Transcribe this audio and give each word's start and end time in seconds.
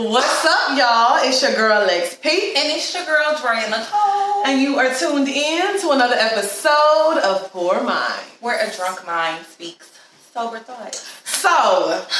What's 0.00 0.44
up, 0.44 0.76
y'all? 0.76 1.26
It's 1.26 1.40
your 1.40 1.54
girl 1.54 1.80
Lex 1.86 2.16
P. 2.16 2.28
And 2.54 2.68
it's 2.70 2.92
your 2.94 3.06
girl 3.06 3.34
Drea 3.40 3.70
Nicole. 3.70 4.44
And 4.44 4.60
you 4.60 4.76
are 4.78 4.94
tuned 4.94 5.26
in 5.26 5.80
to 5.80 5.90
another 5.92 6.16
episode 6.16 7.18
of 7.24 7.50
Poor 7.50 7.82
Mind. 7.82 8.20
Where 8.40 8.58
a 8.62 8.70
drunk 8.76 9.06
mind 9.06 9.46
speaks 9.46 9.90
sober 10.34 10.58
thoughts. 10.58 10.98
So, 11.24 11.48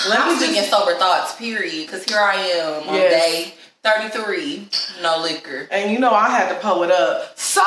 let 0.08 0.20
I'm 0.20 0.28
me 0.32 0.36
speaking 0.36 0.54
just. 0.56 0.70
sober 0.70 0.94
thoughts, 0.94 1.34
period. 1.34 1.84
Because 1.86 2.04
here 2.04 2.18
I 2.18 2.36
am 2.36 2.88
on 2.88 2.94
Yes. 2.94 3.12
day 3.12 3.54
33, 3.82 4.68
no 5.02 5.20
liquor. 5.20 5.68
And 5.70 5.90
you 5.92 5.98
know 5.98 6.12
I 6.14 6.30
had 6.30 6.48
to 6.54 6.54
pull 6.60 6.82
it 6.82 6.90
up. 6.90 7.38
So, 7.38 7.60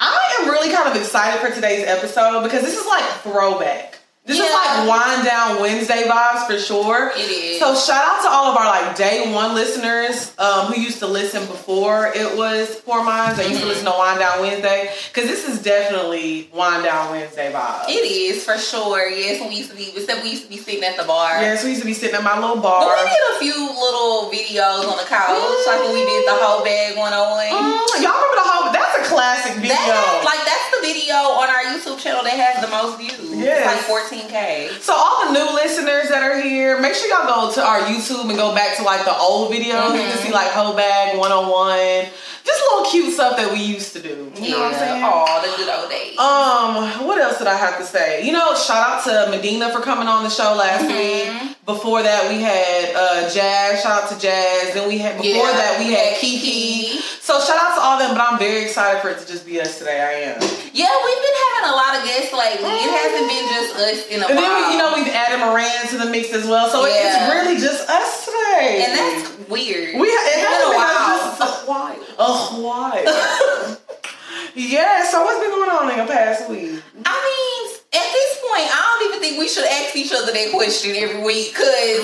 I 0.00 0.36
am 0.40 0.48
really 0.50 0.74
kind 0.74 0.88
of 0.88 0.96
excited 1.00 1.40
for 1.40 1.54
today's 1.54 1.86
episode 1.86 2.42
because 2.42 2.62
this 2.62 2.76
is 2.76 2.86
like 2.88 3.04
throwback. 3.22 4.00
This 4.24 4.38
is 4.38 4.52
like 4.54 4.86
wind 4.86 5.24
down 5.26 5.60
Wednesday 5.60 6.04
vibes 6.06 6.46
for 6.46 6.56
sure. 6.56 7.10
It 7.10 7.26
is. 7.26 7.58
So 7.58 7.74
shout 7.74 7.98
out 8.06 8.22
to 8.22 8.28
all 8.30 8.52
of 8.52 8.56
our 8.56 8.66
like 8.70 8.94
day 8.96 9.26
one 9.34 9.52
listeners 9.52 10.30
um, 10.38 10.66
who 10.70 10.80
used 10.80 11.00
to 11.00 11.08
listen 11.08 11.42
before 11.50 12.06
it 12.14 12.36
was 12.38 12.70
Poor 12.86 13.02
Minds. 13.02 13.36
They 13.38 13.48
used 13.50 13.58
Mm-hmm. 13.58 13.66
to 13.66 13.74
listen 13.74 13.86
to 13.90 13.98
Wind 13.98 14.20
Down 14.20 14.38
Wednesday 14.40 14.94
because 15.10 15.28
this 15.28 15.42
is 15.48 15.60
definitely 15.60 16.48
Wind 16.54 16.84
Down 16.84 17.10
Wednesday 17.10 17.50
vibes. 17.50 17.88
It 17.90 18.06
is 18.06 18.44
for 18.44 18.56
sure. 18.58 19.10
Yes, 19.10 19.40
when 19.40 19.48
we 19.50 19.56
used 19.56 19.70
to 19.70 19.76
be, 19.76 19.90
except 19.90 20.22
we 20.22 20.30
used 20.30 20.44
to 20.44 20.48
be 20.50 20.56
sitting 20.58 20.84
at 20.84 20.96
the 20.96 21.02
bar. 21.02 21.42
Yes, 21.42 21.64
we 21.64 21.70
used 21.70 21.82
to 21.82 21.86
be 21.90 21.92
sitting 21.94 22.14
at 22.14 22.22
my 22.22 22.38
little 22.38 22.62
But 22.62 22.62
bar. 22.62 22.94
we 23.02 23.10
did 23.10 23.26
a 23.34 23.38
few 23.42 23.58
little 23.58 24.30
videos 24.30 24.86
on 24.86 25.02
the 25.02 25.08
couch, 25.10 25.66
like 25.66 25.82
when 25.82 25.94
we 25.98 26.06
did 26.06 26.28
the 26.30 26.38
Hoe 26.38 26.62
Bag 26.62 26.94
101. 26.94 27.02
Mm, 27.02 28.06
y'all 28.06 28.14
remember 28.14 28.38
the 28.38 28.46
whole? 28.46 28.70
That's 28.70 29.02
a 29.02 29.04
classic 29.10 29.58
video. 29.58 29.74
That, 29.74 30.22
like 30.22 30.46
that's 30.46 30.68
video 30.82 31.14
on 31.14 31.48
our 31.48 31.62
YouTube 31.72 31.98
channel 31.98 32.22
that 32.24 32.34
has 32.34 32.60
the 32.64 32.70
most 32.70 32.98
views. 32.98 33.14
It's 33.40 33.66
like 33.66 33.80
14k. 33.86 34.80
So 34.80 34.92
all 34.92 35.26
the 35.26 35.32
new 35.32 35.54
listeners 35.54 36.08
that 36.10 36.22
are 36.22 36.40
here, 36.40 36.80
make 36.80 36.94
sure 36.94 37.08
y'all 37.08 37.26
go 37.26 37.52
to 37.54 37.62
our 37.64 37.80
YouTube 37.82 38.28
and 38.28 38.36
go 38.36 38.54
back 38.54 38.76
to 38.76 38.82
like 38.82 39.04
the 39.04 39.16
old 39.16 39.52
videos. 39.52 39.94
You 39.94 40.02
can 40.02 40.18
see 40.18 40.32
like 40.32 40.48
Hoe 40.50 40.74
Bag 40.76 41.16
101. 41.18 42.10
Just 42.44 42.60
little 42.72 42.90
cute 42.90 43.14
stuff 43.14 43.36
that 43.36 43.52
we 43.52 43.60
used 43.62 43.92
to 43.92 44.02
do. 44.02 44.32
You 44.40 44.50
know 44.50 44.60
what 44.66 44.74
I'm 44.74 44.78
saying? 44.78 45.02
Oh, 45.06 45.40
the 45.46 45.56
good 45.56 45.70
old 45.70 45.88
days. 45.88 46.18
Um, 46.18 47.06
what 47.06 47.16
else 47.18 47.38
did 47.38 47.46
I 47.46 47.56
have 47.56 47.78
to 47.78 47.84
say? 47.84 48.26
You 48.26 48.32
know, 48.32 48.54
shout 48.56 48.98
out 48.98 49.04
to 49.04 49.30
Medina 49.30 49.70
for 49.72 49.80
coming 49.80 50.08
on 50.08 50.24
the 50.24 50.30
show 50.30 50.54
last 50.54 50.84
Mhm. 50.84 50.96
week. 50.98 51.56
Before 51.64 52.02
that, 52.02 52.28
we 52.28 52.40
had 52.42 52.94
uh 52.96 53.30
Jazz. 53.30 53.82
Shout 53.82 54.02
out 54.02 54.08
to 54.10 54.18
Jazz. 54.18 54.74
Then 54.74 54.88
we 54.88 54.98
had 54.98 55.16
before 55.22 55.46
Yeah, 55.46 55.52
that 55.52 55.78
we 55.78 55.92
had 55.92 56.16
Kiki. 56.18 56.98
So 57.22 57.38
shout 57.38 57.54
out 57.54 57.74
to 57.78 57.80
all 57.80 57.98
them. 58.02 58.18
But 58.18 58.26
I'm 58.26 58.38
very 58.38 58.66
excited 58.66 58.98
for 59.00 59.08
it 59.14 59.18
to 59.22 59.26
just 59.26 59.46
be 59.46 59.60
us 59.62 59.78
today. 59.78 60.02
I 60.02 60.34
am. 60.34 60.42
yeah, 60.74 60.90
we've 61.06 61.22
been 61.22 61.38
having 61.54 61.70
a 61.70 61.74
lot 61.78 61.94
of 61.94 62.02
guests 62.02 62.34
lately. 62.34 62.66
It 62.66 62.90
hasn't 62.90 63.28
been 63.30 63.46
just 63.46 63.70
us 63.78 63.98
in 64.10 64.18
a 64.22 64.26
And 64.26 64.34
then 64.38 64.42
while. 64.42 64.66
we, 64.66 64.72
you 64.74 64.78
know 64.82 64.90
we've 64.98 65.14
added 65.14 65.38
Moran 65.38 65.86
to 65.94 65.98
the 66.02 66.10
mix 66.10 66.32
as 66.34 66.46
well. 66.50 66.66
So 66.68 66.82
Yeah. 66.84 66.98
it's 67.06 67.22
really 67.30 67.56
just 67.62 67.88
us 67.88 68.26
today. 68.26 68.82
and 68.82 68.92
that's 68.98 69.48
weird. 69.48 69.94
we 70.02 70.08
it 70.10 70.18
has 70.18 70.50
been 70.50 70.66
a 70.66 70.74
while. 70.74 71.14
us 71.14 71.38
just 71.38 71.46
a 71.46 71.70
while. 71.70 72.02
A 72.18 72.32
while. 72.58 73.06
yeah. 74.58 75.06
So 75.06 75.22
what's 75.22 75.38
been 75.38 75.50
going 75.54 75.70
on 75.70 75.90
in 75.94 75.98
the 76.04 76.10
past 76.12 76.50
week? 76.50 76.82
I 77.06 77.16
mean, 77.22 77.62
at 78.02 78.08
this 78.10 78.30
point, 78.42 78.66
I 78.66 78.98
don't 78.98 79.08
even 79.14 79.20
think 79.22 79.38
we 79.38 79.46
should 79.46 79.64
ask 79.70 79.94
each 79.94 80.10
other 80.12 80.32
that 80.32 80.50
question 80.50 80.96
every 80.98 81.22
week 81.22 81.54
because 81.54 82.02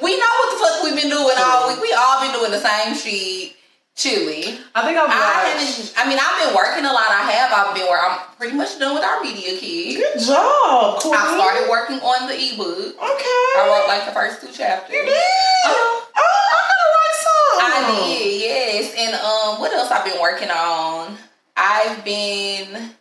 we 0.00 0.16
know 0.16 0.32
what 0.40 0.48
the 0.48 0.58
fuck 0.64 0.76
we've 0.82 0.96
been 0.96 1.12
doing 1.12 1.36
all 1.44 1.68
week. 1.68 1.80
We 1.84 1.92
all 1.92 2.24
been 2.24 2.32
doing 2.32 2.52
the 2.56 2.64
same 2.64 2.96
shit. 2.96 3.52
Chilling. 3.96 4.60
I 4.76 4.84
think 4.84 4.98
I've 5.00 5.08
I 5.08 5.56
haven't. 5.56 5.94
I 5.96 6.04
mean, 6.04 6.18
I've 6.20 6.36
been 6.44 6.52
working 6.54 6.84
a 6.84 6.92
lot. 6.92 7.08
I 7.08 7.32
have. 7.32 7.48
I've 7.48 7.74
been 7.74 7.88
where 7.88 7.96
I'm 7.96 8.20
pretty 8.36 8.54
much 8.54 8.78
done 8.78 8.92
with 8.94 9.02
our 9.02 9.22
media 9.24 9.56
kit. 9.56 9.96
Good 9.96 10.20
job, 10.20 11.00
Queen. 11.00 11.14
I 11.16 11.32
started 11.32 11.70
working 11.70 11.96
on 12.04 12.28
the 12.28 12.36
ebook. 12.36 12.92
Okay. 12.92 13.40
I 13.56 13.64
wrote 13.72 13.88
like 13.88 14.04
the 14.04 14.12
first 14.12 14.42
two 14.44 14.52
chapters. 14.52 14.94
You 14.94 15.00
did? 15.00 15.16
Uh-huh. 15.16 16.12
Oh, 16.12 16.44
I 16.52 16.60
gotta 16.68 16.88
write 16.92 17.16
some. 17.24 17.56
I 17.56 18.04
did, 18.04 18.40
yes. 18.40 18.94
And 19.00 19.14
um, 19.16 19.60
what 19.64 19.72
else 19.72 19.90
I've 19.90 20.04
been 20.04 20.20
working 20.20 20.50
on? 20.50 21.16
I've 21.56 22.04
been, 22.04 22.92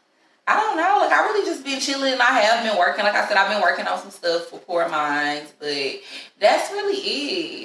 I 0.47 0.55
don't 0.55 0.77
know, 0.77 1.03
like 1.03 1.11
I 1.11 1.27
really 1.27 1.45
just 1.45 1.65
been 1.65 1.81
chilling. 1.81 2.15
I 2.21 2.39
have 2.39 2.63
been 2.63 2.79
working, 2.79 3.03
like 3.03 3.15
I 3.15 3.27
said, 3.27 3.35
I've 3.35 3.51
been 3.51 3.61
working 3.61 3.85
on 3.85 3.99
some 3.99 4.11
stuff 4.11 4.45
for 4.47 4.59
Poor 4.59 4.87
Minds, 4.87 5.53
but 5.59 5.99
that's 6.39 6.71
really 6.71 6.95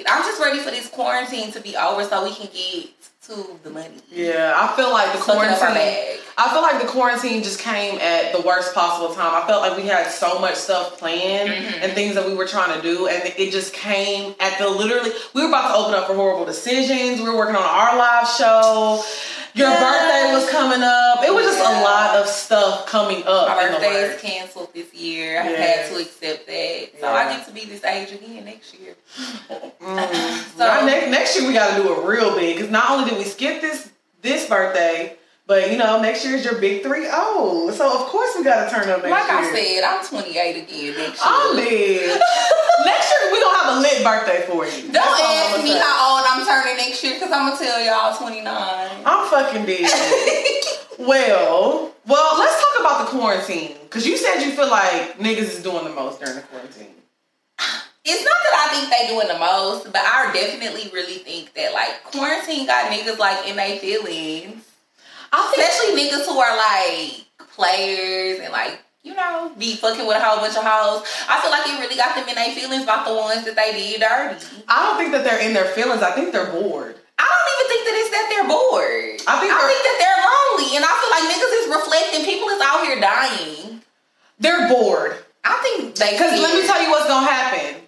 it. 0.01 0.05
I'm 0.09 0.23
just 0.23 0.41
ready 0.41 0.59
for 0.59 0.71
this 0.71 0.89
quarantine 0.89 1.53
to 1.53 1.61
be 1.61 1.77
over 1.77 2.03
so 2.03 2.25
we 2.25 2.35
can 2.35 2.49
get 2.51 2.89
to 3.27 3.59
the 3.63 3.69
money. 3.69 3.89
Yeah, 4.11 4.53
I 4.55 4.75
feel 4.75 4.91
like 4.91 5.13
the 5.13 5.19
Sucking 5.19 5.41
up 5.49 5.61
our 5.61 5.67
quarantine. 5.67 6.17
I 6.39 6.49
feel 6.51 6.61
like 6.63 6.81
the 6.81 6.87
quarantine 6.87 7.43
just 7.43 7.59
came 7.59 7.99
at 7.99 8.33
the 8.33 8.41
worst 8.41 8.73
possible 8.73 9.13
time. 9.13 9.43
I 9.43 9.45
felt 9.45 9.61
like 9.61 9.77
we 9.77 9.83
had 9.87 10.09
so 10.09 10.39
much 10.39 10.55
stuff 10.55 10.97
planned 10.97 11.49
Mhm. 11.49 11.83
and 11.83 11.93
things 11.93 12.15
that 12.15 12.25
we 12.25 12.33
were 12.33 12.47
trying 12.47 12.73
to 12.73 12.81
do, 12.81 13.07
and 13.07 13.21
it 13.37 13.51
just 13.51 13.73
came 13.73 14.33
at 14.39 14.57
the 14.57 14.67
literally. 14.67 15.11
We 15.33 15.43
were 15.43 15.49
about 15.49 15.67
to 15.71 15.75
open 15.75 15.93
up 15.93 16.07
for 16.07 16.15
horrible 16.15 16.45
decisions. 16.45 17.21
We 17.21 17.29
were 17.29 17.37
working 17.37 17.55
on 17.55 17.63
our 17.63 17.95
live 17.95 18.27
show. 18.27 19.03
Your 19.53 19.67
Yes. 19.69 19.79
birthday 19.79 20.33
was 20.33 20.49
coming 20.49 20.81
up. 20.83 21.23
It 21.23 21.33
was 21.33 21.45
just 21.45 21.59
a 21.59 21.81
lot 21.83 22.15
of 22.17 22.27
stuff 22.27 22.85
coming 22.85 23.23
up. 23.25 23.47
My 23.49 23.67
birthday 23.67 23.95
is 24.03 24.21
canceled 24.21 24.73
this 24.73 24.93
year. 24.93 25.41
I've 25.41 25.55
had 25.57 25.89
to 25.89 25.95
accept 25.97 26.47
that. 26.47 26.89
So 26.99 27.07
Yeah. 27.07 27.13
I 27.13 27.35
get 27.35 27.45
to 27.47 27.51
be 27.51 27.65
this 27.65 27.83
age 27.83 28.11
again 28.13 28.45
next 28.45 28.73
year. 28.75 28.95
Mm. 29.81 30.47
So- 30.57 30.85
next, 30.85 31.07
next 31.09 31.35
year 31.37 31.47
we 31.47 31.53
got 31.53 31.75
to 31.75 31.83
do 31.83 31.91
it 31.93 32.05
real 32.05 32.35
big 32.35 32.55
because 32.55 32.71
not 32.71 32.91
only 32.91 33.09
did 33.09 33.17
we 33.17 33.25
skip 33.25 33.61
this 33.61 33.89
this 34.21 34.45
birthday, 34.47 35.17
but 35.51 35.69
you 35.69 35.75
know 35.77 36.01
next 36.01 36.23
year 36.23 36.37
is 36.37 36.45
your 36.45 36.61
big 36.61 36.81
three 36.81 37.07
oh. 37.11 37.69
So 37.75 37.83
of 37.83 38.07
course 38.07 38.31
we 38.37 38.43
got 38.45 38.63
to 38.63 38.71
turn 38.71 38.87
up 38.87 39.03
next 39.03 39.11
Like 39.11 39.27
year. 39.27 39.51
I 39.51 39.99
said, 39.99 40.15
I'm 40.15 40.23
28 40.23 40.63
again 40.63 40.95
next 40.95 40.95
year. 40.95 41.11
I'm 41.19 41.55
dead. 41.57 42.21
next 42.87 43.11
year 43.11 43.21
we 43.33 43.41
gonna 43.41 43.57
have 43.59 43.75
a 43.75 43.81
lit 43.81 43.99
birthday 44.01 44.47
for 44.47 44.63
you. 44.63 44.83
Don't 44.83 44.93
That's 44.95 45.51
ask 45.51 45.61
me 45.61 45.73
say. 45.73 45.79
how 45.83 46.15
old 46.15 46.23
I'm 46.23 46.47
turning 46.47 46.77
next 46.77 47.03
year 47.03 47.15
because 47.15 47.33
I'm 47.33 47.51
gonna 47.51 47.59
tell 47.59 47.83
y'all 47.83 48.15
29. 48.15 48.47
I'm 48.47 49.27
fucking 49.27 49.65
dead. 49.65 49.91
well, 50.99 51.91
well, 52.07 52.39
let's 52.39 52.55
talk 52.55 52.79
about 52.79 53.05
the 53.05 53.17
quarantine 53.19 53.75
because 53.83 54.07
you 54.07 54.15
said 54.15 54.39
you 54.45 54.51
feel 54.51 54.71
like 54.71 55.19
niggas 55.19 55.51
is 55.51 55.61
doing 55.61 55.83
the 55.83 55.91
most 55.91 56.21
during 56.21 56.35
the 56.35 56.43
quarantine. 56.43 56.95
it's 58.05 58.23
not 58.23 58.39
that 58.39 58.55
I 58.55 58.79
think 58.79 58.87
they 58.87 59.13
doing 59.13 59.27
the 59.27 59.37
most, 59.37 59.91
but 59.91 59.99
I 59.99 60.31
definitely 60.31 60.89
really 60.93 61.19
think 61.19 61.53
that 61.55 61.73
like 61.73 62.05
quarantine 62.05 62.67
got 62.67 62.89
niggas 62.89 63.19
like 63.19 63.49
in 63.49 63.57
their 63.57 63.77
feelings, 63.77 64.70
especially 65.33 65.95
niggas 65.95 66.25
who 66.25 66.39
are 66.39 66.55
like 66.57 67.25
players 67.55 68.39
and 68.39 68.51
like 68.51 68.79
you 69.03 69.15
know 69.15 69.51
be 69.57 69.75
fucking 69.75 70.05
with 70.05 70.17
a 70.17 70.23
whole 70.23 70.39
bunch 70.39 70.55
of 70.55 70.63
hoes. 70.63 71.07
I 71.27 71.41
feel 71.41 71.51
like 71.51 71.67
it 71.67 71.79
really 71.79 71.95
got 71.95 72.15
them 72.15 72.27
in 72.27 72.35
their 72.35 72.53
feelings 72.53 72.83
about 72.83 73.07
the 73.07 73.13
ones 73.13 73.45
that 73.45 73.55
they 73.55 73.71
did 73.73 74.01
dirty. 74.01 74.37
I 74.67 74.85
don't 74.85 74.97
think 74.97 75.11
that 75.11 75.23
they're 75.23 75.41
in 75.41 75.53
their 75.53 75.71
feelings. 75.73 76.01
I 76.01 76.11
think 76.11 76.31
they're 76.31 76.51
bored. 76.51 76.95
I 77.17 77.25
don't 77.25 77.49
even 77.53 77.67
think 77.69 77.81
that 77.85 77.95
it's 78.01 78.11
that 78.11 78.25
they're 78.29 78.49
bored. 78.49 79.17
I 79.27 79.33
think 79.39 79.51
I 79.53 79.61
think 79.61 79.81
that 79.85 79.97
they're 80.01 80.21
lonely, 80.21 80.69
and 80.75 80.83
I 80.85 80.93
feel 80.99 81.11
like 81.13 81.25
niggas 81.29 81.53
is 81.61 81.67
reflecting. 81.69 82.21
People 82.25 82.49
is 82.49 82.61
out 82.61 82.83
here 82.83 82.99
dying. 82.99 83.81
They're 84.39 84.67
bored. 84.67 85.17
I 85.43 85.57
think 85.61 85.95
they 85.95 86.11
Because 86.11 86.39
let 86.39 86.53
me 86.53 86.65
tell 86.65 86.81
you 86.81 86.89
what's 86.89 87.07
gonna 87.07 87.25
happen. 87.25 87.80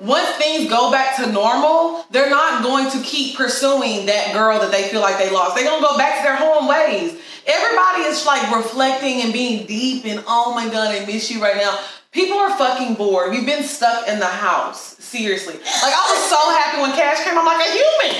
Once 0.00 0.30
things 0.38 0.68
go 0.70 0.90
back 0.90 1.14
to 1.16 1.30
normal, 1.30 2.04
they're 2.10 2.30
not 2.30 2.62
going 2.62 2.90
to 2.90 2.98
keep 3.02 3.36
pursuing 3.36 4.06
that 4.06 4.32
girl 4.32 4.58
that 4.58 4.70
they 4.70 4.88
feel 4.88 5.02
like 5.02 5.18
they 5.18 5.30
lost. 5.30 5.54
They're 5.54 5.64
gonna 5.64 5.86
go 5.86 5.98
back 5.98 6.18
to 6.18 6.22
their 6.22 6.36
home 6.36 6.66
ways. 6.66 7.20
Everybody 7.46 8.08
is 8.08 8.24
like 8.24 8.54
reflecting 8.54 9.20
and 9.20 9.30
being 9.32 9.66
deep 9.66 10.06
and 10.06 10.24
oh 10.26 10.54
my 10.54 10.68
god, 10.70 10.94
I 10.94 11.04
miss 11.04 11.30
you 11.30 11.42
right 11.42 11.56
now. 11.56 11.78
People 12.12 12.38
are 12.38 12.56
fucking 12.56 12.94
bored. 12.94 13.30
We've 13.30 13.46
been 13.46 13.62
stuck 13.62 14.08
in 14.08 14.18
the 14.18 14.26
house. 14.26 14.96
Seriously. 14.98 15.54
Like 15.54 15.94
I 15.94 16.04
was 16.10 16.22
so 16.32 16.40
happy 16.50 16.80
when 16.80 16.92
Cash 16.92 17.22
came. 17.22 17.36
I'm 17.36 17.44
like 17.44 17.60
a 17.60 17.70
human. 17.70 18.16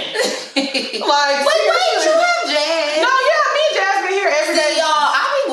Like 1.01 1.47
Wait, 1.47 1.62
wait, 1.65 1.97
you 2.05 2.12
have 2.12 2.45
jazz. 2.45 3.01
No, 3.01 3.09
yeah, 3.09 3.45
me 3.57 3.62
and 3.67 3.75
Jazz 3.75 3.97
been 4.05 4.12
here 4.12 4.29
every 4.29 4.55
day. 4.55 4.75
See, 4.75 4.79
y'all, 4.79 5.09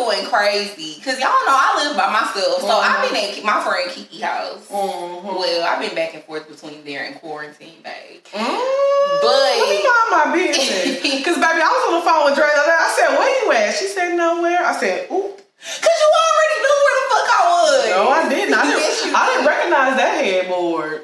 going 0.08 0.26
crazy 0.28 0.96
because 0.96 1.20
y'all 1.20 1.36
know 1.46 1.52
I 1.52 1.84
live 1.84 1.98
by 1.98 2.08
myself. 2.12 2.62
So 2.62 2.68
Mhm. 2.68 2.84
I've 2.88 3.12
been 3.12 3.18
at 3.38 3.44
my 3.44 3.60
friend 3.64 3.92
Kiki 3.92 4.22
house. 4.22 4.64
Mhm. 4.72 5.24
Well, 5.24 5.64
I've 5.68 5.80
been 5.80 5.96
back 5.96 6.14
and 6.14 6.24
forth 6.24 6.48
between 6.48 6.84
there 6.86 7.04
and 7.04 7.20
quarantine, 7.20 7.82
babe. 7.84 8.24
Mm, 8.34 9.22
But- 9.22 9.28
let 9.28 9.70
me 9.70 9.84
mind 9.84 10.10
my 10.12 10.26
business. 10.36 11.02
Cause 11.26 11.36
baby, 11.36 11.62
I 11.62 11.68
was 11.76 11.84
on 11.90 11.94
the 12.00 12.06
phone 12.10 12.26
with 12.26 12.36
Dre 12.36 12.48
the 12.48 12.60
other 12.62 12.72
day. 12.72 12.78
I 12.80 12.94
said, 12.96 13.18
"Where 13.20 13.44
you 13.44 13.52
at?" 13.52 13.76
She 13.78 13.88
said, 13.88 14.14
"Nowhere." 14.14 14.66
I 14.66 14.74
said, 14.80 15.08
"Oop." 15.12 15.42
Cause 15.82 16.00
you 16.02 16.10
already 16.24 16.58
knew 16.64 16.78
where 16.86 16.96
the 16.96 17.06
fuck 17.12 17.28
I 17.40 17.44
was. 17.52 17.90
No, 17.90 18.10
I 18.10 18.30
didn't. 18.30 18.54
I 18.54 18.64
didn't. 18.72 19.16
I 19.16 19.26
didn't 19.28 19.46
recognize 19.46 19.98
that 19.98 20.24
headboard. 20.24 21.02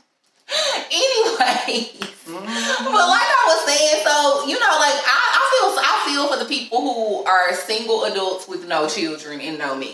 Anyways, 0.92 2.19
but 2.34 3.08
like 3.10 3.30
I 3.30 3.44
was 3.48 3.66
saying, 3.66 4.04
so 4.04 4.48
you 4.48 4.60
know, 4.60 4.74
like 4.80 4.98
I, 5.06 5.20
I 5.40 5.44
feel, 5.52 5.68
I 5.80 5.96
feel 6.06 6.28
for 6.28 6.40
the 6.44 6.50
people 6.50 6.82
who 6.82 7.24
are 7.26 7.54
single 7.54 8.04
adults 8.06 8.48
with 8.48 8.68
no 8.68 8.88
children 8.88 9.42
and 9.42 9.58
no 9.58 9.76
men. 9.76 9.90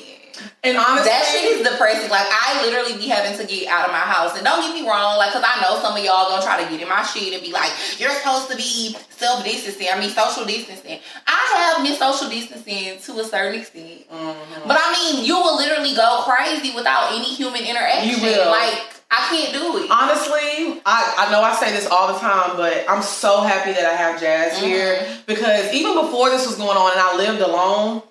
And 0.66 0.76
honestly, 0.78 1.08
That 1.08 1.24
shit 1.24 1.46
is 1.48 1.64
depressing. 1.66 2.10
Like 2.10 2.28
I 2.28 2.60
literally 2.66 2.98
be 3.00 3.08
having 3.08 3.40
to 3.40 3.46
get 3.48 3.70
out 3.70 3.86
of 3.86 3.92
my 3.92 4.04
house, 4.04 4.36
and 4.36 4.44
don't 4.44 4.60
get 4.62 4.74
me 4.76 4.86
wrong, 4.86 5.18
like, 5.18 5.32
cause 5.32 5.44
I 5.46 5.62
know 5.62 5.80
some 5.80 5.96
of 5.96 6.04
y'all 6.04 6.28
gonna 6.30 6.44
try 6.44 6.62
to 6.62 6.70
get 6.70 6.82
in 6.82 6.90
my 6.90 7.04
shit 7.04 7.32
and 7.32 7.42
be 7.42 7.54
like, 7.54 7.72
"You're 7.98 8.12
supposed 8.12 8.52
to 8.52 8.58
be 8.58 8.98
self 9.16 9.46
distancing." 9.46 9.88
I 9.88 9.98
mean, 9.98 10.10
social 10.10 10.44
distancing. 10.44 11.00
I 11.26 11.72
have 11.72 11.84
been 11.86 11.96
social 11.96 12.28
distancing 12.28 13.00
to 13.00 13.20
a 13.22 13.24
certain 13.24 13.62
extent, 13.62 14.12
Mhm. 14.12 14.68
but 14.68 14.76
I 14.76 14.92
mean, 14.92 15.24
you 15.24 15.40
will 15.40 15.56
literally 15.56 15.96
go 15.96 16.24
crazy 16.28 16.76
without 16.76 17.14
any 17.14 17.32
human 17.32 17.64
interaction. 17.64 18.10
You 18.10 18.20
will. 18.22 18.52
Like, 18.52 18.92
I 19.12 19.28
can't 19.30 19.54
do 19.54 19.78
it. 19.84 19.90
Honestly, 19.92 20.82
I, 20.86 21.14
I 21.28 21.32
know 21.32 21.42
I 21.42 21.54
say 21.56 21.72
this 21.72 21.88
all 21.88 22.12
the 22.14 22.20
time, 22.20 22.58
but 22.58 22.86
I'm 22.90 23.02
so 23.02 23.42
happy 23.42 23.72
that 23.72 23.86
I 23.86 23.96
have 23.96 24.20
Jazz 24.20 24.54
Mm-hmm. 24.58 24.66
here 24.66 25.08
because 25.26 25.74
even 25.74 25.96
before 25.96 26.30
this 26.30 26.46
was 26.48 26.56
going 26.58 26.78
on 26.78 26.92
and 26.92 27.00
I 27.00 27.16
lived 27.16 27.42
alone, 27.42 28.02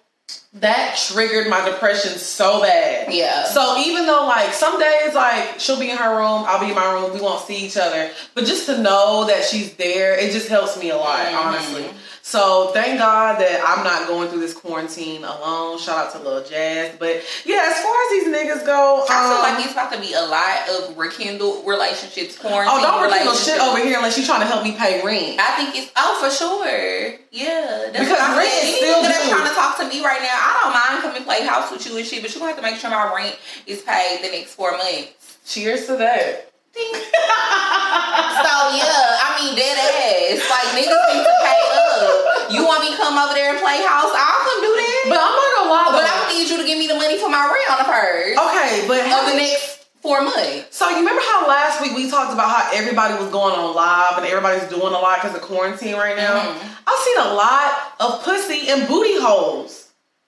that 0.54 0.96
triggered 1.08 1.48
my 1.48 1.68
depression 1.68 2.12
so 2.12 2.60
bad. 2.60 3.12
Yeah. 3.12 3.44
So 3.44 3.76
even 3.84 4.06
though 4.06 4.24
like 4.26 4.52
some 4.54 4.78
days 4.78 5.14
like 5.14 5.58
she'll 5.60 5.78
be 5.80 5.90
in 5.90 5.96
her 5.96 6.16
room, 6.16 6.44
I'll 6.46 6.60
be 6.60 6.68
in 6.70 6.74
my 6.74 6.92
room, 6.92 7.12
we 7.12 7.20
won't 7.20 7.44
see 7.44 7.66
each 7.66 7.76
other, 7.76 8.10
but 8.34 8.44
just 8.44 8.66
to 8.66 8.80
know 8.80 9.26
that 9.26 9.44
she's 9.44 9.74
there, 9.74 10.14
it 10.18 10.32
just 10.32 10.48
helps 10.48 10.78
me 10.78 10.90
a 10.90 10.96
lot, 10.96 11.26
Mhm. 11.26 11.36
honestly. 11.38 11.90
So 12.24 12.72
thank 12.72 12.98
God 12.98 13.38
that 13.38 13.60
I'm 13.60 13.84
not 13.84 14.08
going 14.08 14.30
through 14.30 14.40
this 14.40 14.54
quarantine 14.54 15.24
alone. 15.24 15.78
Shout 15.78 16.08
out 16.08 16.12
to 16.16 16.18
Lil 16.24 16.42
Jazz. 16.42 16.96
But 16.98 17.20
yeah, 17.44 17.68
as 17.68 17.76
far 17.84 17.92
as 17.92 18.08
these 18.16 18.28
niggas 18.32 18.64
go, 18.64 19.04
I 19.04 19.28
feel 19.28 19.36
um, 19.36 19.44
like 19.44 19.60
it's 19.60 19.76
about 19.76 19.92
to 19.92 20.00
be 20.00 20.14
a 20.16 20.24
lot 20.24 20.64
of 20.72 20.96
rekindled 20.96 21.68
relationships, 21.68 22.38
quarantine 22.38 22.72
Oh, 22.72 22.80
don't 22.80 23.04
rekindle 23.04 23.36
shit 23.36 23.60
over 23.60 23.76
here 23.76 24.00
unless 24.00 24.16
you're 24.16 24.24
trying 24.24 24.40
to 24.40 24.48
help 24.48 24.64
me 24.64 24.72
pay 24.72 25.04
rent. 25.04 25.36
I 25.38 25.52
think 25.60 25.76
it's 25.76 25.92
oh 26.00 26.16
for 26.16 26.32
sure, 26.32 27.20
yeah. 27.30 27.92
That's 27.92 28.08
Because 28.08 28.08
what 28.08 28.24
I'm 28.24 28.38
rent 28.40 28.56
is 28.56 28.76
still 28.80 29.02
that's 29.04 29.28
trying 29.28 29.44
to 29.46 29.54
talk 29.54 29.76
to 29.84 29.86
me 29.86 30.00
right 30.00 30.24
now, 30.24 30.32
I 30.32 30.50
don't 30.64 30.72
mind 30.72 31.04
coming 31.04 31.24
play 31.28 31.44
house 31.44 31.70
with 31.70 31.84
you 31.84 31.98
and 31.98 32.06
shit, 32.06 32.22
but 32.24 32.32
you 32.32 32.40
gonna 32.40 32.56
have 32.56 32.56
to 32.56 32.64
make 32.64 32.80
sure 32.80 32.88
my 32.88 33.12
rent 33.14 33.36
is 33.68 33.82
paid 33.82 34.24
the 34.24 34.32
next 34.32 34.56
four 34.56 34.72
months. 34.72 35.36
Cheers 35.44 35.84
to 35.92 35.96
that. 36.00 36.53
So 36.74 38.52
yeah, 38.74 39.22
I 39.22 39.28
mean 39.38 39.54
dead 39.56 39.78
ass. 39.78 40.42
Like 40.50 40.68
niggas 40.74 41.04
need 41.14 41.22
to 41.22 41.34
pay 41.42 41.62
up. 41.70 42.50
You 42.50 42.66
want 42.66 42.82
me 42.84 42.90
to 42.92 42.98
come 42.98 43.16
over 43.16 43.34
there 43.34 43.50
and 43.54 43.58
play 43.62 43.78
house? 43.86 44.10
I'll 44.10 44.42
come 44.44 44.60
do 44.60 44.72
that. 44.74 45.02
But 45.08 45.18
I'm 45.22 45.34
not 45.34 45.48
gonna 45.54 45.70
lie 45.70 45.90
But. 45.94 46.04
I 46.04 46.32
need 46.32 46.48
you 46.50 46.58
to 46.58 46.66
give 46.66 46.78
me 46.78 46.86
the 46.88 46.94
money 46.98 47.18
for 47.18 47.28
my 47.30 47.46
rent 47.46 47.70
on 47.70 47.78
the 47.78 47.88
first 47.88 48.38
okay, 48.38 48.84
but 48.88 49.00
of 49.06 49.30
the 49.30 49.36
next 49.38 49.86
four 50.02 50.22
months. 50.22 50.76
So 50.76 50.88
you 50.90 50.98
remember 50.98 51.22
how 51.22 51.46
last 51.48 51.80
week 51.80 51.94
we 51.94 52.10
talked 52.10 52.32
about 52.32 52.50
how 52.50 52.70
everybody 52.74 53.14
was 53.14 53.30
going 53.30 53.54
on 53.54 53.74
live 53.74 54.18
and 54.18 54.26
everybody's 54.26 54.68
doing 54.68 54.92
a 54.92 54.98
lot 55.00 55.22
because 55.22 55.34
of 55.36 55.42
quarantine 55.42 55.94
right 55.94 56.16
now? 56.16 56.40
Mhm. 56.42 56.58
I've 56.86 56.98
seen 57.00 57.18
a 57.18 57.34
lot 57.34 57.94
of 58.00 58.22
pussy 58.24 58.68
and 58.68 58.86
booty 58.88 59.18
holes. 59.20 59.83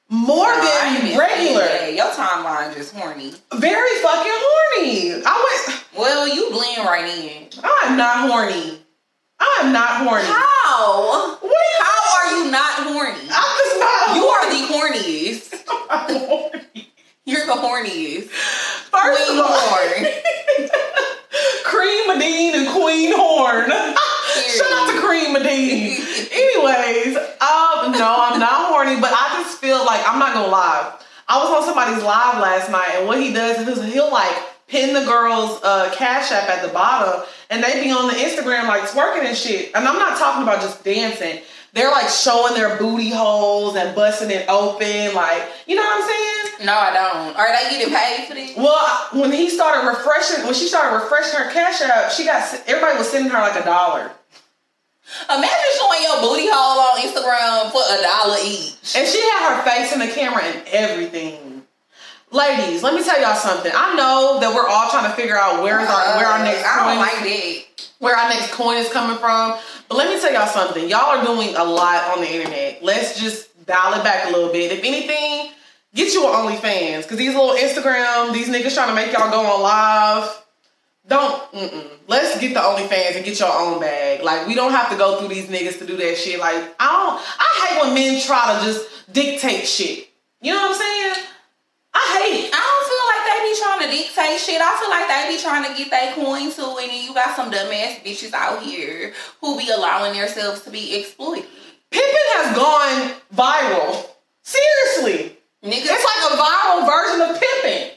More 0.09 0.47
than 0.47 1.19
regular. 1.19 1.63
that. 1.63 1.95
Your 1.95 2.07
timeline 2.13 2.75
just 2.75 2.95
horny. 2.95 3.33
Very 3.55 4.01
fucking 4.03 4.33
horny. 4.33 5.23
I 5.27 5.65
went 5.67 5.85
Well, 5.99 6.29
you 6.29 6.51
blend 6.51 6.87
right 6.87 7.07
in. 7.07 7.49
I'm 7.65 7.97
not 7.97 8.29
horny. 8.31 8.79
I'm 9.41 9.73
not 9.73 10.03
horny. 10.07 10.25
How? 10.25 11.39
What 11.41 11.43
are 11.43 11.51
you 11.51 11.79
How 11.81 12.17
are 12.17 12.31
you 12.45 12.51
not 12.51 12.75
horny? 12.87 13.29
I'm 13.31 13.59
just 13.59 13.81
not 13.81 14.17
You 14.17 14.25
are 14.27 14.51
the 14.51 14.63
horniest. 14.73 15.65
I'm 15.91 16.17
horny. 16.21 16.89
You're 17.25 17.47
the 17.47 17.53
horniest. 17.53 18.29
First 18.29 19.27
Queen 19.27 19.39
of 19.39 19.45
all. 19.45 19.79
Cream 21.65 22.09
Medine 22.09 22.55
and 22.55 22.69
Queen 22.69 23.13
Horn. 23.15 23.71
Shout 23.71 24.73
out 24.73 24.93
to 24.93 25.01
Cream 25.01 25.33
Medine. 25.33 25.97
Anyways, 26.33 27.17
um, 27.17 27.93
no, 27.93 28.17
I'm 28.19 28.39
not 28.39 28.69
horny, 28.71 29.01
but 29.01 29.13
I 29.13 29.43
just 29.43 29.59
feel 29.59 29.85
like 29.85 30.03
I'm 30.07 30.19
not 30.19 30.35
gonna 30.35 30.49
lie. 30.49 30.99
I 31.29 31.43
was 31.43 31.51
on 31.51 31.65
somebody's 31.65 32.03
live 32.03 32.41
last 32.41 32.71
night, 32.71 32.91
and 32.95 33.07
what 33.07 33.21
he 33.21 33.33
does 33.33 33.67
is 33.67 33.93
he'll 33.93 34.13
like 34.13 34.37
pin 34.69 34.95
the 34.95 35.05
girl's 35.05 35.63
uh, 35.63 35.93
cash 35.95 36.31
app 36.33 36.49
at 36.49 36.63
the 36.67 36.73
bottom, 36.73 37.25
and 37.51 37.63
they 37.63 37.83
be 37.83 37.91
on 37.91 38.09
the 38.09 38.15
Instagram 38.15 38.69
like 38.69 38.83
twerking 38.83 39.25
and 39.25 39.37
shit. 39.37 39.73
And 39.75 39.87
I'm 39.87 39.99
not 39.99 40.19
talking 40.19 40.43
about 40.43 40.61
just 40.61 40.85
dancing. 40.85 41.41
They're 41.77 41.91
like 41.91 42.09
showing 42.09 42.55
their 42.55 42.79
booty 42.79 43.11
holes 43.11 43.77
and 43.77 43.95
busting 43.95 44.31
it 44.31 44.49
open, 44.49 45.15
like 45.15 45.43
you 45.67 45.77
know 45.77 45.83
what 45.83 46.03
I'm 46.03 46.09
saying. 46.09 46.67
No, 46.67 46.73
I 46.73 46.95
don't. 46.95 47.37
Are 47.37 47.53
they 47.53 47.77
getting 47.77 47.95
paid 47.95 48.27
for 48.27 48.33
this? 48.33 48.57
Well, 48.57 49.09
when 49.13 49.31
he 49.31 49.51
started 49.51 49.87
refreshing, 49.87 50.47
when 50.47 50.55
she 50.55 50.69
started 50.69 50.97
refreshing 50.97 51.39
her 51.39 51.53
cash 51.53 51.83
app, 51.83 52.11
she 52.13 52.25
got 52.25 52.43
everybody 52.67 52.97
was 52.97 53.11
sending 53.11 53.31
her 53.31 53.39
like 53.39 53.61
a 53.61 53.65
dollar. 53.65 54.11
Imagine 55.29 55.73
showing 55.77 56.01
your 56.01 56.21
booty 56.23 56.49
hole 56.49 56.81
on 56.81 56.97
Instagram 57.05 57.71
for 57.71 57.85
a 57.85 58.01
dollar 58.01 58.39
each. 58.43 58.97
And 58.97 59.07
she 59.07 59.21
had 59.21 59.57
her 59.57 59.63
face 59.63 59.93
in 59.93 59.99
the 59.99 60.09
camera 60.09 60.45
and 60.45 60.67
everything. 60.69 61.63
Ladies, 62.33 62.83
let 62.83 62.95
me 62.95 63.05
tell 63.05 63.21
y'all 63.21 63.37
something. 63.37 63.71
I 63.75 63.95
know 63.95 64.41
that 64.41 64.55
we're 64.55 64.67
all 64.67 64.89
trying 64.89 65.11
to 65.11 65.15
figure 65.15 65.37
out 65.37 65.63
where's 65.63 65.89
our 65.89 66.17
where 66.17 66.27
our 66.27 66.41
uh, 66.41 66.45
next 66.45 66.65
I 66.65 66.89
don't 66.89 66.99
like 66.99 67.21
that. 67.23 67.86
Where 67.99 68.17
our 68.17 68.29
next 68.29 68.53
coin 68.53 68.77
is 68.77 68.89
coming 68.91 69.17
from. 69.19 69.59
But 69.89 69.99
let 69.99 70.15
me 70.15 70.21
tell 70.21 70.33
y'all 70.33 70.47
something. 70.47 70.89
Y'all 70.89 71.19
are 71.19 71.25
doing 71.25 71.55
a 71.57 71.65
lot 71.65 72.17
on 72.17 72.23
the 72.23 72.31
internet. 72.31 72.83
Let's 72.83 73.19
just 73.21 73.67
dial 73.67 73.99
it 73.99 74.05
back 74.05 74.29
a 74.29 74.33
little 74.33 74.53
bit. 74.53 74.73
If 74.73 74.85
anything, 74.85 75.53
get 75.95 76.13
you 76.13 76.27
an 76.27 76.35
OnlyFans. 76.35 77.09
Cause 77.09 77.19
these 77.19 77.35
little 77.35 77.55
Instagram, 77.57 78.33
these 78.33 78.49
niggas 78.49 78.75
trying 78.75 78.89
to 78.89 78.95
make 78.95 79.13
y'all 79.13 79.31
go 79.31 79.41
on 79.41 79.63
live. 79.63 80.43
Don't 81.09 81.53
mm-mm. 81.53 81.89
let's 82.09 82.41
get 82.41 82.53
the 82.53 82.61
OnlyFans 82.61 83.15
and 83.15 83.25
get 83.25 83.39
your 83.39 83.53
own 83.53 83.81
bag. 83.81 84.25
Like 84.25 84.49
we 84.49 84.55
don't 84.55 84.73
have 84.73 84.91
to 84.91 84.97
go 84.97 85.19
through 85.19 85.29
these 85.29 85.47
niggas 85.47 85.79
to 85.79 85.87
do 85.87 85.97
that 85.97 86.17
shit. 86.17 86.41
Like 86.41 86.75
I 86.81 86.93
don't 86.93 87.23
I 87.39 87.69
hate 87.69 87.83
when 87.83 87.95
men 87.95 88.21
try 88.21 88.59
to 88.59 88.67
just 88.67 89.13
dictate 89.13 89.69
shit. 89.69 90.09
You 90.41 90.53
know 90.53 90.63
what 90.63 90.71
I'm 90.73 90.77
saying? 90.77 91.27
I 91.97 92.05
hate 92.21 92.45
it. 92.45 92.51
I 92.53 92.61
don't 92.61 92.87
feel 92.93 93.07
like 93.09 93.23
they 93.25 93.39
be 93.49 93.55
trying 93.57 93.81
to 93.81 93.89
dictate 93.89 94.37
shit. 94.37 94.61
I 94.61 94.73
feel 94.77 94.93
like 94.93 95.09
they 95.09 95.33
be 95.33 95.41
trying 95.41 95.65
to 95.65 95.73
get 95.73 95.89
their 95.89 96.13
coin 96.13 96.53
too, 96.53 96.77
and 96.77 96.93
then 96.93 97.01
you 97.01 97.15
got 97.17 97.35
some 97.35 97.49
dumbass 97.49 98.05
bitches 98.05 98.37
out 98.37 98.63
here 98.63 99.15
who 99.41 99.57
be 99.57 99.71
allowing 99.71 100.13
themselves 100.13 100.61
to 100.63 100.71
be 100.71 101.01
exploited. 101.01 101.49
Pippin 101.91 102.27
has 102.37 102.53
gone 102.53 103.17
viral. 103.33 104.13
Seriously. 104.45 105.39
Niggas, 105.65 105.89
It's 105.89 106.05
like 106.05 106.23
a 106.29 106.37
viral 106.37 106.85
version 106.85 107.21
of 107.25 107.41
Pippin. 107.41 107.97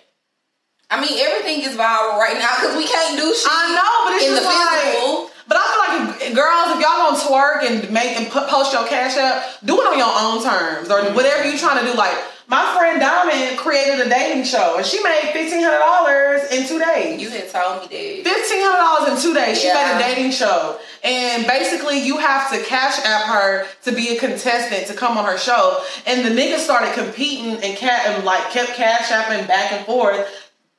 I 0.90 1.02
mean, 1.04 1.20
everything 1.20 1.62
is 1.62 1.76
viral 1.76 2.18
right 2.18 2.40
now 2.40 2.56
because 2.56 2.78
we 2.78 2.88
can't 2.88 3.20
do 3.20 3.28
shit. 3.36 3.52
I 3.52 3.76
know, 3.76 3.94
but 4.08 4.16
it's 4.16 4.26
in 4.26 4.34
the 4.34 4.42
just 4.42 4.48
like. 4.48 4.80
physical. 4.80 5.30
But 5.46 5.58
I 5.58 5.66
feel 5.70 5.82
like 5.86 6.22
if, 6.22 6.32
girls, 6.34 6.68
if 6.74 6.80
y'all 6.82 7.10
gonna 7.10 7.20
twerk 7.20 7.60
and 7.68 7.92
make 7.92 8.18
and 8.18 8.32
put, 8.32 8.48
post 8.48 8.72
your 8.72 8.88
cash 8.88 9.18
up, 9.18 9.44
do 9.66 9.82
it 9.82 9.86
on 9.86 9.98
your 9.98 10.10
own 10.10 10.42
terms 10.42 10.90
or 10.90 11.02
mm-hmm. 11.02 11.16
whatever 11.16 11.50
you 11.50 11.58
trying 11.58 11.84
to 11.84 11.92
do. 11.92 11.98
Like 11.98 12.16
my 12.50 12.76
friend 12.76 13.00
Diamond 13.00 13.60
created 13.60 14.06
a 14.06 14.10
dating 14.10 14.44
show 14.44 14.78
and 14.78 14.86
she 14.86 15.02
made 15.04 15.30
fifteen 15.34 15.64
hundred 15.64 15.80
dollars 15.80 16.52
in 16.52 16.68
two 16.68 16.80
days. 16.84 17.22
You 17.22 17.30
had 17.30 17.50
told 17.50 17.82
me 17.82 18.24
that. 18.24 18.34
Fifteen 18.34 18.62
hundred 18.64 18.80
dollars 18.80 19.24
in 19.24 19.30
two 19.30 19.36
days. 19.36 19.62
She 19.62 19.68
made 19.68 19.96
a 19.96 20.00
dating 20.00 20.32
show, 20.32 20.80
and 21.04 21.46
basically 21.46 22.00
you 22.00 22.18
have 22.18 22.52
to 22.52 22.64
cash 22.64 23.00
app 23.06 23.26
her 23.28 23.68
to 23.84 23.92
be 23.92 24.18
a 24.18 24.20
contestant 24.20 24.88
to 24.88 24.94
come 24.96 25.18
on 25.18 25.26
her 25.26 25.38
show. 25.38 25.78
And 26.08 26.26
the 26.26 26.30
niggas 26.30 26.60
started 26.60 26.94
competing 26.94 27.64
and 27.64 27.78
cat 27.78 28.08
and 28.08 28.26
like 28.26 28.50
kept 28.50 28.74
cash 28.74 29.10
apping 29.10 29.48
back 29.48 29.72
and 29.72 29.86
forth, 29.86 30.28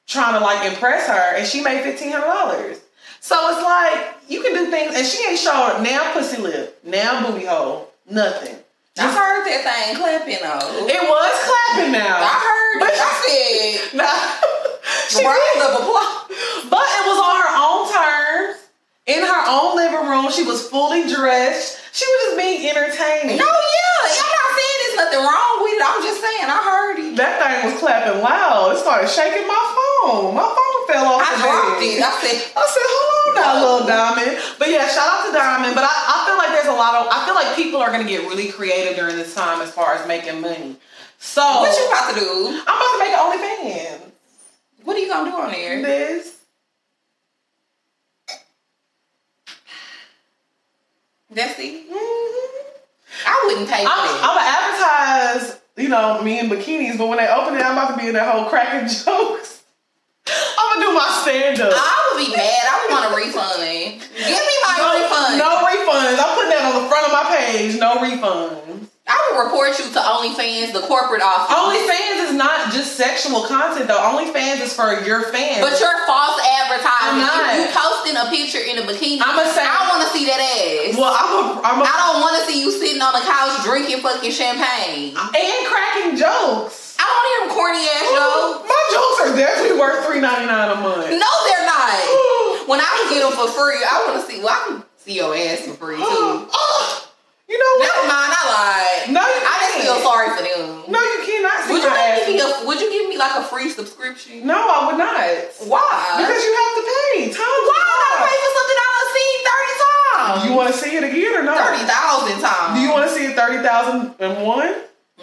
trying 0.09 0.35
to 0.35 0.41
like 0.41 0.71
impress 0.71 1.07
her, 1.07 1.37
and 1.37 1.47
she 1.47 1.63
made 1.63 1.85
fifteen 1.85 2.11
hundred 2.11 2.27
dollars. 2.27 2.81
So 3.21 3.37
it's 3.53 3.63
like 3.63 4.17
you 4.29 4.43
can 4.43 4.55
do 4.55 4.71
things, 4.73 4.97
and 4.97 5.07
she 5.07 5.25
ain't 5.29 5.39
showed 5.39 5.83
now 5.85 6.13
pussy 6.15 6.41
lip, 6.43 6.81
now 6.85 7.31
booty 7.31 7.47
hole, 7.47 7.93
nothing. 8.11 8.57
I 9.01 9.09
heard 9.11 9.43
that 9.49 9.61
thing 9.65 9.97
clapping 9.97 10.43
though. 10.45 10.87
It 10.87 11.03
was 11.03 11.33
clapping 11.49 11.93
now. 11.93 12.21
I 12.21 12.37
heard 12.37 12.77
But- 12.81 12.93
it. 12.95 13.01
I 13.01 13.13
said, 13.25 13.97
Nah. 14.01 14.21
she 15.09 15.25
round 15.25 15.61
of 15.65 15.73
applause. 15.83 16.69
But 16.71 16.87
it 16.87 17.03
was 17.09 17.19
on 17.19 17.35
her 17.41 17.53
own 17.59 17.83
terms, 17.91 18.57
in 19.07 19.21
her 19.25 19.43
own 19.49 19.77
living 19.77 20.07
room. 20.09 20.31
She 20.31 20.45
was 20.45 20.69
fully 20.69 21.09
dressed. 21.09 21.81
She 21.93 22.07
was 22.07 22.19
just 22.31 22.37
being 22.39 22.63
entertaining. 22.71 23.37
No, 23.37 23.49
yeah, 23.51 23.99
I'm 24.07 24.31
not 24.31 24.51
saying 24.55 24.77
there's 24.85 24.97
nothing 25.03 25.23
wrong 25.27 25.55
with 25.67 25.75
it. 25.75 25.83
I'm 25.83 26.03
just 26.07 26.21
saying 26.23 26.47
I 26.47 26.61
heard 26.63 26.97
it. 27.03 27.17
That 27.17 27.35
thing 27.43 27.73
was 27.73 27.81
clapping 27.83 28.23
loud. 28.23 28.77
It 28.77 28.79
started 28.79 29.11
shaking 29.11 29.47
my 29.49 29.59
phone. 29.75 29.80
My 30.33 30.47
phone 30.49 30.81
fell 30.89 31.07
off 31.07 31.23
I 31.23 31.37
the 31.37 31.43
dropped 31.45 31.83
it. 31.83 32.01
I 32.03 32.13
said, 32.21 32.37
I 32.57 32.65
said, 32.65 32.87
hold 32.89 33.11
on 33.21 33.35
now, 33.37 33.53
little 33.61 33.87
Diamond. 33.87 34.39
But 34.59 34.71
yeah, 34.71 34.89
shout 34.89 35.09
out 35.09 35.27
to 35.27 35.33
Diamond. 35.33 35.75
But 35.75 35.85
I, 35.85 35.93
I 35.93 36.17
feel 36.27 36.39
like 36.39 36.51
there's 36.57 36.73
a 36.73 36.79
lot 36.79 36.95
of, 36.97 37.09
I 37.11 37.25
feel 37.27 37.35
like 37.35 37.55
people 37.57 37.81
are 37.81 37.91
going 37.93 38.03
to 38.05 38.09
get 38.09 38.23
really 38.29 38.49
creative 38.51 38.97
during 38.97 39.17
this 39.17 39.35
time 39.35 39.61
as 39.61 39.71
far 39.71 39.95
as 39.95 40.07
making 40.09 40.41
money. 40.41 40.77
So, 41.23 41.43
"What 41.43 41.77
you 41.79 41.87
about 41.87 42.15
to 42.15 42.21
do? 42.21 42.49
I'm 42.67 42.77
about 42.77 42.93
to 42.93 42.99
make 42.99 43.13
an 43.13 43.21
OnlyFans. 43.21 44.11
What 44.85 44.97
are 44.97 45.01
you 45.01 45.09
gonna 45.09 45.31
do 45.31 45.37
on 45.37 45.51
there?" 45.53 45.83
This. 45.83 46.37
It. 51.33 51.91
Mhm. 51.91 52.51
I 53.27 53.43
wouldn't 53.45 53.69
pay 53.69 53.85
for 53.85 53.91
I'm, 53.91 54.07
that. 54.07 54.21
I'm 54.25 54.35
gonna 54.35 55.37
advertise, 55.37 55.61
you 55.77 55.89
know, 55.91 56.23
me 56.23 56.39
in 56.41 56.49
bikinis, 56.49 56.97
but 56.97 57.07
when 57.09 57.19
they 57.19 57.29
open 57.29 57.55
it, 57.55 57.63
I'm 57.63 57.73
about 57.73 57.93
to 57.93 57.99
be 57.99 58.09
in 58.09 58.15
that 58.15 58.35
whole 58.35 58.47
cracking 58.49 58.89
jokes. 59.05 59.63
I'm 60.27 60.81
gonna 60.81 60.87
do 60.87 60.93
my 60.95 61.21
stand 61.23 61.50
up. 61.61 61.73
I 61.75 61.97
would 62.13 62.19
be 62.25 62.31
mad. 62.35 62.63
I 62.67 62.75
would 62.81 62.91
want 62.91 63.05
a 63.09 63.13
refund. 63.17 63.61
Give 63.61 64.45
me 64.45 64.57
my 64.65 64.75
No, 64.81 64.89
refund. 64.97 65.33
no 65.39 65.51
refunds. 65.69 66.17
I'm 66.19 66.33
putting 66.37 66.53
that 66.57 66.65
on 66.69 66.75
the 66.83 66.87
front 66.89 67.05
of 67.07 67.13
my 67.13 67.25
page. 67.37 67.77
No 67.79 67.97
refunds. 68.01 68.89
I 69.11 69.19
would 69.35 69.43
report 69.43 69.75
you 69.75 69.91
to 69.91 69.99
OnlyFans, 69.99 70.71
the 70.73 70.87
corporate 70.87 71.19
office. 71.23 71.51
OnlyFans 71.51 72.31
is 72.31 72.35
not 72.39 72.71
just 72.71 72.95
sexual 72.95 73.43
content 73.43 73.89
though. 73.91 73.99
OnlyFans 73.99 74.63
is 74.63 74.71
for 74.73 75.03
your 75.03 75.27
fans. 75.35 75.59
But 75.59 75.75
you're 75.83 75.99
false 76.07 76.39
advertising. 76.39 77.19
I'm 77.19 77.19
not. 77.19 77.59
You, 77.59 77.67
posting 77.75 78.15
a 78.15 78.31
picture 78.31 78.63
in 78.63 78.79
a 78.79 78.87
bikini. 78.87 79.19
I'ma 79.19 79.51
say- 79.51 79.67
I 79.67 79.83
want 79.91 80.07
to 80.07 80.11
see 80.15 80.27
that 80.31 80.39
ass. 80.39 80.95
well, 80.95 81.11
I'm 81.11 81.31
a, 81.35 81.43
I'm 81.59 81.79
a, 81.83 81.85
I 81.91 81.95
don't 82.07 82.21
want 82.23 82.39
to 82.39 82.47
see 82.47 82.63
you 82.63 82.71
sitting 82.71 83.03
on 83.03 83.11
the 83.19 83.27
couch 83.27 83.59
drinking 83.67 83.99
fucking 83.99 84.31
champagne. 84.31 85.11
And 85.19 85.59
cracking 85.67 86.15
jokes. 86.15 86.95
I 87.01 87.03
don't 87.03 87.27
hear 87.27 87.39
them 87.43 87.51
corny 87.57 87.83
ass 87.91 88.07
jokes. 88.15 88.69
My 88.71 88.83
jokes 88.95 89.17
are 89.27 89.33
definitely 89.35 89.75
worth 89.81 90.07
three 90.07 90.21
ninety 90.21 90.47
nine 90.47 90.71
a 90.71 90.79
month. 90.79 91.11
No, 91.11 91.33
like 91.91 92.69
when 92.71 92.81
I 92.81 92.91
get 93.11 93.21
them 93.23 93.33
for 93.35 93.49
free, 93.51 93.83
I 93.83 93.95
want 94.07 94.21
to 94.21 94.25
see. 94.27 94.39
Well, 94.39 94.55
I 94.55 94.61
can 94.69 94.77
see 94.97 95.17
your 95.19 95.35
ass 95.35 95.67
for 95.67 95.75
free 95.75 95.97
too. 95.97 96.05
Oh, 96.53 97.07
you 97.51 97.59
know 97.59 97.73
what? 97.83 97.91
Never 97.91 98.07
mind. 98.07 98.31
I 98.31 98.43
lied. 98.47 99.11
No, 99.11 99.23
you 99.27 99.41
I 99.43 99.55
just 99.59 99.75
feel 99.83 99.99
sorry 100.07 100.31
for 100.39 100.43
them. 100.47 100.87
No, 100.87 101.03
you 101.03 101.19
cannot 101.27 101.67
see 101.67 101.73
Would 101.75 101.83
you 101.83 101.91
ass. 101.91 102.23
give 102.23 102.31
me 102.31 102.39
a, 102.39 102.49
Would 102.63 102.79
you 102.79 102.89
give 102.95 103.09
me 103.11 103.19
like 103.19 103.35
a 103.35 103.43
free 103.43 103.71
subscription? 103.75 104.47
No, 104.47 104.55
I 104.55 104.87
would 104.87 104.95
not. 105.03 105.19
Why? 105.67 106.15
Because 106.15 106.39
you 106.47 106.53
have 106.55 106.73
to 106.79 106.85
pay. 106.87 107.27
Time 107.35 107.43
why 107.67 107.83
would 107.91 108.03
I 108.07 108.15
pay 108.23 108.37
for 108.39 108.53
something 108.55 108.79
I 108.79 108.87
done 108.87 109.09
seen 109.19 109.37
thirty 109.51 109.75
times? 109.83 110.39
You 110.47 110.53
want 110.55 110.69
to 110.71 110.77
see 110.79 110.93
it 110.95 111.03
again 111.03 111.33
or 111.35 111.43
not? 111.43 111.59
thirty 111.59 111.83
thousand 111.91 112.39
times? 112.39 112.71
Do 112.79 112.81
you 112.87 112.91
want 112.95 113.11
to 113.11 113.13
see 113.19 113.25
it 113.27 113.35
thirty 113.35 113.59
thousand 113.67 114.15
and 114.23 114.47
one? 114.47 114.71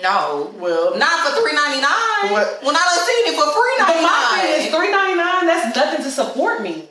No. 0.01 0.53
Well, 0.59 0.97
Not 0.97 1.19
for 1.25 1.41
three 1.41 1.53
ninety 1.53 1.81
nine. 1.81 2.31
What? 2.31 2.59
I 2.75 2.83
done 2.95 3.05
seen 3.05 3.33
it 3.33 3.35
for 3.37 3.51
But 3.77 3.87
ninety 3.87 4.03
my 4.03 4.41
thing 4.41 4.61
is 4.61 4.71
nine. 4.71 4.79
three 4.79 4.91
ninety 4.91 5.15
nine. 5.15 5.45
That's 5.47 5.75
nothing 5.75 6.03
to 6.03 6.11
support 6.11 6.61
me. 6.61 6.89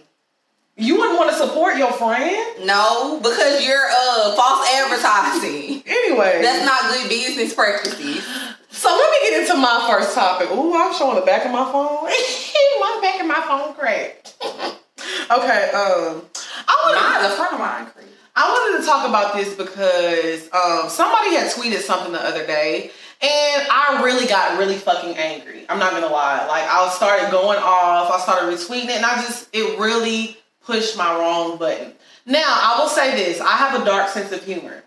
You 0.78 0.98
wouldn't 0.98 1.16
want 1.18 1.30
to 1.30 1.36
support 1.36 1.78
your 1.78 1.90
friend 1.92 2.66
No, 2.66 3.18
because 3.22 3.64
you're 3.66 3.88
uh 3.88 4.36
false 4.36 4.68
advertising. 4.74 5.82
anyway. 5.86 6.40
That's 6.42 6.64
not 6.64 6.92
good 6.92 7.08
business 7.08 7.54
practices. 7.54 8.22
so 8.70 8.88
let 8.88 9.10
me 9.10 9.30
get 9.30 9.40
into 9.42 9.56
my 9.56 9.86
first 9.88 10.14
topic. 10.14 10.50
Ooh, 10.50 10.74
I'm 10.76 10.92
showing 10.94 11.16
the 11.18 11.24
back 11.24 11.46
of 11.46 11.52
my 11.52 11.64
phone. 11.72 12.08
my 12.80 12.98
back 13.02 13.20
of 13.20 13.26
my 13.26 13.40
phone 13.46 13.74
cracked. 13.74 14.34
okay, 14.44 15.70
um, 15.72 16.22
I 16.68 17.30
a 17.32 17.36
friend 17.36 17.54
of 17.54 17.58
mine, 17.58 17.86
Chris. 17.86 18.06
I 18.38 18.50
wanted 18.50 18.80
to 18.80 18.86
talk 18.86 19.08
about 19.08 19.34
this 19.34 19.54
because 19.54 20.42
um, 20.52 20.90
somebody 20.90 21.34
had 21.34 21.50
tweeted 21.50 21.80
something 21.80 22.12
the 22.12 22.22
other 22.22 22.46
day, 22.46 22.90
and 23.22 23.66
I 23.70 24.02
really 24.04 24.26
got 24.26 24.58
really 24.58 24.76
fucking 24.76 25.16
angry. 25.16 25.64
I'm 25.70 25.78
not 25.78 25.92
gonna 25.92 26.12
lie. 26.12 26.46
Like 26.46 26.64
I 26.64 26.90
started 26.90 27.30
going 27.30 27.58
off. 27.58 28.12
I 28.12 28.20
started 28.20 28.54
retweeting 28.54 28.90
it, 28.90 28.96
and 28.96 29.06
I 29.06 29.22
just 29.22 29.48
it 29.54 29.78
really 29.78 30.36
pushed 30.62 30.98
my 30.98 31.18
wrong 31.18 31.56
button. 31.56 31.94
Now 32.26 32.44
I 32.44 32.78
will 32.78 32.90
say 32.90 33.16
this: 33.16 33.40
I 33.40 33.56
have 33.56 33.80
a 33.80 33.84
dark 33.86 34.10
sense 34.10 34.30
of 34.32 34.44
humor. 34.44 34.84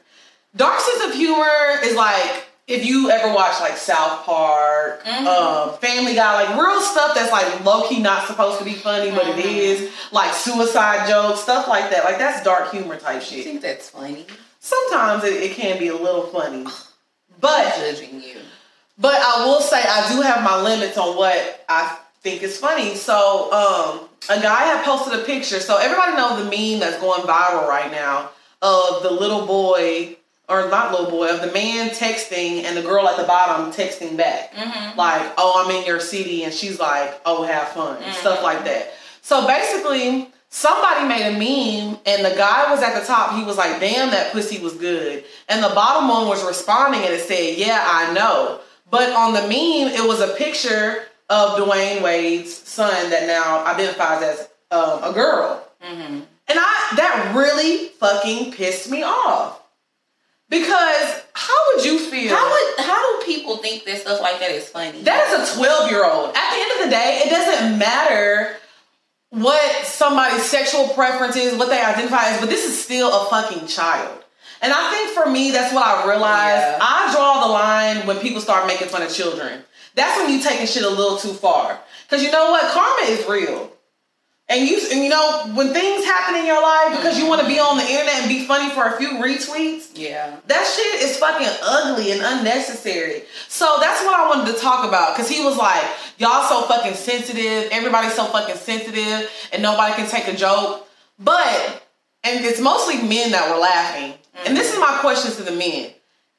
Dark 0.56 0.80
sense 0.80 1.06
of 1.06 1.16
humor 1.16 1.80
is 1.84 1.96
like 1.96 2.49
if 2.70 2.86
you 2.86 3.10
ever 3.10 3.34
watch 3.34 3.60
like 3.60 3.76
South 3.78 4.24
Park, 4.26 5.04
Mhm. 5.06 5.26
um, 5.26 5.78
Family 5.80 6.14
Guy, 6.14 6.44
like 6.44 6.56
real 6.56 6.80
stuff 6.82 7.16
that's 7.16 7.32
like 7.32 7.66
low 7.66 7.88
key 7.88 8.00
not 8.00 8.28
supposed 8.28 8.60
to 8.60 8.64
be 8.64 8.74
funny, 8.76 9.10
but 9.12 9.28
it 9.28 9.36
Mhm. 9.38 9.58
is. 9.58 9.90
Like 10.12 10.34
suicide 10.34 11.08
jokes, 11.10 11.42
stuff 11.42 11.68
like 11.68 11.90
that. 11.90 12.06
Like 12.06 12.20
that's 12.20 12.44
dark 12.44 12.72
humor 12.72 12.96
type 12.98 13.22
shit. 13.24 13.40
I 13.42 13.44
think 13.44 13.62
that's 13.62 13.90
funny. 13.90 14.26
Sometimes 14.62 15.24
it, 15.24 15.34
it 15.42 15.56
can 15.56 15.80
be 15.80 15.88
a 15.88 15.96
little 15.96 16.28
funny, 16.28 16.66
I'm 16.66 16.72
but 17.42 17.76
judging 17.76 18.22
you. 18.22 18.38
but 18.98 19.16
I 19.16 19.46
will 19.46 19.62
say 19.62 19.82
I 19.82 20.12
do 20.14 20.22
have 20.22 20.44
my 20.44 20.62
limits 20.62 20.98
on 20.98 21.16
what 21.18 21.66
I 21.70 21.96
think 22.22 22.44
is 22.44 22.58
funny. 22.60 22.96
So 22.96 23.52
um, 23.54 24.10
a 24.30 24.40
guy 24.42 24.64
had 24.66 24.84
posted 24.86 25.18
a 25.20 25.24
picture. 25.24 25.60
So 25.62 25.78
everybody 25.78 26.14
knows 26.18 26.38
the 26.38 26.46
meme 26.46 26.80
that's 26.82 26.98
going 27.00 27.22
viral 27.22 27.68
right 27.68 27.90
now 27.92 28.30
of 28.62 29.02
the 29.04 29.10
little 29.12 29.46
boy 29.46 30.18
or 30.50 30.68
not 30.70 30.92
little 30.92 31.10
boy 31.12 31.30
of 31.30 31.42
the 31.42 31.52
man 31.52 31.90
texting 31.92 32.64
and 32.64 32.76
the 32.76 32.82
girl 32.82 33.08
at 33.08 33.18
the 33.18 33.24
bottom 33.24 33.72
texting 33.72 34.18
back 34.18 34.54
Mm-hmm. 34.54 34.98
like, 34.98 35.32
oh, 35.38 35.64
I'm 35.66 35.76
in 35.76 35.86
your 35.86 36.00
city, 36.00 36.44
and 36.44 36.54
she's 36.54 36.80
like, 36.80 37.20
oh, 37.26 37.44
have 37.44 37.70
fun, 37.70 37.98
Mhm. 38.02 38.14
stuff 38.16 38.42
like 38.44 38.64
that. 38.66 38.92
So 39.22 39.46
basically, 39.48 40.30
somebody 40.50 41.08
made 41.08 41.28
a 41.28 41.32
meme, 41.34 42.00
and 42.06 42.26
the 42.26 42.36
guy 42.36 42.72
was 42.72 42.82
at 42.82 43.00
the 43.00 43.06
top. 43.06 43.36
He 43.36 43.44
was 43.44 43.58
like, 43.58 43.80
damn, 43.80 44.10
that 44.12 44.32
pussy 44.32 44.60
was 44.60 44.74
good. 44.74 45.24
And 45.48 45.64
the 45.64 45.70
bottom 45.70 46.10
one 46.10 46.28
was 46.28 46.44
responding, 46.44 47.02
and 47.02 47.14
it 47.14 47.22
said, 47.22 47.58
yeah, 47.58 47.84
I 47.88 48.12
know. 48.14 48.60
But 48.90 49.12
on 49.14 49.34
the 49.34 49.42
meme, 49.42 49.94
it 49.94 50.08
was 50.08 50.20
a 50.20 50.34
picture 50.34 51.04
of 51.30 51.60
Dwyane 51.60 52.02
Wade's 52.02 52.52
son 52.52 53.12
that 53.12 53.28
now 53.28 53.64
identifies 53.68 54.24
as 54.24 54.50
um, 54.72 55.04
a 55.04 55.14
girl. 55.14 55.64
Mm-hmm. 55.86 56.22
And 56.48 56.58
I 56.60 56.88
that 56.96 57.36
really 57.36 57.90
fucking 58.00 58.54
pissed 58.54 58.90
me 58.90 59.04
off. 59.04 59.59
Because 60.50 61.24
how 61.34 61.56
would 61.68 61.86
you 61.86 62.00
feel? 62.00 62.36
How 62.36 62.50
would 62.50 62.86
how 62.86 63.20
do 63.20 63.26
people 63.26 63.58
think 63.58 63.86
that 63.86 64.00
stuff 64.00 64.20
like 64.20 64.40
that 64.40 64.50
is 64.50 64.68
funny? 64.68 65.04
That 65.04 65.30
is 65.30 65.54
a 65.54 65.58
12 65.58 65.92
year 65.92 66.04
old. 66.04 66.36
At 66.36 66.56
the 66.56 66.62
end 66.62 66.72
of 66.80 66.86
the 66.86 66.92
day, 66.92 67.22
it 67.26 67.30
doesn't 67.30 67.78
matter 67.78 68.56
what 69.30 69.86
somebody's 69.86 70.44
sexual 70.44 70.88
preference 70.90 71.36
is, 71.36 71.56
what 71.56 71.70
they 71.70 71.80
identify 71.80 72.30
as, 72.30 72.40
but 72.40 72.50
this 72.50 72.66
is 72.66 72.84
still 72.84 73.10
a 73.10 73.30
fucking 73.30 73.68
child. 73.68 74.24
And 74.62 74.74
I 74.74 74.92
think 74.92 75.12
for 75.12 75.30
me, 75.30 75.52
that's 75.52 75.74
what 75.74 75.86
I 75.86 76.08
realized. 76.08 76.62
Yeah. 76.62 76.80
I 76.82 77.14
draw 77.14 77.46
the 77.46 77.54
line 77.54 78.08
when 78.08 78.18
people 78.20 78.42
start 78.42 78.68
making 78.68 78.90
fun 78.90 79.04
of 79.04 79.14
children. 79.14 79.64
That's 79.96 80.20
when 80.20 80.32
you 80.32 80.42
taking 80.42 80.66
shit 80.66 80.84
a 80.84 80.90
little 80.90 81.18
too 81.18 81.34
far. 81.34 81.80
Because 82.04 82.24
you 82.24 82.32
know 82.32 82.52
what? 82.52 82.72
Karma 82.72 83.04
is 83.04 83.26
real. 83.28 83.72
And 84.50 84.68
you, 84.68 84.82
and 84.92 85.04
you 85.04 85.10
know, 85.10 85.44
when 85.54 85.74
things 85.74 86.04
happen 86.04 86.36
in 86.36 86.48
your 86.48 86.60
life 86.60 86.98
because 86.98 87.20
you 87.20 87.28
want 87.28 87.40
to 87.42 87.48
be 87.48 87.60
on 87.60 87.78
the 87.78 87.84
internet 87.84 88.16
and 88.16 88.30
be 88.30 88.46
funny 88.46 88.74
for 88.74 88.84
a 88.84 88.98
few 88.98 89.10
retweets, 89.20 89.92
yeah. 89.94 90.38
that 90.48 90.66
shit 90.66 91.04
is 91.08 91.18
fucking 91.18 91.48
ugly 91.62 92.12
and 92.12 92.22
unnecessary. 92.24 93.22
So 93.48 93.78
that's 93.80 94.04
what 94.04 94.20
I 94.20 94.28
wanted 94.28 94.52
to 94.52 94.60
talk 94.60 94.88
about 94.88 95.16
because 95.16 95.30
he 95.30 95.44
was 95.44 95.56
like, 95.56 95.84
y'all 96.18 96.50
so 96.50 96.64
fucking 96.64 96.96
sensitive, 96.96 97.70
everybody's 97.72 98.16
so 98.16 98.26
fucking 98.26 98.56
sensitive, 98.56 99.30
and 99.54 99.62
nobody 99.62 99.94
can 99.94 100.10
take 100.10 100.28
a 100.28 100.36
joke. 100.36 100.88
But, 101.20 101.84
and 102.24 102.44
it's 102.44 102.60
mostly 102.60 102.96
men 103.08 103.32
that 103.32 103.52
were 103.54 103.62
laughing. 103.62 104.16
And 104.48 104.58
this 104.58 104.74
is 104.74 104.80
my 104.80 104.98
question 105.02 105.32
to 105.34 105.44
the 105.44 105.56
men. 105.56 105.92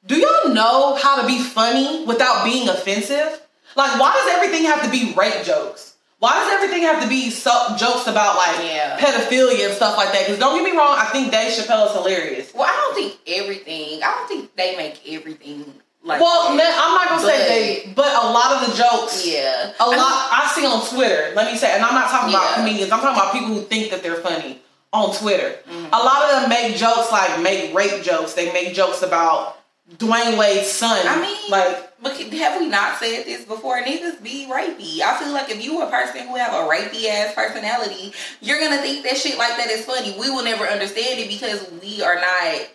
Do 0.05 0.17
y'all 0.17 0.53
know 0.53 0.95
how 0.95 1.21
to 1.21 1.27
be 1.27 1.39
funny 1.39 2.03
without 2.05 2.43
being 2.43 2.67
offensive? 2.67 3.41
Like, 3.77 3.97
why 3.97 4.11
does 4.13 4.35
everything 4.35 4.65
have 4.65 4.83
to 4.83 4.89
be 4.89 5.13
rape 5.13 5.45
jokes? 5.45 5.90
Why 6.21 6.33
does 6.37 6.53
everything 6.53 6.83
have 6.83 7.01
to 7.01 7.09
be 7.09 7.31
so 7.31 7.75
jokes 7.77 8.05
about 8.05 8.37
like 8.37 8.57
Yeah. 8.63 8.95
pedophilia 8.99 9.65
and 9.65 9.73
stuff 9.75 9.97
like 9.97 10.11
that? 10.13 10.21
Because 10.25 10.37
don't 10.39 10.53
get 10.55 10.63
me 10.71 10.77
wrong, 10.77 10.93
I 10.95 11.05
think 11.05 11.31
Dave 11.31 11.51
Chappelle 11.51 11.87
is 11.87 11.93
hilarious. 11.93 12.53
Well, 12.53 12.69
I 12.69 12.75
don't 12.77 12.93
think 12.93 13.17
everything. 13.25 14.03
I 14.03 14.13
don't 14.15 14.27
think 14.27 14.55
they 14.55 14.75
make 14.77 15.01
everything 15.11 15.81
like. 16.03 16.21
Well, 16.21 16.53
man, 16.53 16.71
I'm 16.77 16.93
not 16.93 17.09
gonna 17.09 17.21
But- 17.23 17.27
say 17.31 17.47
they, 17.85 17.93
but 17.95 18.13
a 18.23 18.27
lot 18.29 18.51
of 18.53 18.69
the 18.69 18.77
jokes, 18.77 19.25
yeah, 19.25 19.71
a 19.79 19.87
lot 19.89 20.27
I 20.31 20.51
see 20.53 20.63
on 20.63 20.85
Twitter. 20.85 21.33
Let 21.35 21.51
me 21.51 21.57
say, 21.57 21.71
and 21.71 21.83
I'm 21.83 21.95
not 21.95 22.11
talking 22.11 22.29
about 22.35 22.53
comedians. 22.53 22.91
I'm 22.91 23.01
talking 23.01 23.19
about 23.19 23.33
people 23.33 23.47
who 23.49 23.61
think 23.63 23.89
that 23.89 24.03
they're 24.03 24.21
funny 24.21 24.61
on 24.93 25.15
Twitter. 25.15 25.57
Mhm. 25.67 25.89
A 25.91 26.03
lot 26.03 26.21
of 26.25 26.29
them 26.41 26.49
make 26.49 26.75
jokes 26.77 27.11
like 27.11 27.39
make 27.39 27.73
rape 27.73 28.03
jokes. 28.03 28.33
They 28.33 28.51
make 28.51 28.75
jokes 28.75 29.01
about 29.01 29.57
Dwyane 29.97 30.37
Wade's 30.37 30.71
son. 30.71 30.99
I 31.07 31.15
mean, 31.17 31.37
like 31.49 31.90
But 32.01 32.17
have 32.17 32.59
we 32.59 32.67
not 32.67 32.97
said 32.97 33.25
this 33.25 33.45
before? 33.45 33.77
Niggas 33.81 34.23
be 34.23 34.47
rapey. 34.49 35.01
I 35.01 35.19
feel 35.19 35.31
like 35.31 35.51
if 35.51 35.63
you 35.63 35.81
a 35.81 35.89
person 35.89 36.27
who 36.27 36.35
have 36.35 36.53
a 36.53 36.67
rapey 36.67 37.07
ass 37.07 37.35
personality, 37.35 38.13
you're 38.41 38.59
gonna 38.59 38.81
think 38.81 39.03
that 39.05 39.17
shit 39.17 39.37
like 39.37 39.55
that 39.57 39.69
is 39.69 39.85
funny. 39.85 40.15
We 40.19 40.31
will 40.31 40.43
never 40.43 40.65
understand 40.65 41.19
it 41.19 41.27
because 41.27 41.69
we 41.81 42.01
are 42.01 42.15
not. 42.15 42.67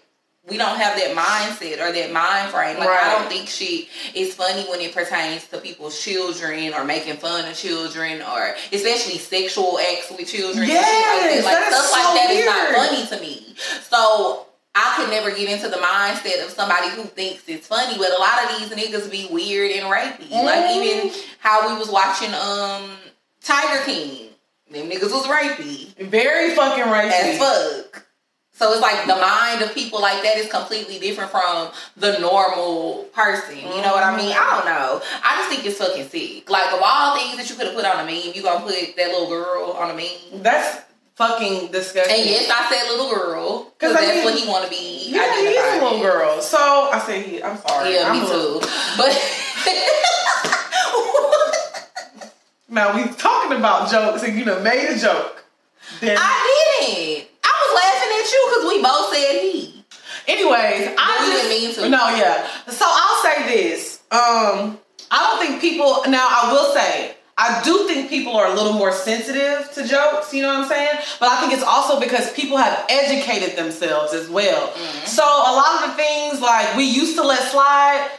We 0.48 0.58
don't 0.58 0.78
have 0.78 0.96
that 0.96 1.16
mindset 1.16 1.80
or 1.80 1.90
that 1.90 2.12
mind 2.12 2.52
frame. 2.52 2.78
Like 2.78 2.88
I 2.88 3.18
don't 3.18 3.28
think 3.28 3.48
shit 3.48 3.88
is 4.14 4.32
funny 4.32 4.62
when 4.70 4.80
it 4.80 4.94
pertains 4.94 5.44
to 5.48 5.58
people's 5.58 6.00
children 6.00 6.72
or 6.72 6.84
making 6.84 7.16
fun 7.16 7.50
of 7.50 7.56
children 7.56 8.22
or 8.22 8.54
especially 8.72 9.18
sexual 9.18 9.80
acts 9.80 10.08
with 10.08 10.28
children. 10.28 10.68
Yes, 10.68 11.42
like 11.44 11.44
that. 11.44 11.64
Like 11.64 11.74
stuff 11.74 11.84
so 11.86 11.92
like 11.92 12.14
that 12.14 12.30
is 12.30 12.46
not 12.46 12.76
funny 12.76 13.06
to 13.08 13.20
me. 13.20 13.56
So 13.90 14.45
I 14.78 14.94
could 14.98 15.08
never 15.10 15.30
get 15.30 15.48
into 15.50 15.68
the 15.70 15.76
mindset 15.78 16.44
of 16.44 16.50
somebody 16.50 16.90
who 16.90 17.04
thinks 17.04 17.42
it's 17.48 17.66
funny, 17.66 17.96
but 17.96 18.10
a 18.12 18.18
lot 18.18 18.44
of 18.44 18.58
these 18.58 18.68
niggas 18.68 19.10
be 19.10 19.26
weird 19.30 19.70
and 19.72 19.86
rapey. 19.86 20.30
Like 20.30 20.64
Mm. 20.66 20.82
even 20.84 21.12
how 21.38 21.66
we 21.72 21.78
was 21.78 21.88
watching 21.88 22.32
um 22.34 22.90
Tiger 23.42 23.82
King. 23.84 24.28
Them 24.70 24.90
niggas 24.90 25.12
was 25.12 25.26
rapey 25.26 25.94
very 26.10 26.54
fucking 26.54 26.84
rapey. 26.84 27.10
as 27.12 27.38
fuck. 27.38 28.02
So 28.52 28.72
it's 28.72 28.80
like 28.80 29.06
the 29.06 29.16
mind 29.16 29.62
of 29.62 29.74
people 29.74 30.00
like 30.00 30.22
that 30.22 30.38
is 30.38 30.50
completely 30.50 30.98
different 30.98 31.30
from 31.30 31.68
the 31.96 32.18
normal 32.18 33.04
person. 33.12 33.58
You 33.58 33.82
know 33.82 33.92
what 33.92 34.02
I 34.02 34.16
mean? 34.16 34.32
I 34.36 34.56
don't 34.56 34.64
know. 34.66 35.02
I 35.22 35.36
just 35.38 35.50
think 35.50 35.66
it's 35.66 35.78
fucking 35.78 36.08
sick. 36.08 36.48
Like 36.50 36.72
of 36.72 36.80
all 36.82 37.16
things 37.18 37.36
that 37.36 37.48
you 37.50 37.54
could 37.56 37.66
have 37.66 37.76
put 37.76 37.84
on 37.84 38.00
a 38.00 38.04
meme, 38.04 38.32
you 38.34 38.42
gonna 38.42 38.60
put 38.64 38.74
that 38.96 39.08
little 39.08 39.28
girl 39.28 39.72
on 39.78 39.90
a 39.90 39.94
meme. 39.94 40.42
That's 40.42 40.82
fucking 41.16 41.72
disgusting. 41.72 42.14
And 42.16 42.24
yes, 42.28 42.50
I 42.50 42.68
said 42.72 42.88
little 42.90 43.10
girl 43.14 43.72
because 43.78 43.96
I 43.96 44.00
that's 44.00 44.14
mean- 44.16 44.24
what 44.24 44.34
he 44.38 44.48
want 44.48 44.64
to 44.64 44.70
be. 44.70 45.10
yeah, 45.10 45.34
he 45.40 45.46
is 45.48 45.80
a 45.80 45.84
little 45.84 46.00
girl. 46.00 46.40
So 46.40 46.56
I 46.58 46.98
say 47.04 47.22
he. 47.22 47.42
I'm 47.42 47.56
sorry. 47.58 47.94
Yeah, 47.94 48.08
I'm 48.10 48.20
me 48.20 48.26
little- 48.26 48.60
too. 48.60 48.68
But 48.96 49.12
Now 52.68 52.94
we 52.96 53.08
talking 53.14 53.56
about 53.56 53.90
jokes, 53.90 54.22
and 54.24 54.36
you 54.38 54.44
know 54.44 54.60
made 54.60 54.88
a 54.88 54.98
joke. 54.98 55.44
Then, 56.00 56.16
I 56.20 56.80
didn't. 56.80 57.28
I 57.44 57.52
was 57.62 57.74
laughing 57.74 58.10
at 58.18 58.32
you 58.32 58.40
because 58.48 58.64
we 58.68 58.82
both 58.82 59.14
said 59.14 59.40
he. 59.40 59.84
anyways, 60.28 60.94
I 60.98 61.16
just, 61.18 61.32
didn't 61.32 61.48
mean 61.48 61.74
to. 61.74 61.88
No, 61.88 62.08
yeah. 62.16 62.46
So 62.68 62.84
I'll 62.86 63.22
say 63.22 63.46
this. 63.54 64.00
Um, 64.10 64.78
I 65.10 65.30
don't 65.30 65.46
think 65.46 65.60
people. 65.60 66.02
Now 66.08 66.26
I 66.28 66.52
will 66.52 66.74
say. 66.74 67.15
I 67.38 67.62
do 67.62 67.86
think 67.86 68.08
people 68.08 68.34
are 68.34 68.46
a 68.46 68.54
little 68.54 68.72
more 68.72 68.92
sensitive 68.92 69.70
to 69.74 69.86
jokes, 69.86 70.32
you 70.32 70.40
know 70.40 70.48
what 70.48 70.64
I'm 70.64 70.68
saying? 70.68 71.00
But 71.20 71.28
I 71.28 71.40
think 71.40 71.52
it's 71.52 71.62
also 71.62 72.00
because 72.00 72.32
people 72.32 72.56
have 72.56 72.86
educated 72.88 73.56
themselves 73.56 74.14
as 74.14 74.28
well. 74.28 74.68
Mm-hmm. 74.68 75.06
So 75.06 75.22
a 75.22 75.52
lot 75.52 75.84
of 75.84 75.90
the 75.90 75.96
things 75.96 76.40
like 76.40 76.76
we 76.76 76.84
used 76.84 77.14
to 77.16 77.22
let 77.22 77.42
slide, 77.50 78.10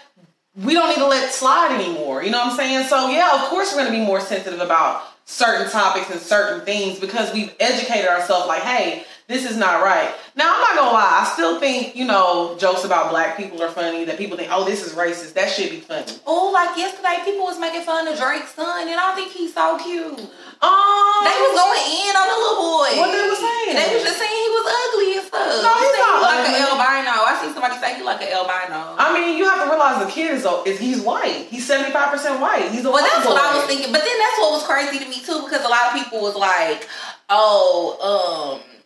we 0.63 0.73
don't 0.73 0.89
need 0.89 1.01
to 1.01 1.07
let 1.07 1.33
slide 1.33 1.71
anymore. 1.79 2.23
You 2.23 2.29
know 2.29 2.39
what 2.39 2.51
I'm 2.51 2.57
saying? 2.57 2.87
So 2.87 3.09
yeah, 3.09 3.41
of 3.41 3.49
course 3.49 3.73
we're 3.73 3.83
gonna 3.83 3.97
be 3.97 4.05
more 4.05 4.21
sensitive 4.21 4.61
about 4.61 5.03
certain 5.25 5.69
topics 5.69 6.11
and 6.11 6.21
certain 6.21 6.63
things 6.63 6.99
because 6.99 7.33
we've 7.33 7.53
educated 7.59 8.07
ourselves 8.07 8.47
like, 8.47 8.61
hey, 8.61 9.03
this 9.27 9.43
is 9.43 9.57
not 9.57 9.83
right. 9.83 10.15
Now 10.35 10.55
I'm 10.55 10.61
not 10.61 10.75
gonna 10.75 10.95
lie, 10.95 11.19
I 11.19 11.29
still 11.33 11.59
think, 11.59 11.95
you 11.95 12.05
know, 12.05 12.55
jokes 12.57 12.85
about 12.85 13.11
black 13.11 13.35
people 13.35 13.61
are 13.61 13.69
funny, 13.69 14.05
that 14.05 14.17
people 14.17 14.37
think, 14.37 14.47
oh, 14.51 14.63
this 14.63 14.85
is 14.87 14.95
racist. 14.95 15.33
That 15.33 15.51
should 15.51 15.69
be 15.69 15.83
funny. 15.83 16.07
Oh, 16.25 16.51
like 16.55 16.77
yesterday 16.77 17.19
people 17.27 17.43
was 17.43 17.59
making 17.59 17.81
fun 17.83 18.07
of 18.07 18.15
Drake's 18.15 18.55
son 18.55 18.87
and 18.87 18.95
I 18.95 19.11
think 19.15 19.35
he's 19.35 19.53
so 19.53 19.75
cute. 19.83 20.15
Um 20.63 21.19
They 21.27 21.37
was 21.43 21.53
going 21.59 21.85
in 22.07 22.13
on 22.15 22.27
the 22.31 22.37
little 22.39 22.59
boy. 22.71 22.89
What 23.03 23.11
they 23.11 23.27
was 23.27 23.41
saying? 23.43 23.75
They 23.75 23.87
was 23.99 24.03
just 24.07 24.15
saying 24.15 24.31
he 24.31 24.49
was 24.55 24.65
ugly 24.71 25.09
and 25.19 25.25
stuff. 25.27 25.59
No, 25.59 25.71
he's 25.75 25.95
not 25.99 26.13
he 26.15 26.23
like 26.23 26.43
an 26.47 26.55
albino. 26.63 27.13
I 27.27 27.33
see 27.43 27.51
somebody 27.51 27.75
say 27.83 27.99
he 27.99 28.03
like 28.07 28.23
an 28.23 28.31
albino. 28.31 28.95
I 28.95 29.11
mean, 29.11 29.35
you 29.35 29.43
have 29.43 29.59
to 29.59 29.69
realize 29.69 29.99
the 29.99 30.09
kid 30.09 30.39
is, 30.39 30.47
is 30.63 30.79
he's 30.79 31.03
white. 31.03 31.51
He's 31.51 31.67
75% 31.67 32.39
white. 32.39 32.71
He's 32.71 32.87
a 32.87 32.89
Well, 32.89 33.03
that's 33.03 33.27
what 33.27 33.35
I 33.35 33.59
was 33.59 33.67
thinking. 33.67 33.91
But 33.91 34.07
then 34.07 34.15
that's 34.15 34.39
what 34.39 34.55
was 34.55 34.63
crazy 34.63 35.03
to 35.03 35.07
me 35.11 35.19
too, 35.19 35.43
because 35.43 35.67
a 35.67 35.69
lot 35.69 35.91
of 35.91 35.99
people 35.99 36.23
was 36.23 36.39
like, 36.39 36.87
"Oh, 37.27 37.99
um, 37.99 38.76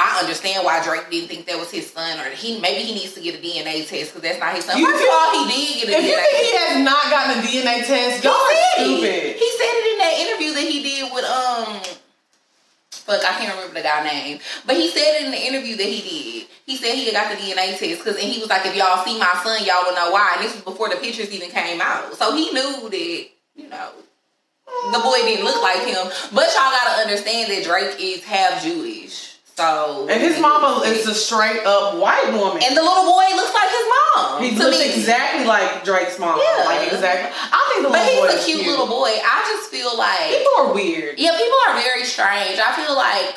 I 0.00 0.20
understand 0.24 0.64
why 0.64 0.82
Drake 0.82 1.10
didn't 1.10 1.28
think 1.28 1.44
that 1.44 1.58
was 1.58 1.70
his 1.70 1.92
son, 1.92 2.18
or 2.18 2.30
he 2.32 2.58
maybe 2.58 2.82
he 2.88 2.94
needs 2.94 3.12
to 3.12 3.20
get 3.20 3.36
a 3.36 3.38
DNA 3.38 3.84
test 3.86 4.16
because 4.16 4.22
that's 4.22 4.40
not 4.40 4.56
his 4.56 4.64
son." 4.64 4.78
You 4.78 4.88
First 4.88 5.04
of 5.04 5.12
all, 5.12 5.28
he 5.36 5.44
did 5.52 5.84
get 5.84 5.88
a 5.92 5.98
If 6.00 6.04
you 6.08 6.16
think 6.16 6.36
he 6.40 6.56
has 6.56 6.80
not 6.80 7.04
gotten 7.12 7.36
a 7.36 7.42
DNA 7.44 7.84
test, 7.84 8.24
y'all 8.24 8.32
are 8.32 8.56
stupid. 8.80 9.36
He 9.36 9.48
said 9.60 9.72
it 9.76 9.84
in 9.92 9.98
that 10.00 10.14
interview 10.24 10.50
that 10.56 10.64
he 10.64 10.82
did 10.82 11.12
with 11.12 11.24
um. 11.24 11.82
Fuck, 12.90 13.24
I 13.24 13.32
can't 13.38 13.52
remember 13.54 13.74
the 13.74 13.82
guy 13.82 14.04
name, 14.04 14.38
but 14.66 14.76
he 14.76 14.88
said 14.88 15.20
it 15.20 15.24
in 15.24 15.30
the 15.32 15.40
interview 15.40 15.76
that 15.76 15.86
he 15.86 16.00
did. 16.00 16.48
He 16.64 16.76
said 16.76 16.94
he 16.94 17.10
got 17.12 17.30
the 17.30 17.36
DNA 17.36 17.76
test 17.76 18.02
because, 18.02 18.16
and 18.16 18.24
he 18.24 18.40
was 18.40 18.48
like, 18.48 18.64
"If 18.64 18.76
y'all 18.76 19.04
see 19.04 19.18
my 19.18 19.34
son, 19.42 19.64
y'all 19.64 19.84
will 19.84 19.94
know 19.94 20.12
why." 20.12 20.36
And 20.36 20.44
this 20.44 20.54
was 20.54 20.64
before 20.64 20.88
the 20.88 20.96
pictures 20.96 21.30
even 21.32 21.50
came 21.50 21.80
out, 21.80 22.14
so 22.14 22.34
he 22.34 22.52
knew 22.52 22.88
that 22.88 23.26
you 23.56 23.68
know 23.68 23.90
the 24.92 24.98
boy 24.98 25.18
didn't 25.22 25.44
look 25.44 25.60
like 25.62 25.82
him. 25.84 26.06
But 26.32 26.46
y'all 26.54 26.72
gotta 26.72 27.02
understand 27.02 27.50
that 27.50 27.64
Drake 27.64 27.96
is 28.00 28.24
half 28.24 28.62
Jewish, 28.62 29.29
so 29.60 30.06
And 30.08 30.20
his 30.20 30.40
mama 30.40 30.82
is 30.86 31.06
a 31.06 31.14
straight 31.14 31.64
up 31.66 31.96
white 32.00 32.32
woman. 32.32 32.62
and 32.64 32.72
the 32.76 32.82
little 32.82 33.04
boy 33.04 33.28
looks 33.36 33.52
like 33.52 33.68
his 33.68 33.86
mom. 33.92 34.42
he 34.42 34.50
looks 34.56 34.78
me. 34.78 34.94
exactly 34.94 35.44
like 35.46 35.84
Drake's 35.84 36.18
mom. 36.18 36.40
Yeah. 36.40 36.64
Like 36.64 36.92
exactly. 36.92 37.30
I 37.36 37.60
think 37.72 37.86
the 37.86 37.92
But 37.92 38.00
little 38.02 38.20
boy 38.22 38.26
But 38.26 38.36
he's 38.40 38.46
a 38.46 38.58
is 38.58 38.60
cute, 38.64 38.66
little 38.66 38.86
boy. 38.88 39.12
I 39.12 39.38
just 39.52 39.70
feel 39.70 39.92
like 39.96 40.30
People 40.32 40.52
are 40.58 40.72
weird. 40.74 41.18
Yeah, 41.18 41.36
people 41.36 41.58
are 41.68 41.74
very 41.80 42.04
strange. 42.04 42.58
I 42.58 42.72
feel 42.74 42.96
like 42.96 43.36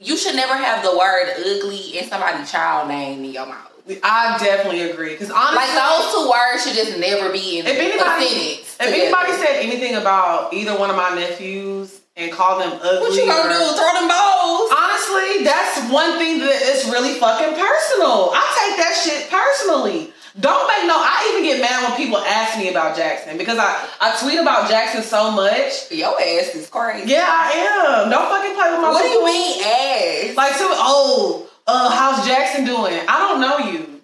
you 0.00 0.16
should 0.16 0.36
never 0.36 0.56
have 0.56 0.82
the 0.84 0.96
word 0.96 1.34
ugly 1.38 1.98
in 1.98 2.08
somebody's 2.08 2.50
child 2.50 2.88
name 2.88 3.24
in 3.24 3.32
your 3.32 3.46
mouth. 3.46 3.64
I 4.04 4.36
definitely 4.38 4.82
agree. 4.90 5.12
Because 5.12 5.30
honestly, 5.30 5.56
Like 5.56 5.72
those 5.72 6.12
two 6.12 6.28
words 6.30 6.62
should 6.62 6.74
just 6.74 6.98
never 7.00 7.32
be 7.32 7.58
in 7.58 7.66
if 7.66 7.78
anybody, 7.78 8.60
if 8.60 8.78
together. 8.78 8.94
anybody 8.94 9.32
said 9.32 9.56
anything 9.60 9.94
about 9.96 10.52
either 10.52 10.78
one 10.78 10.90
of 10.90 10.96
my 10.96 11.14
nephews 11.14 11.97
and 12.18 12.32
called 12.32 12.60
them 12.60 12.72
ugly, 12.82 13.00
what 13.00 13.14
you 13.14 13.26
gonna 13.26 13.48
or- 13.48 13.52
do? 13.52 13.76
Throw 13.78 13.92
them 13.94 14.08
balls? 14.08 14.70
Honestly, 14.74 15.44
that's 15.44 15.78
one 15.90 16.18
thing 16.18 16.40
that 16.40 16.60
is 16.62 16.84
really 16.90 17.14
fucking 17.14 17.54
personal. 17.54 18.32
I 18.34 18.44
take 18.58 18.76
that 18.82 18.94
shit 18.98 19.30
personally. 19.30 20.12
Don't 20.38 20.68
make 20.68 20.86
no. 20.86 20.94
I 20.94 21.30
even 21.32 21.42
get 21.42 21.60
mad 21.60 21.82
when 21.88 21.96
people 21.96 22.18
ask 22.18 22.58
me 22.58 22.68
about 22.70 22.96
Jackson 22.96 23.38
because 23.38 23.58
I 23.58 23.88
I 24.00 24.16
tweet 24.20 24.38
about 24.38 24.68
Jackson 24.68 25.02
so 25.02 25.30
much. 25.32 25.90
Your 25.90 26.14
ass 26.20 26.54
is 26.54 26.68
crazy. 26.68 27.10
Yeah, 27.10 27.26
I 27.26 28.02
am. 28.04 28.10
Don't 28.10 28.28
fucking 28.28 28.54
play 28.54 28.70
with 28.70 28.80
my. 28.80 28.90
What 28.90 29.02
do 29.02 29.08
you 29.08 29.24
mean 29.24 29.62
ass? 29.64 30.36
Like, 30.36 30.52
so, 30.54 30.68
oh, 30.70 31.48
uh, 31.66 31.90
how's 31.90 32.24
Jackson 32.26 32.64
doing? 32.64 33.00
I 33.08 33.18
don't 33.18 33.40
know 33.40 33.58
you. 33.70 34.00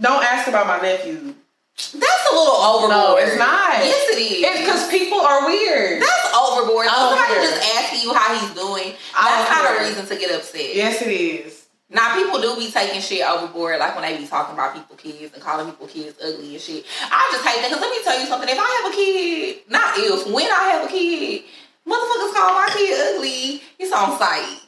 Don't 0.00 0.22
ask 0.22 0.46
about 0.46 0.66
my 0.66 0.78
nephew. 0.80 1.34
That's 1.78 2.24
a 2.30 2.34
little 2.34 2.58
overboard. 2.58 2.90
No, 2.90 3.16
it's 3.16 3.38
not. 3.38 3.78
Yes, 3.86 4.02
it 4.10 4.18
is. 4.18 4.42
It's 4.42 4.60
because 4.66 4.88
people 4.90 5.20
are 5.20 5.46
weird. 5.46 6.02
That's 6.02 6.26
overboard. 6.34 6.86
Don't 6.86 7.14
Somebody 7.14 7.34
care. 7.34 7.42
just 7.46 7.62
asking 7.78 8.00
you 8.02 8.12
how 8.14 8.34
he's 8.34 8.50
doing. 8.50 8.94
That's 9.14 9.50
not 9.50 9.78
a 9.78 9.84
reason 9.86 10.04
to 10.06 10.16
get 10.18 10.34
upset. 10.34 10.74
Yes, 10.74 11.00
it 11.02 11.08
is. 11.14 11.66
Now 11.90 12.14
people 12.16 12.40
do 12.42 12.56
be 12.56 12.70
taking 12.70 13.00
shit 13.00 13.22
overboard, 13.24 13.78
like 13.78 13.94
when 13.96 14.02
they 14.04 14.18
be 14.18 14.26
talking 14.26 14.52
about 14.54 14.74
people 14.74 14.96
kids 14.96 15.32
and 15.32 15.42
calling 15.42 15.70
people 15.70 15.86
kids 15.86 16.18
ugly 16.22 16.52
and 16.52 16.60
shit. 16.60 16.84
I 17.00 17.28
just 17.32 17.46
hate 17.46 17.62
that 17.62 17.68
because 17.70 17.80
let 17.80 17.90
me 17.90 18.02
tell 18.04 18.18
you 18.20 18.26
something. 18.26 18.48
If 18.48 18.58
I 18.60 18.68
have 18.82 18.92
a 18.92 18.94
kid, 18.94 19.62
not 19.70 19.94
if, 19.96 20.26
when 20.26 20.44
I 20.50 20.76
have 20.76 20.84
a 20.84 20.90
kid, 20.92 21.44
motherfuckers 21.86 22.34
call 22.34 22.52
my 22.58 22.68
kid 22.76 23.14
ugly. 23.16 23.62
It's 23.78 23.92
on 23.92 24.18
sight. 24.18 24.60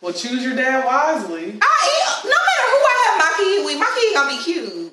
Well, 0.00 0.12
choose 0.12 0.44
your 0.44 0.54
dad 0.54 0.84
wisely. 0.84 1.58
I 1.60 1.80
am. 2.06 2.30
No 2.30 2.38
matter 2.46 2.66
who 2.70 2.78
I 2.78 2.96
have 3.06 3.18
my 3.18 3.32
kid 3.36 3.64
with, 3.66 3.78
my 3.78 3.90
kid 3.98 4.14
gonna 4.14 4.30
be 4.30 4.42
cute. 4.44 4.89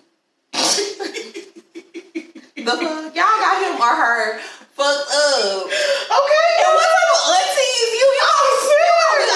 The 2.57 2.73
fuck, 2.73 3.15
y'all 3.15 3.37
got 3.41 3.55
him 3.63 3.75
or 3.79 3.93
her 3.95 4.39
fucked 4.77 5.09
up. 5.09 5.65
Okay. 5.65 6.49
And 6.61 6.71
what 6.73 6.87
type 6.87 7.11
of 7.13 7.21
aunties 7.33 7.91
you? 7.97 8.07
Y'all 8.17 8.37
oh, 8.37 8.61
serious? 8.61 8.87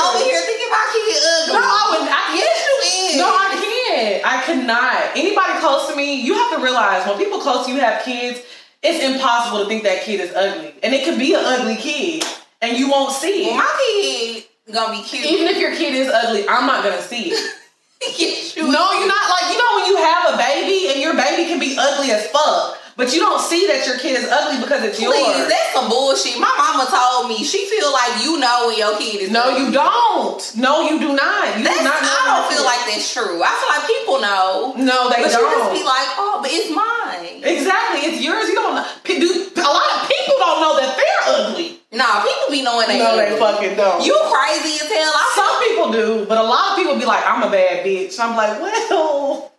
over 0.01 0.23
here 0.25 0.41
thinking 0.41 0.69
my 0.69 0.86
kid 0.93 1.17
ugly. 1.21 1.53
No, 1.53 1.62
I 1.62 1.84
would. 1.91 2.05
I 2.10 2.21
Yes, 2.36 2.57
you 2.65 2.75
is. 2.88 3.17
No, 3.17 3.27
I 3.27 3.49
can't. 3.57 4.25
I 4.25 4.41
cannot. 4.45 5.17
Anybody 5.17 5.60
close 5.60 5.89
to 5.89 5.95
me, 5.95 6.21
you 6.21 6.34
have 6.34 6.57
to 6.57 6.63
realize 6.63 7.07
when 7.07 7.17
people 7.17 7.39
close 7.39 7.65
to 7.65 7.71
you 7.71 7.79
have 7.79 8.03
kids, 8.03 8.41
it's 8.84 9.03
impossible 9.03 9.60
to 9.63 9.65
think 9.65 9.84
that 9.84 10.01
kid 10.03 10.19
is 10.19 10.34
ugly, 10.34 10.73
and 10.81 10.93
it 10.93 11.05
could 11.05 11.19
be 11.19 11.34
an 11.34 11.41
ugly 11.43 11.75
kid, 11.75 12.23
and 12.62 12.77
you 12.77 12.89
won't 12.89 13.13
see 13.13 13.45
Well, 13.45 13.53
it. 13.53 13.57
my 13.57 13.71
kid 13.77 14.73
gonna 14.73 14.97
be 14.97 15.03
cute. 15.03 15.25
Even 15.25 15.47
if 15.47 15.57
your 15.57 15.75
kid 15.75 15.93
is 15.93 16.07
ugly, 16.07 16.47
I'm 16.47 16.65
not 16.65 16.84
gonna 16.84 17.01
see 17.01 17.31
it. 17.31 17.55
you 18.18 18.66
No, 18.72 18.92
you're 18.94 19.08
not. 19.08 19.26
Like 19.30 19.52
you 19.52 19.58
know 19.58 19.72
when 19.78 19.86
you 19.86 19.98
have 19.98 20.34
a 20.34 20.38
baby 20.38 20.90
and 20.92 21.00
your 21.02 21.14
baby 21.16 21.46
can 21.50 21.60
be 21.60 21.76
ugly 21.78 22.12
as 22.12 22.28
fuck, 22.28 22.78
but 22.98 23.14
you 23.14 23.20
don't 23.20 23.40
see 23.42 23.68
that 23.68 23.86
your 23.86 23.98
kid 24.00 24.18
is 24.18 24.28
ugly 24.30 24.60
because 24.62 24.84
it's 24.84 24.98
Please, 24.98 25.14
yours. 25.16 25.48
that's 25.48 25.74
some 25.74 25.90
bullshit. 25.90 26.40
My 26.40 26.52
mama 26.58 26.90
told 26.90 27.30
me 27.30 27.44
she 27.44 27.66
feel 27.70 27.92
like 27.94 28.24
you 28.24 28.40
know 28.40 28.68
when 28.68 28.78
your 28.78 28.98
kid 28.98 29.22
is. 29.22 29.30
No, 29.32 29.56
you 29.58 29.72
don't. 29.72 30.42
No, 30.58 30.82
you 30.90 31.00
do 31.00 31.14
not. 31.14 31.58
You 31.58 31.64
That's, 31.64 31.78
do 31.80 31.84
not. 31.86 32.02
I 32.02 32.42
don't 32.42 32.48
feel 32.52 32.66
like 32.66 32.82
that's 32.90 33.06
true. 33.14 33.42
I 33.42 33.52
feel 33.56 33.70
like 33.72 33.86
people 33.88 34.18
know, 34.22 34.74
No, 34.78 35.10
they 35.10 35.22
but 35.22 35.32
you 35.32 35.38
don't. 35.38 35.70
just 35.70 35.72
be 35.80 35.84
like, 35.86 36.10
oh, 36.18 36.40
but 36.42 36.52
it's 36.52 36.70
mine. 36.74 37.42
exactly, 37.46 38.10
it's 38.10 38.22
yours. 38.22 38.50
You 38.50 38.56
don't. 38.56 38.76
Do, 39.06 39.30
a 39.62 39.72
lot 39.72 39.90
of 40.02 40.10
people 40.10 40.36
don't 40.42 40.60
know 40.62 40.74
that 40.82 40.92
they're 40.98 41.24
ugly. 41.38 41.81
Nah, 41.93 42.23
people 42.23 42.49
be 42.49 42.62
knowing 42.63 42.88
they. 42.88 42.99
No, 42.99 43.17
they 43.17 43.38
fucking 43.38 43.75
don't. 43.75 44.06
You 44.06 44.13
crazy 44.32 44.75
as 44.80 44.89
hell. 44.89 45.12
I 45.13 45.32
Some 45.36 45.69
people 45.69 45.91
do, 45.91 46.25
but 46.25 46.38
a 46.38 46.43
lot 46.43 46.71
of 46.71 46.77
people 46.77 46.97
be 46.97 47.06
like, 47.06 47.25
"I'm 47.27 47.43
a 47.43 47.51
bad 47.51 47.86
bitch." 47.86 48.17
I'm 48.19 48.36
like, 48.38 48.62
well, 48.62 49.51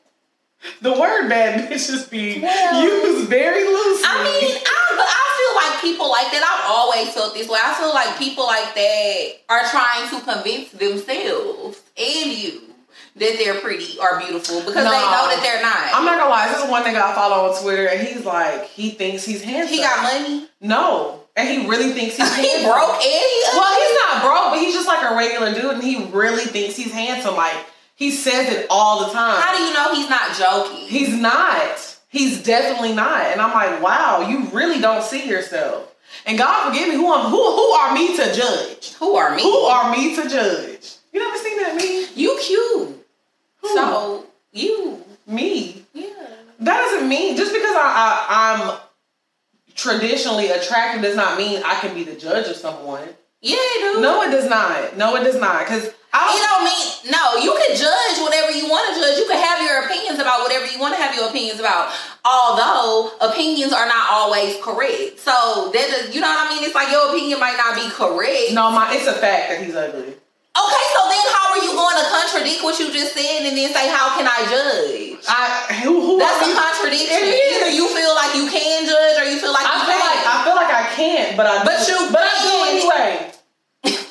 the 0.80 0.92
word 0.92 1.28
"bad 1.28 1.60
bitch" 1.70 1.90
is 1.90 2.04
being 2.06 2.40
Well- 2.42 2.82
used 2.82 3.28
very 3.28 3.64
loosely. 3.64 4.04
I 4.08 4.24
mean, 4.24 4.56
I, 4.64 4.96
I 4.96 5.24
feel 5.36 5.54
like 5.72 5.82
people 5.82 6.08
like 6.10 6.30
that. 6.32 6.40
I've 6.42 6.70
always 6.70 7.12
felt 7.12 7.34
this 7.34 7.48
way. 7.48 7.58
I 7.62 7.74
feel 7.74 7.92
like 7.92 8.18
people 8.18 8.46
like 8.46 8.74
that 8.74 9.26
are 9.50 9.64
trying 9.68 10.08
to 10.10 10.20
convince 10.24 10.70
themselves 10.70 11.82
and 11.98 12.32
you 12.32 12.62
that 13.16 13.34
they're 13.36 13.60
pretty 13.60 13.98
or 14.00 14.18
beautiful 14.20 14.60
because 14.60 14.74
they 14.74 14.82
know 14.84 15.28
that 15.28 15.40
they're 15.42 15.60
not. 15.60 15.92
I'm 15.94 16.06
not 16.06 16.16
gonna 16.18 16.30
lie. 16.30 16.48
This 16.48 16.64
is 16.64 16.70
one 16.70 16.82
nigga 16.82 16.96
I 17.02 17.14
follow 17.14 17.50
on 17.52 17.62
Twitter, 17.62 17.86
and 17.88 18.00
he's 18.06 18.24
like, 18.24 18.64
he 18.68 18.90
thinks 18.92 19.24
he's 19.26 19.42
handsome. 19.42 19.74
he 19.76 19.82
got 19.82 20.02
money. 20.02 20.48
No, 20.62 21.21
and 21.36 21.48
he 21.48 21.66
really 21.68 21.92
thinks 21.92 22.16
he's 22.16 22.36
he 22.36 22.48
handsome. 22.48 22.70
broke 22.70 22.94
and 22.94 23.02
he 23.02 23.42
Well, 23.54 23.80
he's 23.80 23.98
not 24.04 24.22
broke, 24.22 24.52
but 24.52 24.58
he's 24.60 24.74
just 24.74 24.86
like 24.86 25.02
a 25.10 25.14
regular 25.16 25.54
dude, 25.54 25.74
and 25.74 25.82
he 25.82 26.04
really 26.06 26.44
thinks 26.44 26.76
he's 26.76 26.92
handsome. 26.92 27.36
Like 27.36 27.54
he 27.94 28.10
says 28.10 28.52
it 28.52 28.66
all 28.70 29.06
the 29.06 29.12
time. 29.12 29.40
How 29.40 29.56
do 29.56 29.62
you 29.64 29.72
know 29.72 29.94
he's 29.94 30.10
not 30.10 30.36
joking? 30.36 30.86
He's 30.88 31.14
not. 31.14 31.98
He's 32.08 32.42
definitely 32.42 32.94
not. 32.94 33.22
And 33.26 33.40
I'm 33.40 33.52
like, 33.54 33.82
wow, 33.82 34.26
you 34.28 34.46
really 34.50 34.80
don't 34.80 35.02
see 35.02 35.26
yourself. 35.28 35.94
And 36.26 36.36
God 36.36 36.68
forgive 36.68 36.88
me, 36.88 36.94
who 36.96 37.12
am 37.12 37.30
who 37.30 37.36
who 37.56 37.70
are 37.72 37.94
me 37.94 38.16
to 38.16 38.34
judge? 38.34 38.92
Who 38.94 39.14
are 39.14 39.34
me? 39.34 39.42
Who 39.42 39.54
are 39.56 39.90
me 39.90 40.14
to 40.16 40.28
judge? 40.28 40.96
You 41.12 41.20
never 41.20 41.36
seen 41.38 41.56
that 41.58 41.74
me? 41.76 42.06
you? 42.14 42.38
Cute. 42.40 43.06
Who? 43.62 43.68
So 43.74 44.26
you, 44.52 45.02
me. 45.26 45.84
yeah. 45.94 46.08
That 46.60 46.78
doesn't 46.82 47.08
mean 47.08 47.36
just 47.36 47.52
because 47.52 47.74
I, 47.74 48.26
I 48.28 48.54
I'm 48.54 48.78
traditionally 49.74 50.50
attractive 50.50 51.02
does 51.02 51.16
not 51.16 51.38
mean 51.38 51.62
I 51.64 51.78
can 51.80 51.94
be 51.94 52.04
the 52.04 52.14
judge 52.14 52.48
of 52.48 52.56
someone. 52.56 53.08
Yeah, 53.40 53.56
dude. 53.80 54.02
No, 54.02 54.22
it 54.22 54.30
does 54.30 54.48
not. 54.48 54.96
No, 54.96 55.16
it 55.16 55.24
does 55.24 55.40
not. 55.40 55.64
Because 55.64 55.92
I 56.12 56.30
don't. 56.30 56.38
don't 56.38 56.64
mean 56.64 57.10
no. 57.10 57.42
You 57.42 57.58
can 57.58 57.76
judge 57.76 58.22
whatever 58.22 58.52
you 58.52 58.68
want 58.68 58.94
to 58.94 59.00
judge. 59.00 59.18
You 59.18 59.26
can 59.26 59.42
have 59.42 59.60
your 59.66 59.82
opinions 59.84 60.20
about 60.20 60.42
whatever 60.42 60.66
you 60.66 60.78
want 60.78 60.94
to 60.94 61.00
have 61.02 61.14
your 61.16 61.28
opinions 61.28 61.58
about. 61.58 61.92
Although 62.24 63.10
opinions 63.20 63.72
are 63.72 63.86
not 63.86 64.12
always 64.12 64.56
correct, 64.62 65.18
so 65.18 65.70
that 65.74 66.06
is, 66.06 66.14
you 66.14 66.20
know 66.20 66.28
what 66.28 66.46
I 66.46 66.54
mean. 66.54 66.62
It's 66.62 66.74
like 66.74 66.92
your 66.92 67.08
opinion 67.10 67.40
might 67.40 67.56
not 67.56 67.74
be 67.74 67.90
correct. 67.90 68.52
No, 68.52 68.70
my 68.70 68.94
it's 68.94 69.08
a 69.08 69.14
fact 69.14 69.50
that 69.50 69.64
he's 69.64 69.74
ugly. 69.74 70.14
Okay, 70.52 70.84
so 70.92 71.00
then 71.08 71.24
how 71.32 71.56
are 71.56 71.62
you 71.64 71.72
going 71.72 71.96
to 71.96 72.04
contradict 72.12 72.60
what 72.60 72.76
you 72.78 72.92
just 72.92 73.16
said 73.16 73.48
and 73.48 73.56
then 73.56 73.72
say 73.72 73.88
how 73.88 74.12
can 74.20 74.28
I 74.28 74.44
judge? 74.52 75.24
I 75.24 75.80
who 75.80 75.96
who 76.04 76.18
That's 76.20 76.44
a 76.44 76.52
contradiction. 76.52 77.24
Either 77.24 77.70
you 77.72 77.88
feel 77.88 78.12
like 78.12 78.36
you 78.36 78.44
can 78.52 78.84
judge 78.84 79.16
or 79.16 79.24
you 79.32 79.40
feel 79.40 79.52
like 79.52 79.64
I 79.64 79.80
you 79.80 79.84
feel 79.88 79.96
can't. 79.96 80.12
like 80.12 80.24
I 80.28 80.36
feel 80.44 80.56
like 80.56 80.72
I 80.72 80.84
can't, 80.92 81.36
but 81.40 81.46
I 81.46 81.64
But 81.64 81.80
do. 81.86 81.92
you 81.92 81.98
but 82.12 82.20
I 82.20 82.34
do 82.44 82.54
anyway. 82.68 83.32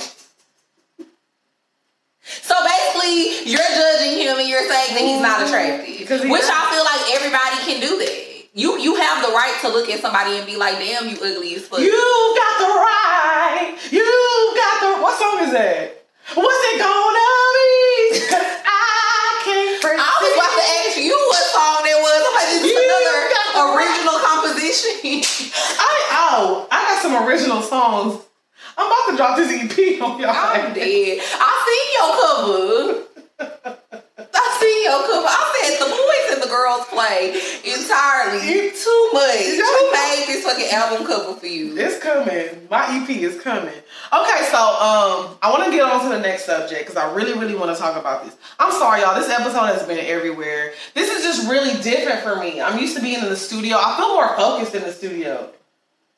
So 2.23 2.55
basically, 2.63 3.51
you're 3.51 3.59
judging 3.59 4.17
him 4.17 4.39
and 4.39 4.47
you're 4.47 4.67
saying 4.67 4.93
that 4.95 5.01
he's 5.03 5.21
not 5.21 5.39
mm-hmm. 5.39 5.47
attractive, 5.47 5.85
he 5.85 6.29
which. 6.31 6.43
I 6.47 6.61
feel 6.71 6.83
like 6.83 7.03
everybody 7.15 7.57
can 7.67 7.79
do 7.81 7.97
that. 7.99 8.49
you 8.53 8.79
you 8.79 8.95
have 8.95 9.21
the 9.25 9.31
right 9.31 9.55
to 9.61 9.67
look 9.69 9.89
at 9.89 9.99
somebody 10.01 10.37
and 10.37 10.45
be 10.45 10.55
like, 10.55 10.79
damn, 10.79 11.07
you 11.07 11.15
ugly 11.21 11.55
as 11.55 11.67
fuck. 11.67 11.79
You 11.79 11.91
got 11.91 12.53
the 12.59 12.71
right. 12.71 13.77
You 13.91 14.53
got 14.55 14.75
the. 14.81 15.01
What 15.03 15.19
song 15.19 15.43
is 15.47 15.51
that? 15.53 16.00
What's 16.35 16.63
it 16.71 16.77
gonna 16.79 17.27
be? 17.57 18.19
'Cause 18.29 18.47
I 18.65 19.41
can't. 19.43 19.83
I 19.83 20.13
was 20.21 20.31
about 20.37 20.53
to 20.55 20.65
ask 20.85 20.97
you 20.97 21.17
what 21.17 21.43
song 21.51 21.83
that 21.83 21.97
was. 21.99 22.21
I'm 22.27 22.35
like, 22.35 22.49
this 22.55 22.63
is 22.63 22.71
You 22.71 22.77
got 22.77 23.47
the 23.51 23.59
another 23.59 23.75
original 23.75 24.17
composition. 24.21 24.93
I 25.79 25.91
oh, 26.11 26.67
I 26.71 26.77
got 26.87 27.01
some 27.01 27.15
original 27.27 27.61
songs. 27.61 28.21
I'm 28.77 28.87
about 28.87 29.05
to 29.11 29.17
drop 29.17 29.35
this 29.37 29.51
EP 29.51 30.01
on 30.01 30.19
y'all. 30.19 30.29
I'm 30.31 30.73
dead. 30.73 31.19
I 31.21 31.51
seen 31.67 31.87
your 31.97 32.11
cover. 32.21 33.77
I 34.41 34.57
seen 34.57 34.79
your 34.83 35.01
cover. 35.05 35.29
I 35.29 35.43
said 35.53 35.73
the 35.77 35.89
boys 35.93 36.25
and 36.33 36.41
the 36.41 36.49
girls 36.49 36.85
play 36.89 37.37
entirely 37.61 38.73
too 38.73 39.01
much. 39.13 39.53
Who 39.61 39.81
made 39.93 40.25
this 40.27 40.43
fucking 40.43 40.69
album 40.71 41.05
cover 41.05 41.39
for 41.39 41.45
you? 41.45 41.77
It's 41.77 41.99
coming. 41.99 42.67
My 42.69 42.87
EP 42.89 43.09
is 43.09 43.39
coming. 43.39 43.73
Okay, 44.11 44.41
so 44.49 44.57
um, 44.57 45.37
I 45.41 45.49
want 45.49 45.65
to 45.65 45.71
get 45.71 45.83
on 45.83 46.03
to 46.03 46.09
the 46.09 46.19
next 46.19 46.45
subject 46.45 46.81
because 46.81 46.97
I 46.97 47.13
really, 47.13 47.37
really 47.37 47.55
want 47.55 47.75
to 47.75 47.81
talk 47.81 47.95
about 47.95 48.25
this. 48.25 48.35
I'm 48.59 48.71
sorry, 48.71 49.01
y'all. 49.01 49.15
This 49.15 49.29
episode 49.29 49.67
has 49.67 49.83
been 49.83 49.99
everywhere. 49.99 50.73
This 50.93 51.09
is 51.09 51.23
just 51.23 51.49
really 51.49 51.81
different 51.81 52.21
for 52.21 52.35
me. 52.37 52.59
I'm 52.61 52.79
used 52.79 52.95
to 52.95 53.01
being 53.01 53.19
in 53.19 53.29
the 53.29 53.35
studio. 53.37 53.77
I 53.77 53.95
feel 53.97 54.09
more 54.09 54.35
focused 54.35 54.75
in 54.75 54.81
the 54.81 54.91
studio 54.91 55.49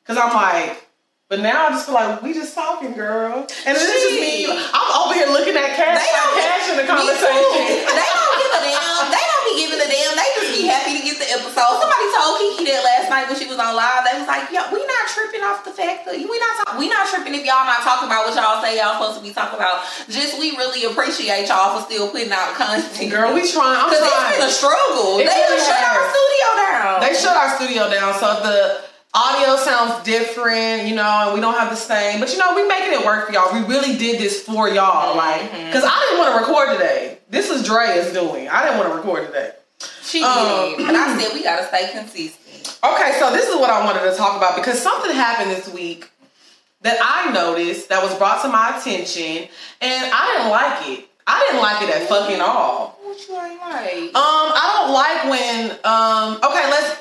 because 0.02 0.18
I'm 0.18 0.34
like, 0.34 0.83
but 1.32 1.40
now 1.40 1.66
I 1.66 1.70
just 1.72 1.86
feel 1.86 1.94
like 1.96 2.20
we 2.22 2.32
just 2.36 2.54
talking, 2.54 2.92
girl. 2.92 3.48
And 3.64 3.72
this 3.74 3.82
is 3.88 3.96
just 3.96 4.20
me. 4.20 4.44
I'm 4.52 4.88
over 5.00 5.14
here 5.16 5.26
looking 5.32 5.56
at 5.56 5.72
cash, 5.72 5.96
They 5.96 6.12
don't- 6.12 6.36
cash 6.36 6.64
in 6.68 6.76
the 6.76 6.84
conversation. 6.84 7.80
They 7.80 8.08
don't 8.12 8.34
give 8.36 8.52
a 8.52 8.60
damn. 8.60 9.04
They 9.08 9.24
don't 9.24 9.44
be 9.48 9.54
giving 9.64 9.80
a 9.80 9.88
damn. 9.88 10.12
They 10.20 10.28
just 10.36 10.50
be 10.52 10.62
happy 10.68 10.92
to 11.00 11.02
get 11.02 11.16
the 11.18 11.28
episode. 11.32 11.80
Somebody 11.80 12.06
told 12.12 12.32
Kiki 12.38 12.64
that 12.70 12.84
last 12.84 13.06
night 13.08 13.24
when 13.32 13.36
she 13.40 13.48
was 13.48 13.56
on 13.56 13.72
live. 13.72 14.04
They 14.04 14.14
was 14.20 14.28
like, 14.28 14.52
"Yo, 14.52 14.60
we 14.68 14.84
not 14.84 15.04
tripping 15.08 15.40
off 15.42 15.64
the 15.64 15.72
fact 15.72 16.04
that 16.04 16.14
we 16.14 16.36
not 16.38 16.52
talk, 16.60 16.76
we 16.78 16.86
not 16.92 17.08
tripping 17.08 17.32
if 17.34 17.42
y'all 17.48 17.64
not 17.64 17.80
talking 17.80 18.04
about 18.06 18.28
what 18.28 18.36
y'all 18.36 18.60
say 18.60 18.76
y'all 18.76 19.00
supposed 19.00 19.16
to 19.18 19.24
be 19.24 19.32
talking 19.32 19.56
about. 19.56 19.80
Just 20.12 20.36
we 20.38 20.52
really 20.60 20.84
appreciate 20.84 21.48
y'all 21.48 21.80
for 21.80 21.88
still 21.88 22.12
putting 22.12 22.30
out 22.36 22.52
content, 22.54 23.08
Girl, 23.10 23.32
we 23.32 23.48
trying. 23.48 23.80
I'm 23.80 23.88
Because 23.88 24.04
it's 24.04 24.12
trying. 24.12 24.32
been 24.38 24.44
a 24.44 24.52
struggle. 24.52 25.18
It 25.18 25.26
they 25.26 25.40
really 25.40 25.60
shut 25.64 25.80
our 25.82 26.04
studio 26.04 26.48
down. 26.60 26.94
They 27.00 27.12
shut 27.16 27.32
our 27.36 27.50
studio 27.56 27.82
down, 27.90 28.12
so 28.20 28.28
the 28.44 28.56
audio 29.14 29.56
sounds 29.56 30.02
different, 30.04 30.88
you 30.88 30.94
know, 30.94 31.26
and 31.26 31.34
we 31.34 31.40
don't 31.40 31.54
have 31.58 31.70
the 31.70 31.76
same. 31.76 32.20
But 32.20 32.32
you 32.32 32.38
know, 32.38 32.54
we 32.54 32.66
making 32.66 32.92
it 32.92 33.04
work 33.06 33.26
for 33.26 33.32
y'all. 33.32 33.52
We 33.52 33.60
really 33.66 33.96
did 33.96 34.20
this 34.20 34.42
for 34.42 34.68
y'all, 34.68 35.16
like, 35.16 35.40
Mm-hmm. 35.42 35.66
because 35.66 35.84
I 35.84 36.06
didn't 36.10 36.18
want 36.18 36.34
to 36.34 36.40
record 36.40 36.78
today. 36.78 37.18
This 37.30 37.50
is 37.50 37.64
Drea's 37.66 38.12
doing. 38.12 38.48
I 38.48 38.64
didn't 38.64 38.78
want 38.78 38.90
to 38.90 38.96
record 38.96 39.26
today. 39.26 39.52
she 40.02 40.22
Um, 40.22 40.76
did, 40.76 40.86
but 40.86 40.94
I 40.94 41.18
said 41.18 41.32
we 41.34 41.42
gotta 41.42 41.66
stay 41.66 41.90
consistent. 41.92 42.78
Okay, 42.84 43.16
so 43.18 43.30
this 43.32 43.48
is 43.48 43.56
what 43.56 43.70
I 43.70 43.84
wanted 43.84 44.10
to 44.10 44.16
talk 44.16 44.36
about 44.36 44.56
because 44.56 44.80
something 44.80 45.12
happened 45.12 45.50
this 45.50 45.68
week 45.72 46.10
that 46.82 46.98
I 47.02 47.32
noticed 47.32 47.88
that 47.88 48.02
was 48.02 48.14
brought 48.16 48.42
to 48.42 48.48
my 48.48 48.76
attention, 48.78 49.48
and 49.80 50.12
I 50.12 50.36
didn't 50.36 50.50
like 50.50 50.98
it. 50.98 51.08
I 51.26 51.46
didn't 51.46 51.62
like 51.62 51.82
it 51.82 51.94
at 51.94 52.08
fucking 52.08 52.40
all. 52.42 52.98
What 53.02 53.16
you 53.28 53.34
ain't 53.40 53.60
like? 53.60 54.14
Um, 54.14 54.52
I 54.52 54.64
don't 54.76 54.92
like 54.92 55.30
when 55.30 55.70
um 55.84 56.36
okay, 56.50 56.70
let's 56.70 57.00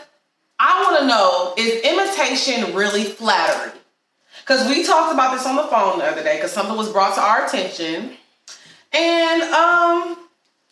I 0.65 0.81
wanna 0.83 1.07
know, 1.07 1.53
is 1.57 1.81
imitation 1.83 2.73
really 2.73 3.03
flattery? 3.03 3.77
Because 4.39 4.67
we 4.69 4.85
talked 4.85 5.13
about 5.13 5.35
this 5.35 5.45
on 5.45 5.55
the 5.57 5.63
phone 5.63 5.99
the 5.99 6.05
other 6.05 6.23
day 6.23 6.37
because 6.37 6.51
something 6.51 6.77
was 6.77 6.89
brought 6.89 7.15
to 7.15 7.21
our 7.21 7.45
attention. 7.45 8.11
And 8.93 9.41
um 9.43 10.17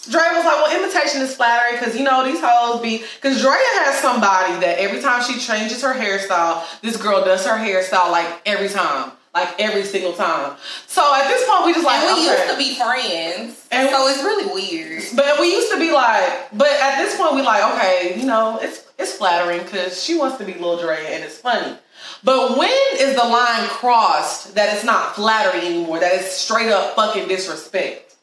Dre 0.09 0.21
was 0.33 0.45
like, 0.45 0.55
well, 0.63 0.75
imitation 0.81 1.21
is 1.21 1.35
flattery 1.35 1.77
because 1.77 1.95
you 1.95 2.03
know 2.03 2.23
these 2.23 2.39
hoes 2.41 2.81
be 2.81 3.03
because 3.21 3.39
Drea 3.41 3.53
has 3.85 3.99
somebody 3.99 4.53
that 4.61 4.79
every 4.79 4.99
time 5.01 5.21
she 5.23 5.37
changes 5.39 5.81
her 5.83 5.93
hairstyle, 5.93 6.63
this 6.81 6.97
girl 6.97 7.23
does 7.23 7.45
her 7.45 7.57
hairstyle 7.57 8.11
like 8.11 8.41
every 8.45 8.69
time. 8.69 9.11
Like 9.33 9.55
every 9.59 9.83
single 9.83 10.11
time. 10.11 10.57
So 10.87 11.01
at 11.15 11.25
this 11.29 11.47
point 11.47 11.65
we 11.65 11.73
just 11.73 11.85
like 11.85 12.03
and 12.03 12.17
we 12.17 12.27
okay. 12.27 12.37
used 12.37 12.51
to 12.51 12.57
be 12.57 12.75
friends, 12.75 13.67
And- 13.71 13.89
so 13.89 14.07
it's 14.09 14.21
really 14.23 14.51
weird. 14.51 15.03
But 15.15 15.39
we 15.39 15.51
used 15.53 15.71
to 15.71 15.79
be 15.79 15.89
like, 15.93 16.49
but 16.51 16.67
at 16.67 16.97
this 16.97 17.15
point 17.15 17.35
we 17.35 17.41
like, 17.41 17.63
okay, 17.75 18.19
you 18.19 18.25
know, 18.25 18.59
it's 18.61 18.83
it's 19.01 19.13
flattering 19.13 19.63
because 19.63 20.01
she 20.01 20.17
wants 20.17 20.37
to 20.37 20.45
be 20.45 20.53
Lil 20.53 20.79
Dre 20.79 20.97
and 21.09 21.23
it's 21.23 21.37
funny. 21.37 21.77
But 22.23 22.57
when 22.57 22.71
is 22.93 23.15
the 23.15 23.27
line 23.27 23.67
crossed 23.67 24.55
that 24.55 24.73
it's 24.73 24.83
not 24.83 25.15
flattery 25.15 25.65
anymore? 25.65 25.99
That 25.99 26.13
it's 26.13 26.31
straight 26.31 26.69
up 26.69 26.95
fucking 26.95 27.27
disrespect? 27.27 28.15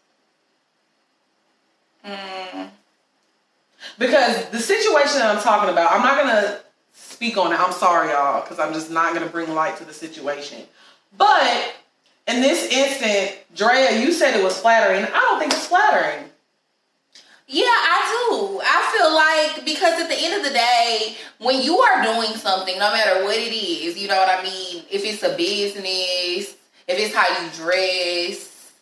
Mm. 2.05 2.71
Because 3.99 4.49
the 4.51 4.59
situation 4.59 5.19
that 5.19 5.35
I'm 5.35 5.43
talking 5.43 5.71
about, 5.71 5.93
I'm 5.93 6.03
not 6.03 6.19
gonna 6.19 6.61
speak 6.93 7.37
on 7.37 7.53
it. 7.53 7.61
I'm 7.61 7.73
sorry, 7.73 8.11
y'all, 8.11 8.43
because 8.43 8.59
I'm 8.59 8.73
just 8.73 8.91
not 8.91 9.15
gonna 9.15 9.27
bring 9.27 9.53
light 9.55 9.77
to 9.79 9.85
the 9.85 9.93
situation. 9.93 10.63
But 11.17 11.75
in 12.27 12.41
this 12.41 12.71
instant, 12.73 13.39
Drea, 13.55 14.01
you 14.01 14.13
said 14.13 14.39
it 14.39 14.45
was 14.45 14.59
flattering. 14.59 15.05
I 15.05 15.21
don't 15.21 15.39
think 15.39 15.53
it's 15.53 15.67
flattering. 15.67 16.28
Yeah, 17.51 17.65
I 17.65 18.29
do. 18.31 18.61
I 18.63 18.93
feel 18.93 19.15
like 19.15 19.65
because 19.65 19.99
at 20.03 20.09
the 20.09 20.17
end 20.23 20.35
of 20.35 20.45
the 20.45 20.51
day, 20.51 21.17
when 21.39 21.63
you 21.63 21.79
are 21.79 22.03
doing 22.03 22.37
something, 22.37 22.79
no 22.79 22.93
matter 22.93 23.25
what 23.25 23.37
it 23.37 23.55
is, 23.57 23.99
you 23.99 24.07
know 24.07 24.19
what 24.19 24.29
I 24.29 24.43
mean? 24.43 24.85
If 24.91 25.03
it's 25.03 25.23
a 25.23 25.35
business, 25.35 26.55
if 26.87 26.99
it's 26.99 27.15
how 27.15 27.27
you 27.43 27.51
dress, 27.53 28.73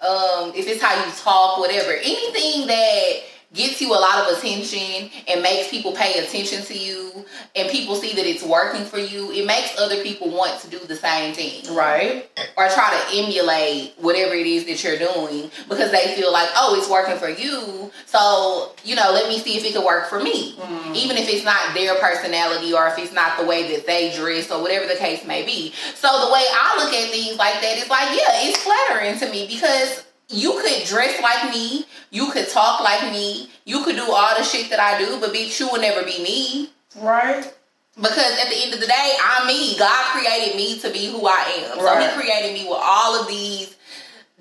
um, 0.00 0.52
if 0.56 0.66
it's 0.66 0.82
how 0.82 1.04
you 1.04 1.12
talk, 1.12 1.58
whatever, 1.58 1.92
anything 1.92 2.66
that 2.66 3.12
gets 3.54 3.80
you 3.80 3.90
a 3.90 3.96
lot 3.98 4.18
of 4.28 4.36
attention 4.36 5.10
and 5.28 5.42
makes 5.42 5.68
people 5.70 5.92
pay 5.92 6.18
attention 6.24 6.62
to 6.62 6.76
you 6.76 7.24
and 7.56 7.70
people 7.70 7.94
see 7.94 8.12
that 8.14 8.26
it's 8.26 8.42
working 8.42 8.84
for 8.84 8.98
you, 8.98 9.30
it 9.32 9.46
makes 9.46 9.78
other 9.78 10.02
people 10.02 10.28
want 10.30 10.60
to 10.60 10.68
do 10.68 10.78
the 10.80 10.96
same 10.96 11.34
thing 11.34 11.62
Right. 11.74 12.28
or 12.56 12.68
try 12.68 12.90
to 12.90 13.16
emulate 13.16 13.94
whatever 13.98 14.34
it 14.34 14.46
is 14.46 14.64
that 14.66 14.82
you're 14.84 14.98
doing 14.98 15.50
because 15.68 15.90
they 15.92 16.14
feel 16.16 16.32
like, 16.32 16.48
oh, 16.56 16.76
it's 16.76 16.90
working 16.90 17.16
for 17.16 17.28
you. 17.28 17.90
So, 18.06 18.72
you 18.84 18.96
know, 18.96 19.10
let 19.12 19.28
me 19.28 19.38
see 19.38 19.56
if 19.56 19.64
it 19.64 19.74
could 19.74 19.84
work 19.84 20.08
for 20.08 20.20
me. 20.20 20.54
Mm-hmm. 20.56 20.94
Even 20.94 21.16
if 21.16 21.28
it's 21.28 21.44
not 21.44 21.74
their 21.74 21.94
personality 21.96 22.72
or 22.72 22.86
if 22.88 22.98
it's 22.98 23.12
not 23.12 23.38
the 23.38 23.46
way 23.46 23.74
that 23.74 23.86
they 23.86 24.14
dress 24.14 24.50
or 24.50 24.60
whatever 24.60 24.86
the 24.86 24.96
case 24.96 25.24
may 25.24 25.44
be. 25.44 25.72
So 25.94 26.08
the 26.26 26.32
way 26.32 26.44
I 26.52 26.76
look 26.84 26.92
at 26.92 27.10
things 27.10 27.38
like 27.38 27.60
that 27.60 27.78
is 27.78 27.88
like, 27.88 28.08
yeah, 28.10 28.48
it's 28.48 28.58
flattering 28.62 29.18
to 29.18 29.30
me 29.30 29.46
because 29.46 30.03
you 30.28 30.52
could 30.60 30.86
dress 30.86 31.20
like 31.22 31.50
me, 31.52 31.84
you 32.10 32.30
could 32.30 32.48
talk 32.48 32.80
like 32.80 33.12
me, 33.12 33.50
you 33.64 33.84
could 33.84 33.96
do 33.96 34.10
all 34.10 34.36
the 34.36 34.44
shit 34.44 34.70
that 34.70 34.80
I 34.80 34.98
do, 34.98 35.18
but 35.20 35.32
bitch, 35.32 35.58
you 35.60 35.68
will 35.68 35.80
never 35.80 36.04
be 36.04 36.22
me. 36.22 36.70
Right. 36.96 37.52
Because 37.96 38.38
at 38.40 38.50
the 38.50 38.56
end 38.56 38.74
of 38.74 38.80
the 38.80 38.86
day, 38.86 39.16
I'm 39.22 39.46
me. 39.46 39.78
God 39.78 40.12
created 40.12 40.56
me 40.56 40.78
to 40.80 40.90
be 40.90 41.06
who 41.06 41.26
I 41.26 41.68
am. 41.70 41.78
So 41.78 41.96
He 41.98 42.20
created 42.20 42.54
me 42.54 42.68
with 42.68 42.80
all 42.80 43.20
of 43.20 43.28
these 43.28 43.76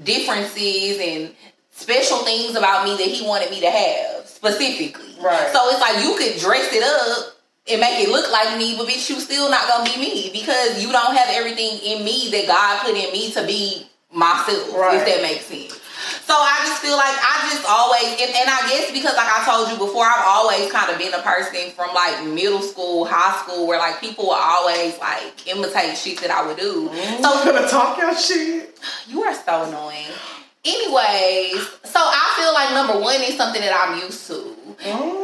differences 0.03 0.97
and 0.99 1.35
special 1.71 2.19
things 2.19 2.55
about 2.55 2.85
me 2.85 2.97
that 2.97 3.07
He 3.07 3.25
wanted 3.25 3.51
me 3.51 3.59
to 3.61 3.69
have 3.69 4.27
specifically. 4.27 5.15
Right. 5.21 5.49
So 5.53 5.69
it's 5.69 5.81
like 5.81 6.03
you 6.03 6.15
could 6.17 6.39
dress 6.39 6.69
it 6.73 6.83
up 6.83 7.35
and 7.69 7.79
make 7.79 8.05
it 8.05 8.09
look 8.09 8.29
like 8.31 8.57
me, 8.57 8.75
but 8.75 8.87
bitch, 8.87 9.09
you 9.09 9.19
still 9.19 9.49
not 9.49 9.67
gonna 9.67 9.89
be 9.89 9.97
me 9.99 10.31
because 10.33 10.83
you 10.83 10.91
don't 10.91 11.15
have 11.15 11.29
everything 11.29 11.79
in 11.83 12.03
me 12.03 12.29
that 12.31 12.47
God 12.47 12.81
put 12.81 12.95
in 12.95 13.11
me 13.13 13.31
to 13.33 13.45
be 13.45 13.87
myself. 14.13 14.73
Right. 14.75 14.95
If 14.97 15.05
that 15.05 15.21
makes 15.21 15.45
sense. 15.45 15.79
So 16.27 16.33
I 16.35 16.59
just 16.67 16.81
feel 16.81 16.95
like 16.97 17.15
I 17.15 17.47
just 17.49 17.63
always, 17.67 18.03
and, 18.19 18.31
and 18.35 18.49
I 18.49 18.67
guess 18.69 18.91
because 18.91 19.15
like 19.15 19.27
I 19.27 19.43
told 19.47 19.71
you 19.71 19.77
before, 19.77 20.03
I've 20.05 20.25
always 20.27 20.69
kind 20.71 20.91
of 20.91 20.97
been 20.97 21.13
a 21.13 21.21
person 21.21 21.71
from 21.71 21.93
like 21.95 22.25
middle 22.27 22.61
school, 22.61 23.05
high 23.05 23.39
school, 23.43 23.67
where 23.67 23.79
like 23.79 24.01
people 24.01 24.27
would 24.27 24.39
always 24.39 24.97
like 24.99 25.47
imitate 25.47 25.97
shit 25.97 26.19
that 26.21 26.31
I 26.31 26.45
would 26.45 26.57
do. 26.57 26.89
So 27.21 27.31
So 27.43 27.45
gonna 27.51 27.67
talk 27.67 27.97
your 27.97 28.15
shit. 28.15 28.77
you 29.07 29.23
are 29.23 29.33
so 29.33 29.63
annoying. 29.63 30.11
Anyways, 30.65 31.59
so 31.83 31.99
I 31.99 32.25
feel 32.39 32.53
like 32.53 32.71
number 32.73 32.99
one 32.99 33.21
is 33.21 33.35
something 33.37 33.61
that 33.61 33.71
I'm 33.75 33.99
used 33.99 34.27
to. 34.27 34.55
Mm. 34.83 35.23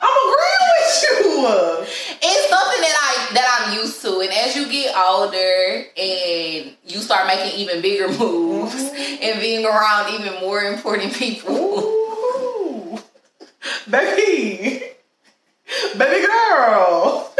I'm 0.00 0.16
agreeing 0.24 0.64
with 0.72 0.77
you. 1.02 1.86
It's 2.22 2.48
something 2.48 2.80
that 2.80 2.96
I 3.00 3.34
that 3.34 3.60
I'm 3.60 3.78
used 3.78 4.00
to, 4.02 4.20
and 4.20 4.30
as 4.30 4.56
you 4.56 4.68
get 4.70 4.94
older 4.96 5.84
and 5.96 6.76
you 6.86 7.00
start 7.00 7.26
making 7.26 7.58
even 7.58 7.80
bigger 7.82 8.08
moves 8.18 8.74
mm-hmm. 8.74 9.22
and 9.22 9.40
being 9.40 9.64
around 9.64 10.14
even 10.14 10.40
more 10.40 10.60
important 10.60 11.12
people, 11.14 11.54
Ooh. 11.56 12.98
Baby. 13.90 14.84
Baby 15.96 16.26
girl. 16.26 17.32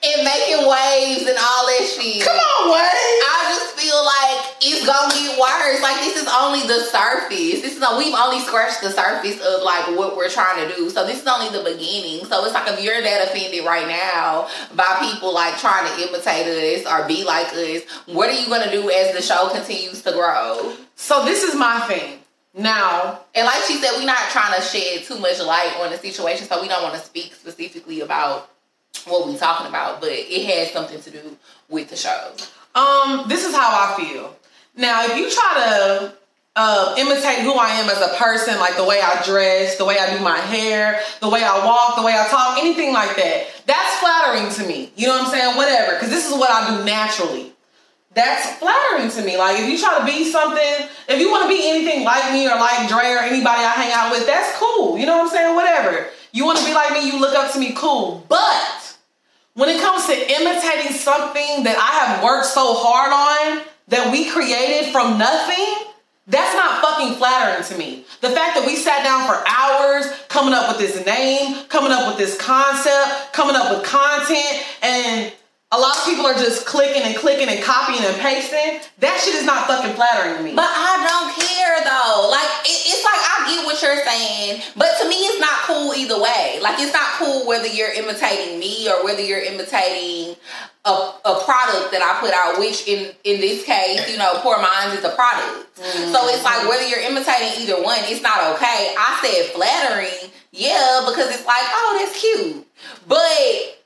And 0.00 0.24
making 0.24 0.64
waves 0.64 1.28
and 1.28 1.36
all 1.36 1.62
that 1.68 1.84
shit. 1.84 2.24
Come 2.24 2.36
on, 2.36 2.72
Wayne. 2.72 3.20
I 3.20 3.52
just 3.52 3.76
feel 3.76 4.00
like 4.00 4.56
it's 4.64 4.86
gonna 4.88 5.12
get 5.12 5.36
worse. 5.36 5.80
Like 5.84 6.00
this 6.00 6.16
is 6.16 6.28
only 6.32 6.64
the 6.64 6.80
surface. 6.88 7.60
This 7.60 7.76
is 7.76 7.84
we've 7.98 8.14
only 8.14 8.40
scratched 8.40 8.80
the 8.80 8.90
surface 8.90 9.36
of 9.44 9.62
like 9.62 9.96
what 9.96 10.16
we're 10.16 10.30
trying 10.30 10.66
to 10.66 10.74
do. 10.74 10.88
So 10.88 11.06
this 11.06 11.20
is 11.20 11.26
only 11.26 11.52
the 11.52 11.64
beginning. 11.64 12.24
So 12.24 12.44
it's 12.44 12.54
like 12.54 12.68
if 12.68 12.82
you're 12.82 13.02
that 13.02 13.28
offended 13.28 13.64
right 13.64 13.86
now 13.86 14.48
by 14.74 14.88
people 15.00 15.34
like 15.34 15.58
trying 15.58 15.84
to 15.84 16.08
imitate 16.08 16.48
us 16.48 16.86
or 16.88 17.06
be 17.06 17.24
like 17.24 17.52
us, 17.52 17.82
what 18.06 18.30
are 18.30 18.38
you 18.40 18.48
gonna 18.48 18.70
do 18.70 18.88
as 18.90 19.14
the 19.14 19.20
show 19.20 19.50
continues 19.52 20.00
to 20.02 20.12
grow? 20.12 20.76
So 20.96 21.24
this 21.24 21.42
is 21.42 21.54
my 21.54 21.80
thing. 21.80 22.18
Now, 22.52 23.20
and 23.34 23.46
like 23.46 23.62
she 23.62 23.76
said, 23.76 23.92
we're 23.96 24.06
not 24.06 24.30
trying 24.30 24.54
to 24.56 24.62
shed 24.62 25.04
too 25.04 25.18
much 25.18 25.40
light 25.40 25.76
on 25.78 25.90
the 25.90 25.98
situation, 25.98 26.48
so 26.48 26.60
we 26.60 26.66
don't 26.66 26.82
want 26.82 26.94
to 26.94 27.00
speak 27.00 27.32
specifically 27.32 28.00
about 28.00 28.50
what 29.06 29.26
we're 29.26 29.38
talking 29.38 29.66
about, 29.66 30.00
but 30.00 30.10
it 30.12 30.46
has 30.46 30.72
something 30.72 31.00
to 31.00 31.10
do 31.10 31.36
with 31.68 31.90
the 31.90 31.96
show. 31.96 32.32
Um, 32.74 33.28
this 33.28 33.46
is 33.46 33.54
how 33.54 33.70
I 33.70 34.02
feel. 34.02 34.36
Now, 34.76 35.04
if 35.04 35.16
you 35.16 35.30
try 35.30 35.54
to 35.56 36.12
uh, 36.56 36.94
imitate 36.98 37.40
who 37.40 37.54
I 37.54 37.70
am 37.80 37.88
as 37.88 38.00
a 38.00 38.14
person, 38.16 38.58
like 38.58 38.76
the 38.76 38.84
way 38.84 39.00
I 39.02 39.22
dress, 39.24 39.76
the 39.76 39.84
way 39.84 39.98
I 39.98 40.16
do 40.16 40.22
my 40.22 40.38
hair, 40.38 41.00
the 41.20 41.28
way 41.28 41.42
I 41.42 41.64
walk, 41.64 41.96
the 41.96 42.02
way 42.02 42.12
I 42.12 42.26
talk, 42.28 42.58
anything 42.58 42.92
like 42.92 43.16
that, 43.16 43.46
that's 43.66 43.98
flattering 43.98 44.50
to 44.52 44.66
me. 44.66 44.92
You 44.96 45.08
know 45.08 45.18
what 45.18 45.26
I'm 45.26 45.30
saying? 45.30 45.56
Whatever, 45.56 45.94
because 45.94 46.10
this 46.10 46.30
is 46.30 46.36
what 46.36 46.50
I 46.50 46.76
do 46.76 46.84
naturally. 46.84 47.52
That's 48.12 48.58
flattering 48.58 49.10
to 49.10 49.22
me. 49.22 49.38
Like 49.38 49.60
if 49.60 49.68
you 49.68 49.78
try 49.78 49.98
to 50.00 50.04
be 50.04 50.30
something, 50.30 50.88
if 51.08 51.20
you 51.20 51.30
want 51.30 51.44
to 51.44 51.48
be 51.48 51.70
anything 51.70 52.04
like 52.04 52.32
me 52.32 52.46
or 52.48 52.56
like 52.56 52.88
Dre 52.88 53.12
or 53.12 53.20
anybody 53.20 53.62
I 53.62 53.70
hang 53.78 53.92
out 53.92 54.10
with, 54.10 54.26
that's 54.26 54.58
cool. 54.58 54.98
You 54.98 55.06
know 55.06 55.18
what 55.18 55.26
I'm 55.26 55.30
saying? 55.30 55.54
Whatever. 55.54 56.08
You 56.32 56.44
want 56.44 56.58
to 56.58 56.64
be 56.64 56.74
like 56.74 56.92
me, 56.92 57.10
you 57.10 57.20
look 57.20 57.34
up 57.34 57.52
to 57.52 57.58
me, 57.58 57.72
cool. 57.74 58.24
But 58.28 58.96
when 59.54 59.68
it 59.68 59.80
comes 59.80 60.06
to 60.06 60.12
imitating 60.12 60.92
something 60.92 61.64
that 61.64 61.76
I 61.76 62.06
have 62.06 62.24
worked 62.24 62.46
so 62.46 62.74
hard 62.74 63.12
on, 63.12 63.66
that 63.88 64.12
we 64.12 64.30
created 64.30 64.92
from 64.92 65.18
nothing, 65.18 65.90
that's 66.26 66.54
not 66.54 66.80
fucking 66.80 67.16
flattering 67.16 67.64
to 67.64 67.76
me. 67.76 68.04
The 68.20 68.30
fact 68.30 68.56
that 68.56 68.64
we 68.64 68.76
sat 68.76 69.02
down 69.02 69.26
for 69.26 69.42
hours 69.48 70.06
coming 70.28 70.54
up 70.54 70.68
with 70.68 70.78
this 70.78 71.04
name, 71.04 71.64
coming 71.68 71.90
up 71.90 72.06
with 72.06 72.18
this 72.18 72.40
concept, 72.40 73.32
coming 73.32 73.56
up 73.56 73.76
with 73.76 73.84
content, 73.84 74.64
and 74.82 75.32
a 75.72 75.78
lot 75.78 75.96
of 75.96 76.04
people 76.04 76.26
are 76.26 76.34
just 76.34 76.66
clicking 76.66 77.02
and 77.02 77.14
clicking 77.14 77.48
and 77.48 77.62
copying 77.62 78.02
and 78.02 78.18
pasting. 78.18 78.82
That 78.98 79.22
shit 79.22 79.38
is 79.38 79.46
not 79.46 79.70
fucking 79.70 79.94
flattering 79.94 80.38
to 80.38 80.42
me. 80.42 80.50
But 80.54 80.66
I 80.66 80.98
don't 80.98 81.30
care 81.30 81.78
though. 81.86 82.26
Like 82.26 82.50
it, 82.66 82.78
it's 82.90 83.04
like 83.06 83.22
I 83.22 83.36
get 83.46 83.62
what 83.62 83.78
you're 83.78 84.02
saying, 84.02 84.62
but 84.74 84.98
to 84.98 85.08
me 85.08 85.14
it's 85.30 85.38
not 85.38 85.62
cool 85.70 85.94
either 85.94 86.18
way. 86.18 86.58
Like 86.60 86.82
it's 86.82 86.92
not 86.92 87.22
cool 87.22 87.46
whether 87.46 87.70
you're 87.70 87.94
imitating 87.94 88.58
me 88.58 88.90
or 88.90 89.04
whether 89.04 89.22
you're 89.22 89.46
imitating 89.46 90.34
a, 90.84 90.90
a 90.90 91.34
product 91.46 91.94
that 91.94 92.02
I 92.02 92.18
put 92.18 92.34
out, 92.34 92.58
which 92.58 92.88
in 92.90 93.14
in 93.22 93.38
this 93.38 93.62
case, 93.62 94.10
you 94.10 94.18
know, 94.18 94.42
Poor 94.42 94.58
Minds 94.58 94.98
is 94.98 95.04
a 95.06 95.14
product. 95.14 95.70
Mm-hmm. 95.78 96.10
So 96.10 96.18
it's 96.34 96.42
like 96.42 96.66
whether 96.66 96.82
you're 96.82 97.06
imitating 97.06 97.62
either 97.62 97.78
one, 97.78 98.02
it's 98.10 98.26
not 98.26 98.58
okay. 98.58 98.90
I 98.98 99.22
said 99.22 99.54
flattering, 99.54 100.34
yeah, 100.50 101.06
because 101.06 101.30
it's 101.30 101.46
like, 101.46 101.62
oh, 101.62 101.94
that's 101.94 102.18
cute. 102.18 102.66
But 103.06 103.79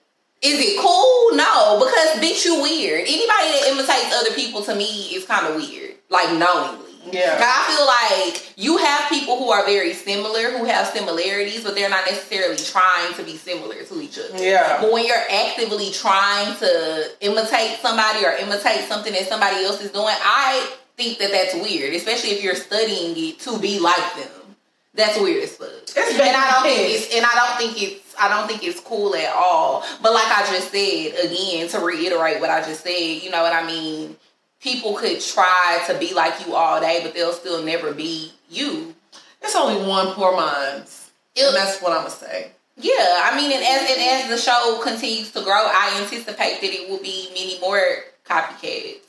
is 0.45 0.61
it 0.61 0.79
cool? 0.79 1.37
No, 1.37 1.81
because 1.81 2.21
bitch, 2.21 2.45
you 2.45 2.61
weird. 2.61 3.01
Anybody 3.01 3.49
that 3.57 3.69
imitates 3.73 4.15
other 4.15 4.35
people 4.35 4.63
to 4.63 4.75
me 4.75 5.17
is 5.17 5.25
kind 5.25 5.47
of 5.47 5.57
weird, 5.57 5.95
like 6.11 6.31
knowingly. 6.37 6.85
Yeah. 7.11 7.37
I 7.41 7.65
feel 7.69 7.87
like 7.87 8.53
you 8.57 8.79
have 8.79 9.09
people 9.09 9.39
who 9.39 9.51
are 9.51 9.65
very 9.65 9.93
similar, 9.93 10.51
who 10.57 10.65
have 10.65 10.87
similarities, 10.89 11.65
but 11.65 11.75
they're 11.75 11.91
not 11.91 12.05
necessarily 12.07 12.57
trying 12.57 13.13
to 13.15 13.23
be 13.23 13.37
similar 13.37 13.83
to 13.83 14.01
each 14.01 14.19
other. 14.19 14.43
Yeah. 14.43 14.81
But 14.81 14.93
when 14.93 15.07
you're 15.07 15.17
actively 15.31 15.91
trying 15.93 16.57
to 16.59 17.11
imitate 17.21 17.79
somebody 17.81 18.25
or 18.25 18.33
imitate 18.33 18.89
something 18.89 19.13
that 19.13 19.29
somebody 19.29 19.65
else 19.65 19.81
is 19.83 19.91
doing, 19.91 20.07
I 20.09 20.71
think 20.97 21.19
that 21.19 21.31
that's 21.31 21.55
weird, 21.55 21.95
especially 21.95 22.31
if 22.31 22.43
you're 22.43 22.55
studying 22.55 23.15
it 23.17 23.39
to 23.41 23.59
be 23.59 23.79
like 23.81 24.15
them. 24.17 24.57
That's 24.95 25.19
weird 25.19 25.43
as 25.43 25.57
fuck. 25.57 25.69
It's 25.83 25.97
and 25.97 26.37
I 26.37 26.51
don't 26.53 26.63
think 26.63 26.91
it's 26.95 27.15
and 27.15 27.27
I 27.27 27.35
don't 27.35 27.59
think 27.59 27.83
it's 27.83 28.04
I 28.21 28.29
don't 28.29 28.47
think 28.49 28.63
it's 28.65 28.81
cool 28.81 29.15
at 29.15 29.33
all. 29.35 29.85
But 30.03 30.13
like 30.13 30.27
I 30.27 30.47
just 30.51 30.71
said 30.71 31.25
again 31.25 31.69
to 31.69 31.81
reiterate 31.81 32.41
what 32.41 32.51
I 32.51 32.61
just 32.63 32.83
said, 32.83 33.23
you 33.23 33.31
know 33.31 33.43
what 33.43 33.53
I 33.53 33.67
mean? 33.67 34.17
People 34.61 34.95
could 34.95 35.21
try 35.21 35.85
to 35.89 35.99
be 35.99 36.15
like 36.15 36.47
you 36.47 36.55
all 36.55 36.81
day, 36.81 37.01
but 37.03 37.15
they'll 37.15 37.33
still 37.33 37.63
never 37.63 37.93
be 37.93 38.33
you. 38.49 38.95
It's 39.43 39.55
only 39.55 39.87
one 39.87 40.15
poor 40.15 40.35
minds. 40.35 41.11
and 41.37 41.55
that's 41.55 41.81
what 41.83 41.93
I'm 41.93 41.99
gonna 41.99 42.11
say. 42.11 42.53
Yeah, 42.77 42.93
I 43.25 43.37
mean, 43.37 43.53
and 43.53 43.63
as 43.63 43.91
and 43.91 44.01
as 44.01 44.29
the 44.31 44.39
show 44.39 44.81
continues 44.83 45.31
to 45.33 45.43
grow, 45.43 45.53
I 45.53 46.01
anticipate 46.03 46.61
that 46.61 46.73
it 46.73 46.89
will 46.91 47.03
be 47.03 47.29
many 47.31 47.61
more 47.61 47.81
copycats. 48.27 49.04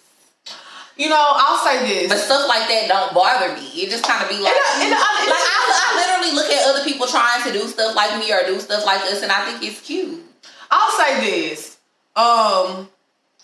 You 0.97 1.09
know, 1.09 1.19
I'll 1.19 1.59
say 1.59 1.85
this, 1.87 2.09
but 2.09 2.17
stuff 2.19 2.47
like 2.47 2.69
that 2.69 2.87
don't 2.87 3.13
bother 3.13 3.53
me. 3.53 3.67
It 3.83 3.89
just 3.89 4.05
kind 4.05 4.23
of 4.23 4.29
be 4.29 4.39
like, 4.39 4.55
and, 4.55 4.83
and, 4.83 4.93
and, 4.93 5.29
like 5.29 5.43
I, 5.43 5.59
I 5.67 5.89
literally 5.99 6.35
look 6.35 6.49
at 6.49 6.67
other 6.69 6.83
people 6.85 7.05
trying 7.07 7.43
to 7.43 7.51
do 7.51 7.67
stuff 7.67 7.95
like 7.95 8.17
me 8.17 8.31
or 8.31 8.39
do 8.45 8.59
stuff 8.59 8.85
like 8.85 9.01
us, 9.01 9.21
and 9.21 9.31
I 9.31 9.43
think 9.45 9.61
it's 9.61 9.81
cute. 9.81 10.23
I'll 10.71 10.91
say 10.91 11.19
this, 11.19 11.77
um, 12.15 12.87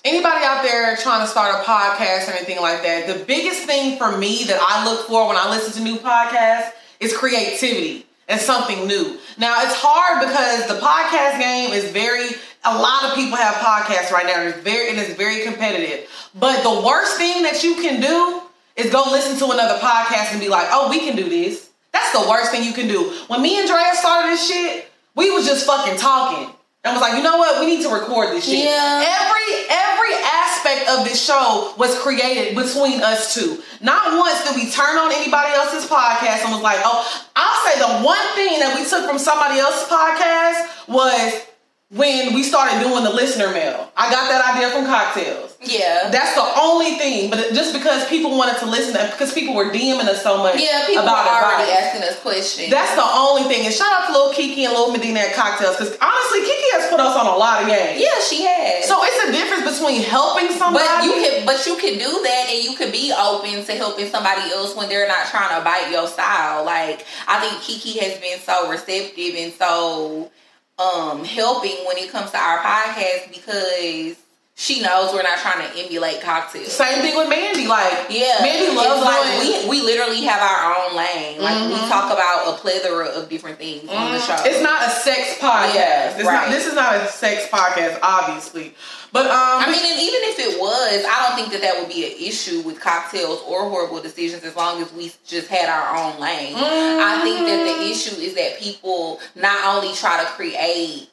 anybody 0.05 0.45
out 0.45 0.63
there 0.63 0.95
trying 0.95 1.21
to 1.21 1.27
start 1.27 1.55
a 1.55 1.63
podcast 1.63 2.29
or 2.29 2.31
anything 2.31 2.61
like 2.61 2.83
that, 2.83 3.07
the 3.07 3.23
biggest 3.25 3.63
thing 3.63 3.97
for 3.97 4.17
me 4.17 4.45
that 4.45 4.59
I 4.61 4.85
look 4.85 5.07
for 5.07 5.27
when 5.27 5.37
I 5.37 5.49
listen 5.49 5.73
to 5.73 5.81
new 5.81 5.97
podcasts 5.97 6.71
is 6.99 7.15
creativity 7.15 8.05
and 8.27 8.39
something 8.39 8.87
new. 8.87 9.17
Now 9.37 9.61
it's 9.63 9.75
hard 9.75 10.25
because 10.25 10.67
the 10.67 10.79
podcast 10.79 11.39
game 11.39 11.73
is 11.73 11.91
very 11.91 12.29
a 12.63 12.78
lot 12.78 13.06
of 13.06 13.15
people 13.15 13.38
have 13.38 13.56
podcasts 13.56 14.12
right 14.12 14.26
now 14.26 14.39
and 14.39 14.50
it's 14.50 14.60
very 14.60 14.89
and 14.89 15.00
it's 15.00 15.13
very 15.15 15.43
competitive. 15.43 16.08
But 16.36 16.63
the 16.63 16.86
worst 16.86 17.17
thing 17.17 17.43
that 17.43 17.63
you 17.63 17.76
can 17.76 18.00
do 18.02 18.41
is 18.76 18.91
go 18.91 19.04
listen 19.12 19.38
to 19.39 19.54
another 19.54 19.80
podcast 19.80 20.32
and 20.32 20.39
be 20.39 20.47
like, 20.47 20.67
oh, 20.71 20.89
we 20.89 21.00
can 21.00 21.15
do 21.15 21.28
this. 21.28 21.69
That's 21.91 22.12
the 22.13 22.30
worst 22.30 22.52
thing 22.52 22.63
you 22.63 22.74
can 22.74 22.88
do. 22.88 23.13
When 23.28 23.41
me 23.41 23.60
and 23.60 23.67
Drea 23.67 23.93
started 23.95 24.32
this 24.32 24.47
shit, 24.47 24.89
we 25.15 25.32
was 25.32 25.45
just 25.45 25.65
fucking 25.65 25.97
talking. 25.97 26.54
And 26.84 26.93
was 26.93 27.02
like, 27.02 27.15
you 27.15 27.21
know 27.21 27.38
what? 27.38 27.60
We 27.60 27.67
need 27.67 27.84
to 27.84 27.93
record 27.93 28.30
this 28.30 28.45
shit. 28.45 28.65
Yeah. 28.65 29.06
Every 29.06 29.54
every 29.69 30.13
aspect 30.17 30.89
of 30.89 31.06
this 31.06 31.24
show 31.24 31.74
was 31.78 31.97
created 32.00 32.56
between 32.56 33.02
us 33.02 33.36
two. 33.36 33.62
Not 33.82 34.17
once 34.17 34.43
did 34.43 34.56
we 34.56 34.71
turn 34.71 34.97
on 34.97 35.12
anybody 35.12 35.54
else's 35.54 35.88
podcast 35.88 36.41
and 36.41 36.52
was 36.52 36.62
like, 36.62 36.80
oh, 36.82 37.06
I'll 37.36 37.71
say 37.71 37.78
the 37.78 38.06
one 38.06 38.26
thing 38.34 38.60
that 38.60 38.74
we 38.76 38.89
took 38.89 39.08
from 39.08 39.19
somebody 39.19 39.60
else's 39.60 39.88
podcast 39.89 40.88
was 40.89 41.45
when 41.91 42.34
we 42.34 42.41
started 42.41 42.80
doing 42.80 43.04
the 43.04 43.12
listener 43.12 43.51
mail. 43.51 43.91
I 43.99 44.08
got 44.08 44.32
that 44.32 44.56
idea 44.56 44.71
from 44.71 44.88
cocktails. 44.88 45.60
Yeah. 45.60 46.08
That's 46.08 46.34
the 46.39 46.47
only 46.56 46.95
thing. 46.95 47.30
But 47.30 47.51
just 47.51 47.75
because 47.75 48.08
people 48.08 48.32
wanted 48.32 48.58
to 48.63 48.65
listen, 48.65 48.95
to, 48.95 49.12
because 49.12 49.34
people 49.34 49.54
were 49.54 49.67
DMing 49.67 50.08
us 50.08 50.23
so 50.23 50.39
much. 50.39 50.56
Yeah, 50.56 50.88
people 50.88 51.04
about 51.04 51.27
were 51.27 51.36
already 51.36 51.67
advice. 51.67 51.91
asking 51.91 52.04
us 52.08 52.15
questions. 52.23 52.71
That's 52.71 52.95
the 52.95 53.04
only 53.04 53.43
thing. 53.51 53.67
And 53.67 53.75
shout 53.75 53.91
out 53.91 54.08
to 54.08 54.13
Lil 54.15 54.32
Kiki 54.32 54.63
and 54.63 54.73
Lil 54.73 54.95
Medina 54.95 55.19
at 55.19 55.36
Cocktails. 55.36 55.75
Because 55.75 55.91
honestly, 55.99 56.39
Kiki 56.47 56.67
has 56.80 56.88
put 56.88 57.04
us 57.04 57.12
on 57.12 57.27
a 57.27 57.36
lot 57.36 57.62
of 57.62 57.67
games. 57.67 57.99
Yeah, 57.99 58.23
she 58.23 58.47
has. 58.47 58.88
So 58.88 58.95
it's 59.04 59.27
a 59.27 59.32
difference 59.36 59.67
between 59.75 59.99
helping 60.01 60.47
somebody. 60.56 60.88
But 60.88 61.04
you 61.04 61.13
can 61.19 61.45
but 61.45 61.60
you 61.67 61.75
can 61.75 61.99
do 61.99 62.12
that 62.23 62.43
and 62.56 62.63
you 62.63 62.80
can 62.80 62.88
be 62.88 63.12
open 63.12 63.67
to 63.67 63.73
helping 63.75 64.08
somebody 64.08 64.47
else 64.56 64.80
when 64.80 64.88
they're 64.88 65.12
not 65.12 65.27
trying 65.27 65.60
to 65.60 65.63
bite 65.63 65.91
your 65.91 66.08
style. 66.08 66.63
Like 66.63 67.04
I 67.27 67.43
think 67.43 67.60
Kiki 67.60 67.99
has 67.99 68.15
been 68.23 68.39
so 68.39 68.71
receptive 68.71 69.36
and 69.36 69.51
so 69.51 70.32
um 70.81 71.23
helping 71.23 71.77
when 71.85 71.97
it 71.97 72.09
comes 72.09 72.31
to 72.31 72.37
our 72.37 72.59
podcast 72.59 73.29
because 73.29 74.20
she 74.62 74.80
knows 74.80 75.12
we're 75.12 75.24
not 75.24 75.39
trying 75.39 75.67
to 75.67 75.80
emulate 75.84 76.21
cocktails. 76.21 76.71
Same 76.71 77.02
thing 77.02 77.17
with 77.17 77.28
Mandy. 77.28 77.65
Like, 77.65 78.06
yeah, 78.12 78.38
Mandy 78.41 78.76
loves 78.76 79.02
like 79.04 79.41
we 79.41 79.67
we 79.67 79.82
literally 79.82 80.21
have 80.21 80.39
our 80.39 80.76
own 80.76 80.95
lane. 80.95 81.41
Like 81.41 81.56
mm-hmm. 81.56 81.74
we 81.74 81.89
talk 81.89 82.13
about 82.13 82.54
a 82.54 82.62
plethora 82.62 83.08
of 83.08 83.28
different 83.28 83.58
things 83.58 83.89
mm-hmm. 83.89 83.97
on 83.97 84.12
the 84.12 84.19
mm-hmm. 84.19 84.43
show. 84.43 84.47
It's 84.47 84.62
not 84.62 84.86
a 84.86 84.91
sex 84.91 85.39
podcast. 85.39 85.74
Yeah, 85.74 86.15
it's 86.15 86.28
right. 86.28 86.45
not. 86.45 86.50
This 86.52 86.67
is 86.67 86.76
not 86.76 86.95
a 86.95 87.08
sex 87.08 87.47
podcast, 87.47 87.97
obviously. 88.04 88.76
But 89.12 89.26
um, 89.26 89.34
I 89.34 89.65
mean, 89.65 89.82
and 89.84 90.00
even 90.00 90.21
if 90.30 90.38
it 90.38 90.60
was, 90.62 91.06
I 91.10 91.28
don't 91.28 91.36
think 91.36 91.52
that 91.54 91.62
that 91.62 91.80
would 91.80 91.89
be 91.89 92.06
an 92.06 92.13
issue 92.21 92.62
with 92.62 92.80
cocktails 92.80 93.41
or 93.47 93.67
horrible 93.67 94.00
decisions 94.00 94.43
as 94.43 94.56
long 94.56 94.80
as 94.80 94.93
we 94.93 95.12
just 95.26 95.47
had 95.47 95.69
our 95.69 95.97
own 95.97 96.21
lane. 96.21 96.54
Mm-hmm. 96.54 97.02
I 97.02 97.19
think 97.24 97.39
that 97.47 97.65
the 97.65 97.89
issue 97.89 98.21
is 98.21 98.36
that 98.36 98.60
people 98.60 99.19
not 99.36 99.76
only 99.76 99.95
try 99.95 100.24
to 100.24 100.30
create 100.30 101.10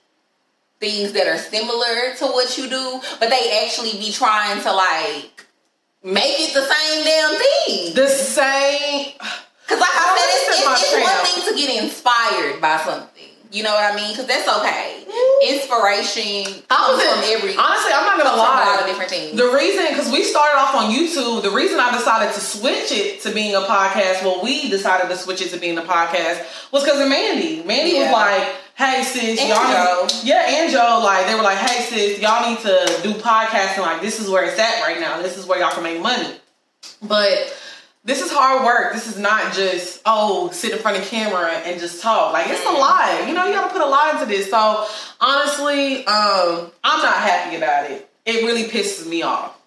things 0.80 1.12
that 1.12 1.26
are 1.26 1.38
similar 1.38 2.14
to 2.18 2.26
what 2.26 2.56
you 2.56 2.68
do, 2.68 3.00
but 3.18 3.30
they 3.30 3.64
actually 3.64 3.92
be 3.92 4.12
trying 4.12 4.60
to 4.62 4.72
like 4.72 5.46
make 6.02 6.38
it 6.38 6.54
the 6.54 6.62
same 6.62 7.04
damn 7.04 7.36
thing. 7.36 7.94
The 7.94 8.08
same. 8.08 9.12
Because 9.68 9.80
like 9.80 9.90
I, 9.92 10.16
said, 10.16 10.28
it's, 10.32 10.82
it's, 10.82 10.82
it's 10.82 11.02
one 11.02 11.26
thing 11.26 11.52
to 11.52 11.58
get 11.58 11.82
inspired 11.82 12.60
by 12.60 12.78
something. 12.78 13.07
You 13.50 13.62
know 13.62 13.72
what 13.72 13.92
I 13.92 13.96
mean? 13.96 14.12
Because 14.12 14.26
that's 14.26 14.46
okay. 14.60 15.04
Inspiration 15.48 16.62
comes 16.68 17.02
from 17.02 17.22
every. 17.24 17.56
Honestly, 17.56 17.92
I'm 17.94 18.04
not 18.04 18.18
gonna 18.18 18.36
lie. 18.36 18.62
a 18.62 18.70
lot 18.70 18.80
of 18.80 18.86
different 18.86 19.10
things. 19.10 19.36
The 19.36 19.48
reason, 19.48 19.86
because 19.88 20.12
we 20.12 20.22
started 20.22 20.58
off 20.58 20.74
on 20.74 20.92
YouTube, 20.92 21.42
the 21.42 21.50
reason 21.50 21.80
I 21.80 21.90
decided 21.96 22.34
to 22.34 22.40
switch 22.40 22.92
it 22.92 23.22
to 23.22 23.32
being 23.32 23.54
a 23.54 23.60
podcast, 23.60 24.22
well, 24.22 24.42
we 24.42 24.68
decided 24.68 25.08
to 25.08 25.16
switch 25.16 25.40
it 25.40 25.50
to 25.50 25.58
being 25.58 25.78
a 25.78 25.82
podcast, 25.82 26.44
was 26.72 26.84
because 26.84 27.00
of 27.00 27.08
Mandy. 27.08 27.62
Mandy 27.62 27.92
yeah. 27.92 28.04
was 28.04 28.12
like, 28.12 28.56
"Hey 28.74 29.02
sis, 29.02 29.40
and 29.40 29.48
y'all 29.48 29.72
Joe. 29.72 30.08
Yeah, 30.24 30.44
and 30.46 30.70
Joe, 30.70 31.00
like 31.02 31.26
they 31.26 31.34
were 31.34 31.42
like, 31.42 31.58
"Hey 31.58 31.84
sis, 31.84 32.20
y'all 32.20 32.50
need 32.50 32.58
to 32.60 33.00
do 33.02 33.14
podcasting. 33.14 33.80
Like 33.80 34.02
this 34.02 34.20
is 34.20 34.28
where 34.28 34.44
it's 34.44 34.58
at 34.58 34.82
right 34.82 35.00
now. 35.00 35.22
This 35.22 35.38
is 35.38 35.46
where 35.46 35.58
y'all 35.58 35.72
can 35.72 35.82
make 35.82 36.02
money." 36.02 36.34
But 37.02 37.54
this 38.04 38.22
is 38.22 38.30
hard 38.30 38.64
work. 38.64 38.92
This 38.92 39.06
is 39.06 39.18
not 39.18 39.52
just 39.52 40.00
oh 40.06 40.50
sit 40.50 40.72
in 40.72 40.78
front 40.78 40.98
of 40.98 41.04
camera 41.04 41.50
and 41.50 41.80
just 41.80 42.02
talk. 42.02 42.32
Like 42.32 42.48
it's 42.48 42.64
a 42.64 42.70
lot. 42.70 43.26
You 43.28 43.34
know, 43.34 43.46
you 43.46 43.52
got 43.52 43.68
to 43.68 43.72
put 43.72 43.82
a 43.82 43.88
lot 43.88 44.14
into 44.14 44.26
this. 44.26 44.50
So 44.50 44.86
honestly, 45.20 46.06
um, 46.06 46.70
I'm 46.84 47.02
not 47.02 47.16
happy 47.16 47.56
about 47.56 47.90
it. 47.90 48.08
It 48.24 48.44
really 48.44 48.64
pisses 48.64 49.06
me 49.08 49.22
off. 49.22 49.60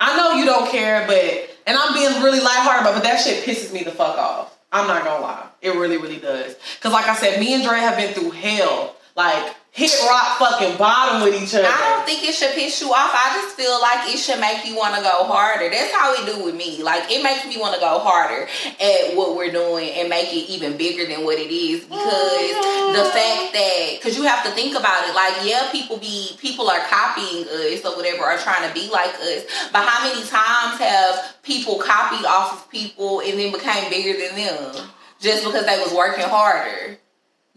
I 0.00 0.16
know 0.16 0.34
you 0.34 0.44
don't 0.44 0.70
care, 0.70 1.06
but 1.06 1.50
and 1.66 1.76
I'm 1.76 1.94
being 1.94 2.22
really 2.22 2.40
lighthearted 2.40 2.82
about, 2.82 2.94
but 2.94 3.02
that 3.04 3.20
shit 3.20 3.44
pisses 3.44 3.72
me 3.72 3.82
the 3.82 3.90
fuck 3.90 4.16
off. 4.16 4.56
I'm 4.70 4.86
not 4.86 5.04
gonna 5.04 5.22
lie. 5.22 5.46
It 5.60 5.74
really, 5.74 5.96
really 5.96 6.18
does. 6.18 6.56
Cause 6.80 6.92
like 6.92 7.08
I 7.08 7.14
said, 7.14 7.40
me 7.40 7.54
and 7.54 7.64
Dre 7.64 7.78
have 7.78 7.96
been 7.96 8.14
through 8.14 8.30
hell. 8.30 8.96
Like 9.16 9.56
hit 9.78 9.94
rock 10.10 10.42
fucking 10.42 10.76
bottom 10.76 11.22
with 11.22 11.40
each 11.40 11.54
other. 11.54 11.70
I 11.70 11.94
don't 11.94 12.04
think 12.04 12.26
it 12.26 12.34
should 12.34 12.50
piss 12.58 12.82
you 12.82 12.90
off. 12.90 13.14
I 13.14 13.38
just 13.38 13.54
feel 13.54 13.78
like 13.80 14.10
it 14.10 14.18
should 14.18 14.40
make 14.42 14.66
you 14.66 14.74
want 14.74 14.96
to 14.96 15.02
go 15.02 15.22
harder. 15.22 15.70
That's 15.70 15.94
how 15.94 16.18
it 16.18 16.26
do 16.26 16.42
with 16.42 16.56
me. 16.58 16.82
Like 16.82 17.06
it 17.06 17.22
makes 17.22 17.46
me 17.46 17.62
want 17.62 17.74
to 17.74 17.80
go 17.80 18.02
harder 18.02 18.50
at 18.82 19.14
what 19.14 19.38
we're 19.38 19.54
doing 19.54 19.94
and 19.94 20.10
make 20.10 20.34
it 20.34 20.50
even 20.50 20.76
bigger 20.76 21.06
than 21.06 21.22
what 21.22 21.38
it 21.38 21.54
is 21.54 21.86
because 21.86 22.50
the 22.90 23.06
fact 23.14 23.54
that 23.54 24.02
because 24.02 24.18
you 24.18 24.26
have 24.26 24.42
to 24.42 24.50
think 24.50 24.74
about 24.74 25.06
it. 25.06 25.14
Like 25.14 25.46
yeah, 25.46 25.70
people 25.70 25.96
be 25.96 26.34
people 26.42 26.68
are 26.68 26.82
copying 26.90 27.46
us 27.46 27.86
or 27.86 27.94
whatever, 27.94 28.26
are 28.26 28.38
trying 28.38 28.66
to 28.66 28.74
be 28.74 28.90
like 28.90 29.14
us. 29.22 29.46
But 29.70 29.86
how 29.86 30.02
many 30.02 30.26
times 30.26 30.82
have 30.82 31.38
people 31.46 31.78
copied 31.78 32.26
off 32.26 32.66
of 32.66 32.70
people 32.70 33.20
and 33.22 33.38
then 33.38 33.52
became 33.54 33.88
bigger 33.90 34.18
than 34.18 34.34
them 34.34 34.90
just 35.22 35.46
because 35.46 35.66
they 35.66 35.78
was 35.78 35.94
working 35.94 36.26
harder? 36.26 36.98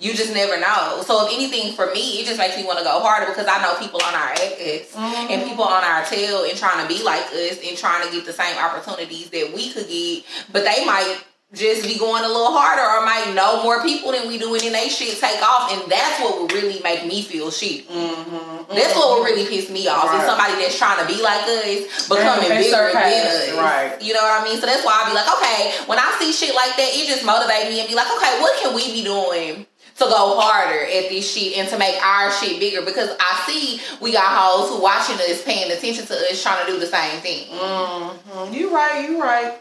You 0.01 0.13
just 0.13 0.33
never 0.33 0.59
know. 0.59 1.03
So 1.05 1.25
if 1.25 1.33
anything 1.33 1.73
for 1.73 1.85
me, 1.93 2.19
it 2.19 2.25
just 2.25 2.39
makes 2.39 2.57
me 2.57 2.65
want 2.65 2.79
to 2.79 2.83
go 2.83 2.99
harder 2.99 3.27
because 3.27 3.45
I 3.47 3.61
know 3.61 3.77
people 3.77 4.01
on 4.01 4.13
our 4.13 4.33
ass 4.33 4.91
and 4.97 5.29
mm-hmm. 5.29 5.47
people 5.47 5.63
on 5.63 5.83
our 5.83 6.03
tail 6.05 6.43
and 6.43 6.57
trying 6.57 6.81
to 6.81 6.87
be 6.89 7.03
like 7.03 7.21
us 7.31 7.61
and 7.61 7.77
trying 7.77 8.07
to 8.07 8.11
get 8.11 8.25
the 8.25 8.33
same 8.33 8.57
opportunities 8.57 9.29
that 9.29 9.53
we 9.53 9.69
could 9.69 9.87
get, 9.87 10.25
but 10.51 10.65
they 10.65 10.83
might 10.85 11.21
just 11.53 11.83
be 11.83 11.99
going 11.99 12.23
a 12.23 12.27
little 12.27 12.49
harder 12.49 12.81
or 12.81 13.05
might 13.05 13.35
know 13.35 13.61
more 13.61 13.83
people 13.83 14.13
than 14.13 14.25
we 14.29 14.39
do 14.39 14.55
and 14.55 14.63
then 14.63 14.71
they 14.71 14.87
shit 14.87 15.19
take 15.19 15.43
off 15.43 15.67
and 15.75 15.83
that's 15.91 16.23
what 16.23 16.39
would 16.39 16.51
really 16.53 16.79
make 16.81 17.05
me 17.05 17.21
feel 17.21 17.51
shit. 17.51 17.87
Mm-hmm. 17.89 18.73
That's 18.73 18.95
what 18.95 19.19
would 19.19 19.25
really 19.27 19.43
mm-hmm. 19.43 19.53
piss 19.53 19.69
me 19.69 19.85
off. 19.87 20.07
Right. 20.07 20.17
Is 20.17 20.25
somebody 20.25 20.53
that's 20.63 20.79
trying 20.79 21.03
to 21.03 21.07
be 21.11 21.21
like 21.21 21.43
us 21.43 22.07
becoming 22.07 22.49
bigger 22.49 22.89
than 22.95 23.27
us. 23.27 23.51
right. 23.59 24.01
You 24.01 24.15
know 24.15 24.23
what 24.23 24.41
I 24.41 24.43
mean? 24.47 24.57
So 24.57 24.65
that's 24.65 24.81
why 24.85 25.03
I 25.03 25.11
be 25.11 25.13
like, 25.13 25.27
okay, 25.27 25.85
when 25.91 25.99
I 25.99 26.09
see 26.17 26.31
shit 26.31 26.55
like 26.55 26.73
that, 26.79 26.89
it 26.89 27.05
just 27.05 27.27
motivate 27.27 27.67
me 27.67 27.83
and 27.83 27.89
be 27.89 27.95
like, 27.99 28.07
okay, 28.07 28.39
what 28.39 28.55
can 28.63 28.73
we 28.73 28.87
be 28.95 29.03
doing 29.03 29.67
to 30.01 30.09
go 30.09 30.39
harder 30.39 30.83
at 30.83 31.09
this 31.09 31.29
shit 31.33 31.57
and 31.57 31.69
to 31.69 31.77
make 31.77 31.95
our 32.03 32.31
shit 32.31 32.59
bigger? 32.59 32.81
Because 32.81 33.09
I 33.19 33.43
see 33.45 33.79
we 34.01 34.11
got 34.11 34.25
hoes 34.33 34.69
who 34.69 34.81
watching 34.81 35.15
us, 35.15 35.41
paying 35.43 35.71
attention 35.71 36.05
to 36.07 36.13
us, 36.13 36.41
trying 36.41 36.65
to 36.65 36.71
do 36.71 36.79
the 36.79 36.87
same 36.87 37.21
thing. 37.21 37.47
Mhm. 37.53 38.53
You 38.53 38.73
right, 38.73 39.07
you 39.09 39.21
right. 39.21 39.53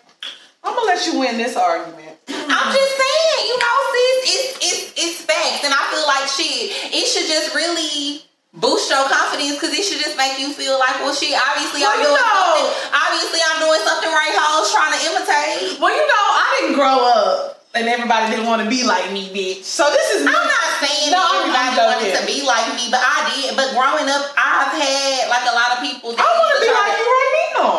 I'm 0.64 0.74
gonna 0.74 0.86
let 0.86 1.04
you 1.06 1.18
win 1.18 1.38
this 1.38 1.56
argument. 1.56 2.16
I'm 2.28 2.68
just 2.74 2.92
saying, 2.96 3.46
you 3.48 3.56
know, 3.56 3.76
sis, 3.92 4.18
it's 4.28 4.48
it's 4.60 4.82
it's 4.96 5.20
facts, 5.24 5.64
and 5.64 5.72
I 5.72 5.82
feel 5.92 6.04
like 6.06 6.28
shit. 6.28 6.92
It 6.92 7.06
should 7.08 7.26
just 7.28 7.54
really 7.54 8.24
boost 8.52 8.90
your 8.90 9.08
confidence 9.08 9.54
because 9.56 9.72
it 9.72 9.84
should 9.84 10.00
just 10.02 10.16
make 10.18 10.38
you 10.38 10.52
feel 10.52 10.78
like, 10.78 11.00
well, 11.00 11.14
shit. 11.14 11.32
Obviously, 11.32 11.80
I'm 11.84 11.96
doing 12.02 12.12
know- 12.12 12.20
something. 12.20 12.92
Obviously, 12.92 13.40
I'm 13.40 13.60
doing 13.64 13.80
something 13.88 14.10
right. 14.12 14.34
Hoes 14.36 14.68
trying 14.72 14.92
to 14.92 15.00
imitate. 15.06 15.80
Well, 15.80 15.94
you 15.94 16.04
know, 16.04 16.26
I 16.28 16.46
didn't 16.60 16.76
grow 16.76 16.98
up 17.08 17.59
and 17.74 17.86
everybody 17.86 18.34
didn't 18.34 18.46
want 18.50 18.62
to 18.62 18.68
be 18.68 18.82
like 18.82 19.12
me, 19.14 19.30
bitch. 19.30 19.62
So 19.62 19.86
this 19.94 20.18
is 20.18 20.26
I'm 20.26 20.34
not 20.34 20.70
saying 20.82 21.14
No, 21.14 21.22
that 21.22 21.38
everybody 21.38 21.70
joking. 21.78 21.86
wanted 21.86 22.12
to 22.18 22.24
be 22.26 22.38
like 22.42 22.66
me, 22.74 22.90
but 22.90 22.98
I 22.98 23.30
did. 23.30 23.54
But 23.54 23.70
growing 23.78 24.10
up, 24.10 24.26
I've 24.34 24.74
had 24.74 25.30
like 25.30 25.46
a 25.46 25.54
lot 25.54 25.70
of 25.76 25.78
people. 25.78 26.10
that 26.12 26.18
I 26.18 26.28
want 26.34 26.54
to 26.58 26.60
be 26.66 26.70
like 26.74 26.94
you 26.98 27.06
right 27.06 27.32
now. 27.54 27.74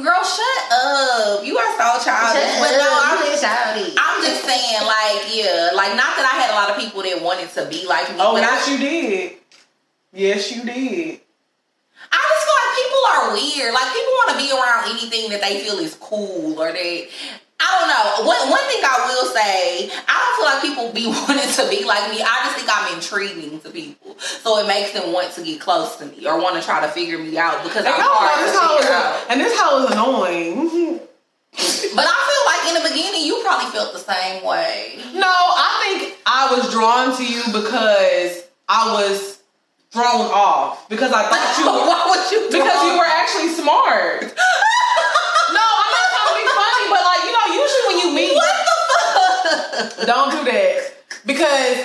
Girl, 0.00 0.22
shut 0.24 0.60
up. 0.72 1.40
You 1.44 1.56
are 1.56 1.70
so 1.76 1.88
childish. 2.04 2.52
but 2.60 2.72
no, 2.76 2.88
I'm 2.88 3.20
just 3.24 3.40
I'm 3.44 4.18
just 4.20 4.44
saying, 4.44 4.84
like, 4.84 5.24
yeah, 5.32 5.72
like 5.72 5.96
not 5.96 6.12
that 6.20 6.24
I 6.28 6.34
had 6.40 6.50
a 6.52 6.56
lot 6.60 6.68
of 6.72 6.76
people 6.76 7.00
that 7.02 7.20
wanted 7.24 7.48
to 7.56 7.64
be 7.72 7.86
like 7.88 8.08
me, 8.12 8.16
Oh, 8.20 8.32
but 8.36 8.44
yes, 8.44 8.68
I, 8.68 8.72
you 8.72 8.78
did. 8.78 9.36
Yes, 10.12 10.52
you 10.52 10.62
did. 10.64 11.20
I 12.12 12.20
just 12.20 12.42
feel 12.44 12.58
like 12.60 12.72
people 12.76 13.02
are 13.08 13.24
weird. 13.32 13.72
Like 13.72 13.88
people 13.92 14.12
want 14.20 14.30
to 14.32 14.38
be 14.40 14.48
around 14.52 14.80
anything 14.92 15.30
that 15.30 15.40
they 15.40 15.60
feel 15.64 15.78
is 15.78 15.94
cool 15.96 16.60
or 16.60 16.72
that. 16.72 17.08
I 17.60 17.68
don't 17.78 17.88
know. 17.92 18.26
One 18.26 18.50
one 18.50 18.64
thing 18.72 18.80
I 18.82 18.96
will 19.06 19.26
say, 19.32 19.90
I 20.08 20.14
don't 20.16 20.34
feel 20.36 20.48
like 20.48 20.62
people 20.64 20.86
be 20.96 21.06
wanting 21.28 21.52
to 21.52 21.64
be 21.68 21.84
like 21.84 22.10
me. 22.10 22.22
I 22.24 22.40
just 22.48 22.56
think 22.56 22.68
I'm 22.72 22.94
intriguing 22.96 23.60
to 23.60 23.70
people, 23.70 24.18
so 24.18 24.58
it 24.58 24.66
makes 24.66 24.92
them 24.92 25.12
want 25.12 25.32
to 25.34 25.42
get 25.44 25.60
close 25.60 25.96
to 25.96 26.06
me 26.06 26.26
or 26.26 26.40
want 26.40 26.56
to 26.56 26.62
try 26.62 26.80
to 26.80 26.88
figure 26.88 27.18
me 27.18 27.36
out 27.38 27.62
because 27.62 27.84
And, 27.84 27.88
I'm 27.94 28.00
I 28.00 28.04
don't 28.04 28.08
know, 28.08 28.26
hard 28.26 28.46
this 28.46 28.52
to 28.52 28.58
hoe 28.58 28.76
is, 28.78 28.84
figure 28.84 28.96
out. 28.96 29.26
and 29.30 29.40
this 29.40 29.52
hoe 29.56 29.84
is 29.84 29.90
annoying. 29.92 31.00
But 31.50 32.06
I 32.06 32.14
feel 32.30 32.44
like 32.46 32.62
in 32.70 32.74
the 32.78 32.86
beginning, 32.94 33.26
you 33.26 33.42
probably 33.42 33.66
felt 33.74 33.92
the 33.92 33.98
same 33.98 34.44
way. 34.46 34.94
No, 35.12 35.26
I 35.26 35.98
think 35.98 36.16
I 36.24 36.54
was 36.54 36.70
drawn 36.70 37.10
to 37.18 37.24
you 37.26 37.42
because 37.50 38.46
I 38.68 38.94
was 38.94 39.42
thrown 39.90 40.30
off 40.30 40.88
because 40.88 41.10
I 41.10 41.26
thought 41.26 41.42
you 41.58 41.66
were 41.66 41.82
Why 41.90 42.06
would 42.06 42.22
you? 42.30 42.46
because 42.54 42.80
you 42.86 42.94
were 42.94 43.10
actually 43.10 43.50
smart. 43.50 44.22
no, 44.22 45.66
I'm 45.66 45.90
not 45.90 46.06
trying 46.14 46.30
to 46.30 46.36
be 46.38 46.46
funny, 46.54 46.84
but 46.94 47.02
like 47.02 47.22
you 47.26 47.32
know, 47.34 47.46
usually 47.58 47.84
when 47.90 47.98
you 47.98 48.08
meet, 48.14 48.34
What 48.38 48.54
the 48.54 48.76
fuck? 49.98 50.06
don't 50.06 50.30
do 50.30 50.40
that 50.46 50.94
because 51.26 51.76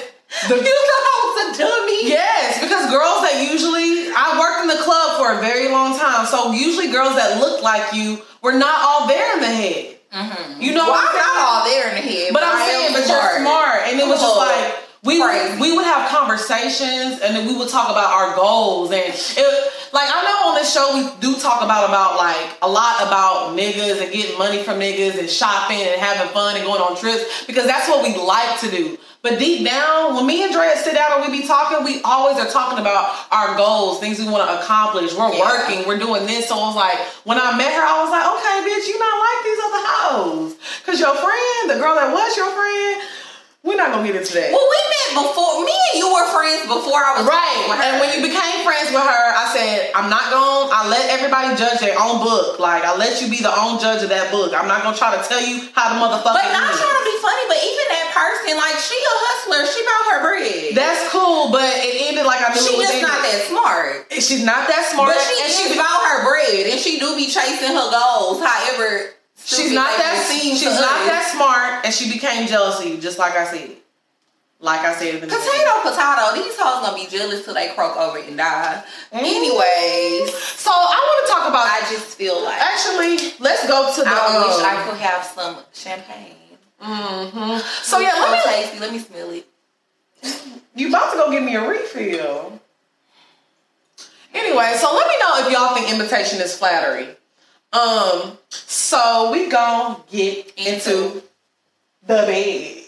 the 0.46 0.56
You 0.62 0.76
thought 0.86 1.06
I 1.10 1.16
was 1.26 1.36
a 1.42 1.46
dummy? 1.58 2.06
Yes, 2.10 2.62
because 2.62 2.86
girls 2.94 3.26
that 3.26 3.42
usually 3.42 4.14
I 4.14 4.38
worked 4.38 4.62
in 4.62 4.68
the 4.70 4.82
club 4.86 5.18
for 5.18 5.34
a 5.34 5.42
very 5.42 5.72
long 5.74 5.98
time, 5.98 6.25
so 6.36 6.52
usually 6.52 6.92
girls 6.92 7.16
that 7.16 7.40
looked 7.40 7.64
like 7.64 7.94
you 7.94 8.20
were 8.42 8.54
not 8.54 8.80
all 8.82 9.08
there 9.08 9.34
in 9.36 9.42
the 9.42 9.48
head. 9.48 9.98
Mm-hmm. 10.12 10.62
You 10.62 10.74
know 10.74 10.86
Well, 10.86 10.96
I'm 10.96 11.08
I'm 11.08 11.16
not 11.16 11.38
all 11.38 11.66
there 11.66 11.90
in 11.90 11.96
the 11.96 12.02
head. 12.02 12.34
But 12.34 12.44
I'm 12.44 12.56
I 12.56 12.62
am 12.62 12.68
saying, 12.68 12.94
but 12.94 13.08
you're 13.08 13.40
smart, 13.40 13.82
and 13.88 14.00
it 14.00 14.08
was 14.08 14.20
just 14.20 14.38
like 14.38 14.86
we 15.04 15.20
would, 15.20 15.60
we 15.60 15.76
would 15.76 15.86
have 15.86 16.10
conversations, 16.10 17.22
and 17.22 17.36
then 17.36 17.48
we 17.48 17.56
would 17.56 17.70
talk 17.70 17.90
about 17.92 18.12
our 18.12 18.36
goals, 18.36 18.92
and 18.92 19.04
it, 19.14 19.74
like 19.94 20.10
I 20.12 20.24
know 20.24 20.50
on 20.50 20.56
this 20.56 20.74
show 20.74 20.92
we 20.96 21.08
do 21.22 21.40
talk 21.40 21.62
about 21.62 21.88
about 21.88 22.18
like 22.18 22.58
a 22.62 22.68
lot 22.68 23.02
about 23.02 23.56
niggas 23.56 24.02
and 24.02 24.12
getting 24.12 24.38
money 24.38 24.64
from 24.64 24.80
niggas 24.80 25.18
and 25.18 25.30
shopping 25.30 25.80
and 25.80 26.00
having 26.02 26.28
fun 26.34 26.56
and 26.56 26.66
going 26.66 26.82
on 26.82 26.98
trips 26.98 27.46
because 27.46 27.66
that's 27.66 27.88
what 27.88 28.04
we 28.04 28.16
like 28.16 28.60
to 28.60 28.70
do. 28.70 28.98
But 29.26 29.40
deep 29.40 29.66
down, 29.66 30.14
when 30.14 30.28
me 30.28 30.44
and 30.44 30.54
Drea 30.54 30.78
sit 30.78 30.94
down 30.94 31.20
and 31.20 31.26
we 31.32 31.42
be 31.42 31.48
talking, 31.48 31.84
we 31.84 32.00
always 32.04 32.38
are 32.38 32.46
talking 32.46 32.78
about 32.78 33.10
our 33.32 33.58
goals, 33.58 34.00
things 34.00 34.20
we 34.20 34.30
want 34.30 34.48
to 34.48 34.62
accomplish. 34.62 35.16
We're 35.16 35.34
Yeah. 35.34 35.40
working, 35.40 35.88
we're 35.88 35.98
doing 35.98 36.28
this. 36.28 36.48
So 36.48 36.54
I 36.54 36.68
was 36.68 36.76
like, 36.76 37.00
when 37.24 37.40
I 37.42 37.58
met 37.58 37.74
her, 37.74 37.82
I 37.82 38.04
was 38.06 38.12
like, 38.14 38.22
okay, 38.22 38.70
bitch, 38.70 38.86
you 38.88 39.00
not 39.00 39.18
like 39.18 39.40
these 39.44 39.60
other 39.66 39.84
hoes. 39.90 40.54
Cause 40.86 41.00
your 41.00 41.16
friend, 41.16 41.72
the 41.72 41.80
girl 41.82 41.96
that 41.96 42.14
was 42.14 42.38
your 42.38 42.52
friend, 42.52 43.02
we're 43.66 43.76
not 43.76 43.90
gonna 43.90 44.06
get 44.06 44.16
into 44.16 44.34
that. 44.38 44.54
Well, 44.54 44.62
we 44.62 44.80
met 44.94 45.26
before. 45.26 45.66
Me 45.66 45.74
and 45.74 45.98
you 45.98 46.08
were 46.14 46.30
friends 46.30 46.70
before 46.70 47.02
I 47.02 47.18
was 47.18 47.26
Right. 47.26 47.66
And 47.82 47.98
when 47.98 48.14
you 48.14 48.22
became 48.22 48.62
friends 48.62 48.94
with 48.94 49.02
her, 49.02 49.26
I 49.34 49.50
said, 49.50 49.90
I'm 49.98 50.08
not 50.14 50.30
going 50.30 50.70
to 50.70 50.76
I 50.76 50.86
let 50.86 51.10
everybody 51.10 51.58
judge 51.58 51.82
their 51.82 51.98
own 51.98 52.22
book. 52.22 52.62
Like 52.62 52.86
I 52.86 52.94
let 52.94 53.18
you 53.20 53.28
be 53.28 53.42
the 53.42 53.50
own 53.52 53.82
judge 53.82 54.06
of 54.06 54.14
that 54.14 54.30
book. 54.30 54.54
I'm 54.54 54.70
not 54.70 54.86
gonna 54.86 54.96
try 54.96 55.18
to 55.18 55.24
tell 55.26 55.42
you 55.42 55.66
how 55.74 55.90
the 55.90 55.98
motherfucker 55.98 56.38
but 56.38 56.54
not 56.54 56.70
is. 56.70 56.78
trying 56.78 57.00
to 57.02 57.06
be 57.10 57.18
funny, 57.26 57.46
but 57.50 57.58
even 57.58 57.86
that 57.90 58.08
person, 58.14 58.54
like 58.54 58.78
she 58.78 58.98
a 59.02 59.16
hustler, 59.26 59.62
she 59.66 59.82
bought 59.82 60.06
her 60.14 60.20
bread. 60.30 60.78
That's 60.78 61.04
cool, 61.10 61.50
but 61.50 61.66
it 61.66 62.14
ended 62.14 62.30
like 62.30 62.46
I 62.46 62.54
knew 62.54 62.62
she 62.62 62.78
it 62.78 62.86
was 62.86 62.86
just 62.86 63.02
ending. 63.02 63.10
not 63.10 63.20
that 63.26 63.40
smart. 63.50 63.90
She's 64.14 64.46
not 64.46 64.64
that 64.70 64.84
smart. 64.94 65.10
But 65.10 65.20
she 65.26 65.36
and 65.42 65.50
she's 65.50 65.74
about 65.74 66.06
her 66.06 66.20
bread, 66.22 66.70
and 66.70 66.78
she 66.78 67.02
do 67.02 67.18
be 67.18 67.26
chasing 67.26 67.74
her 67.74 67.90
goals. 67.90 68.46
However, 68.46 69.16
she's 69.38 69.72
not 69.72 69.90
that 69.98 70.28
she's 70.30 70.64
not 70.64 71.02
us. 71.02 71.08
that 71.08 71.32
smart 71.36 71.86
and 71.86 71.94
she 71.94 72.12
became 72.12 72.48
jealousy, 72.48 73.00
just 73.00 73.20
like 73.20 73.34
I 73.34 73.46
said. 73.46 73.78
Like 74.60 74.82
I 74.82 74.96
said 74.96 75.16
in 75.16 75.22
the 75.22 75.28
beginning. 75.28 75.46
Potato, 75.46 75.72
potato. 75.84 76.42
These 76.42 76.56
hoes 76.58 76.86
gonna 76.86 76.96
be 76.96 77.06
jealous 77.12 77.44
till 77.44 77.54
they 77.54 77.70
croak 77.76 77.98
over 77.98 78.18
and 78.18 78.38
die. 78.38 78.84
Anyways, 79.12 80.34
So 80.34 80.72
I 80.72 80.96
want 80.96 81.28
to 81.28 81.34
talk 81.34 81.50
about 81.50 81.68
I 81.68 81.82
just 81.92 82.18
feel 82.18 82.42
like 82.44 82.60
actually 82.62 83.36
let's 83.40 83.68
go 83.68 83.94
to 83.94 84.02
the 84.02 84.10
I 84.10 84.48
wish 84.48 84.56
um, 84.56 84.66
I 84.66 84.90
could 84.90 85.00
have 85.00 85.24
some 85.24 85.58
champagne. 85.74 86.36
Mm-hmm. 86.82 87.60
So 87.84 88.00
yeah, 88.00 88.14
let 88.20 88.32
me 88.32 88.52
tasty. 88.52 88.80
Let 88.80 88.92
me 88.94 89.00
smell 89.00 89.30
it. 89.32 89.46
You 90.76 90.90
about 90.90 91.12
to 91.12 91.18
go 91.18 91.32
get 91.32 91.44
me 91.44 91.56
a 91.56 91.68
refill. 91.68 92.60
Anyway, 94.34 94.74
so 94.78 94.94
let 94.94 95.08
me 95.08 95.14
know 95.20 95.46
if 95.46 95.52
y'all 95.52 95.76
think 95.76 95.94
imitation 95.94 96.42
is 96.42 96.58
flattery. 96.58 97.16
Um, 97.74 98.38
so 98.50 99.32
we 99.32 99.50
gonna 99.50 100.00
get 100.12 100.54
into 100.58 101.24
the 102.06 102.24
bed. 102.24 102.82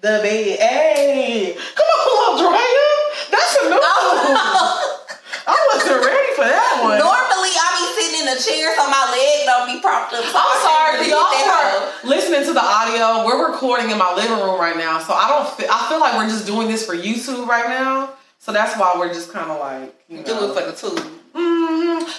The 0.00 0.20
bed. 0.22 0.58
Hey, 0.60 1.56
come 1.74 1.86
on, 1.86 2.36
little 2.36 2.50
Drea. 2.50 2.92
That's 3.30 3.56
a 3.56 3.64
new 3.64 3.76
one. 3.76 5.02
I 5.44 5.58
wasn't 5.74 6.04
ready 6.06 6.32
for 6.36 6.44
that 6.46 6.80
one. 6.82 6.98
Normally, 6.98 7.50
I 7.50 7.68
be 7.78 7.86
sitting 7.98 8.22
in 8.22 8.28
a 8.30 8.38
chair 8.38 8.74
so 8.76 8.86
my 8.86 9.10
leg 9.10 9.46
don't 9.46 9.66
be 9.74 9.80
propped 9.82 10.14
up. 10.14 10.22
So 10.22 10.38
I'm 10.38 10.58
sorry, 10.62 10.98
really 11.02 11.10
y'all 11.10 11.34
are 11.50 11.90
listening 12.04 12.44
to 12.46 12.52
the 12.52 12.62
audio. 12.62 13.26
We're 13.26 13.50
recording 13.50 13.90
in 13.90 13.98
my 13.98 14.14
living 14.14 14.38
room 14.38 14.60
right 14.60 14.76
now, 14.76 14.98
so 15.00 15.14
I 15.14 15.28
don't. 15.28 15.48
Feel, 15.56 15.66
I 15.70 15.88
feel 15.88 15.98
like 15.98 16.14
we're 16.16 16.28
just 16.28 16.46
doing 16.46 16.68
this 16.68 16.86
for 16.86 16.94
YouTube 16.94 17.46
right 17.46 17.68
now. 17.68 18.14
So 18.38 18.52
that's 18.52 18.78
why 18.78 18.94
we're 18.98 19.12
just 19.12 19.32
kind 19.32 19.50
of 19.50 19.58
like 19.58 19.94
you 20.08 20.18
know. 20.18 20.24
Do 20.24 20.50
it 20.50 20.54
for 20.54 20.62
the 20.66 20.74
two. 20.74 21.21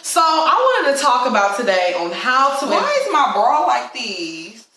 So 0.01 0.21
I 0.21 0.81
wanted 0.83 0.97
to 0.97 1.03
talk 1.03 1.29
about 1.29 1.57
today 1.57 1.93
on 1.97 2.11
how 2.11 2.59
to. 2.59 2.65
Why 2.65 2.99
is 3.01 3.11
my 3.11 3.31
bra 3.33 3.65
like 3.65 3.93
these? 3.93 4.67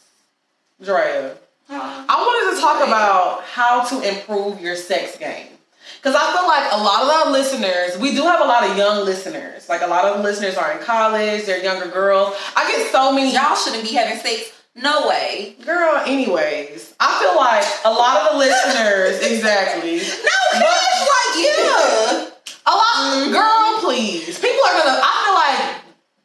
Drea, 0.83 1.37
I 1.69 2.07
wanted 2.09 2.55
to 2.57 2.61
talk 2.61 2.87
about 2.87 3.43
how 3.45 3.85
to 3.85 4.09
improve 4.09 4.61
your 4.61 4.77
sex 4.77 5.17
game. 5.17 5.49
Because 5.97 6.15
I 6.15 6.33
feel 6.33 6.47
like 6.47 6.71
a 6.73 6.83
lot 6.83 7.03
of 7.03 7.09
our 7.09 7.33
listeners, 7.33 7.99
we 7.99 8.15
do 8.15 8.23
have 8.23 8.41
a 8.41 8.45
lot 8.45 8.69
of 8.69 8.77
young 8.77 9.05
listeners. 9.05 9.69
Like 9.69 9.83
a 9.83 9.87
lot 9.87 10.05
of 10.05 10.23
listeners 10.23 10.57
are 10.57 10.73
in 10.73 10.79
college, 10.79 11.47
they're 11.47 11.63
younger 11.63 11.89
girls. 11.89 12.35
I 12.55 12.71
get 12.71 12.93
so 12.93 13.13
many. 13.13 13.35
Y'all 13.35 13.57
shouldn't 13.57 13.83
be 13.83 13.95
having 13.95 14.19
sex 14.19 14.53
No 14.75 15.09
way. 15.09 15.57
Girl, 15.65 16.03
anyways, 16.07 16.95
I 17.01 17.19
feel 17.19 17.37
like 17.37 17.65
a 17.85 17.91
lot 17.91 18.23
of 18.23 18.33
the 18.33 18.39
listeners, 18.39 19.21
exactly. 19.33 19.97
No, 19.97 20.37
it's 20.55 21.11
like 21.11 22.31
yeah. 22.31 22.36
A 22.67 22.71
lot, 22.71 23.33
girl, 23.33 23.81
please. 23.81 24.39
People 24.39 24.61
are 24.67 24.79
gonna. 24.83 25.01
I 25.03 25.79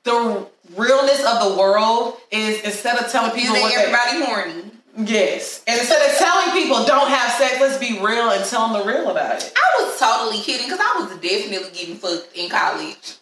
feel 0.04 0.14
like 0.18 0.48
the 0.74 0.80
realness 0.82 1.24
of 1.26 1.52
the 1.52 1.60
world 1.60 2.18
is 2.32 2.62
instead 2.62 2.98
of 2.98 3.12
telling 3.12 3.32
people 3.32 3.56
what 3.56 3.74
they, 3.76 3.82
everybody 3.82 4.26
horny? 4.26 4.72
yes, 4.98 5.64
and 5.68 5.80
instead 5.80 6.10
of 6.10 6.18
telling 6.18 6.52
people 6.52 6.84
don't 6.86 7.10
have 7.10 7.32
sex, 7.34 7.60
let's 7.62 7.78
be 7.78 8.00
real 8.00 8.32
and 8.32 8.44
tell 8.46 8.70
them 8.70 8.82
the 8.82 8.92
real 8.92 9.12
about 9.12 9.44
it. 9.44 9.54
I 9.56 9.84
was 9.84 10.00
totally 10.00 10.42
kidding 10.42 10.66
because 10.66 10.80
I 10.82 11.00
was 11.00 11.12
definitely 11.20 11.70
getting 11.78 11.96
fucked 11.96 12.36
in 12.36 12.50
college. 12.50 13.16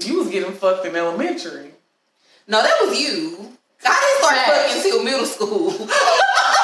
You 0.00 0.18
was 0.18 0.28
getting 0.28 0.52
fucked 0.52 0.84
in 0.86 0.96
elementary. 0.96 1.72
No, 2.46 2.62
that 2.62 2.76
was 2.82 2.98
you. 2.98 3.56
I 3.86 4.18
didn't 4.20 4.22
start 4.22 4.46
fucking 4.46 4.76
until 4.76 5.04
middle 5.04 5.26
school. 5.26 5.88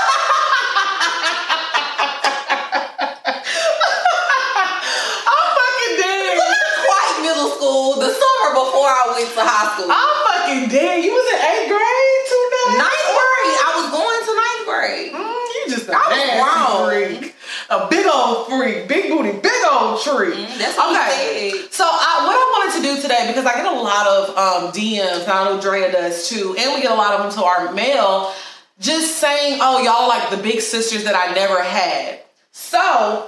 I 9.06 9.12
went 9.14 9.30
to 9.34 9.40
high 9.46 9.66
school. 9.78 9.86
I'm 9.86 10.16
fucking 10.26 10.68
dead. 10.74 11.04
You 11.04 11.12
was 11.14 11.26
in 11.30 11.38
eighth 11.38 11.70
grade, 11.70 12.26
days. 12.26 12.78
ninth 12.82 13.10
grade. 13.14 13.58
I 13.62 13.70
was 13.78 13.86
going 13.94 14.20
to 14.26 14.32
ninth 14.34 14.64
grade. 14.66 15.10
Mm, 15.14 15.46
you 15.54 15.62
just 15.70 15.86
a 15.88 15.94
I 15.94 16.02
was 16.10 16.26
wrong. 16.42 16.90
freak. 16.90 17.34
A 17.70 17.86
big 17.88 18.06
old 18.06 18.46
freak, 18.48 18.88
big 18.88 19.10
booty, 19.10 19.32
big 19.38 19.62
old 19.70 20.02
tree. 20.02 20.34
Mm, 20.34 20.58
that's 20.58 20.76
what 20.76 20.90
okay. 20.90 21.50
So 21.70 21.84
I, 21.86 22.26
what 22.26 22.34
I 22.34 22.46
wanted 22.58 22.72
to 22.78 22.82
do 22.82 23.02
today, 23.02 23.26
because 23.28 23.46
I 23.46 23.54
get 23.54 23.66
a 23.66 23.78
lot 23.78 24.06
of 24.06 24.22
um, 24.36 24.72
DMs, 24.72 25.22
and 25.22 25.30
I 25.32 25.44
know 25.44 25.60
Drea 25.60 25.90
does 25.92 26.28
too, 26.28 26.54
and 26.58 26.74
we 26.74 26.82
get 26.82 26.90
a 26.90 26.94
lot 26.94 27.14
of 27.14 27.22
them 27.22 27.32
to 27.38 27.44
our 27.44 27.72
mail, 27.72 28.32
just 28.78 29.18
saying, 29.18 29.58
"Oh, 29.62 29.82
y'all 29.82 30.08
like 30.08 30.30
the 30.30 30.36
big 30.36 30.60
sisters 30.60 31.04
that 31.04 31.14
I 31.14 31.34
never 31.34 31.62
had." 31.62 32.20
So 32.52 32.78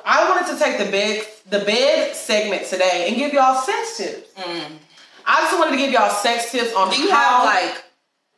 I 0.05 0.29
wanted 0.29 0.53
to 0.53 0.65
take 0.65 0.79
the 0.79 0.91
big 0.91 1.25
the 1.51 1.65
bed 1.65 2.15
segment 2.15 2.67
today 2.67 3.07
and 3.09 3.17
give 3.17 3.33
y'all 3.33 3.61
sex 3.61 3.97
tips. 3.97 4.33
Mm. 4.35 4.79
I 5.29 5.43
just 5.43 5.59
wanted 5.59 5.73
to 5.73 5.77
give 5.77 5.93
y'all 5.93 6.11
sex 6.11 6.51
tips 6.51 6.73
on 6.75 6.91
Do 6.91 7.01
you 7.01 7.11
how. 7.11 7.47
have 7.47 7.65
like 7.75 7.85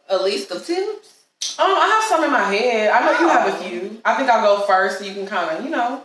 a 0.08 0.16
list 0.22 0.50
of 0.50 0.66
tips? 0.66 1.14
Um, 1.58 1.66
I 1.68 1.86
have 1.86 2.04
some 2.04 2.24
in 2.24 2.30
my 2.32 2.52
head. 2.52 2.90
I 2.90 3.00
know 3.06 3.18
you 3.20 3.28
have 3.28 3.48
a 3.48 3.56
Oh. 3.56 3.62
few. 3.62 4.00
I 4.04 4.14
think 4.16 4.28
I'll 4.28 4.56
go 4.58 4.62
first 4.66 4.98
so 4.98 5.04
you 5.04 5.14
can 5.14 5.26
kind 5.26 5.56
of, 5.56 5.64
you 5.64 5.70
know. 5.70 6.02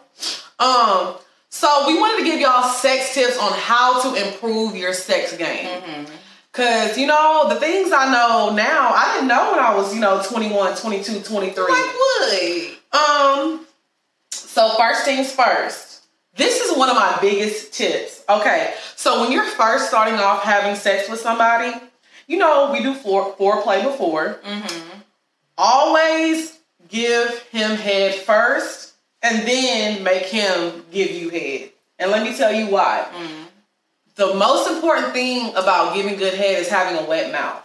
Um, 0.59 1.15
so 1.49 1.86
we 1.88 1.97
wanted 1.99 2.19
to 2.19 2.23
give 2.29 2.39
y'all 2.39 2.63
sex 2.69 3.13
tips 3.13 3.38
on 3.38 3.51
how 3.53 4.01
to 4.03 4.27
improve 4.27 4.75
your 4.75 4.93
sex 4.93 5.36
game. 5.36 5.65
Mm-hmm. 5.81 6.11
Cause 6.53 6.97
you 6.97 7.07
know, 7.07 7.47
the 7.49 7.55
things 7.55 7.91
I 7.91 8.05
know 8.11 8.53
now, 8.53 8.93
I 8.95 9.15
didn't 9.15 9.27
know 9.27 9.51
when 9.51 9.59
I 9.59 9.75
was, 9.75 9.93
you 9.93 9.99
know, 9.99 10.21
21, 10.23 10.77
22, 10.77 11.19
23. 11.21 11.63
Like 11.63 11.71
what? 11.73 12.71
Um, 12.93 13.65
so 14.31 14.69
first 14.77 15.03
things 15.03 15.31
first. 15.33 15.94
This 16.36 16.59
is 16.61 16.77
one 16.77 16.89
of 16.89 16.95
my 16.95 17.17
biggest 17.21 17.73
tips. 17.73 18.23
Okay, 18.27 18.73
so 18.95 19.21
when 19.21 19.31
you're 19.31 19.45
first 19.45 19.88
starting 19.88 20.15
off 20.15 20.43
having 20.43 20.75
sex 20.75 21.09
with 21.09 21.19
somebody, 21.19 21.71
you 22.27 22.38
know, 22.38 22.71
we 22.71 22.81
do 22.81 22.93
fore- 22.93 23.33
foreplay 23.36 23.83
before 23.83 24.39
Mm-hmm. 24.43 24.99
always 25.57 26.57
give 26.89 27.39
him 27.51 27.71
head 27.77 28.15
first 28.15 28.93
and 29.21 29.47
then 29.47 30.03
make 30.03 30.23
him 30.25 30.83
give 30.91 31.11
you 31.11 31.29
head. 31.29 31.71
And 31.97 32.11
let 32.11 32.23
me 32.23 32.36
tell 32.36 32.51
you 32.53 32.67
why. 32.67 33.07
Mm. 33.15 33.45
The 34.15 34.33
most 34.36 34.69
important 34.69 35.13
thing 35.13 35.49
about 35.55 35.95
giving 35.95 36.17
good 36.17 36.33
head 36.33 36.59
is 36.59 36.67
having 36.67 36.97
a 37.03 37.07
wet 37.07 37.31
mouth 37.31 37.63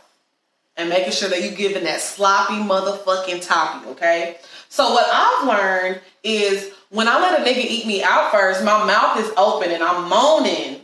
and 0.77 0.89
making 0.89 1.13
sure 1.13 1.29
that 1.29 1.43
you're 1.43 1.53
giving 1.55 1.85
that 1.85 2.01
sloppy 2.01 2.55
motherfucking 2.55 3.47
toppy, 3.47 3.89
okay? 3.91 4.37
So 4.69 4.93
what 4.93 5.07
I've 5.11 5.47
learned 5.49 6.01
is 6.23 6.73
when 6.91 7.09
I 7.09 7.21
let 7.21 7.41
a 7.41 7.45
nigga 7.45 7.65
eat 7.65 7.87
me 7.87 8.03
out 8.03 8.31
first, 8.33 8.65
my 8.65 8.85
mouth 8.85 9.19
is 9.19 9.33
open 9.37 9.71
and 9.71 9.83
I'm 9.83 10.09
moaning 10.09 10.81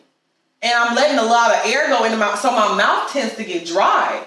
and 0.62 0.72
I'm 0.72 0.94
letting 0.94 1.18
a 1.18 1.24
lot 1.24 1.50
of 1.50 1.66
air 1.66 1.88
go 1.88 2.04
into 2.04 2.16
my 2.16 2.34
so 2.36 2.50
my 2.50 2.76
mouth 2.76 3.12
tends 3.12 3.34
to 3.36 3.44
get 3.44 3.66
dry. 3.66 4.24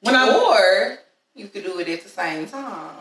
When 0.00 0.14
I'm 0.14 0.34
Or 0.34 0.98
you 1.34 1.48
could 1.48 1.64
do 1.64 1.78
it 1.80 1.88
at 1.88 2.02
the 2.02 2.08
same 2.08 2.46
time. 2.46 2.94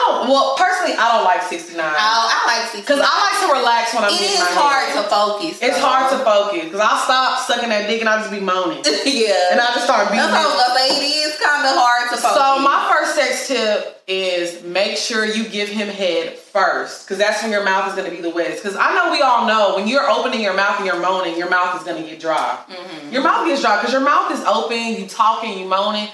I 0.00 0.04
don't. 0.08 0.28
Well, 0.32 0.56
personally, 0.56 0.96
I 0.96 1.12
don't 1.12 1.24
like 1.28 1.42
sixty 1.44 1.76
nine 1.76 1.92
I, 1.92 2.00
I 2.00 2.38
like 2.48 2.72
to 2.72 2.76
because 2.80 3.00
I 3.04 3.12
like 3.20 3.36
to 3.44 3.48
relax 3.52 3.92
when 3.92 4.04
I'm 4.04 4.12
It 4.16 4.40
my 4.40 4.48
hard 4.56 4.88
head. 4.88 4.96
to 4.96 5.04
focus. 5.12 5.60
It's 5.60 5.76
though. 5.76 5.84
hard 5.84 6.08
to 6.12 6.18
focus 6.24 6.64
because 6.64 6.80
I'll 6.80 7.04
stop 7.04 7.44
sucking 7.44 7.68
that 7.68 7.84
dick 7.86 8.00
and 8.00 8.08
I'll 8.08 8.18
just 8.24 8.32
be 8.32 8.40
moaning 8.40 8.80
yeah. 9.04 9.52
and 9.52 9.60
I 9.60 9.76
just 9.76 9.84
start 9.84 10.08
beating. 10.08 10.24
That's 10.24 10.32
what 10.32 10.40
I 10.40 10.48
was 10.48 10.56
it. 10.56 10.64
gonna 10.64 10.78
say. 10.80 10.88
It 10.96 11.04
is 11.28 11.32
kind 11.36 11.62
of 11.68 11.72
hard 11.76 12.08
to 12.10 12.16
focus. 12.16 12.36
So 12.40 12.46
my 12.64 12.78
first 12.88 13.12
sex 13.14 13.48
tip 13.48 14.00
is 14.08 14.64
make 14.64 14.96
sure 14.96 15.24
you 15.24 15.44
give 15.48 15.68
him 15.68 15.86
head 15.88 16.34
first 16.38 17.04
because 17.06 17.18
that's 17.18 17.42
when 17.42 17.52
your 17.52 17.62
mouth 17.64 17.86
is 17.88 17.94
going 17.94 18.10
to 18.10 18.14
be 18.14 18.20
the 18.22 18.30
wettest. 18.34 18.62
Because 18.62 18.76
I 18.76 18.94
know 18.94 19.12
we 19.12 19.22
all 19.22 19.46
know 19.46 19.76
when 19.76 19.86
you're 19.86 20.08
opening 20.10 20.40
your 20.40 20.54
mouth 20.54 20.78
and 20.78 20.86
you're 20.86 20.98
moaning, 21.00 21.36
your 21.38 21.48
mouth 21.48 21.76
is 21.78 21.84
going 21.86 22.02
to 22.02 22.08
get 22.08 22.18
dry. 22.18 22.58
Mhm. 22.68 23.12
Your 23.12 23.22
mouth 23.22 23.46
gets 23.46 23.60
dry 23.60 23.76
because 23.78 23.92
your 23.92 24.02
mouth 24.02 24.32
is 24.32 24.40
open, 24.44 24.94
you 24.96 25.06
talking, 25.06 25.58
you 25.58 25.66
moaning. 25.66 26.08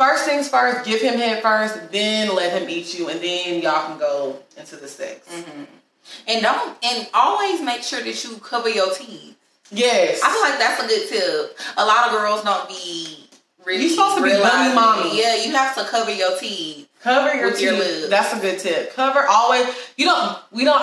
First 0.00 0.24
things 0.24 0.48
first, 0.48 0.86
give 0.86 1.02
him 1.02 1.18
head 1.18 1.42
first, 1.42 1.92
then 1.92 2.34
let 2.34 2.58
him 2.58 2.70
eat 2.70 2.98
you, 2.98 3.10
and 3.10 3.20
then 3.20 3.60
y'all 3.60 3.86
can 3.86 3.98
go 3.98 4.38
into 4.56 4.76
the 4.76 4.88
sex. 4.88 5.28
Mhm. 5.30 5.66
And 6.26 6.42
don't 6.42 6.74
and 6.82 7.06
always 7.12 7.60
make 7.60 7.82
sure 7.82 8.00
that 8.00 8.24
you 8.24 8.38
cover 8.38 8.70
your 8.70 8.94
teeth. 8.94 9.36
Yes. 9.70 10.20
I 10.24 10.32
feel 10.32 10.40
like 10.40 10.58
that's 10.58 10.82
a 10.82 10.86
good 10.86 11.06
tip. 11.10 11.58
A 11.76 11.84
lot 11.84 12.06
of 12.06 12.12
girls 12.12 12.42
don't 12.42 12.66
be 12.66 13.28
really. 13.66 13.82
You 13.84 13.90
supposed 13.90 14.16
to 14.16 14.22
be 14.22 14.30
bunny 14.30 14.74
mommy. 14.74 15.20
Yeah, 15.20 15.34
you 15.34 15.52
have 15.52 15.74
to 15.74 15.84
cover 15.84 16.10
your 16.10 16.34
teeth. 16.38 16.88
Cover 17.02 17.34
your 17.36 17.46
With 17.50 17.56
teeth. 17.56 17.64
your 17.64 17.74
lips. 17.74 18.08
That's 18.08 18.32
a 18.32 18.38
good 18.40 18.58
tip. 18.58 18.96
Cover 18.96 19.26
always. 19.28 19.66
You 19.98 20.06
don't. 20.06 20.38
We 20.50 20.64
don't. 20.64 20.82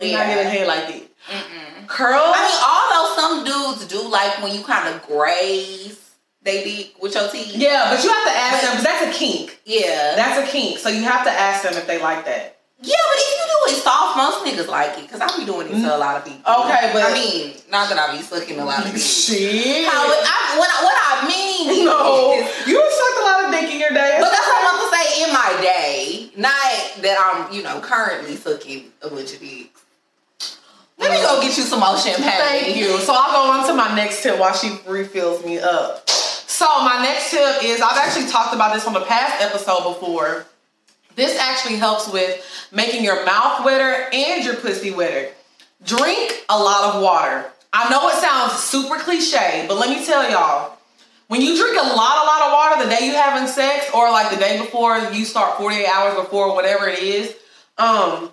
We 0.00 0.12
not 0.12 0.28
Yeah. 0.28 0.34
giving 0.34 0.50
head 0.52 0.66
like 0.68 0.86
that. 0.86 1.02
Mm-mm. 1.28 1.88
Curl. 1.88 2.22
I 2.34 2.40
mean, 2.48 2.60
although 2.70 3.14
some 3.16 3.44
dudes 3.44 3.84
do 3.86 4.00
like 4.08 4.40
when 4.42 4.54
you 4.54 4.62
kind 4.62 4.94
of 4.94 5.02
graze 5.06 5.98
they 6.44 6.64
dick 6.64 7.00
with 7.00 7.14
your 7.14 7.28
teeth. 7.30 7.54
yeah, 7.54 7.86
but 7.94 8.02
you 8.02 8.10
have 8.10 8.24
to 8.24 8.30
ask 8.34 8.62
them 8.62 8.70
because 8.72 8.84
that's 8.84 9.16
a 9.16 9.18
kink. 9.18 9.60
Yeah. 9.64 10.14
That's 10.16 10.48
a 10.48 10.50
kink. 10.50 10.78
So 10.78 10.88
you 10.88 11.02
have 11.04 11.24
to 11.24 11.30
ask 11.30 11.62
them 11.62 11.74
if 11.74 11.86
they 11.86 12.02
like 12.02 12.24
that. 12.24 12.58
yeah, 12.80 12.96
but 12.98 13.16
if 13.16 13.30
you 13.30 13.44
do 13.46 13.78
it 13.78 13.82
soft, 13.82 14.16
most 14.16 14.44
niggas 14.44 14.68
like 14.68 14.98
it. 14.98 15.02
Because 15.06 15.20
I 15.20 15.38
be 15.38 15.44
doing 15.46 15.68
it 15.68 15.80
to 15.82 15.94
a 15.94 15.98
lot 15.98 16.16
of 16.16 16.24
people. 16.24 16.40
Okay, 16.40 16.90
but- 16.92 17.04
I 17.04 17.12
mean, 17.14 17.54
not 17.70 17.88
that 17.90 17.98
I 17.98 18.16
be 18.16 18.22
sucking 18.22 18.58
a 18.58 18.64
lot 18.64 18.84
of 18.84 18.90
dick. 18.92 19.00
Shit. 19.00 19.86
How 19.86 20.02
it, 20.10 20.18
I, 20.26 20.58
what, 20.58 20.68
I, 20.68 20.82
what 20.82 20.96
I 20.98 21.28
mean 21.28 21.84
no, 21.86 22.32
is, 22.34 22.66
you 22.66 22.74
sucked 22.74 23.20
a 23.20 23.24
lot 23.24 23.44
of 23.46 23.50
dick 23.52 23.70
in 23.72 23.78
your 23.80 23.90
day. 23.90 24.18
but 24.20 24.30
that's 24.30 24.46
what 24.46 24.58
I'm 24.58 24.66
about 24.66 24.90
to 24.90 24.96
say 24.98 25.22
in 25.22 25.32
my 25.32 25.62
day. 25.62 26.30
Not 26.36 27.02
that 27.02 27.16
I'm, 27.22 27.54
you 27.54 27.62
know, 27.62 27.80
currently 27.80 28.34
sucking 28.34 28.90
a 29.02 29.08
bunch 29.08 29.34
of 29.34 29.40
dicks. 29.40 29.78
Let 30.98 31.10
me 31.10 31.16
go 31.18 31.40
get 31.40 31.56
you 31.56 31.62
some 31.64 31.80
more 31.80 31.96
champagne. 31.96 32.24
Thank 32.24 32.76
you. 32.76 32.98
So 32.98 33.12
I'll 33.16 33.32
go 33.32 33.60
on 33.60 33.66
to 33.68 33.74
my 33.74 33.94
next 33.96 34.22
tip 34.22 34.38
while 34.38 34.54
she 34.54 34.76
refills 34.86 35.44
me 35.44 35.58
up. 35.58 36.08
So 36.52 36.66
my 36.84 37.02
next 37.02 37.30
tip 37.30 37.64
is 37.64 37.80
I've 37.80 37.96
actually 37.96 38.30
talked 38.30 38.54
about 38.54 38.74
this 38.74 38.86
on 38.86 38.92
the 38.92 39.00
past 39.00 39.42
episode 39.42 39.94
before. 39.94 40.44
This 41.16 41.38
actually 41.38 41.76
helps 41.76 42.12
with 42.12 42.44
making 42.70 43.02
your 43.04 43.24
mouth 43.24 43.64
wetter 43.64 44.10
and 44.12 44.44
your 44.44 44.56
pussy 44.56 44.90
wetter. 44.90 45.30
Drink 45.82 46.44
a 46.50 46.58
lot 46.58 46.94
of 46.94 47.02
water. 47.02 47.50
I 47.72 47.88
know 47.88 48.06
it 48.10 48.16
sounds 48.16 48.52
super 48.62 48.98
cliche, 48.98 49.64
but 49.66 49.78
let 49.78 49.88
me 49.88 50.04
tell 50.04 50.30
y'all, 50.30 50.76
when 51.28 51.40
you 51.40 51.56
drink 51.56 51.74
a 51.74 51.86
lot, 51.86 52.22
a 52.22 52.26
lot 52.26 52.42
of 52.42 52.52
water 52.52 52.84
the 52.84 52.94
day 52.94 53.06
you're 53.06 53.16
having 53.16 53.48
sex, 53.48 53.86
or 53.94 54.10
like 54.10 54.30
the 54.30 54.36
day 54.36 54.58
before 54.58 54.98
you 54.98 55.24
start 55.24 55.56
48 55.56 55.86
hours 55.86 56.14
before, 56.16 56.54
whatever 56.54 56.86
it 56.86 56.98
is, 56.98 57.34
um, 57.78 58.30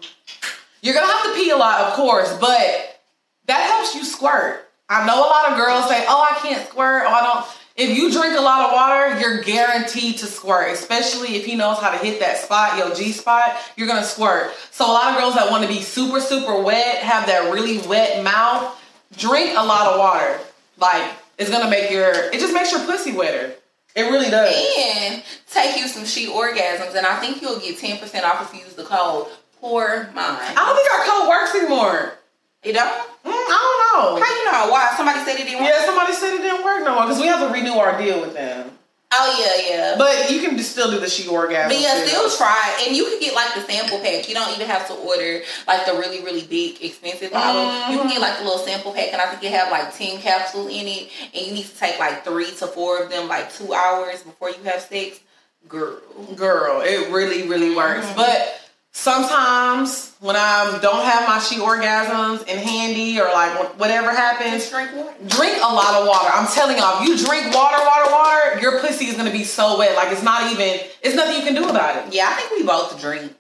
you're 0.82 0.94
gonna 0.94 1.08
have 1.08 1.24
to 1.24 1.36
pee 1.36 1.52
a 1.52 1.58
lot, 1.58 1.80
of 1.88 1.94
course, 1.94 2.38
but 2.38 3.00
that 3.46 3.62
helps 3.62 3.96
you 3.96 4.04
squirt. 4.04 4.70
I 4.90 5.06
know 5.06 5.20
a 5.20 5.30
lot 5.30 5.52
of 5.52 5.58
girls 5.58 5.88
say, 5.88 6.04
"Oh, 6.08 6.22
I 6.22 6.38
can't 6.40 6.68
squirt." 6.68 7.04
Oh, 7.08 7.14
I 7.14 7.22
don't. 7.22 7.46
If 7.80 7.98
you 7.98 8.12
drink 8.12 8.38
a 8.38 8.42
lot 8.42 8.66
of 8.66 8.74
water, 8.74 9.18
you're 9.22 9.42
guaranteed 9.42 10.18
to 10.18 10.26
squirt. 10.26 10.74
Especially 10.74 11.38
if 11.38 11.46
he 11.46 11.56
knows 11.56 11.78
how 11.78 11.92
to 11.92 11.98
hit 11.98 12.20
that 12.20 12.36
spot, 12.36 12.78
your 12.78 12.94
G 12.94 13.14
spot, 13.14 13.56
you're 13.78 13.88
gonna 13.88 14.04
squirt. 14.04 14.52
So 14.72 14.86
a 14.86 14.92
lot 14.92 15.14
of 15.14 15.20
girls 15.22 15.36
that 15.36 15.50
want 15.50 15.64
to 15.64 15.70
be 15.70 15.82
super, 15.82 16.20
super 16.20 16.62
wet, 16.62 16.98
have 16.98 17.28
that 17.28 17.54
really 17.54 17.78
wet 17.88 18.22
mouth, 18.22 18.78
drink 19.18 19.52
a 19.58 19.64
lot 19.64 19.88
of 19.94 19.98
water. 19.98 20.42
Like 20.78 21.10
it's 21.38 21.50
gonna 21.50 21.70
make 21.70 21.90
your. 21.90 22.12
It 22.12 22.42
just 22.42 22.54
makes 22.54 22.74
your 22.74 22.86
pussy 22.86 23.14
wetter. 23.14 23.56
It 23.96 24.04
really 24.04 24.30
does. 24.30 24.54
And 24.78 25.24
take 25.50 25.78
you 25.78 25.88
some 25.88 26.06
she 26.06 26.28
orgasms, 26.28 26.96
and 26.96 27.08
I 27.08 27.18
think 27.22 27.42
you'll 27.42 27.60
get 27.60 27.78
10% 27.78 28.24
off 28.24 28.42
if 28.42 28.60
you 28.60 28.66
use 28.66 28.76
the 28.76 28.84
code 28.84 29.28
Pour 29.62 30.10
Mine. 30.14 30.38
I 30.38 30.54
don't 30.54 30.76
think 30.76 30.92
our 30.92 31.06
code 31.06 31.30
works 31.30 31.56
anymore. 31.56 32.19
You 32.64 32.74
don't? 32.74 32.88
Mm, 33.24 33.32
I 33.32 33.32
don't 33.32 34.20
know. 34.20 34.24
How 34.24 34.36
you 34.36 34.46
know? 34.52 34.72
Why? 34.72 34.94
Somebody 34.98 35.20
said 35.20 35.40
it 35.40 35.46
didn't 35.46 35.64
work? 35.64 35.70
Yeah, 35.72 35.86
somebody 35.86 36.14
said 36.14 36.34
it 36.34 36.42
didn't 36.42 36.64
work 36.64 36.84
no 36.84 36.96
more 36.96 37.04
because 37.06 37.22
we 37.22 37.28
have 37.28 37.40
to 37.48 37.54
renew 37.54 37.74
our 37.74 37.98
deal 37.98 38.20
with 38.20 38.34
them. 38.34 38.72
Oh, 39.12 39.36
yeah, 39.66 39.76
yeah. 39.76 39.96
But 39.98 40.30
you 40.30 40.40
can 40.42 40.60
still 40.60 40.92
do 40.92 41.00
the 41.00 41.10
she 41.10 41.28
orgasm. 41.28 41.70
But 41.70 41.82
yeah, 41.82 41.96
too. 42.04 42.08
still 42.10 42.30
try. 42.38 42.84
And 42.86 42.96
you 42.96 43.06
can 43.06 43.20
get 43.20 43.34
like 43.34 43.56
the 43.56 43.62
sample 43.62 43.98
pack. 44.00 44.30
You 44.30 44.36
don't 44.36 44.54
even 44.54 44.68
have 44.68 44.88
to 44.88 44.94
order 44.94 45.42
like 45.68 45.86
the 45.88 45.94
really, 45.94 46.22
really 46.24 46.44
big, 46.44 46.84
expensive 46.84 47.32
bottle. 47.32 47.64
You 47.92 47.98
can 47.98 48.08
get 48.10 48.22
like 48.22 48.38
the 48.38 48.44
little 48.44 48.60
sample 48.60 48.92
pack, 48.92 49.12
and 49.12 49.20
I 49.22 49.26
think 49.32 49.44
it 49.44 49.52
have 49.52 49.72
like 49.72 49.96
10 49.96 50.20
capsules 50.20 50.68
in 50.70 50.86
it. 50.88 51.10
And 51.34 51.48
you 51.48 51.54
need 51.54 51.66
to 51.66 51.76
take 51.78 51.98
like 51.98 52.24
three 52.24 52.52
to 52.58 52.68
four 52.68 53.02
of 53.02 53.10
them, 53.10 53.28
like 53.28 53.52
two 53.52 53.74
hours 53.74 54.22
before 54.22 54.52
you 54.52 54.62
have 54.66 54.82
sex. 54.82 55.22
girl. 55.68 55.98
Girl, 56.36 56.82
it 56.82 57.12
really, 57.12 57.48
really 57.48 57.74
works. 57.76 58.06
Mhm. 58.06 58.16
But 58.16 58.60
sometimes 58.92 60.14
when 60.20 60.36
I 60.36 60.78
don't 60.82 61.04
have 61.06 61.28
my 61.28 61.40
she 61.40 61.56
orgasms 61.58 62.48
in 62.48 62.58
handy 62.58 63.20
or 63.20 63.26
like 63.26 63.80
whatever 63.80 64.12
happens, 64.12 64.70
Just 64.70 64.72
drink 64.72 64.92
water. 64.96 65.14
drink 65.28 65.58
a 65.58 65.74
lot 65.74 65.96
of 66.02 66.08
water. 66.08 66.30
I'm 66.34 66.48
telling 66.48 66.78
y'all, 66.78 67.02
if 67.02 67.08
you 67.08 67.18
drink 67.26 67.54
water, 67.56 67.78
water, 67.84 68.12
water, 68.12 68.60
your 68.62 68.80
pussy 68.82 69.06
is 69.06 69.16
gonna 69.16 69.32
be 69.32 69.44
so 69.44 69.78
wet. 69.78 69.96
Like 69.96 70.12
it's 70.12 70.24
not 70.24 70.52
even, 70.52 70.80
it's 71.02 71.16
nothing 71.16 71.38
you 71.38 71.44
can 71.44 71.56
do 71.56 71.70
about 71.70 71.96
it. 72.08 72.14
Yeah, 72.14 72.28
I 72.30 72.34
think 72.36 72.52
we 72.60 72.64
both 72.68 73.00
drink 73.00 73.34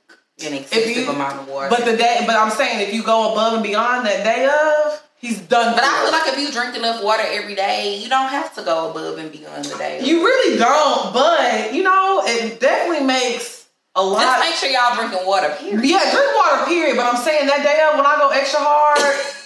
an 0.45 0.54
excessive 0.54 0.95
you- 0.95 1.10
amount 1.10 1.36
of 1.41 1.47
water. 1.50 1.70
But 1.70 1.86
the 1.86 1.97
day, 1.97 2.24
but 2.26 2.36
I'm 2.36 2.52
saying 2.52 2.88
if 2.88 2.93
you 2.93 3.04
go 3.04 3.34
above 3.34 3.54
and 3.56 3.64
beyond 3.64 4.06
that 4.06 4.24
day 4.24 4.45
of, 4.47 5.04
he's 5.18 5.39
done. 5.39 5.76
But 5.76 5.84
I 5.84 6.04
feel 6.04 6.12
like 6.14 6.28
if 6.34 6.39
you 6.39 6.52
drink 6.58 6.78
enough 6.78 7.04
water 7.04 7.24
every 7.26 7.56
day, 7.56 7.97
you 7.97 8.08
don't 8.08 8.30
have 8.30 8.56
to 8.56 8.62
go 8.62 8.89
above 8.91 9.18
and 9.18 9.30
beyond 9.32 9.66
the 9.66 9.78
day. 9.78 10.00
you 10.04 10.24
really 10.24 10.58
don't. 10.58 11.14
But 11.14 11.74
you 11.74 11.84
know, 11.84 12.22
it 12.26 12.60
definitely 12.62 13.06
makes 13.06 13.59
a 13.96 14.04
lot. 14.04 14.22
just 14.22 14.40
make 14.40 14.56
sure 14.56 14.70
y'all 14.70 14.96
drinking 14.96 15.26
water. 15.26 15.56
Period. 15.60 15.84
yeah, 15.84 16.12
drink 16.12 16.32
water. 16.36 16.66
Period. 16.66 16.96
But 16.96 17.06
I'm 17.06 17.22
saying 17.22 17.48
that 17.48 17.64
day 17.64 17.80
when 17.98 18.06
I 18.06 18.18
go 18.18 18.30
extra 18.30 18.60
hard, 18.62 19.02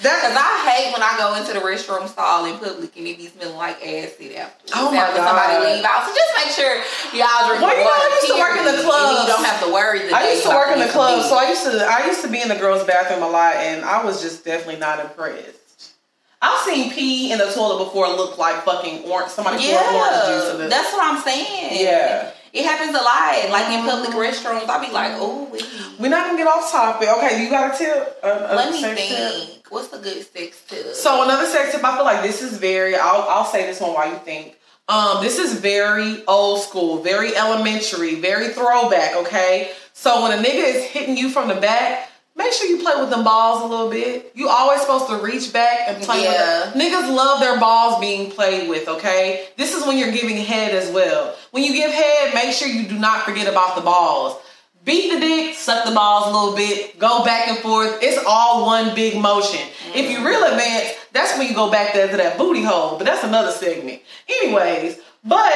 Cause 0.00 0.32
I 0.32 0.52
hate 0.64 0.92
when 0.96 1.02
I 1.02 1.12
go 1.20 1.36
into 1.36 1.52
the 1.52 1.60
restroom 1.60 2.08
stall 2.08 2.46
in 2.46 2.56
public 2.56 2.96
and 2.96 3.06
it 3.06 3.18
be 3.18 3.26
smelling 3.26 3.56
like 3.56 3.76
acid 3.84 4.32
after. 4.32 4.72
Oh 4.72 4.90
my 4.90 4.96
after 4.96 5.20
God. 5.20 5.28
somebody 5.28 5.54
leave 5.60 5.84
out. 5.84 6.08
So 6.08 6.14
just 6.16 6.32
make 6.40 6.52
sure 6.56 6.72
y'all 7.12 7.44
drink 7.48 7.60
Well, 7.60 7.76
you 7.76 7.84
know, 7.84 7.92
water. 7.92 8.08
I 8.08 8.16
used 8.16 8.32
to 8.32 8.38
work 8.40 8.56
in 8.56 8.64
the 8.64 8.76
and 8.80 9.18
You 9.20 9.28
don't 9.28 9.44
have 9.44 9.60
to 9.60 9.72
worry. 9.72 10.00
I 10.08 10.32
used 10.32 10.44
to 10.44 10.56
work 10.56 10.72
in 10.72 10.78
the 10.80 10.88
club, 10.88 11.20
so 11.28 11.36
I 11.36 11.48
used 11.50 11.64
to 11.64 11.84
I 11.84 12.06
used 12.06 12.22
to 12.22 12.30
be 12.32 12.40
in 12.40 12.48
the 12.48 12.56
girls' 12.56 12.84
bathroom 12.84 13.22
a 13.22 13.28
lot, 13.28 13.56
and 13.56 13.84
I 13.84 14.02
was 14.04 14.22
just 14.22 14.44
definitely 14.44 14.80
not 14.80 15.00
impressed. 15.00 15.96
I've 16.40 16.64
seen 16.64 16.90
pee 16.92 17.32
in 17.32 17.38
the 17.38 17.52
toilet 17.52 17.84
before 17.84 18.08
look 18.08 18.38
like 18.38 18.64
fucking 18.64 19.04
orange. 19.04 19.30
Somebody 19.32 19.58
poured 19.60 19.84
orange 19.84 20.24
juice 20.32 20.48
in 20.54 20.58
yeah, 20.60 20.64
it. 20.64 20.70
that's 20.70 20.92
what 20.94 21.04
I'm 21.04 21.20
saying. 21.20 21.84
Yeah. 21.84 22.32
It 22.52 22.64
happens 22.64 22.90
a 22.90 23.02
lot. 23.02 23.50
Like 23.50 23.68
in 23.70 23.84
public 23.84 24.10
restrooms, 24.10 24.68
I 24.68 24.84
be 24.86 24.92
like, 24.92 25.12
oh, 25.14 25.48
wait. 25.52 25.64
We're 25.98 26.08
not 26.08 26.26
gonna 26.26 26.38
get 26.38 26.46
off 26.48 26.70
topic. 26.70 27.08
Okay, 27.08 27.42
you 27.44 27.50
got 27.50 27.74
a 27.74 27.78
tip? 27.78 28.18
A- 28.22 28.52
a 28.52 28.56
let 28.56 28.72
me 28.72 28.80
sex 28.80 29.00
tip? 29.00 29.32
think. 29.32 29.66
What's 29.70 29.92
a 29.92 29.98
good 29.98 30.26
sex 30.26 30.62
tip? 30.66 30.94
So 30.94 31.22
another 31.24 31.46
sex 31.46 31.72
tip, 31.72 31.84
I 31.84 31.94
feel 31.96 32.04
like 32.04 32.22
this 32.22 32.42
is 32.42 32.58
very. 32.58 32.96
I'll 32.96 33.22
I'll 33.28 33.44
say 33.44 33.66
this 33.66 33.80
one 33.80 33.92
while 33.94 34.10
you 34.10 34.18
think. 34.18 34.56
Um, 34.88 35.22
this 35.22 35.38
is 35.38 35.54
very 35.54 36.24
old 36.26 36.60
school, 36.62 37.00
very 37.02 37.36
elementary, 37.36 38.16
very 38.16 38.48
throwback. 38.48 39.14
Okay, 39.16 39.70
so 39.92 40.22
when 40.22 40.36
a 40.36 40.42
nigga 40.42 40.64
is 40.74 40.84
hitting 40.84 41.16
you 41.16 41.30
from 41.30 41.46
the 41.48 41.54
back, 41.54 42.09
make 42.42 42.52
sure 42.52 42.66
you 42.66 42.78
play 42.82 42.94
with 43.00 43.10
them 43.10 43.22
balls 43.24 43.62
a 43.62 43.66
little 43.66 43.90
bit. 43.90 44.32
You 44.34 44.48
always 44.48 44.80
supposed 44.80 45.08
to 45.08 45.16
reach 45.16 45.52
back 45.52 45.80
and 45.88 46.02
play 46.02 46.22
Yeah. 46.24 46.30
with 46.30 46.74
them. 46.74 46.80
Niggas 46.80 47.14
love 47.14 47.40
their 47.40 47.58
balls 47.60 48.00
being 48.00 48.30
played 48.30 48.68
with. 48.68 48.88
Okay, 48.88 49.46
this 49.56 49.74
is 49.74 49.84
when 49.86 49.98
you're 49.98 50.12
giving 50.12 50.36
head 50.38 50.74
as 50.74 50.90
well. 50.90 51.34
When 51.50 51.62
you 51.64 51.72
give 51.74 51.90
head, 51.90 52.34
make 52.34 52.52
sure 52.54 52.68
you 52.68 52.84
do 52.84 52.98
not 52.98 53.24
forget 53.24 53.46
about 53.46 53.74
the 53.74 53.82
balls. 53.82 54.36
Beat 54.82 55.12
the 55.12 55.20
dick, 55.20 55.54
suck 55.56 55.84
the 55.84 55.90
balls 55.92 56.26
a 56.26 56.30
little 56.30 56.56
bit, 56.56 56.98
go 56.98 57.22
back 57.22 57.48
and 57.48 57.58
forth. 57.58 57.98
It's 58.00 58.18
all 58.26 58.64
one 58.64 58.94
big 58.94 59.14
motion. 59.20 59.60
If 59.94 60.10
you 60.10 60.26
real 60.26 60.42
advanced, 60.42 60.94
that's 61.12 61.36
when 61.36 61.46
you 61.48 61.54
go 61.54 61.70
back 61.70 61.92
there 61.92 62.08
to 62.08 62.16
that 62.16 62.38
booty 62.38 62.62
hole, 62.62 62.96
but 62.96 63.04
that's 63.04 63.22
another 63.22 63.52
segment. 63.52 64.00
Anyways, 64.26 64.96
but 65.22 65.52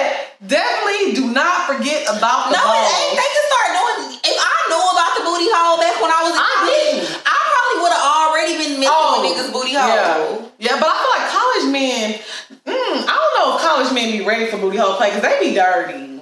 definitely 0.46 1.14
do 1.14 1.32
not 1.32 1.66
forget 1.66 2.02
about 2.04 2.50
the 2.50 2.56
No, 2.56 2.60
it 2.60 2.68
balls. 2.68 2.92
ain't. 3.00 3.16
They 3.16 3.30
can 3.32 3.44
start 3.48 3.68
doing. 3.72 4.20
If 4.28 4.36
I 4.36 4.36
knew 4.36 4.36
about 4.36 4.36
the 4.36 4.53
booty 5.24 5.48
hole 5.50 5.80
back 5.80 5.96
when 5.98 6.12
I 6.12 6.20
was 6.22 6.32
in 6.36 6.40
I 6.40 6.52
college, 6.54 6.70
didn't. 6.70 7.08
I 7.24 7.38
probably 7.50 7.76
would 7.82 7.94
have 7.96 8.06
already 8.06 8.54
been 8.60 8.74
messing 8.80 8.92
Oh, 8.94 9.18
with 9.18 9.24
niggas' 9.32 9.50
booty 9.52 9.74
hole. 9.74 9.88
Yeah. 9.88 10.72
yeah, 10.72 10.76
but 10.78 10.88
I 10.88 10.94
feel 11.00 11.12
like 11.16 11.26
college 11.32 11.66
men, 11.72 12.04
mm, 12.68 12.96
I 13.08 13.14
don't 13.16 13.34
know 13.40 13.48
if 13.56 13.64
college 13.64 13.90
men 13.96 14.12
be 14.12 14.22
ready 14.24 14.46
for 14.46 14.56
booty 14.60 14.76
hole 14.78 14.94
play 15.00 15.10
because 15.10 15.24
they 15.24 15.36
be 15.40 15.56
dirty. 15.56 16.20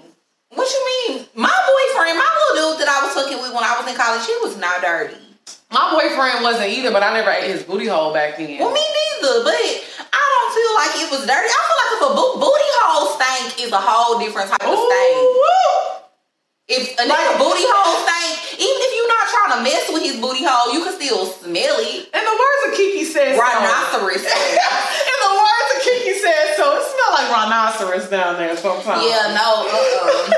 What 0.55 0.69
you 0.69 0.83
mean? 0.85 1.27
My 1.35 1.49
boyfriend, 1.53 2.17
my 2.21 2.29
little 2.29 2.77
dude 2.77 2.85
that 2.85 2.89
I 2.93 3.03
was 3.09 3.13
fucking 3.17 3.41
with 3.41 3.53
when 3.57 3.65
I 3.65 3.77
was 3.81 3.89
in 3.89 3.97
college, 3.97 4.23
he 4.29 4.37
was 4.45 4.57
not 4.61 4.81
dirty. 4.85 5.17
My 5.73 5.89
boyfriend 5.97 6.45
wasn't 6.45 6.69
either, 6.69 6.93
but 6.93 7.03
I 7.03 7.13
never 7.17 7.33
ate 7.33 7.49
his 7.49 7.63
booty 7.65 7.89
hole 7.89 8.13
back 8.13 8.37
then. 8.37 8.61
Well, 8.61 8.69
me 8.71 8.85
neither. 8.85 9.41
But 9.49 9.57
I 10.13 10.21
don't 10.21 10.53
feel 10.53 10.73
like 10.77 10.93
it 11.01 11.09
was 11.09 11.23
dirty. 11.25 11.49
I 11.49 11.61
feel 11.65 11.79
like 11.81 11.93
if 11.97 12.03
a 12.05 12.13
bo- 12.13 12.37
booty 12.37 12.71
hole 12.85 13.17
stank 13.17 13.57
is 13.65 13.73
a 13.73 13.81
whole 13.81 14.21
different 14.21 14.51
type 14.53 14.61
of 14.69 14.77
stank. 14.77 15.17
Ooh. 15.25 16.02
If 16.69 16.95
a 16.99 17.03
nigga 17.03 17.09
Like- 17.09 17.39
booty 17.39 17.65
hole 17.67 17.99
stank, 18.07 18.39
even 18.55 18.79
if 18.87 18.91
you're 18.95 19.09
not 19.11 19.27
trying 19.29 19.53
to 19.59 19.61
mess 19.67 19.85
with 19.91 20.03
his 20.03 20.17
booty 20.23 20.45
hole, 20.47 20.73
you 20.73 20.85
can 20.85 20.95
still 20.95 21.27
smell 21.27 21.77
it. 21.81 22.07
In 22.15 22.23
the 22.25 22.37
words 22.39 22.61
of 22.69 22.75
Kiki 22.77 23.05
said, 23.05 23.35
so. 23.35 23.43
Rhinoceros. 23.43 24.23
In 25.13 25.19
the 25.27 25.33
words 25.35 25.69
of 25.77 25.83
Kiki 25.83 26.15
said, 26.19 26.55
so 26.57 26.77
it 26.79 26.85
smelled 26.87 27.15
like 27.19 27.29
rhinoceros 27.35 28.09
down 28.09 28.37
there 28.39 28.57
sometimes. 28.57 29.03
Yeah, 29.05 29.35
no, 29.35 29.67
uh-uh. 29.67 30.31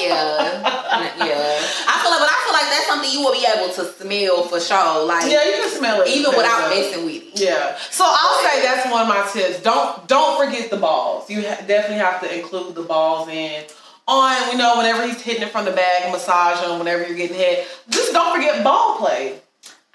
yeah, 0.00 1.12
yeah. 1.28 1.60
I 1.88 1.94
feel 2.00 2.10
like, 2.10 2.20
but 2.24 2.30
I 2.32 2.38
feel 2.44 2.54
like 2.56 2.68
that's 2.72 2.86
something 2.86 3.10
you 3.12 3.20
will 3.20 3.32
be 3.36 3.44
able 3.46 3.72
to 3.74 3.84
smell 4.00 4.44
for 4.48 4.58
sure. 4.60 5.04
Like, 5.04 5.30
Yeah, 5.30 5.44
you 5.44 5.52
can 5.60 5.70
smell 5.70 6.00
it. 6.02 6.08
even 6.08 6.34
without 6.34 6.72
Yeah. 6.72 6.80
messing 6.80 7.04
with 7.04 7.22
it. 7.22 7.38
Yeah. 7.38 7.76
So 7.90 8.04
I'll 8.08 8.42
say 8.42 8.62
that's 8.62 8.90
one 8.90 9.02
of 9.02 9.08
my 9.08 9.28
tips. 9.30 9.60
Don't 9.60 10.08
don't 10.08 10.38
forget 10.42 10.70
the 10.70 10.78
balls. 10.78 11.28
You 11.28 11.42
ha- 11.46 11.60
definitely 11.66 11.98
have 11.98 12.20
to 12.22 12.34
include 12.34 12.74
the 12.74 12.82
balls 12.82 13.28
in 13.28 13.62
on 14.06 14.52
you 14.52 14.58
know 14.58 14.76
whenever 14.76 15.06
he's 15.06 15.20
hitting 15.20 15.42
it 15.42 15.50
from 15.50 15.64
the 15.64 15.72
back, 15.72 16.10
massage 16.12 16.64
him 16.64 16.78
whenever 16.78 17.06
you're 17.06 17.16
getting 17.16 17.36
hit. 17.36 17.66
Just 17.88 18.12
don't 18.12 18.34
forget 18.34 18.62
ball 18.64 18.96
play. 18.98 19.40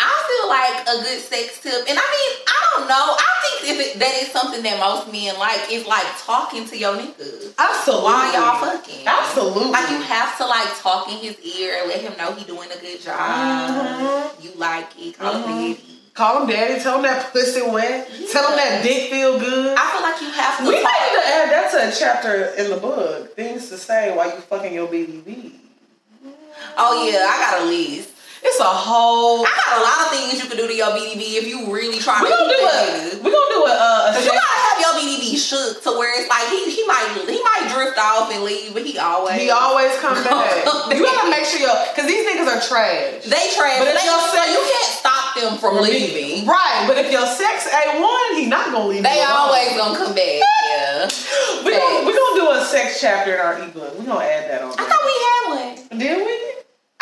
I 0.02 0.16
feel 0.32 0.48
like 0.48 0.88
a 0.88 1.04
good 1.04 1.20
sex 1.22 1.60
tip, 1.62 1.74
and 1.90 2.00
I 2.00 2.08
mean, 2.08 2.46
I 2.48 2.58
don't 2.78 2.88
know. 2.88 3.16
I 3.20 3.32
think 3.44 3.72
if 3.78 3.96
it, 3.96 4.00
that 4.00 4.14
is 4.24 4.32
something 4.32 4.64
that 4.64 4.80
most 4.80 5.12
men 5.12 5.38
like 5.38 5.60
is 5.70 5.86
like 5.86 6.06
talking 6.24 6.64
to 6.68 6.78
your 6.78 6.96
niggas 6.96 7.54
Absolutely. 7.60 8.06
while 8.06 8.32
y'all 8.34 8.64
fucking. 8.64 9.06
Absolutely. 9.06 9.72
Like 9.72 9.90
you 9.92 9.98
have 10.02 10.38
to 10.38 10.46
like 10.48 10.70
talk 10.80 11.10
in 11.12 11.18
his 11.18 11.38
ear, 11.42 11.76
and 11.82 11.90
let 11.90 12.00
him 12.00 12.14
know 12.18 12.34
he 12.34 12.46
doing 12.46 12.70
a 12.72 12.80
good 12.80 13.02
job. 13.02 13.20
Mhm. 13.20 14.44
You 14.44 14.52
like 14.56 14.88
it, 14.98 15.20
call 15.20 15.34
Mhm. 15.34 15.44
him 15.44 15.74
daddy. 15.74 15.89
Call 16.20 16.42
him 16.42 16.50
daddy. 16.50 16.84
Tell 16.84 16.98
him 16.98 17.04
that 17.04 17.32
pussy 17.32 17.62
wet. 17.62 18.06
Tell 18.30 18.50
him 18.50 18.58
that 18.58 18.84
dick 18.84 19.10
feel 19.10 19.40
good. 19.40 19.78
I 19.80 19.92
feel 19.94 20.02
like 20.02 20.22
you 20.22 20.30
have 20.32 20.58
to. 20.58 20.64
we 20.66 20.84
might 20.84 21.00
need 21.08 21.16
to 21.16 21.28
add 21.34 21.50
that 21.50 21.72
to 21.72 21.88
a 21.88 21.98
chapter 21.98 22.62
in 22.62 22.70
the 22.70 22.76
book. 22.76 23.38
Things 23.38 23.70
to 23.70 23.78
say 23.78 24.14
while 24.14 24.30
you 24.30 24.42
fucking 24.42 24.74
your 24.74 24.90
BDB. 24.90 25.54
Oh 26.76 27.10
yeah, 27.10 27.20
I 27.26 27.40
got 27.40 27.62
a 27.62 27.66
list. 27.68 28.10
It's 28.42 28.60
a 28.60 28.64
whole. 28.64 29.44
I 29.44 29.52
got 29.52 29.72
a 29.78 29.82
lot 29.84 30.00
of 30.08 30.08
things 30.16 30.40
you 30.42 30.48
can 30.48 30.56
do 30.58 30.68
to 30.68 30.74
your 30.76 30.92
BDB 30.96 31.38
if 31.40 31.46
you 31.48 31.68
really 31.72 32.00
trying 32.00 32.24
We 32.24 32.30
to 32.32 32.36
gonna 32.36 32.50
do 32.52 32.60
nigga. 32.60 33.24
We 33.24 33.30
gonna 33.32 33.52
do 33.56 33.62
a. 33.68 33.74
Uh, 33.76 34.16
a 34.16 34.20
you 34.24 34.32
gotta 34.32 34.60
have 34.64 34.78
your 34.80 34.94
BDB 34.96 35.36
shook 35.36 35.84
to 35.84 35.92
where 36.00 36.12
it's 36.16 36.28
like 36.32 36.48
he 36.48 36.72
he 36.72 36.84
might 36.88 37.08
he 37.28 37.40
might 37.44 37.68
drift 37.72 38.00
off 38.00 38.32
and 38.32 38.44
leave, 38.44 38.72
but 38.74 38.84
he 38.88 38.98
always 38.98 39.36
He 39.40 39.52
always 39.52 39.92
come 40.00 40.16
back. 40.24 40.64
you 40.92 41.04
gotta 41.04 41.30
make 41.30 41.44
sure 41.46 41.60
your 41.60 41.76
because 41.92 42.08
these 42.08 42.24
niggas 42.24 42.48
are 42.48 42.62
trash. 42.64 43.28
they 43.28 43.46
trash. 43.56 43.80
But 43.84 43.92
But 43.92 44.00
they, 44.00 44.08
so 44.08 44.40
you 44.48 44.62
can't 44.64 44.92
stop 44.96 45.36
them 45.36 45.58
from 45.60 45.84
leaving. 45.84 46.48
Right, 46.48 46.86
but 46.88 46.98
if 46.98 47.12
your 47.12 47.28
sex 47.28 47.68
a 47.68 48.00
one, 48.00 48.36
he 48.40 48.48
not 48.48 48.72
gonna 48.72 48.88
leave. 48.88 49.04
They 49.04 49.20
always 49.24 49.76
gonna 49.76 49.98
come 49.98 50.16
back. 50.16 50.42
Yeah. 50.70 51.10
We 51.66 51.72
gonna, 51.72 52.06
we 52.06 52.14
gonna 52.14 52.40
do 52.40 52.50
a 52.52 52.64
sex 52.64 53.02
chapter 53.02 53.34
in 53.34 53.40
our 53.40 53.60
ebook. 53.62 53.98
We 54.00 54.06
gonna 54.06 54.24
add 54.24 54.50
that 54.52 54.62
on. 54.62 54.72
I 54.72 54.86
thought 54.86 55.04
we 55.04 55.16
had 55.26 55.90
one. 55.90 56.00
Did 56.00 56.26
we? 56.26 56.59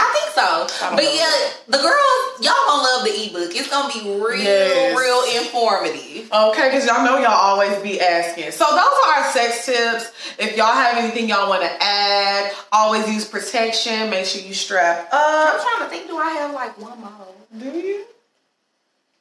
I 0.07 0.13
think 0.15 0.29
so. 0.35 0.85
Don't 0.87 0.95
But 0.95 1.03
yeah, 1.03 1.49
the 1.67 1.77
girls, 1.77 2.41
y'all 2.41 2.53
gonna 2.67 2.83
love 2.83 3.03
the 3.03 3.11
ebook. 3.25 3.55
It's 3.55 3.69
gonna 3.69 3.91
be 3.93 4.01
real, 4.23 4.37
Yes. 4.43 4.97
real 4.97 5.21
informative. 5.43 6.31
Okay, 6.31 6.69
because 6.69 6.85
y'all 6.85 7.03
know 7.03 7.17
y'all 7.17 7.31
always 7.31 7.75
be 7.83 7.99
asking. 7.99 8.51
So 8.51 8.65
those 8.65 8.77
are 8.79 9.13
our 9.17 9.31
sex 9.31 9.65
tips. 9.65 10.11
If 10.37 10.55
y'all 10.57 10.73
have 10.73 10.97
anything 10.97 11.29
y'all 11.29 11.49
want 11.49 11.63
to 11.63 11.71
add, 11.83 12.53
always 12.71 13.07
use 13.09 13.25
protection. 13.25 14.09
Make 14.09 14.25
sure 14.25 14.41
you 14.41 14.53
strap 14.53 15.09
up. 15.11 15.13
I'm 15.13 15.59
trying 15.59 15.89
to 15.89 15.95
think. 15.95 16.07
Do 16.07 16.17
I 16.17 16.29
have 16.31 16.53
like 16.53 16.79
one 16.79 16.99
more? 16.99 17.11
Do 17.57 17.79
you? 17.79 18.05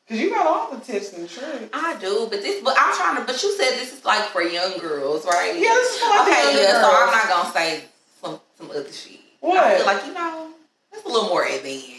Because 0.07 0.23
you 0.23 0.31
got 0.31 0.47
all 0.47 0.71
the 0.77 0.85
tips 0.85 1.13
and 1.15 1.29
tricks. 1.29 1.69
I 1.73 1.97
do, 2.01 2.29
but 2.31 2.41
this, 2.43 2.63
but 2.63 2.77
I'm 2.79 2.95
trying 2.95 3.17
to. 3.17 3.25
But 3.25 3.43
you 3.43 3.51
said 3.57 3.71
this 3.81 3.93
is 3.93 4.05
like 4.05 4.23
for 4.27 4.41
young 4.43 4.79
girls, 4.79 5.25
right? 5.27 5.53
Yeah, 5.55 5.63
this 5.75 5.95
is 5.95 6.01
for 6.01 6.09
like 6.11 6.29
okay. 6.29 6.63
Yeah, 6.63 6.81
so. 6.81 6.91
I'm 6.93 7.11
not 7.11 7.29
gonna 7.29 7.53
say 7.53 7.85
some 8.23 8.41
some 8.57 8.71
other 8.71 8.93
shit. 8.93 9.19
What? 9.41 9.59
I 9.59 9.77
feel 9.79 9.87
like 9.87 10.07
you 10.07 10.15
know, 10.15 10.49
it's 10.97 11.05
a 11.05 11.09
little 11.09 11.29
more 11.29 11.45
advanced. 11.45 11.93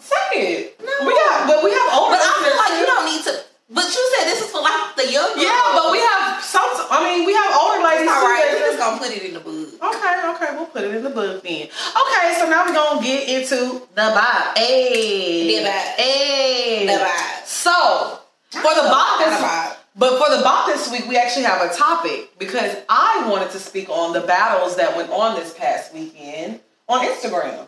Say 0.00 0.32
it. 0.32 0.80
No. 0.80 1.06
We 1.06 1.12
got, 1.12 1.46
but 1.46 1.62
we 1.64 1.70
have 1.70 1.88
older. 1.92 2.16
But 2.16 2.22
I 2.24 2.32
feel 2.40 2.56
like 2.56 2.74
you 2.80 2.86
don't 2.86 3.04
need 3.06 3.22
to. 3.28 3.44
But 3.70 3.84
you 3.84 4.02
said 4.16 4.24
this 4.24 4.40
is 4.40 4.50
for 4.50 4.62
like 4.62 4.96
the 4.96 5.12
young 5.12 5.28
girls. 5.36 5.44
Yeah, 5.44 5.76
but 5.76 5.92
we 5.92 6.00
have 6.00 6.42
some. 6.42 6.64
I 6.88 7.04
mean, 7.04 7.26
we 7.26 7.34
have 7.36 7.52
older 7.52 7.84
ladies. 7.84 8.08
All 8.08 8.24
right, 8.24 8.48
we 8.52 8.58
just 8.64 8.78
gonna 8.78 8.96
put 8.96 9.12
it 9.12 9.22
in 9.22 9.34
the 9.34 9.40
book. 9.44 9.68
Okay, 9.76 10.14
okay, 10.32 10.56
we'll 10.56 10.66
put 10.72 10.84
it 10.84 10.94
in 10.94 11.02
the 11.04 11.10
book 11.10 11.42
then. 11.42 11.68
Okay, 11.68 12.26
so 12.40 12.48
now 12.48 12.64
we're 12.64 12.72
gonna 12.72 13.02
get 13.04 13.28
into 13.28 13.84
the 13.94 14.08
vibe. 14.16 14.56
Hey, 14.56 15.44
The 15.60 15.68
vibe. 15.68 16.00
Hey, 16.00 16.86
The 16.86 16.92
vibe. 17.04 17.44
So 17.44 18.20
for 18.50 18.72
the 18.74 18.88
bop 18.88 19.18
this, 19.20 19.36
vibe. 19.38 19.76
but 19.96 20.16
for 20.16 20.34
the 20.34 20.42
bop 20.42 20.64
this 20.66 20.90
week, 20.90 21.06
we 21.06 21.18
actually 21.18 21.44
have 21.44 21.60
a 21.70 21.74
topic 21.74 22.30
because 22.38 22.74
I 22.88 23.28
wanted 23.28 23.50
to 23.50 23.58
speak 23.58 23.90
on 23.90 24.14
the 24.14 24.22
battles 24.22 24.76
that 24.76 24.96
went 24.96 25.10
on 25.10 25.36
this 25.36 25.52
past 25.52 25.92
weekend 25.92 26.60
on 26.88 27.04
Instagram. 27.06 27.66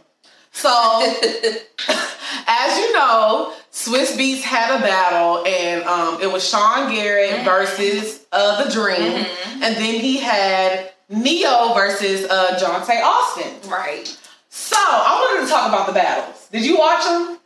So 0.52 0.68
as 2.46 2.78
you 2.78 2.92
know, 2.92 3.54
Swizz 3.72 4.16
Beatz 4.16 4.42
had 4.42 4.78
a 4.78 4.82
battle, 4.82 5.44
and 5.46 5.82
um, 5.84 6.20
it 6.20 6.30
was 6.30 6.46
Sean 6.46 6.90
Garrett 6.92 7.30
Mhm. 7.30 7.44
versus 7.44 8.20
uh, 8.32 8.64
The 8.64 8.70
Dream, 8.70 9.24
Mhm. 9.24 9.62
and 9.62 9.76
then 9.76 9.94
he 10.00 10.18
had 10.18 10.92
Ne-Yo 11.08 11.72
versus 11.74 12.28
uh, 12.28 12.58
Johntá 12.60 13.02
Austin. 13.02 13.70
Right. 13.70 14.06
So 14.48 14.76
I 14.78 15.30
wanted 15.34 15.46
to 15.46 15.52
talk 15.52 15.68
about 15.68 15.86
the 15.86 15.92
battles. 15.92 16.46
Did 16.50 16.64
you 16.64 16.78
watch 16.78 17.04
them? 17.04 17.38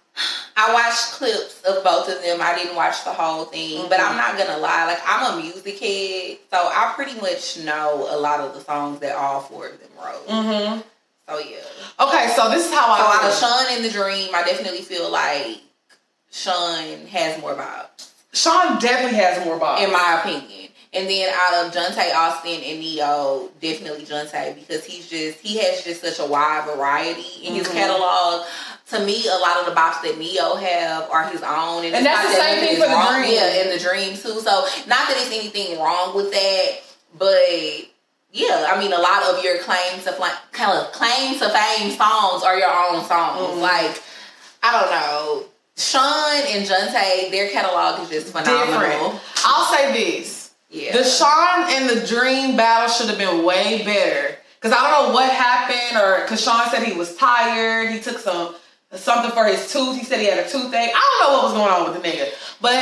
I 0.56 0.72
watched 0.72 1.12
clips 1.14 1.60
of 1.64 1.82
both 1.82 2.08
of 2.08 2.22
them. 2.22 2.38
I 2.40 2.54
didn't 2.54 2.76
watch 2.76 3.02
the 3.04 3.12
whole 3.12 3.44
thing, 3.46 3.80
mm-hmm. 3.80 3.88
but 3.88 4.00
I'm 4.00 4.16
not 4.16 4.38
gonna 4.38 4.58
lie. 4.58 4.86
Like 4.86 5.00
I'm 5.06 5.34
a 5.38 5.42
music 5.42 5.78
head, 5.78 6.38
so 6.50 6.56
I 6.58 6.92
pretty 6.94 7.20
much 7.20 7.58
know 7.58 8.06
a 8.08 8.16
lot 8.16 8.40
of 8.40 8.54
the 8.54 8.60
songs 8.60 9.00
that 9.00 9.16
all 9.16 9.40
four 9.40 9.66
of 9.68 9.80
them 9.80 9.90
wrote. 10.02 10.28
Mm-hmm. 10.28 10.80
So 11.28 11.38
yeah. 11.38 11.56
Okay, 12.00 12.32
so 12.36 12.50
this 12.50 12.66
is 12.66 12.72
how 12.72 12.90
I. 12.92 12.98
So 12.98 13.04
out 13.04 13.30
of 13.30 13.38
Sean 13.38 13.76
and 13.76 13.84
the 13.84 13.90
Dream, 13.90 14.34
I 14.34 14.42
definitely 14.44 14.82
feel 14.82 15.10
like 15.10 15.60
Sean 16.30 17.06
has 17.06 17.40
more 17.40 17.54
vibes. 17.54 18.10
Sean 18.32 18.78
definitely 18.78 19.18
has 19.18 19.44
more 19.44 19.58
vibes, 19.58 19.84
in 19.84 19.92
my 19.92 20.20
opinion. 20.20 20.70
And 20.92 21.08
then 21.08 21.32
out 21.34 21.66
of 21.66 21.72
Johntá 21.72 22.14
Austin 22.14 22.62
and 22.62 22.78
Ne-Yo, 22.78 23.50
definitely 23.60 24.04
Johntá 24.04 24.54
because 24.54 24.84
he's 24.84 25.08
just 25.08 25.40
he 25.40 25.58
has 25.58 25.82
just 25.82 26.02
such 26.02 26.20
a 26.20 26.30
wide 26.30 26.70
variety 26.72 27.44
in 27.44 27.54
his 27.54 27.66
mm-hmm. 27.66 27.76
catalog. 27.76 28.46
To 28.90 29.04
me, 29.04 29.26
a 29.26 29.38
lot 29.38 29.58
of 29.58 29.66
the 29.66 29.72
bops 29.72 30.02
that 30.02 30.16
Ne-Yo 30.18 30.56
have 30.56 31.10
are 31.10 31.28
his 31.30 31.42
own, 31.42 31.84
and, 31.84 31.96
and 31.96 32.06
that's 32.06 32.28
the 32.28 32.40
same 32.40 32.60
thing 32.60 32.74
for 32.80 32.88
the 32.88 32.94
wrong, 32.94 33.22
dream. 33.22 33.34
Yeah, 33.34 33.62
and 33.62 33.72
the 33.72 33.82
dream 33.82 34.14
too. 34.14 34.40
So 34.40 34.66
not 34.86 35.08
that 35.08 35.14
there's 35.16 35.32
anything 35.32 35.80
wrong 35.80 36.14
with 36.14 36.30
that, 36.30 36.80
but 37.18 37.88
yeah, 38.34 38.68
I 38.68 38.78
mean, 38.78 38.92
a 38.92 38.98
lot 38.98 39.22
of 39.22 39.42
your 39.42 39.58
claims 39.58 40.04
to 40.04 40.12
kind 40.52 40.76
of 40.76 40.92
claims 40.92 41.38
to 41.38 41.48
fame 41.48 41.90
songs 41.92 42.42
are 42.42 42.58
your 42.58 42.68
own 42.68 43.02
songs. 43.04 43.40
Mm-hmm. 43.40 43.60
Like, 43.60 44.02
I 44.62 44.72
don't 44.72 44.90
know, 44.90 45.44
Sean 45.76 46.42
and 46.48 46.66
Johntá, 46.66 47.30
their 47.30 47.48
catalog 47.50 48.02
is 48.02 48.10
just 48.10 48.32
phenomenal. 48.32 48.80
Different. 48.80 49.20
I'll 49.44 49.72
say 49.74 49.92
this 49.92 50.44
yeah. 50.74 50.92
The 50.92 51.04
Sean 51.04 51.70
and 51.70 51.88
the 51.88 52.04
Dream 52.04 52.56
battle 52.56 52.88
should 52.88 53.08
have 53.08 53.18
been 53.18 53.44
way 53.44 53.84
better. 53.84 54.36
Cause 54.60 54.72
I 54.72 54.90
don't 54.90 55.08
know 55.08 55.14
what 55.14 55.30
happened, 55.30 56.02
or 56.02 56.26
cause 56.26 56.42
Sean 56.42 56.68
said 56.70 56.82
he 56.82 56.94
was 56.94 57.14
tired. 57.16 57.90
He 57.90 58.00
took 58.00 58.18
some 58.18 58.56
something 58.92 59.30
for 59.30 59.44
his 59.44 59.70
tooth. 59.70 59.96
He 59.96 60.04
said 60.04 60.20
he 60.20 60.26
had 60.26 60.38
a 60.38 60.48
toothache. 60.48 60.90
I 60.94 61.18
don't 61.20 61.28
know 61.28 61.34
what 61.36 61.44
was 61.44 61.52
going 61.52 61.70
on 61.70 61.92
with 61.92 62.02
the 62.02 62.08
nigga, 62.08 62.32
but 62.60 62.74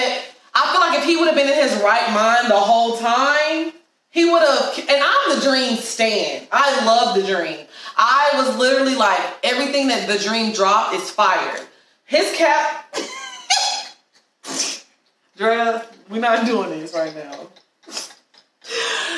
I 0.54 0.72
feel 0.72 0.80
like 0.80 0.98
if 1.00 1.04
he 1.04 1.16
would 1.16 1.26
have 1.26 1.34
been 1.34 1.48
in 1.48 1.54
his 1.54 1.74
right 1.82 2.12
mind 2.14 2.50
the 2.50 2.60
whole 2.60 2.96
time, 2.96 3.72
he 4.12 4.24
would 4.26 4.42
have. 4.42 4.78
And 4.78 5.02
I'm 5.02 5.34
the 5.34 5.44
Dream 5.44 5.76
stand. 5.78 6.46
I 6.52 6.84
love 6.84 7.16
the 7.16 7.26
Dream. 7.26 7.66
I 7.96 8.30
was 8.34 8.56
literally 8.56 8.94
like 8.94 9.18
everything 9.42 9.88
that 9.88 10.06
the 10.06 10.22
Dream 10.22 10.52
dropped 10.52 10.94
is 10.94 11.10
fire. 11.10 11.58
His 12.04 12.32
cap. 12.36 12.94
Drea, 15.36 15.86
we're 16.10 16.20
not 16.20 16.46
doing 16.46 16.70
this 16.70 16.92
right 16.94 17.14
now. 17.14 17.48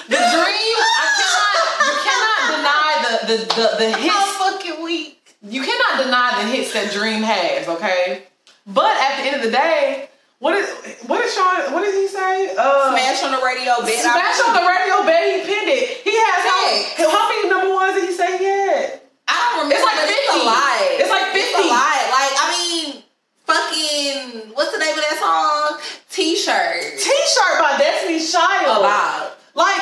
The 0.06 0.16
dream, 0.16 0.76
I 0.96 1.06
cannot, 1.18 1.56
you 1.86 1.94
cannot 2.06 2.40
deny 2.56 2.90
the 3.02 3.26
the 3.26 3.36
the, 3.54 3.66
the 3.78 3.88
hits. 3.98 4.12
How 4.12 4.52
fucking 4.52 4.82
weak. 4.82 5.34
You 5.42 5.62
cannot 5.62 6.04
deny 6.04 6.42
the 6.42 6.48
hits 6.50 6.72
that 6.72 6.92
Dream 6.92 7.22
has, 7.22 7.68
okay? 7.68 8.24
But 8.66 8.96
at 8.96 9.20
the 9.20 9.28
end 9.28 9.36
of 9.36 9.42
the 9.42 9.50
day, 9.50 10.08
what 10.44 10.52
is 10.60 10.68
what 11.08 11.24
is 11.24 11.32
Sean? 11.32 11.72
What 11.72 11.88
did 11.88 11.96
he 11.96 12.04
say? 12.04 12.52
Uh, 12.52 12.92
smash 12.92 13.24
on 13.24 13.32
the 13.32 13.40
radio, 13.40 13.80
bet. 13.80 13.96
Smash 13.96 14.44
on 14.44 14.52
the 14.52 14.60
radio, 14.68 15.00
bet. 15.08 15.24
He 15.24 15.40
pinned 15.40 15.72
it. 15.72 16.04
He 16.04 16.12
has 16.12 16.40
how, 16.44 17.08
how 17.08 17.24
many 17.32 17.48
number 17.48 17.72
ones 17.72 17.96
did 17.96 18.04
he 18.04 18.12
say 18.12 18.36
he 18.36 18.44
had? 18.44 19.00
I 19.24 19.40
don't 19.40 19.64
remember. 19.64 19.80
It's 19.80 19.88
like 19.88 20.04
fifty. 20.04 20.20
It's 20.20 20.36
a 20.36 20.44
lot. 20.44 20.76
It's 21.00 21.08
like 21.08 21.28
fifty. 21.32 21.48
It's 21.48 21.64
a 21.64 21.72
lot. 21.72 22.00
Like 22.12 22.34
I 22.36 22.46
mean, 22.52 23.00
fucking. 23.48 24.52
What's 24.52 24.68
the 24.76 24.84
name 24.84 24.92
of 24.92 25.00
that 25.00 25.16
song? 25.16 25.80
T-shirt. 26.12 27.00
T-shirt 27.00 27.56
by 27.64 27.80
Destiny's 27.80 28.28
Child. 28.28 28.68
A 28.68 28.80
lot. 28.84 29.40
Like, 29.56 29.80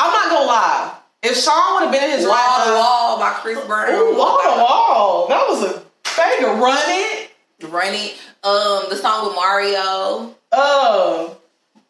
I'm 0.00 0.08
not 0.08 0.32
gonna 0.32 0.48
lie. 0.48 1.04
If 1.20 1.36
Sean 1.36 1.84
would 1.84 1.84
have 1.84 1.92
been 1.92 2.08
in 2.08 2.16
his 2.16 2.24
wall 2.24 2.32
right 2.32 2.64
to 2.64 2.72
wall 2.80 3.20
by 3.20 3.36
Chris 3.44 3.60
Brown. 3.66 3.92
Ooh, 3.92 4.16
wall 4.16 4.40
to 4.40 4.56
wall. 4.56 5.28
That 5.28 5.44
was 5.52 5.68
a 5.68 5.84
banger. 6.16 6.56
Run 6.56 6.80
it. 6.88 7.30
Run 7.68 7.92
it. 7.92 8.16
Um, 8.44 8.84
the 8.88 8.96
song 8.96 9.26
with 9.26 9.34
Mario. 9.34 10.34
Oh. 10.52 11.36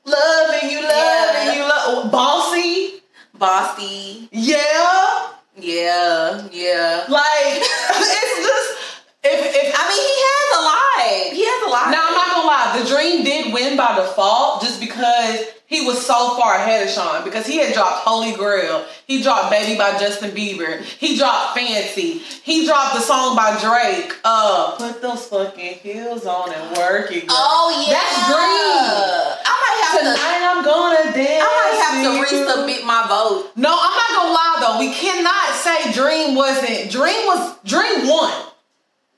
Loving 0.05 0.71
you, 0.71 0.81
loving 0.81 0.89
yeah. 0.89 1.55
you, 1.55 1.63
love. 1.63 2.11
Bossy. 2.11 3.03
Bossy. 3.35 4.29
Yeah. 4.33 5.33
Yeah. 5.57 6.49
Yeah. 6.51 7.05
Like, 7.09 7.23
it's 7.63 8.47
just. 8.47 8.78
If, 9.25 9.41
if 9.55 9.75
I 9.75 9.83
mean, 9.89 10.05
he 10.07 10.19
has 10.31 10.49
a 10.55 10.63
lot. 10.63 10.89
He 11.35 11.45
has 11.45 11.61
a 11.67 11.71
lot. 11.71 11.91
Now 11.91 12.07
I'm 12.07 12.15
not 12.15 12.29
gonna 12.31 12.47
lie. 12.47 12.81
The 12.81 12.89
Dream 12.89 13.25
did 13.25 13.53
win 13.53 13.77
by 13.77 13.97
default, 13.97 14.63
just 14.63 14.81
because 14.81 15.45
he 15.69 15.87
was 15.87 16.05
so 16.05 16.35
far 16.37 16.55
ahead 16.55 16.87
of 16.87 16.93
Sean 16.93 17.25
because 17.25 17.47
he 17.47 17.59
had 17.59 17.75
dropped 17.75 17.99
Holy 17.99 18.33
Grail. 18.33 18.87
He 19.07 19.23
dropped 19.23 19.51
Baby 19.51 19.77
by 19.77 19.99
Justin 19.99 20.31
Bieber. 20.31 20.81
He 20.83 21.19
dropped 21.19 21.59
Fancy. 21.59 22.25
He 22.43 22.65
dropped 22.65 22.95
the 22.95 23.03
song 23.03 23.37
by 23.37 23.53
Drake. 23.61 24.15
Uh, 24.25 24.77
put 24.79 25.03
those 25.03 25.27
fucking 25.27 25.75
heels 25.75 26.25
on 26.25 26.53
and 26.53 26.77
work 26.79 27.13
it. 27.13 27.27
Girl. 27.27 27.37
Oh 27.37 27.85
yeah, 27.85 28.01
that's 28.01 28.17
Dream. 28.33 29.45
I 29.45 29.55
might 29.61 29.79
have 29.85 30.01
Tonight 30.01 30.39
to, 30.41 30.47
I'm 30.47 30.65
gonna 30.65 31.13
dance. 31.13 31.45
I 31.45 31.51
might 31.53 31.77
have 31.85 31.97
to 32.01 32.35
resubmit 32.35 32.87
my 32.87 33.05
vote. 33.07 33.53
No, 33.57 33.69
I'm 33.69 33.97
not 33.97 34.11
gonna 34.15 34.33
lie 34.33 34.57
though. 34.61 34.79
We 34.79 34.95
cannot 34.95 35.55
say 35.55 35.93
Dream 35.93 36.35
wasn't. 36.35 36.91
Dream 36.91 37.27
was 37.27 37.59
Dream 37.65 38.09
won. 38.09 38.48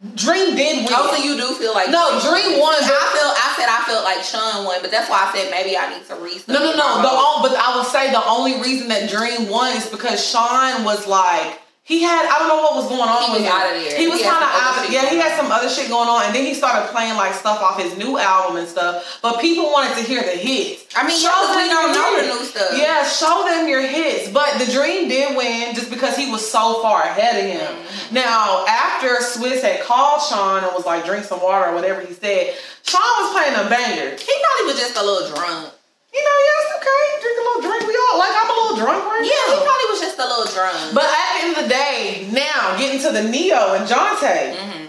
Dream 0.00 0.56
did 0.56 0.84
win. 0.84 0.88
Oh, 0.96 1.14
so 1.14 1.22
you 1.22 1.36
do 1.36 1.52
feel 1.56 1.74
like 1.74 1.90
no 1.90 2.18
Dream, 2.24 2.58
won. 2.58 2.72
I 2.72 3.04
feel. 3.12 3.30
I 3.36 3.54
said 3.56 3.68
I 3.68 3.84
felt 3.84 4.02
like 4.02 4.24
Sean 4.24 4.64
won, 4.64 4.80
but 4.80 4.90
that's 4.90 5.10
why 5.10 5.28
I 5.28 5.36
said 5.36 5.50
maybe 5.50 5.76
I 5.76 5.92
need 5.92 6.06
to 6.08 6.16
read. 6.16 6.40
No, 6.48 6.58
no, 6.58 6.72
no. 6.72 7.02
The 7.02 7.08
all, 7.08 7.42
but 7.42 7.52
I 7.54 7.76
would 7.76 7.86
say 7.86 8.10
the 8.10 8.24
only 8.24 8.62
reason 8.62 8.88
that 8.88 9.10
Dream 9.10 9.50
won 9.50 9.76
is 9.76 9.86
because 9.88 10.24
Sean 10.24 10.84
was 10.84 11.06
like 11.06 11.60
he 11.90 12.06
had 12.06 12.22
I 12.22 12.38
don't 12.38 12.46
know 12.46 12.62
what 12.62 12.78
was 12.78 12.86
going 12.86 13.02
on. 13.02 13.18
He 13.26 13.42
was 13.42 13.42
him. 13.42 13.50
out 13.50 13.66
of 13.66 13.74
there. 13.74 13.98
He 13.98 14.06
was 14.06 14.22
kind 14.22 14.38
of 14.38 14.50
out 14.54 14.78
of 14.78 14.94
yeah. 14.94 15.10
He 15.10 15.18
had 15.18 15.34
some 15.34 15.50
other 15.50 15.66
shit 15.66 15.90
going 15.90 16.06
on, 16.06 16.22
and 16.22 16.30
then 16.30 16.46
he 16.46 16.54
started 16.54 16.86
playing 16.94 17.18
like 17.18 17.34
stuff 17.34 17.58
off 17.58 17.82
his 17.82 17.98
new 17.98 18.14
album 18.14 18.62
and 18.62 18.68
stuff. 18.70 19.18
But 19.18 19.42
people 19.42 19.74
wanted 19.74 19.98
to 19.98 20.06
hear 20.06 20.22
the 20.22 20.38
hits. 20.38 20.86
I 20.94 21.02
mean, 21.02 21.18
show 21.18 21.34
them 21.34 21.58
we 21.58 21.66
don't 21.66 21.90
know 21.90 22.08
the 22.14 22.26
new 22.30 22.46
stuff. 22.46 22.78
Yeah, 22.78 23.02
show 23.02 23.42
them 23.42 23.66
your 23.66 23.82
hits. 23.82 24.30
But 24.30 24.62
the 24.62 24.70
Dream 24.70 25.10
did 25.10 25.34
win 25.34 25.74
just 25.74 25.90
because 25.90 26.16
he 26.16 26.30
was 26.30 26.46
so 26.46 26.78
far 26.80 27.02
ahead 27.02 27.42
of 27.42 27.50
him. 27.50 27.74
Mm-hmm. 27.74 28.14
Now 28.14 28.64
after 28.70 29.18
Swiss 29.26 29.60
had 29.60 29.82
called 29.82 30.22
Sean 30.22 30.62
and 30.62 30.70
was 30.70 30.86
like, 30.86 31.04
"Drink 31.04 31.24
some 31.26 31.42
water" 31.42 31.70
or 31.70 31.74
whatever 31.74 32.06
he 32.06 32.14
said, 32.14 32.54
Sean 32.86 33.02
was 33.18 33.34
playing 33.34 33.58
a 33.58 33.66
banger. 33.66 34.14
He 34.14 34.32
probably 34.46 34.66
was 34.70 34.78
just 34.78 34.94
a 34.94 35.02
little 35.02 35.34
drunk. 35.34 35.74
You 36.12 36.22
know, 36.22 36.36
yeah, 36.42 36.62
it's 36.62 36.72
okay. 36.78 37.02
Drink 37.22 37.36
a 37.38 37.44
little 37.46 37.62
drink. 37.70 37.82
We 37.86 37.94
all 37.94 38.18
like 38.18 38.34
I'm 38.34 38.50
a 38.50 38.56
little 38.62 38.76
drunk 38.82 39.04
right 39.06 39.22
yeah, 39.22 39.54
now. 39.54 39.58
he 39.58 39.66
probably 39.66 39.88
was 39.90 40.00
just 40.00 40.18
a 40.18 40.26
little 40.26 40.50
drunk. 40.50 40.94
But 40.94 41.06
at 41.06 41.28
the 41.30 41.38
end 41.42 41.50
of 41.54 41.58
the 41.62 41.68
day, 41.70 42.28
now 42.32 42.76
getting 42.78 43.00
to 43.02 43.10
the 43.12 43.30
Ne-Yo 43.30 43.74
and 43.78 43.86
Johntá, 43.86 44.54
mm-hmm. 44.54 44.86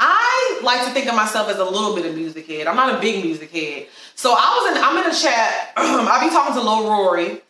I 0.00 0.60
like 0.62 0.84
to 0.84 0.90
think 0.92 1.06
of 1.08 1.14
myself 1.14 1.48
as 1.48 1.58
a 1.58 1.64
little 1.64 1.94
bit 1.94 2.04
of 2.06 2.14
music 2.14 2.46
head. 2.46 2.66
I'm 2.66 2.76
not 2.76 2.94
a 2.94 3.00
big 3.00 3.24
music 3.24 3.50
head. 3.50 3.86
So 4.14 4.34
I 4.36 4.60
was 4.60 4.76
in 4.76 4.82
I'm 4.82 4.96
in 4.98 5.10
a 5.10 5.14
chat, 5.14 5.72
I 5.76 6.24
be 6.24 6.30
talking 6.30 6.54
to 6.54 6.60
Lil 6.60 6.88
Rory, 6.88 7.40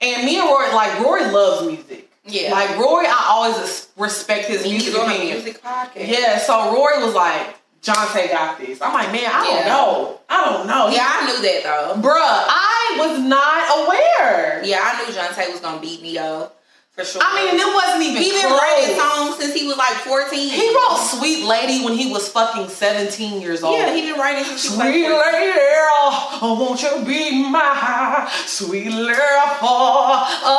and 0.00 0.24
me 0.24 0.38
and 0.38 0.48
Rory, 0.48 0.72
like 0.72 1.00
Rory 1.00 1.24
loves 1.30 1.66
music. 1.66 2.10
Yeah. 2.26 2.52
Like 2.52 2.78
Rory, 2.78 3.06
I 3.06 3.26
always 3.28 3.88
respect 3.96 4.48
his 4.48 4.64
music 4.64 4.94
opinion. 4.94 5.36
Music 5.36 5.62
podcast. 5.62 6.08
Yeah, 6.08 6.38
so 6.38 6.74
Rory 6.74 7.04
was 7.04 7.14
like, 7.14 7.56
Johntá 7.84 8.30
got 8.30 8.58
this. 8.58 8.80
I'm 8.80 8.94
like, 8.94 9.12
man, 9.12 9.30
I 9.30 9.44
don't 9.44 9.66
know. 9.66 10.20
I 10.28 10.44
don't 10.46 10.66
know. 10.66 10.88
Yeah, 10.88 11.04
I 11.04 11.26
knew 11.26 11.42
that 11.42 11.60
though. 11.64 12.00
Bruh, 12.00 12.16
I 12.16 12.96
was 12.98 13.20
not 13.20 13.84
aware. 13.84 14.64
Yeah, 14.64 14.80
I 14.80 15.04
knew 15.04 15.12
Johntá 15.12 15.52
was 15.52 15.60
gonna 15.60 15.82
beat 15.82 16.00
me 16.00 16.16
up. 16.16 16.58
For 16.92 17.04
sure. 17.04 17.20
I 17.24 17.34
mean, 17.34 17.60
it 17.60 17.74
wasn't 17.74 18.04
even. 18.04 18.22
He 18.22 18.30
been 18.30 18.52
writing 18.52 18.96
songs 18.96 19.36
since 19.36 19.52
he 19.52 19.66
was 19.66 19.76
like 19.76 19.98
14. 20.06 20.30
He 20.48 20.74
wrote 20.74 20.96
"Sweet 20.96 21.44
Lady" 21.44 21.84
when 21.84 21.92
he 21.98 22.10
was 22.10 22.28
fucking 22.28 22.68
17 22.68 23.42
years 23.42 23.64
old. 23.64 23.76
Yeah, 23.76 23.92
he 23.92 24.02
been 24.02 24.18
writing 24.18 24.44
since 24.44 24.68
Sweet 24.68 25.08
lady, 25.10 25.52
oh, 26.40 26.56
won't 26.58 26.80
you 26.80 27.04
be 27.04 27.50
my 27.50 28.30
sweet 28.46 28.90
lady 28.90 29.18
for 29.58 29.66
a 29.66 30.54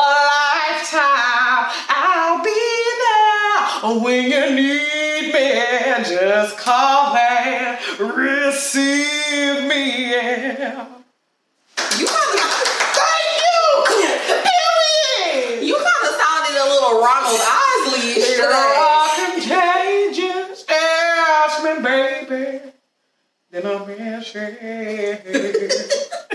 lifetime? 0.75 1.71
I'll 1.87 2.43
be 2.43 2.74
when 3.93 4.23
you 4.23 4.55
need 4.55 5.33
me. 5.33 5.51
Just 6.05 6.57
call 6.57 7.15
and 7.15 7.77
receive 7.99 9.63
me. 9.67 10.11
Yeah. 10.11 10.87
You 11.99 12.07
kind 12.07 12.35
of 12.35 12.41
thank 12.97 13.41
you. 13.45 13.61
Period. 13.85 15.63
You 15.67 15.75
kind 15.75 16.03
of 16.03 16.09
sounded 16.19 16.57
a 16.57 16.59
little 16.67 16.95
Ronald 17.01 17.39
today. 17.39 18.37
You're 18.37 19.07
contagious. 19.31 20.65
Ask 20.69 21.63
me, 21.63 21.71
baby. 21.81 22.45
Then 23.51 23.63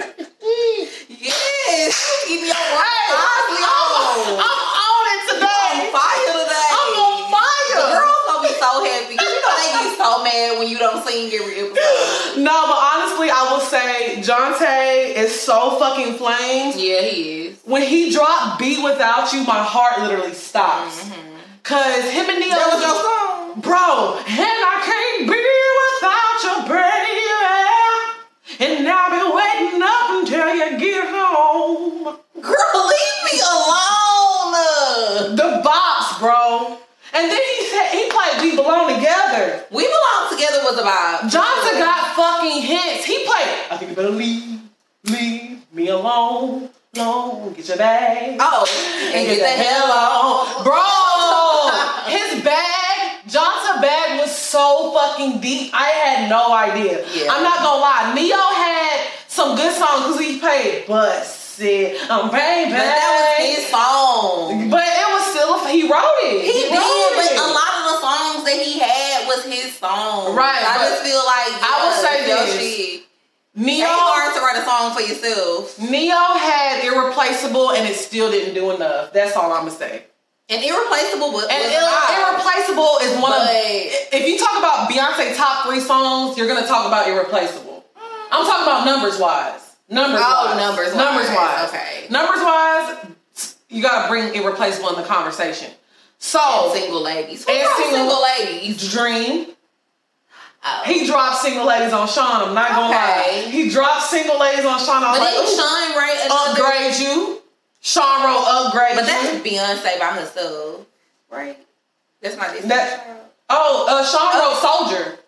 Yes, 1.20 2.24
keep 2.26 2.40
your 2.40 2.54
Ronald 2.54 3.12
Isley 3.12 3.60
on. 3.60 4.40
I'm 4.40 4.60
on 4.80 5.04
it 5.12 5.22
today. 5.28 5.68
You 5.76 5.84
on 5.84 5.92
fire 5.92 6.32
today. 6.32 6.68
I'm 6.72 6.96
on 6.96 7.30
fire. 7.30 7.76
The 7.76 7.84
girls 7.92 8.24
gonna 8.26 8.48
be 8.48 8.52
so 8.56 8.70
happy. 8.84 9.14
You 9.20 9.40
know 9.44 9.49
they 9.60 9.72
get 9.72 9.96
so 9.98 10.24
mad 10.24 10.58
when 10.58 10.68
you 10.68 10.78
don't 10.78 11.04
sing 11.06 11.30
every 11.32 11.54
episode. 11.60 11.76
No, 12.38 12.56
but 12.66 12.78
honestly, 12.94 13.28
I 13.30 13.48
will 13.50 13.60
say 13.60 14.16
Johntá 14.22 15.14
is 15.16 15.38
so 15.38 15.78
fucking 15.78 16.14
flames. 16.14 16.76
Yeah, 16.76 17.02
he 17.02 17.46
is. 17.48 17.58
When 17.64 17.82
he 17.82 18.10
dropped 18.12 18.58
"Be 18.58 18.82
Without 18.82 19.32
You," 19.32 19.44
my 19.44 19.62
heart 19.62 20.00
literally 20.00 20.32
stops. 20.32 21.04
Mm-hmm. 21.04 21.36
Cause 21.62 22.04
him 22.10 22.30
and 22.30 22.38
Ne-Yo, 22.40 22.56
That 22.56 22.72
was 22.72 22.82
your 22.82 22.96
song. 23.02 23.60
bro, 23.60 24.16
and 24.26 24.58
I 24.72 24.76
can't 24.88 25.28
be 25.28 25.42
without 25.82 26.38
you, 26.46 26.54
baby. 26.70 27.18
And 28.64 28.88
I'll 28.88 29.10
be 29.10 29.22
waiting 29.36 29.82
up 29.82 30.10
until 30.20 30.54
you 30.54 30.78
get 30.78 31.04
home. 31.08 32.04
Girl, 32.40 32.80
leave 32.92 33.18
me 33.26 33.36
alone. 33.40 35.36
The 35.36 35.60
box, 35.62 36.18
bro. 36.18 36.69
And 37.12 37.30
then 37.30 37.40
he 37.40 37.66
said 37.66 37.90
he 37.92 38.10
played 38.10 38.42
"We 38.42 38.56
Belong 38.56 38.94
Together." 38.94 39.64
We 39.70 39.84
belong 39.84 40.30
together 40.30 40.60
was 40.64 40.78
about 40.78 41.30
Johnson 41.30 41.78
got 41.78 42.14
fucking 42.14 42.62
hits. 42.62 43.04
He 43.04 43.24
played. 43.24 43.50
I 43.70 43.76
think 43.76 43.90
you 43.90 43.96
better 43.96 44.10
leave, 44.10 44.60
leave 45.04 45.58
me 45.72 45.88
alone, 45.88 46.70
alone. 46.96 47.52
Get 47.54 47.68
your 47.68 47.76
bag 47.76 48.36
Oh, 48.40 48.66
and 49.14 49.26
get 49.26 49.38
the 49.38 49.62
hell 49.64 49.90
on, 49.90 50.64
bro. 50.64 50.86
His 52.10 52.42
bag, 52.44 53.20
Johnson's 53.28 53.80
bag 53.82 54.20
was 54.20 54.34
so 54.36 54.92
fucking 54.94 55.40
deep. 55.40 55.70
I 55.74 55.88
had 55.88 56.28
no 56.30 56.52
idea. 56.52 57.04
Yeah. 57.14 57.32
I'm 57.32 57.42
not 57.42 57.58
gonna 57.58 57.80
lie. 57.80 58.12
Ne-Yo 58.14 58.36
had 58.36 59.08
some 59.28 59.56
good 59.56 59.74
songs 59.74 60.06
because 60.06 60.20
he 60.20 60.38
played 60.40 60.86
"Busted," 61.60 62.10
um, 62.10 62.30
"Baby." 62.30 62.72
But 62.72 62.88
that 62.88 63.10
was 63.12 63.46
his 63.46 63.66
song. 63.68 64.70
But 64.70 64.82
it 64.88 65.08
was 65.12 65.24
still 65.30 65.54
a 65.54 65.68
he 65.68 65.82
wrote 65.84 66.18
it. 66.26 66.42
He 66.44 66.52
did, 66.66 66.72
wrote 66.72 67.12
but 67.14 67.30
it. 67.30 67.38
a 67.38 67.48
lot 67.52 67.72
of 67.78 67.84
the 67.92 67.96
songs 68.00 68.44
that 68.48 68.58
he 68.64 68.78
had 68.80 69.26
was 69.28 69.44
his 69.44 69.76
song. 69.76 70.34
Right, 70.34 70.64
I 70.64 70.88
just 70.88 71.02
feel 71.04 71.22
like 71.22 71.52
I 71.62 71.74
will 71.84 71.96
say 72.02 72.24
this. 72.26 72.58
shit. 72.58 73.00
Ne-Yo. 73.54 73.82
It's 73.84 73.90
hard 73.90 74.34
to 74.34 74.40
write 74.40 74.58
a 74.62 74.64
song 74.64 74.94
for 74.94 75.00
yourself. 75.02 75.78
Ne-Yo 75.78 76.14
had 76.38 76.84
irreplaceable 76.84 77.72
and 77.72 77.86
it 77.86 77.96
still 77.96 78.30
didn't 78.30 78.54
do 78.54 78.70
enough. 78.70 79.12
That's 79.12 79.36
all 79.36 79.52
I'm 79.52 79.66
gonna 79.66 79.72
say. 79.72 80.04
And 80.48 80.62
irreplaceable 80.64 81.32
was, 81.32 81.46
And 81.50 81.62
Ir- 81.62 82.14
irreplaceable 82.18 82.98
is 83.02 83.20
one 83.20 83.32
of. 83.32 83.38
But- 83.38 84.14
If 84.14 84.26
you 84.28 84.38
talk 84.38 84.58
about 84.58 84.88
Beyonce 84.88 85.36
top 85.36 85.66
three 85.66 85.80
songs, 85.80 86.38
you're 86.38 86.46
gonna 86.48 86.66
talk 86.66 86.86
about 86.86 87.08
irreplaceable. 87.08 87.84
I'm 88.32 88.46
talking 88.46 88.62
about 88.62 88.84
numbers 88.86 89.18
wise. 89.18 89.69
Numbers 89.90 90.22
Oh, 90.24 90.46
wise. 90.46 90.56
numbers 90.56 90.94
Numbers 90.94 91.26
wise. 91.28 91.36
wise. 91.36 91.68
Okay. 91.70 92.06
Numbers 92.10 92.42
wise, 92.44 93.56
you 93.68 93.82
gotta 93.82 94.08
bring 94.08 94.34
irreplaceable 94.34 94.90
in 94.90 94.96
the 95.02 95.06
conversation. 95.06 95.70
So 96.18 96.70
And 96.72 96.80
single 96.80 97.00
ladies. 97.02 97.44
Who 97.44 97.52
And 97.52 97.68
single- 97.76 97.98
single 97.98 98.22
ladies? 98.22 98.90
Dream. 98.92 99.46
Oh. 100.62 100.82
He 100.84 101.06
dropped 101.06 101.40
single 101.40 101.64
ladies 101.66 101.92
on 101.92 102.06
Sean. 102.06 102.42
I'm 102.42 102.54
not 102.54 102.68
gonna 102.70 102.94
Okay. 102.94 103.44
lie. 103.46 103.50
He 103.50 103.70
dropped 103.70 104.06
single 104.08 104.38
ladies 104.38 104.64
on 104.64 104.78
Sean. 104.78 105.02
I 105.02 105.10
was 105.10 105.18
But 105.18 105.24
like, 105.24 105.34
didn't 105.46 105.56
Sean 105.58 105.96
write 105.96 106.20
another? 106.26 106.50
upgrade 106.50 106.96
you. 106.98 107.42
Sean 107.80 108.22
wrote 108.22 108.44
upgrade 108.46 108.94
But 108.94 109.06
you. 109.06 109.10
that's 109.10 109.28
Beyonce 109.82 109.98
by 109.98 110.06
herself, 110.06 110.80
right? 111.30 111.58
That's 112.20 112.36
not 112.36 112.52
Disney 112.52 112.68
That- 112.68 113.04
Child. 113.06 113.18
Oh, 113.48 113.86
uh, 113.88 114.04
Sean 114.04 114.38
wrote 114.38 114.60
Soldier. 114.60 115.18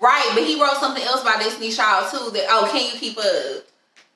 Right, 0.00 0.28
but 0.34 0.42
he 0.42 0.60
wrote 0.60 0.78
something 0.80 1.02
else 1.04 1.22
by 1.22 1.36
Destiny 1.36 1.70
Child 1.70 2.10
too. 2.10 2.30
That 2.32 2.46
oh, 2.50 2.68
can 2.70 2.84
you 2.84 2.98
keep 2.98 3.16
up? 3.16 3.62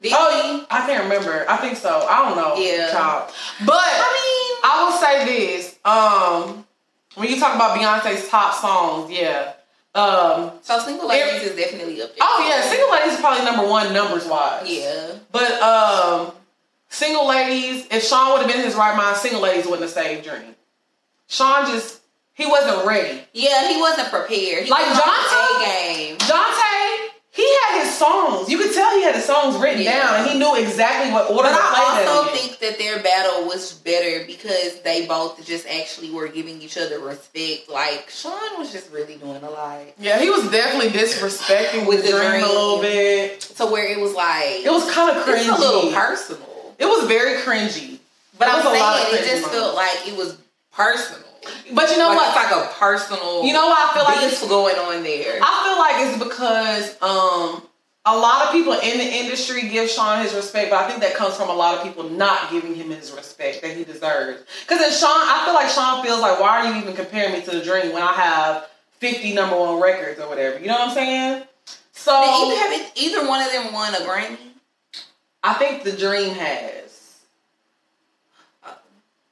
Did 0.03 0.13
Oh, 0.15 0.67
I 0.71 0.87
can't 0.87 1.05
remember. 1.05 1.45
I 1.49 1.57
think 1.57 1.77
so. 1.77 2.07
I 2.09 2.29
don't 2.29 2.37
know. 2.37 2.57
Yeah. 2.63 2.91
Child. 2.93 3.33
But 3.65 3.75
I 3.77 4.09
mean, 4.17 4.61
I 4.65 4.85
will 4.85 4.99
say 4.99 5.25
this. 5.25 5.79
Um, 5.85 6.67
when 7.15 7.29
you 7.31 7.41
talk 7.41 7.55
about 7.55 7.79
Beyonce's 7.79 8.29
top 8.29 8.55
songs, 8.55 9.11
yeah. 9.11 9.55
Um, 9.95 10.53
so 10.61 10.79
single 10.81 11.09
ladies 11.09 11.43
is 11.49 11.57
definitely 11.57 12.03
up 12.03 12.11
there. 12.11 12.19
oh 12.21 12.47
yeah, 12.47 12.61
Single 12.69 12.91
Ladies 12.91 13.15
is 13.15 13.21
probably 13.21 13.47
number 13.47 13.67
one 13.67 13.95
numbers 13.95 14.27
wise. 14.27 14.69
yeah. 14.71 15.13
But 15.33 15.51
um, 15.63 16.33
Single 16.91 17.27
Ladies, 17.27 17.87
if 17.91 18.05
Sean 18.05 18.33
would 18.33 18.43
have 18.43 18.47
been 18.51 18.59
in 18.61 18.67
his 18.67 18.75
right 18.75 18.95
mind, 18.95 19.17
Single 19.17 19.41
Ladies 19.41 19.65
wouldn't 19.65 19.81
have 19.83 19.91
saved 19.91 20.27
Dream. 20.27 20.55
Sean 21.29 21.65
just 21.67 22.03
he 22.35 22.45
wasn't 22.45 22.87
ready. 22.87 23.23
Yeah, 23.33 23.73
he 23.73 23.81
wasn't 23.81 24.09
prepared. 24.11 24.65
He 24.65 24.71
Like 24.71 24.87
was 24.87 24.99
on 24.99 25.09
his 25.09 25.31
Johnson? 25.31 25.57
A 25.57 25.65
game. 25.65 26.17
Dante, 26.19 27.15
he 27.37 27.47
had 27.63 27.83
his 27.85 27.95
songs. 27.95 28.49
You 28.49 28.57
could 28.59 28.73
tell 28.73 28.91
he 28.97 29.03
had 29.05 29.15
his 29.15 29.25
songs 29.27 29.57
written 29.57 29.83
Yeah. 29.83 30.01
down, 30.01 30.15
and 30.21 30.31
he 30.31 30.39
knew 30.39 30.55
exactly 30.57 31.13
what 31.13 31.31
order 31.31 31.43
But 31.51 31.51
to 31.51 31.75
play 31.75 31.85
I 31.85 32.03
them 32.05 32.17
also 32.17 32.33
in. 32.33 32.39
think 32.39 32.59
that 32.61 32.79
their 32.79 32.99
battle 33.03 33.45
was 33.47 33.73
better 33.75 34.25
because 34.27 34.81
they 34.81 35.05
both 35.07 35.45
just 35.45 35.67
actually 35.69 36.11
were 36.11 36.29
giving 36.29 36.63
each 36.63 36.79
other 36.79 36.99
respect. 36.99 37.69
Like 37.69 38.09
Sean 38.11 38.59
was 38.59 38.73
just 38.73 38.91
really 38.91 39.17
doing 39.17 39.43
a 39.43 39.51
lot. 39.51 39.81
Yeah, 39.99 40.19
he 40.19 40.31
was 40.31 40.51
definitely 40.51 40.91
disrespecting 40.99 41.87
With 41.87 42.03
with 42.03 42.07
the 42.07 42.13
the 42.13 42.19
dream 42.19 42.43
a 42.45 42.47
little 42.49 42.81
bit. 42.81 43.41
To 43.59 43.67
where 43.67 43.87
it 43.87 44.01
was 44.01 44.15
like 44.15 44.65
It 44.65 44.71
was 44.73 44.91
kind 44.91 45.15
of 45.17 45.23
cringy. 45.25 45.41
it's 45.41 45.49
a 45.49 45.61
little 45.61 45.93
personal. 45.93 46.75
it 46.79 46.87
was 46.87 47.05
very 47.07 47.41
cringy. 47.43 47.99
But 48.39 48.49
It 48.49 48.55
I'm 48.55 48.65
was 48.65 48.75
a 48.75 48.79
lot 48.83 49.01
of 49.01 49.07
saying 49.09 49.15
it 49.25 49.29
just 49.29 49.43
moments. 49.43 49.59
felt 49.59 49.75
like 49.77 50.09
it 50.09 50.17
was 50.17 50.37
personal. 50.73 51.23
But 51.73 51.91
you 51.91 51.99
know 51.99 52.09
like 52.09 52.17
what? 52.17 52.37
it's 52.37 52.53
like 52.53 52.65
a 52.65 52.73
personal 52.75 53.45
you 53.45 53.53
know 53.53 53.67
why 53.67 53.91
I 53.91 53.95
feel 53.95 54.05
like 54.05 54.23
it's. 54.23 54.47
going 54.47 54.77
on 54.77 55.03
there. 55.03 55.39
I 55.43 55.53
feel 55.65 55.79
like 55.79 56.07
it's 56.07 56.19
because 56.23 57.03
um 57.03 57.63
a 58.09 58.17
lot 58.17 58.47
of 58.47 58.53
people 58.53 58.73
in 58.75 58.99
the 58.99 59.05
industry 59.05 59.69
give 59.69 59.91
Sean 59.91 60.23
his 60.23 60.33
respect, 60.33 60.71
but 60.71 60.85
I 60.85 60.89
think 60.89 61.01
that 61.01 61.15
comes 61.15 61.35
from 61.37 61.49
a 61.49 61.53
lot 61.55 61.77
of 61.77 61.83
people 61.83 62.09
not 62.09 62.51
giving 62.53 62.75
him 62.75 62.91
his 62.91 63.11
respect 63.11 63.63
that 63.63 63.77
he 63.77 63.83
deserves. 63.83 64.45
Because 64.63 64.81
in 64.81 64.93
Sean, 64.93 65.11
I 65.11 65.43
feel 65.45 65.55
like 65.55 65.69
Sean 65.69 66.05
feels 66.05 66.21
like, 66.21 66.39
why 66.39 66.61
are 66.61 66.73
you 66.73 66.81
even 66.81 66.95
comparing 66.95 67.33
me 67.33 67.43
to 67.43 67.51
the 67.51 67.63
Dream 67.65 67.93
when 67.93 68.03
I 68.05 68.13
have 68.13 68.69
fifty 69.01 69.35
number 69.35 69.59
one 69.59 69.81
records 69.81 70.21
or 70.21 70.29
whatever? 70.29 70.61
You 70.61 70.69
know 70.69 70.75
what 70.75 70.89
I'm 70.89 70.95
saying? 70.95 71.43
So 71.93 72.13
Did 72.21 72.53
either 72.53 72.61
have 72.61 72.73
it, 72.81 72.93
either 72.95 73.29
one 73.29 73.45
of 73.45 73.51
them 73.51 73.73
won 73.73 73.93
a 73.95 73.99
Grammy? 73.99 74.39
I 75.43 75.55
think 75.55 75.83
the 75.83 75.93
Dream 75.93 76.35
has. 76.35 77.21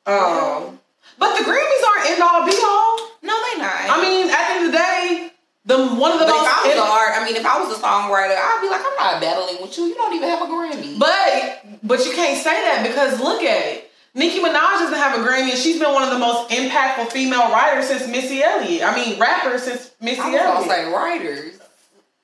Uh, 0.06 0.64
Um, 0.66 0.80
but 1.18 1.36
the 1.38 1.44
Grammys 1.44 1.82
aren't 1.88 2.10
end 2.10 2.22
all 2.22 2.44
be 2.46 2.52
all. 2.62 2.98
No, 3.22 3.34
they 3.52 3.58
not. 3.60 3.88
I 3.88 4.00
mean, 4.02 4.28
at 4.30 4.48
the 4.48 4.54
end 4.54 4.66
of 4.66 4.72
the 4.72 4.78
day, 4.78 5.30
the 5.66 5.78
one 5.96 6.12
of 6.12 6.18
the 6.18 6.26
but 6.26 6.36
if 6.36 6.42
most. 6.44 6.52
I 6.52 6.68
was 6.68 6.74
an 6.74 6.80
art, 6.84 7.12
I 7.16 7.24
mean, 7.24 7.36
if 7.36 7.46
I 7.46 7.58
was 7.60 7.72
a 7.76 7.80
songwriter, 7.80 8.36
I'd 8.36 8.60
be 8.60 8.68
like, 8.68 8.84
I'm 8.84 8.96
not 8.96 9.20
battling 9.20 9.62
with 9.62 9.76
you. 9.78 9.84
You 9.84 9.94
don't 9.94 10.12
even 10.14 10.28
have 10.28 10.42
a 10.42 10.46
Grammy. 10.46 10.98
but 10.98 11.64
but 11.82 12.04
you 12.04 12.12
can't 12.12 12.36
say 12.42 12.52
that 12.52 12.84
because 12.86 13.20
look 13.20 13.42
at 13.42 13.64
it. 13.66 13.90
Nicki 14.16 14.38
Minaj 14.38 14.78
doesn't 14.78 14.94
have 14.94 15.18
a 15.18 15.26
Grammy, 15.26 15.50
and 15.50 15.58
she's 15.58 15.80
been 15.80 15.92
one 15.92 16.04
of 16.04 16.10
the 16.10 16.18
most 16.18 16.50
impactful 16.50 17.10
female 17.10 17.50
writers 17.50 17.88
since 17.88 18.06
Missy 18.06 18.42
Elliott. 18.42 18.84
I 18.84 18.94
mean, 18.94 19.18
rapper 19.18 19.58
since 19.58 19.90
Missy 20.00 20.20
I 20.20 20.30
was 20.30 20.68
Elliott. 20.68 20.70
say 20.70 20.92
writers. 20.92 21.58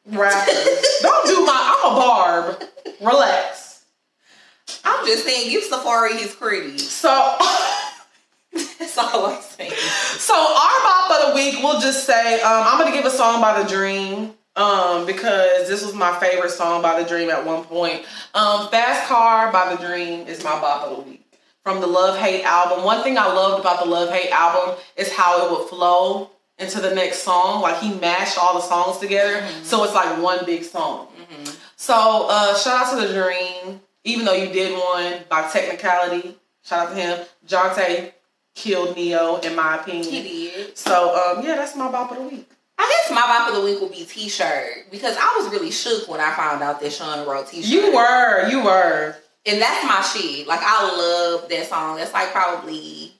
Rapper. 0.07 0.53
Don't 1.03 1.27
do 1.27 1.45
my. 1.47 1.81
I'm 1.83 1.93
a 1.93 1.95
barb. 1.97 2.63
Relax. 3.01 3.85
I'm 4.85 5.05
just 5.07 5.25
saying, 5.25 5.51
give 5.51 5.65
Safaree 5.65 6.19
his 6.19 6.35
credit. 6.35 6.79
So. 6.81 7.37
That's 8.79 8.99
all 8.99 9.27
I'm 9.27 9.43
saying. 9.43 9.73
So 10.19 10.35
our 10.35 10.81
bop 10.83 11.11
of 11.11 11.29
the 11.29 11.35
week, 11.35 11.63
we'll 11.63 11.81
just 11.81 12.05
say, 12.05 12.41
um, 12.41 12.65
I'm 12.67 12.79
gonna 12.79 12.95
give 12.95 13.05
a 13.05 13.11
song 13.11 13.41
by 13.41 13.63
the 13.63 13.69
Dream. 13.69 14.35
Um, 14.57 15.07
because 15.07 15.69
this 15.69 15.85
was 15.85 15.95
my 15.95 16.19
favorite 16.19 16.51
song 16.51 16.83
by 16.83 17.01
the 17.01 17.09
Dream 17.09 17.31
at 17.31 17.47
one 17.47 17.65
point. 17.65 18.05
Um, 18.35 18.69
Fast 18.69 19.07
Car 19.09 19.53
by 19.53 19.75
the 19.75 19.81
Dream 19.83 20.27
is 20.27 20.43
my 20.43 20.61
bop 20.61 20.89
of 20.89 20.97
the 20.97 21.11
week. 21.11 21.25
From 21.63 21.81
the 21.81 21.87
Love 21.87 22.19
Hate 22.19 22.43
album. 22.43 22.85
One 22.85 23.03
thing 23.03 23.17
I 23.17 23.27
loved 23.27 23.61
about 23.61 23.79
the 23.79 23.89
Love 23.89 24.11
Hate 24.11 24.31
album 24.31 24.77
is 24.97 25.13
how 25.13 25.47
it 25.47 25.51
would 25.53 25.69
flow 25.69 26.31
into 26.59 26.81
the 26.81 26.95
next 26.95 27.19
song. 27.23 27.63
Like 27.63 27.81
he 27.81 27.95
mashed 27.95 28.39
all 28.39 28.55
the 28.55 28.61
songs 28.61 28.99
together. 28.99 29.47
So 29.63 29.85
it's 29.85 29.95
like 29.95 30.21
one 30.21 30.45
big 30.45 30.65
song. 30.65 31.09
So 31.77 32.27
uh 32.29 32.57
shout 32.59 32.87
out 32.87 32.99
to 33.01 33.07
the 33.07 33.13
Dream. 33.15 33.81
Even 34.05 34.25
though 34.25 34.35
you 34.35 34.53
did 34.53 34.77
one 34.79 35.21
by 35.29 35.49
technicality, 35.51 36.37
shout 36.65 36.89
out 36.89 36.95
to 36.95 37.01
him. 37.01 37.27
Johntá 37.47 38.13
killed 38.61 38.95
Ne-Yo 38.97 39.37
in 39.41 39.57
my 39.57 39.77
opinion. 39.77 40.05
He 40.05 40.23
did. 40.23 40.79
So 40.79 41.15
um 41.17 41.45
yeah, 41.45 41.57
that's 41.57 41.75
my 41.77 41.91
bop 41.91 42.11
of 42.13 42.19
the 42.19 42.25
week. 42.25 42.49
I 42.79 42.89
guess 43.09 43.15
my 43.15 43.21
bop 43.27 43.49
of 43.49 43.55
the 43.57 43.63
week 43.63 43.81
will 43.81 43.89
be 43.89 44.05
T-shirt 44.05 44.91
because 44.91 45.17
I 45.19 45.35
was 45.39 45.51
really 45.53 45.71
shook 45.71 46.09
when 46.09 46.21
I 46.21 46.35
found 46.35 46.63
out 46.63 46.81
that 46.81 46.93
Sean 46.93 47.27
wrote 47.29 47.49
T-shirt. 47.49 47.71
You 47.71 47.95
were, 47.95 48.49
you 48.49 48.65
were. 48.65 49.17
and 49.45 49.61
that's 49.61 49.85
my 49.87 50.01
shit. 50.03 50.47
Like 50.47 50.61
I 50.63 50.83
love 50.97 51.49
that 51.49 51.67
song. 51.67 51.97
That's 51.97 52.13
like 52.15 52.31
probably 52.33 53.13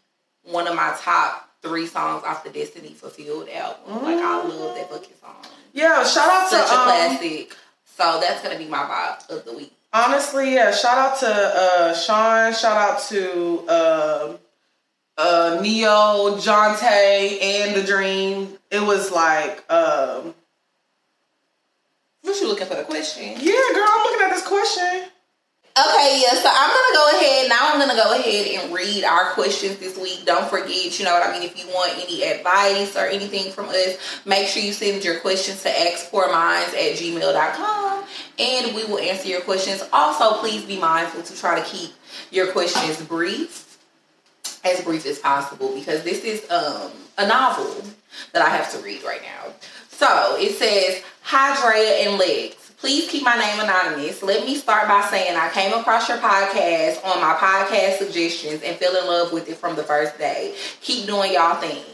one 0.45 0.67
of 0.67 0.75
my 0.75 0.95
top 0.99 1.49
three 1.63 1.87
songs 1.87 2.23
off 2.25 2.43
the 2.43 2.51
Destiny 2.51 2.89
Fulfilled 2.95 3.49
album. 3.51 4.03
Like 4.03 4.17
I 4.19 4.43
love 4.47 4.75
that 4.77 4.91
fucking 4.91 5.17
song. 5.21 5.37
Yeah, 5.75 6.05
shout 6.05 6.31
out 6.31 6.49
Such 6.49 6.67
to 6.69 6.75
a 6.75 6.79
um, 6.79 6.85
classic. 6.85 7.57
So 7.85 8.19
that's 8.21 8.43
gonna 8.43 8.59
be 8.59 8.67
my 8.67 8.87
bop 8.87 9.23
of 9.29 9.45
the 9.45 9.53
week. 9.53 9.73
honestly, 9.93 10.55
yeah, 10.55 10.71
shout 10.71 10.97
out 10.97 11.19
to 11.21 11.27
uh 11.29 11.95
Sean, 11.95 12.55
shout 12.55 12.79
out 12.79 13.03
to 13.11 13.69
um 13.69 14.39
uh 15.19 15.59
Ne-Yo, 15.63 16.37
Johntá, 16.39 17.43
and 17.43 17.75
the 17.75 17.83
Dream. 17.87 18.57
It 18.71 18.81
was 18.83 19.11
like 19.11 19.65
um 19.71 20.35
What 22.23 22.41
you 22.41 22.49
looking 22.49 22.67
for 22.67 22.77
the 22.77 22.85
question? 22.85 23.25
yeah, 23.41 23.73
girl, 23.75 23.87
I'm 23.89 24.05
looking 24.05 24.27
at 24.27 24.31
this 24.35 24.47
question. 24.47 25.09
Okay, 25.79 26.21
yeah, 26.23 26.35
so 26.35 26.49
I'm 26.53 26.69
gonna 26.69 26.95
go 26.97 27.17
ahead 27.17 27.49
now. 27.49 27.73
I'm 27.73 27.79
gonna 27.79 27.95
go 27.95 28.13
ahead 28.19 28.47
and 28.49 28.75
read 28.75 29.05
our 29.05 29.31
questions 29.31 29.79
this 29.79 29.97
week. 29.97 30.27
Don't 30.27 30.51
forget, 30.51 30.99
you 30.99 31.05
know 31.05 31.13
what 31.15 31.27
I 31.27 31.33
mean. 31.33 31.43
If 31.45 31.57
you 31.59 31.67
want 31.73 31.93
any 31.97 32.25
advice 32.25 32.97
or 32.97 33.07
anything 33.07 33.53
from 33.53 33.69
us, 33.69 33.97
make 34.27 34.49
sure 34.49 34.63
you 34.63 34.73
send 34.73 35.05
your 35.05 35.21
questions 35.21 35.63
to 35.63 35.69
xpourminds 35.69 36.75
at 36.75 36.97
gmail.com 36.99 38.05
and 38.39 38.75
we 38.75 38.85
will 38.85 38.99
answer 38.99 39.29
your 39.29 39.43
questions. 39.43 39.83
Also, 39.93 40.39
please 40.41 40.65
be 40.65 40.77
mindful 40.79 41.23
to 41.23 41.37
try 41.39 41.61
to 41.61 41.65
keep 41.65 41.93
your 42.33 42.51
questions 42.53 43.01
brief, 43.03 43.70
as 44.65 44.83
brief 44.83 45.07
as 45.07 45.19
possible, 45.19 45.75
because 45.75 46.03
this 46.03 46.25
is 46.25 46.49
um, 46.51 46.91
a 47.19 47.27
novel 47.27 47.83
that 48.33 48.43
I 48.43 48.49
have 48.51 48.71
to 48.73 48.79
read 48.79 49.03
right 49.03 49.23
now. 49.23 49.53
So 49.91 50.37
it 50.39 50.55
says, 50.55 51.03
Hi 51.23 51.55
Drea 51.61 52.09
and 52.09 52.19
Lex. 52.19 52.73
Please 52.79 53.11
keep 53.11 53.23
my 53.23 53.35
name 53.35 53.61
anonymous. 53.61 54.23
Let 54.23 54.47
me 54.47 54.55
start 54.55 54.89
by 54.89 55.03
saying 55.03 55.37
I 55.37 55.51
came 55.51 55.75
across 55.75 56.09
your 56.09 56.17
podcast 56.17 57.05
on 57.05 57.21
my 57.21 57.35
podcast 57.35 57.99
suggestions 57.99 58.63
and 58.63 58.75
fell 58.79 58.97
in 58.97 59.07
love 59.07 59.33
with 59.33 59.51
it 59.51 59.59
from 59.59 59.77
the 59.77 59.83
first 59.83 60.17
day. 60.17 60.55
Keep 60.81 61.07
doing 61.07 61.35
y'all 61.35 61.61
thing. 61.61 61.85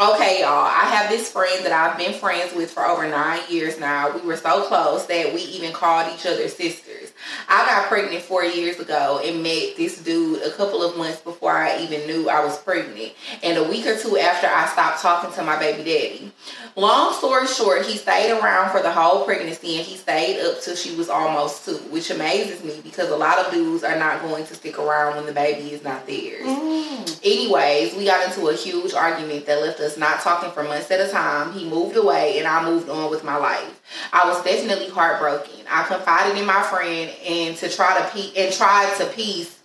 Okay, 0.00 0.42
y'all. 0.42 0.64
I 0.64 0.84
have 0.94 1.10
this 1.10 1.32
friend 1.32 1.64
that 1.64 1.72
I've 1.72 1.98
been 1.98 2.14
friends 2.14 2.54
with 2.54 2.70
for 2.70 2.86
over 2.86 3.08
nine 3.10 3.40
years 3.48 3.80
now. 3.80 4.14
We 4.14 4.20
were 4.20 4.36
so 4.36 4.62
close 4.68 5.06
that 5.06 5.34
we 5.34 5.40
even 5.40 5.72
called 5.72 6.14
each 6.14 6.24
other 6.24 6.46
sisters. 6.46 7.12
I 7.48 7.66
got 7.66 7.88
pregnant 7.88 8.22
four 8.22 8.44
years 8.44 8.78
ago 8.78 9.20
and 9.24 9.42
met 9.42 9.74
this 9.76 10.00
dude 10.00 10.42
a 10.42 10.52
couple 10.52 10.84
of 10.84 10.96
months 10.96 11.20
before 11.20 11.50
I 11.50 11.82
even 11.82 12.06
knew 12.06 12.28
I 12.28 12.44
was 12.44 12.56
pregnant. 12.58 13.12
And 13.42 13.58
a 13.58 13.64
week 13.64 13.86
or 13.88 13.98
two 13.98 14.16
after 14.18 14.46
I 14.46 14.68
stopped 14.68 15.02
talking 15.02 15.32
to 15.32 15.42
my 15.42 15.58
baby 15.58 15.82
daddy. 15.82 16.30
Long 16.78 17.12
story 17.12 17.48
short, 17.48 17.84
he 17.86 17.98
stayed 17.98 18.30
around 18.30 18.70
for 18.70 18.80
the 18.80 18.92
whole 18.92 19.24
pregnancy 19.24 19.78
and 19.78 19.84
he 19.84 19.96
stayed 19.96 20.40
up 20.40 20.62
till 20.62 20.76
she 20.76 20.94
was 20.94 21.08
almost 21.08 21.64
two, 21.64 21.74
which 21.90 22.08
amazes 22.08 22.62
me 22.62 22.80
because 22.84 23.10
a 23.10 23.16
lot 23.16 23.40
of 23.40 23.52
dudes 23.52 23.82
are 23.82 23.98
not 23.98 24.22
going 24.22 24.46
to 24.46 24.54
stick 24.54 24.78
around 24.78 25.16
when 25.16 25.26
the 25.26 25.32
baby 25.32 25.72
is 25.72 25.82
not 25.82 26.06
theirs. 26.06 26.46
Mm. 26.46 27.20
Anyways, 27.24 27.96
we 27.96 28.04
got 28.04 28.28
into 28.28 28.46
a 28.46 28.54
huge 28.54 28.94
argument 28.94 29.46
that 29.46 29.60
left 29.60 29.80
us 29.80 29.98
not 29.98 30.20
talking 30.20 30.52
for 30.52 30.62
months 30.62 30.88
at 30.92 31.00
a 31.00 31.10
time. 31.10 31.52
He 31.52 31.68
moved 31.68 31.96
away 31.96 32.38
and 32.38 32.46
I 32.46 32.64
moved 32.64 32.88
on 32.88 33.10
with 33.10 33.24
my 33.24 33.38
life. 33.38 33.82
I 34.12 34.28
was 34.28 34.44
definitely 34.44 34.88
heartbroken. 34.88 35.66
I 35.68 35.82
confided 35.82 36.38
in 36.38 36.46
my 36.46 36.62
friend 36.62 37.10
and 37.26 37.56
to 37.56 37.68
try 37.68 37.98
to 37.98 38.08
pe- 38.10 38.40
and 38.40 38.54
tried 38.54 38.96
to 38.98 39.06
piece 39.06 39.57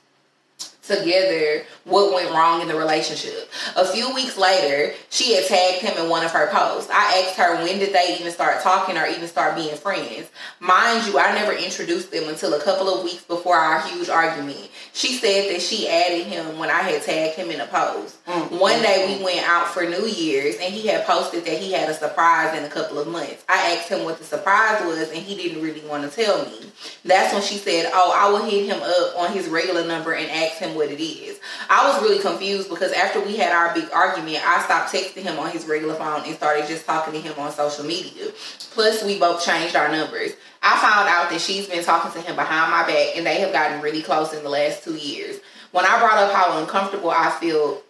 together 0.83 1.63
what 1.85 2.13
went 2.13 2.29
wrong 2.31 2.61
in 2.61 2.67
the 2.67 2.75
relationship. 2.75 3.49
A 3.75 3.85
few 3.85 4.13
weeks 4.13 4.37
later, 4.37 4.93
she 5.09 5.33
had 5.33 5.45
tagged 5.45 5.81
him 5.81 5.97
in 5.97 6.09
one 6.09 6.25
of 6.25 6.31
her 6.31 6.47
posts. 6.51 6.89
I 6.91 7.23
asked 7.25 7.37
her 7.37 7.63
when 7.63 7.79
did 7.79 7.93
they 7.93 8.17
even 8.19 8.31
start 8.31 8.61
talking 8.61 8.97
or 8.97 9.07
even 9.07 9.27
start 9.27 9.55
being 9.55 9.75
friends. 9.75 10.29
Mind 10.59 11.07
you, 11.07 11.17
I 11.17 11.33
never 11.33 11.53
introduced 11.53 12.11
them 12.11 12.27
until 12.27 12.53
a 12.53 12.61
couple 12.61 12.93
of 12.93 13.03
weeks 13.03 13.23
before 13.23 13.55
our 13.55 13.81
huge 13.87 14.09
argument. 14.09 14.69
She 14.95 15.13
said 15.13 15.49
that 15.49 15.59
she 15.59 15.89
added 15.89 16.27
him 16.27 16.59
when 16.59 16.69
I 16.69 16.81
had 16.81 17.01
tagged 17.01 17.35
him 17.35 17.49
in 17.49 17.59
a 17.59 17.65
post. 17.65 18.23
Mm-hmm. 18.25 18.59
One 18.59 18.79
day 18.83 19.17
we 19.17 19.23
went 19.23 19.39
out 19.39 19.67
for 19.67 19.83
New 19.83 20.05
Year's 20.05 20.55
and 20.57 20.71
he 20.71 20.87
had 20.87 21.03
posted 21.05 21.45
that 21.45 21.57
he 21.57 21.71
had 21.71 21.89
a 21.89 21.95
surprise 21.95 22.55
in 22.55 22.63
a 22.63 22.69
couple 22.69 22.99
of 22.99 23.07
months. 23.07 23.43
I 23.49 23.75
asked 23.75 23.89
him 23.89 24.03
what 24.03 24.19
the 24.19 24.23
surprise 24.23 24.85
was 24.85 25.09
and 25.09 25.17
he 25.17 25.35
didn't 25.35 25.63
really 25.63 25.81
want 25.87 26.09
to 26.09 26.15
tell 26.15 26.45
me. 26.45 26.71
That's 27.03 27.33
when 27.33 27.41
she 27.41 27.55
said, 27.55 27.89
"Oh, 27.91 28.13
I 28.15 28.29
will 28.31 28.45
hit 28.45 28.67
him 28.67 28.81
up 28.83 29.17
on 29.17 29.33
his 29.33 29.47
regular 29.47 29.85
number 29.85 30.13
and 30.13 30.29
ask 30.29 30.57
him 30.57 30.75
what 30.75 30.91
it 30.91 31.03
is." 31.03 31.39
I 31.69 31.89
was 31.89 32.01
really 32.01 32.19
confused 32.19 32.69
because 32.69 32.91
after 32.93 33.19
we 33.19 33.35
had 33.35 33.51
our 33.51 33.73
big 33.73 33.89
argument, 33.91 34.47
I 34.47 34.61
stopped 34.63 34.93
texting 34.93 35.23
him 35.23 35.39
on 35.39 35.49
his 35.49 35.65
regular 35.65 35.95
phone 35.95 36.23
and 36.25 36.35
started 36.35 36.67
just 36.67 36.85
talking 36.85 37.13
to 37.13 37.19
him 37.19 37.33
on 37.39 37.51
social 37.51 37.83
media. 37.83 38.31
Plus, 38.71 39.03
we 39.03 39.17
both 39.19 39.43
changed 39.43 39.75
our 39.75 39.89
numbers. 39.89 40.33
I 40.63 40.79
found 40.79 41.09
out 41.09 41.29
that 41.29 41.41
she's 41.41 41.67
been 41.67 41.83
talking 41.83 42.11
to 42.13 42.25
him 42.25 42.35
behind 42.35 42.71
my 42.71 42.83
back 42.83 43.17
and 43.17 43.25
they 43.25 43.41
have 43.41 43.51
gotten 43.51 43.81
really 43.81 44.01
close 44.01 44.33
in 44.33 44.43
the 44.43 44.49
last 44.49 44.83
two 44.83 44.95
years. 44.95 45.39
When 45.71 45.85
I 45.85 45.99
brought 45.99 46.17
up 46.17 46.33
how 46.33 46.59
uncomfortable 46.59 47.11
I 47.11 47.29
feel 47.31 47.81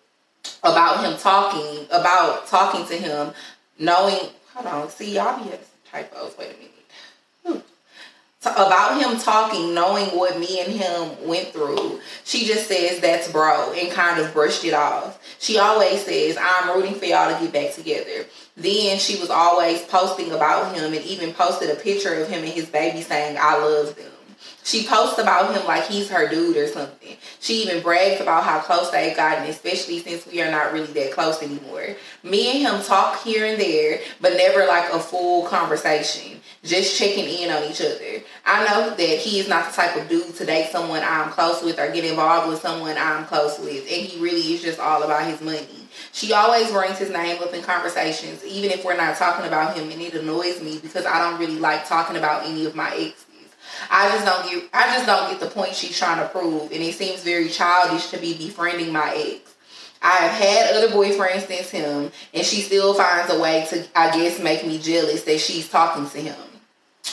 about 0.63 1.05
him 1.05 1.17
talking, 1.19 1.85
about 1.91 2.47
talking 2.47 2.85
to 2.87 2.95
him, 2.95 3.33
knowing, 3.77 4.29
hold 4.53 4.65
on, 4.65 4.89
see, 4.89 5.13
y'all 5.15 5.43
be 5.43 5.51
typos, 5.89 6.35
wait 6.37 6.51
a 6.51 6.57
minute 6.57 6.72
about 8.45 9.01
him 9.01 9.19
talking, 9.19 9.73
knowing 9.73 10.07
what 10.07 10.39
me 10.39 10.59
and 10.59 10.71
him 10.71 11.27
went 11.27 11.49
through, 11.49 11.99
she 12.23 12.45
just 12.45 12.67
says 12.67 12.99
that's 12.99 13.31
bro 13.31 13.73
and 13.73 13.91
kind 13.91 14.19
of 14.19 14.33
brushed 14.33 14.65
it 14.65 14.73
off. 14.73 15.19
She 15.39 15.57
always 15.57 16.03
says, 16.03 16.37
I'm 16.39 16.75
rooting 16.75 16.95
for 16.95 17.05
y'all 17.05 17.33
to 17.33 17.43
get 17.43 17.53
back 17.53 17.73
together. 17.73 18.25
Then 18.55 18.99
she 18.99 19.19
was 19.19 19.29
always 19.29 19.81
posting 19.83 20.31
about 20.31 20.75
him 20.75 20.93
and 20.93 21.03
even 21.05 21.33
posted 21.33 21.69
a 21.69 21.75
picture 21.75 22.13
of 22.13 22.29
him 22.29 22.43
and 22.43 22.53
his 22.53 22.67
baby 22.67 23.01
saying, 23.01 23.37
I 23.39 23.57
love 23.57 23.95
them. 23.95 24.11
She 24.63 24.85
posts 24.85 25.19
about 25.19 25.53
him 25.53 25.65
like 25.67 25.87
he's 25.87 26.09
her 26.09 26.29
dude 26.29 26.55
or 26.55 26.67
something. 26.67 27.17
She 27.41 27.63
even 27.63 27.81
brags 27.81 28.21
about 28.21 28.43
how 28.43 28.59
close 28.59 28.89
they've 28.91 29.15
gotten, 29.15 29.49
especially 29.49 29.99
since 29.99 30.25
we 30.25 30.41
are 30.41 30.51
not 30.51 30.71
really 30.71 30.91
that 30.93 31.11
close 31.11 31.41
anymore. 31.43 31.95
Me 32.23 32.51
and 32.51 32.75
him 32.75 32.83
talk 32.83 33.21
here 33.23 33.45
and 33.45 33.59
there, 33.59 33.99
but 34.21 34.37
never 34.37 34.65
like 34.65 34.91
a 34.93 34.99
full 34.99 35.45
conversation. 35.47 36.39
Just 36.63 36.97
checking 36.97 37.25
in 37.25 37.49
on 37.49 37.69
each 37.69 37.81
other. 37.81 38.23
I 38.45 38.65
know 38.65 38.95
that 38.95 39.17
he 39.19 39.39
is 39.39 39.49
not 39.49 39.69
the 39.69 39.75
type 39.75 39.97
of 39.97 40.07
dude 40.07 40.33
to 40.35 40.45
date 40.45 40.71
someone 40.71 41.01
I'm 41.03 41.29
close 41.31 41.61
with 41.61 41.77
or 41.77 41.91
get 41.91 42.05
involved 42.05 42.47
with 42.47 42.61
someone 42.61 42.95
I'm 42.97 43.25
close 43.25 43.59
with, 43.59 43.79
and 43.79 44.05
he 44.05 44.21
really 44.21 44.53
is 44.53 44.61
just 44.61 44.79
all 44.79 45.03
about 45.03 45.25
his 45.25 45.41
money. 45.41 45.89
She 46.13 46.31
always 46.31 46.71
brings 46.71 46.97
his 46.97 47.09
name 47.09 47.41
up 47.43 47.53
in 47.53 47.63
conversations, 47.63 48.45
even 48.45 48.71
if 48.71 48.85
we're 48.85 48.95
not 48.95 49.17
talking 49.17 49.45
about 49.45 49.75
him, 49.75 49.89
and 49.89 50.01
it 50.01 50.13
annoys 50.13 50.61
me 50.61 50.79
because 50.79 51.05
I 51.05 51.19
don't 51.19 51.39
really 51.39 51.59
like 51.59 51.87
talking 51.87 52.15
about 52.15 52.45
any 52.45 52.65
of 52.65 52.75
my 52.75 52.89
exes. 52.95 53.25
I 53.89 54.09
just 54.09 54.25
don't 54.25 54.49
get 54.49 54.69
I 54.73 54.95
just 54.95 55.05
don't 55.05 55.31
get 55.31 55.39
the 55.41 55.53
point 55.53 55.75
she's 55.75 55.97
trying 55.97 56.19
to 56.19 56.29
prove, 56.29 56.71
and 56.71 56.81
it 56.81 56.95
seems 56.95 57.23
very 57.23 57.49
childish 57.49 58.09
to 58.11 58.17
be 58.17 58.37
befriending 58.37 58.93
my 58.93 59.13
ex. 59.15 59.53
I 60.01 60.11
have 60.17 60.31
had 60.31 60.75
other 60.75 60.89
boyfriends 60.89 61.47
since 61.47 61.69
him, 61.69 62.11
and 62.33 62.45
she 62.45 62.61
still 62.61 62.93
finds 62.93 63.33
a 63.33 63.39
way 63.39 63.65
to, 63.69 63.85
I 63.95 64.11
guess, 64.11 64.39
make 64.39 64.65
me 64.65 64.77
jealous 64.77 65.23
that 65.23 65.39
she's 65.39 65.69
talking 65.69 66.09
to 66.09 66.17
him. 66.19 66.35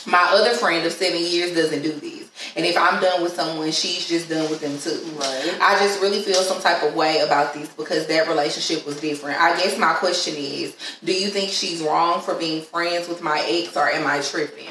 My 0.06 0.28
other 0.32 0.54
friend 0.54 0.86
of 0.86 0.92
seven 0.92 1.20
years 1.20 1.54
doesn't 1.54 1.82
do 1.82 1.92
this. 1.92 2.30
And 2.56 2.64
if 2.64 2.76
I'm 2.76 3.00
done 3.02 3.22
with 3.22 3.34
someone, 3.34 3.70
she's 3.70 4.08
just 4.08 4.28
done 4.28 4.48
with 4.50 4.60
them 4.60 4.78
too. 4.78 5.04
Right. 5.18 5.58
I 5.60 5.78
just 5.78 6.00
really 6.00 6.20
feel 6.22 6.42
some 6.42 6.60
type 6.60 6.82
of 6.82 6.94
way 6.94 7.20
about 7.20 7.54
this 7.54 7.68
because 7.74 8.06
that 8.06 8.28
relationship 8.28 8.86
was 8.86 9.00
different. 9.00 9.40
I 9.40 9.56
guess 9.56 9.78
my 9.78 9.92
question 9.94 10.34
is, 10.36 10.74
do 11.04 11.12
you 11.12 11.28
think 11.28 11.50
she's 11.50 11.82
wrong 11.82 12.20
for 12.20 12.34
being 12.34 12.62
friends 12.62 13.08
with 13.08 13.22
my 13.22 13.44
ex 13.46 13.76
or 13.76 13.88
am 13.88 14.06
I 14.06 14.20
tripping? 14.22 14.68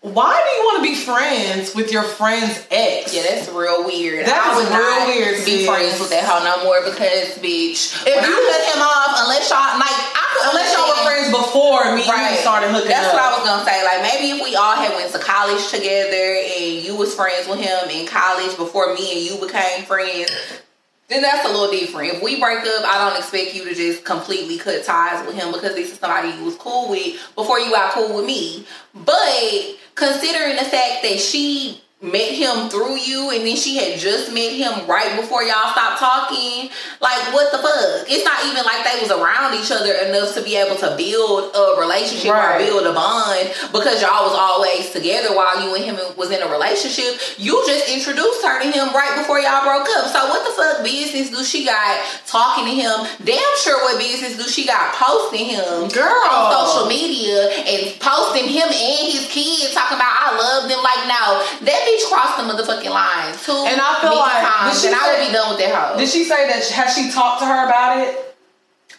Why 0.00 0.32
do 0.32 0.48
you 0.56 0.64
want 0.64 0.76
to 0.80 0.88
be 0.88 0.96
friends 0.96 1.74
with 1.74 1.92
your 1.92 2.02
friend's 2.02 2.66
ex? 2.70 3.12
Yeah, 3.12 3.20
that's 3.28 3.52
real 3.52 3.84
weird. 3.84 4.24
That 4.24 4.32
I 4.32 4.56
would 4.56 4.72
real 4.72 5.04
weird. 5.12 5.44
Be 5.44 5.60
sis. 5.60 5.68
friends 5.68 6.00
with 6.00 6.08
that 6.08 6.24
hoe 6.24 6.40
no 6.40 6.64
more 6.64 6.80
because, 6.80 7.36
bitch, 7.36 8.00
if 8.08 8.16
you 8.16 8.32
I 8.32 8.40
cut 8.48 8.64
him 8.72 8.80
off, 8.80 9.12
unless 9.28 9.52
y'all 9.52 9.76
like, 9.76 10.00
unless 10.48 10.74
y'all 10.74 10.88
were 10.88 11.02
friends 11.04 11.30
before 11.30 11.96
me, 11.96 12.06
right. 12.08 12.38
started 12.38 12.70
hooking 12.70 12.90
up. 12.90 12.96
That's 12.96 13.08
up. 13.08 13.14
what 13.14 13.22
I 13.22 13.30
was 13.38 13.44
gonna 13.46 13.64
say. 13.64 13.84
Like 13.84 14.02
maybe 14.02 14.30
if 14.36 14.44
we 14.44 14.56
all 14.56 14.76
had 14.76 14.94
went 14.94 15.12
to 15.12 15.18
college 15.18 15.68
together 15.70 16.38
and 16.40 16.84
you 16.84 16.96
was 16.96 17.14
friends 17.14 17.48
with 17.48 17.60
him 17.60 17.90
in 17.90 18.06
college 18.06 18.56
before 18.56 18.94
me 18.94 19.12
and 19.12 19.20
you 19.20 19.40
became 19.40 19.84
friends, 19.84 20.30
then 21.08 21.22
that's 21.22 21.48
a 21.48 21.52
little 21.52 21.70
different. 21.70 22.14
If 22.14 22.22
we 22.22 22.40
break 22.40 22.60
up, 22.60 22.84
I 22.86 23.08
don't 23.08 23.18
expect 23.18 23.54
you 23.54 23.64
to 23.64 23.74
just 23.74 24.04
completely 24.04 24.58
cut 24.58 24.84
ties 24.84 25.26
with 25.26 25.34
him 25.34 25.52
because 25.52 25.74
this 25.74 25.92
is 25.92 25.98
somebody 25.98 26.30
you 26.38 26.44
was 26.44 26.56
cool 26.56 26.88
with 26.88 27.18
before 27.34 27.58
you 27.58 27.70
got 27.70 27.92
cool 27.92 28.16
with 28.16 28.24
me. 28.24 28.64
But 28.94 29.76
considering 29.94 30.56
the 30.56 30.64
fact 30.64 31.02
that 31.02 31.18
she 31.18 31.82
met 32.00 32.32
him 32.32 32.72
through 32.72 32.96
you 32.96 33.28
and 33.28 33.44
then 33.44 33.56
she 33.56 33.76
had 33.76 34.00
just 34.00 34.32
met 34.32 34.56
him 34.56 34.88
right 34.88 35.20
before 35.20 35.44
y'all 35.44 35.68
stopped 35.76 36.00
talking. 36.00 36.72
Like 36.96 37.28
what 37.36 37.52
the 37.52 37.60
fuck? 37.60 38.08
It's 38.08 38.24
not 38.24 38.40
even 38.48 38.64
like 38.64 38.80
they 38.88 39.04
was 39.04 39.12
around 39.12 39.52
each 39.60 39.68
other 39.68 39.92
enough 40.08 40.32
to 40.32 40.40
be 40.40 40.56
able 40.56 40.80
to 40.80 40.96
build 40.96 41.52
a 41.52 41.76
relationship 41.76 42.32
right. 42.32 42.56
or 42.56 42.64
build 42.64 42.88
a 42.88 42.96
bond 42.96 43.52
because 43.68 44.00
y'all 44.00 44.24
was 44.24 44.32
always 44.32 44.88
together 44.96 45.36
while 45.36 45.60
you 45.60 45.76
and 45.76 45.84
him 45.84 46.00
was 46.16 46.32
in 46.32 46.40
a 46.40 46.48
relationship. 46.48 47.20
You 47.36 47.60
just 47.68 47.92
introduced 47.92 48.40
her 48.48 48.64
to 48.64 48.68
him 48.72 48.96
right 48.96 49.20
before 49.20 49.36
y'all 49.36 49.60
broke 49.60 49.84
up. 50.00 50.08
So 50.08 50.24
what 50.32 50.40
the 50.48 50.56
fuck 50.56 50.80
business 50.80 51.28
do 51.28 51.44
she 51.44 51.68
got 51.68 52.00
talking 52.24 52.64
to 52.64 52.74
him? 52.80 52.96
Damn 53.28 53.54
sure 53.60 53.76
what 53.84 54.00
business 54.00 54.40
do 54.40 54.48
she 54.48 54.64
got 54.64 54.96
posting 54.96 55.52
him 55.52 55.92
girl. 55.92 56.16
on 56.32 56.48
social 56.48 56.88
media 56.88 57.44
and 57.68 57.92
posting 58.00 58.48
him 58.48 58.72
and 58.72 59.04
his 59.12 59.28
kids 59.28 59.76
talking 59.76 60.00
about 60.00 60.16
I 60.16 60.32
love 60.32 60.64
them 60.64 60.80
like 60.80 61.04
now. 61.04 61.44
That 61.60 61.89
bitch 61.90 62.06
crossed 62.06 62.38
the 62.38 62.46
motherfucking 62.46 62.90
line 62.90 63.34
too. 63.42 63.66
And 63.66 63.82
I 63.82 63.98
feel 63.98 64.14
like 64.14 64.46
times, 64.46 64.84
and 64.86 64.94
I 64.94 65.10
would 65.10 65.26
be 65.26 65.32
done 65.34 65.50
with 65.50 65.58
that 65.58 65.74
hoe. 65.74 65.98
Did 65.98 66.08
she 66.08 66.22
say 66.22 66.46
that? 66.46 66.62
Has 66.62 66.94
she 66.94 67.10
talked 67.10 67.42
to 67.42 67.46
her 67.46 67.66
about 67.66 67.98
it? 67.98 68.30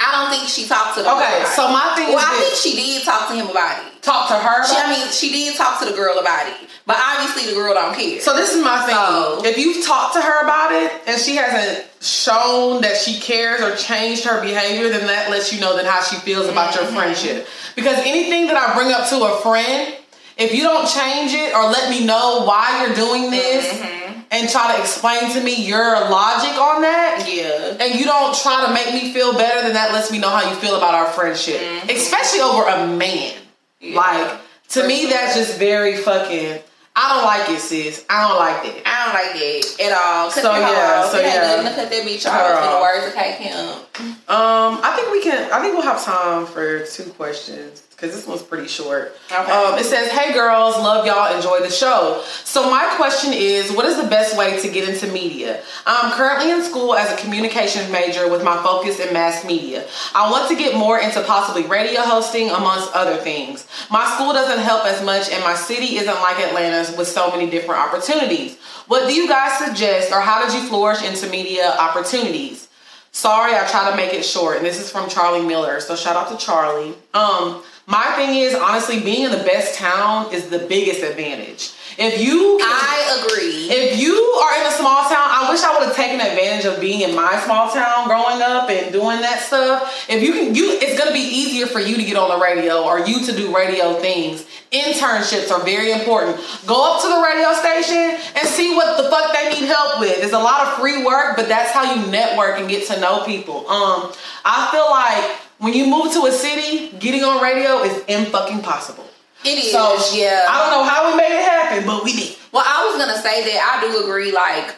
I 0.01 0.17
don't 0.17 0.31
think 0.33 0.49
she 0.49 0.67
talked 0.67 0.97
to 0.97 1.03
the 1.03 1.13
Okay, 1.13 1.45
so 1.53 1.69
my 1.69 1.93
thing 1.95 2.09
well, 2.09 2.25
I 2.25 2.33
think 2.41 2.55
she 2.57 2.73
did 2.73 3.05
talk 3.05 3.29
to 3.29 3.35
him 3.35 3.47
about 3.47 3.85
it. 3.85 4.01
Talk 4.01 4.29
to 4.29 4.33
her 4.33 4.65
she, 4.65 4.75
I 4.75 4.89
mean, 4.89 5.11
she 5.11 5.29
did 5.29 5.55
talk 5.55 5.79
to 5.79 5.85
the 5.85 5.95
girl 5.95 6.17
about 6.17 6.47
it. 6.47 6.57
But 6.87 6.97
obviously 6.97 7.53
the 7.53 7.55
girl 7.55 7.75
don't 7.75 7.93
care. 7.93 8.19
So 8.19 8.35
this 8.35 8.55
is 8.55 8.63
my 8.63 8.81
thing. 8.81 8.95
So, 8.95 9.45
if 9.45 9.57
you've 9.57 9.85
talked 9.85 10.15
to 10.15 10.21
her 10.21 10.43
about 10.43 10.73
it 10.73 10.91
and 11.07 11.21
she 11.21 11.35
hasn't 11.35 11.87
shown 12.01 12.81
that 12.81 12.97
she 12.97 13.19
cares 13.19 13.61
or 13.61 13.75
changed 13.75 14.25
her 14.25 14.41
behavior, 14.41 14.89
then 14.89 15.05
that 15.05 15.29
lets 15.29 15.53
you 15.53 15.61
know 15.61 15.75
then 15.75 15.85
how 15.85 16.01
she 16.01 16.15
feels 16.17 16.47
about 16.47 16.73
mm-hmm. 16.73 16.83
your 16.83 16.93
friendship. 16.93 17.47
Because 17.75 17.99
anything 17.99 18.47
that 18.47 18.57
I 18.57 18.73
bring 18.73 18.91
up 18.91 19.07
to 19.09 19.23
a 19.23 19.39
friend 19.41 19.95
if 20.37 20.53
you 20.53 20.63
don't 20.63 20.87
change 20.87 21.33
it 21.33 21.53
or 21.55 21.63
let 21.65 21.89
me 21.89 22.05
know 22.05 22.43
why 22.45 22.83
you're 22.85 22.95
doing 22.95 23.29
this 23.31 23.65
Mm-hmm. 23.67 24.19
and 24.31 24.49
try 24.49 24.75
to 24.75 24.81
explain 24.81 25.31
to 25.33 25.41
me 25.43 25.65
your 25.67 25.93
logic 26.09 26.57
on 26.57 26.81
that, 26.83 27.25
Yeah. 27.27 27.77
and 27.85 27.99
you 27.99 28.05
don't 28.05 28.33
try 28.41 28.65
to 28.65 28.73
make 28.73 28.93
me 28.93 29.11
feel 29.13 29.33
better, 29.33 29.61
then 29.61 29.73
that 29.73 29.91
lets 29.91 30.09
me 30.11 30.19
know 30.19 30.29
how 30.29 30.49
you 30.49 30.55
feel 30.55 30.75
about 30.77 30.93
our 30.95 31.07
friendship, 31.07 31.59
especially 31.89 32.39
over 32.41 32.63
a 32.63 32.87
man. 32.87 33.33
Yeah. 33.81 33.97
Like 33.97 34.39
to 34.69 34.81
For 34.81 34.87
me, 34.87 35.01
sure. 35.01 35.09
that's 35.11 35.35
just 35.35 35.57
very 35.59 35.97
fucking. 35.97 36.59
I 36.93 37.13
don't 37.15 37.23
like 37.25 37.49
it, 37.49 37.61
sis. 37.61 38.05
I 38.09 38.27
don't 38.27 38.37
like 38.37 38.65
it. 38.65 38.83
I 38.85 39.05
don't 39.05 39.13
like 39.13 39.41
it 39.41 39.79
at 39.79 39.91
all. 39.93 40.29
Cut 40.29 40.43
So, 40.43 40.53
yeah, 40.55 41.01
off. 41.05 41.11
so, 41.11 41.17
it 41.19 41.23
yeah. 41.25 41.63
cut 41.63 41.89
that 41.89 41.91
bitch 41.91 42.25
off. 42.29 42.63
In 42.63 42.69
the 42.69 42.81
words 42.81 43.07
of 43.07 43.13
K 43.15 43.37
Kim. 43.39 44.15
Um, 44.27 44.79
I 44.83 44.93
think 44.95 45.09
we 45.11 45.21
can. 45.23 45.51
I 45.51 45.61
think 45.61 45.73
we'll 45.73 45.83
have 45.83 46.03
time 46.03 46.45
for 46.45 46.85
two 46.85 47.05
questions 47.11 47.83
because 48.01 48.15
this 48.15 48.25
one's 48.25 48.41
pretty 48.41 48.67
short. 48.67 49.15
Okay. 49.31 49.51
Um, 49.51 49.77
it 49.77 49.85
says, 49.85 50.09
"Hey 50.11 50.33
girls, 50.33 50.75
love 50.77 51.05
y'all. 51.05 51.35
Enjoy 51.35 51.59
the 51.59 51.69
show." 51.69 52.23
So 52.43 52.69
my 52.69 52.95
question 52.95 53.31
is, 53.31 53.71
what 53.71 53.85
is 53.85 54.01
the 54.01 54.07
best 54.07 54.35
way 54.35 54.59
to 54.59 54.69
get 54.69 54.89
into 54.89 55.05
media? 55.07 55.61
I'm 55.85 56.11
currently 56.13 56.49
in 56.49 56.63
school 56.63 56.95
as 56.95 57.11
a 57.11 57.15
communications 57.17 57.91
major 57.91 58.27
with 58.27 58.43
my 58.43 58.61
focus 58.63 58.99
in 58.99 59.13
mass 59.13 59.45
media. 59.45 59.85
I 60.15 60.31
want 60.31 60.49
to 60.49 60.55
get 60.55 60.75
more 60.75 60.99
into 60.99 61.21
possibly 61.21 61.63
radio 61.63 62.01
hosting, 62.01 62.49
amongst 62.49 62.91
other 62.93 63.17
things. 63.17 63.67
My 63.91 64.05
school 64.15 64.33
doesn't 64.33 64.63
help 64.63 64.85
as 64.85 65.03
much, 65.05 65.29
and 65.29 65.43
my 65.43 65.53
city 65.53 65.97
isn't 65.97 66.21
like 66.21 66.39
Atlanta's 66.39 66.95
with 66.97 67.07
so 67.07 67.29
many 67.29 67.49
different 67.49 67.81
opportunities. 67.81 68.57
What 68.87 69.07
do 69.07 69.13
you 69.13 69.27
guys 69.27 69.59
suggest, 69.63 70.11
or 70.11 70.21
how 70.21 70.43
did 70.43 70.55
you 70.55 70.67
flourish 70.67 71.03
into 71.03 71.29
media 71.29 71.75
opportunities? 71.77 72.67
Sorry, 73.11 73.53
I 73.53 73.67
try 73.67 73.91
to 73.91 73.97
make 73.97 74.13
it 74.13 74.23
short, 74.23 74.57
and 74.57 74.65
this 74.65 74.79
is 74.79 74.89
from 74.89 75.09
Charlie 75.09 75.45
Miller. 75.45 75.81
So 75.81 75.95
shout 75.95 76.15
out 76.15 76.29
to 76.29 76.43
Charlie. 76.43 76.95
Um, 77.13 77.61
my 77.91 78.13
thing 78.15 78.35
is 78.35 78.55
honestly, 78.55 79.01
being 79.01 79.23
in 79.25 79.31
the 79.31 79.43
best 79.43 79.75
town 79.75 80.33
is 80.33 80.47
the 80.47 80.59
biggest 80.59 81.03
advantage. 81.03 81.71
If 81.97 82.21
you 82.21 82.57
can- 82.57 82.69
I 82.71 83.19
agree. 83.19 83.67
if 83.69 83.99
you 83.99 84.15
are 84.15 84.61
in 84.61 84.65
a 84.65 84.71
small 84.71 85.03
town, 85.09 85.27
I 85.29 85.51
wish 85.51 85.61
I 85.61 85.73
would 85.73 85.83
have 85.87 85.95
taken 85.95 86.21
advantage 86.21 86.63
of 86.65 86.79
being 86.79 87.01
in 87.01 87.13
my 87.13 87.37
small 87.43 87.69
town 87.69 88.07
growing 88.07 88.41
up 88.41 88.69
and 88.69 88.93
doing 88.93 89.19
that 89.19 89.43
stuff. 89.43 90.05
If 90.07 90.23
you 90.23 90.31
can, 90.31 90.55
you 90.55 90.71
it's 90.81 90.97
gonna 90.97 91.11
be 91.11 91.19
easier 91.19 91.67
for 91.67 91.81
you 91.81 91.97
to 91.97 92.03
get 92.03 92.15
on 92.15 92.29
the 92.29 92.37
radio 92.41 92.81
or 92.83 92.99
you 92.99 93.25
to 93.25 93.33
do 93.33 93.53
radio 93.53 93.93
things. 93.99 94.45
Internships 94.71 95.51
are 95.51 95.59
very 95.65 95.91
important. 95.91 96.37
Go 96.65 96.93
up 96.93 97.01
to 97.01 97.09
the 97.09 97.19
radio 97.21 97.53
station 97.53 98.17
and 98.35 98.47
see 98.47 98.73
what 98.73 98.95
the 98.95 99.09
fuck 99.09 99.33
they 99.33 99.49
need 99.49 99.67
help 99.67 99.99
with. 99.99 100.21
There's 100.21 100.31
a 100.31 100.39
lot 100.39 100.67
of 100.67 100.79
free 100.79 101.03
work, 101.03 101.35
but 101.35 101.49
that's 101.49 101.71
how 101.71 101.93
you 101.93 102.07
network 102.09 102.57
and 102.57 102.69
get 102.69 102.87
to 102.87 102.99
know 103.01 103.25
people. 103.25 103.69
Um, 103.69 104.13
I 104.45 104.69
feel 104.71 104.89
like 104.89 105.39
when 105.61 105.73
you 105.73 105.85
move 105.85 106.11
to 106.13 106.25
a 106.25 106.31
city, 106.31 106.89
getting 106.97 107.23
on 107.23 107.41
radio 107.41 107.83
is 107.83 108.29
fucking 108.29 108.61
possible. 108.61 109.05
it 109.45 109.57
is. 109.57 109.71
So 109.71 109.95
yeah. 110.13 110.45
I 110.49 110.57
don't 110.59 110.71
know 110.71 110.83
how 110.83 111.09
we 111.09 111.17
made 111.17 111.31
it 111.37 111.43
happen, 111.43 111.85
but 111.85 112.03
we 112.03 112.13
did. 112.13 112.35
Well, 112.51 112.63
I 112.65 112.89
was 112.89 112.97
gonna 112.97 113.21
say 113.21 113.43
that 113.45 113.79
I 113.79 113.87
do 113.87 114.03
agree. 114.03 114.31
Like, 114.31 114.75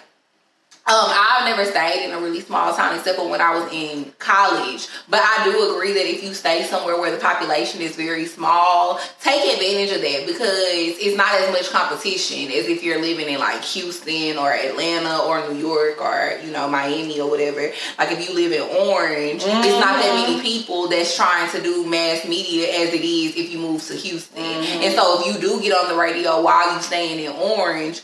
um, 0.86 0.96
I've 1.08 1.46
never 1.46 1.64
stayed 1.64 2.04
in 2.04 2.12
a 2.12 2.20
really 2.20 2.42
small 2.42 2.76
town 2.76 2.94
except 2.98 3.18
for 3.18 3.30
when 3.30 3.40
I 3.40 3.58
was 3.58 3.72
in 3.72 4.12
college. 4.20 4.90
But 5.08 5.22
I 5.24 5.46
do 5.46 5.74
agree 5.74 5.94
that 5.94 6.06
if 6.06 6.22
you 6.22 6.34
stay 6.34 6.64
somewhere 6.64 7.00
where 7.00 7.10
the 7.10 7.20
population 7.20 7.80
is 7.80 7.96
very 7.96 8.26
small, 8.26 9.00
take 9.22 9.54
advantage 9.54 9.96
of 9.96 10.02
that 10.02 10.28
because 10.28 10.98
it's 11.00 11.16
not 11.16 11.34
as 11.36 11.50
much 11.54 11.70
competition 11.70 12.52
as 12.52 12.68
if 12.68 12.84
you're 12.84 13.00
living 13.00 13.30
in 13.30 13.40
like 13.40 13.64
Houston 13.64 14.38
or 14.38 14.52
Atlanta 14.52 15.20
or 15.20 15.48
New 15.54 15.58
York 15.58 16.02
or 16.02 16.38
you 16.44 16.52
know 16.52 16.68
Miami 16.68 17.18
or 17.18 17.30
whatever. 17.30 17.72
Like 17.98 18.12
if 18.12 18.28
you 18.28 18.36
live 18.36 18.52
in 18.52 18.62
Orange, 18.62 19.42
it's 19.46 19.80
not 19.80 20.04
that 20.04 20.28
many 20.28 20.42
people 20.42 20.90
that's 20.90 21.16
trying 21.16 21.50
to 21.52 21.64
do 21.64 21.86
mass 21.88 22.28
media 22.28 22.68
as 22.84 22.94
it 22.94 23.06
is 23.06 23.38
if 23.38 23.54
you 23.54 23.58
move 23.58 23.82
to 23.84 23.96
Houston. 23.96 24.44
And 24.44 24.94
so 24.94 25.22
if 25.22 25.34
you 25.34 25.40
do 25.40 25.62
get 25.62 25.72
on 25.72 25.88
the 25.88 25.96
radio 25.96 26.42
while 26.42 26.74
you're 26.74 26.82
staying 26.82 27.24
in 27.24 27.32
Orange 27.32 28.02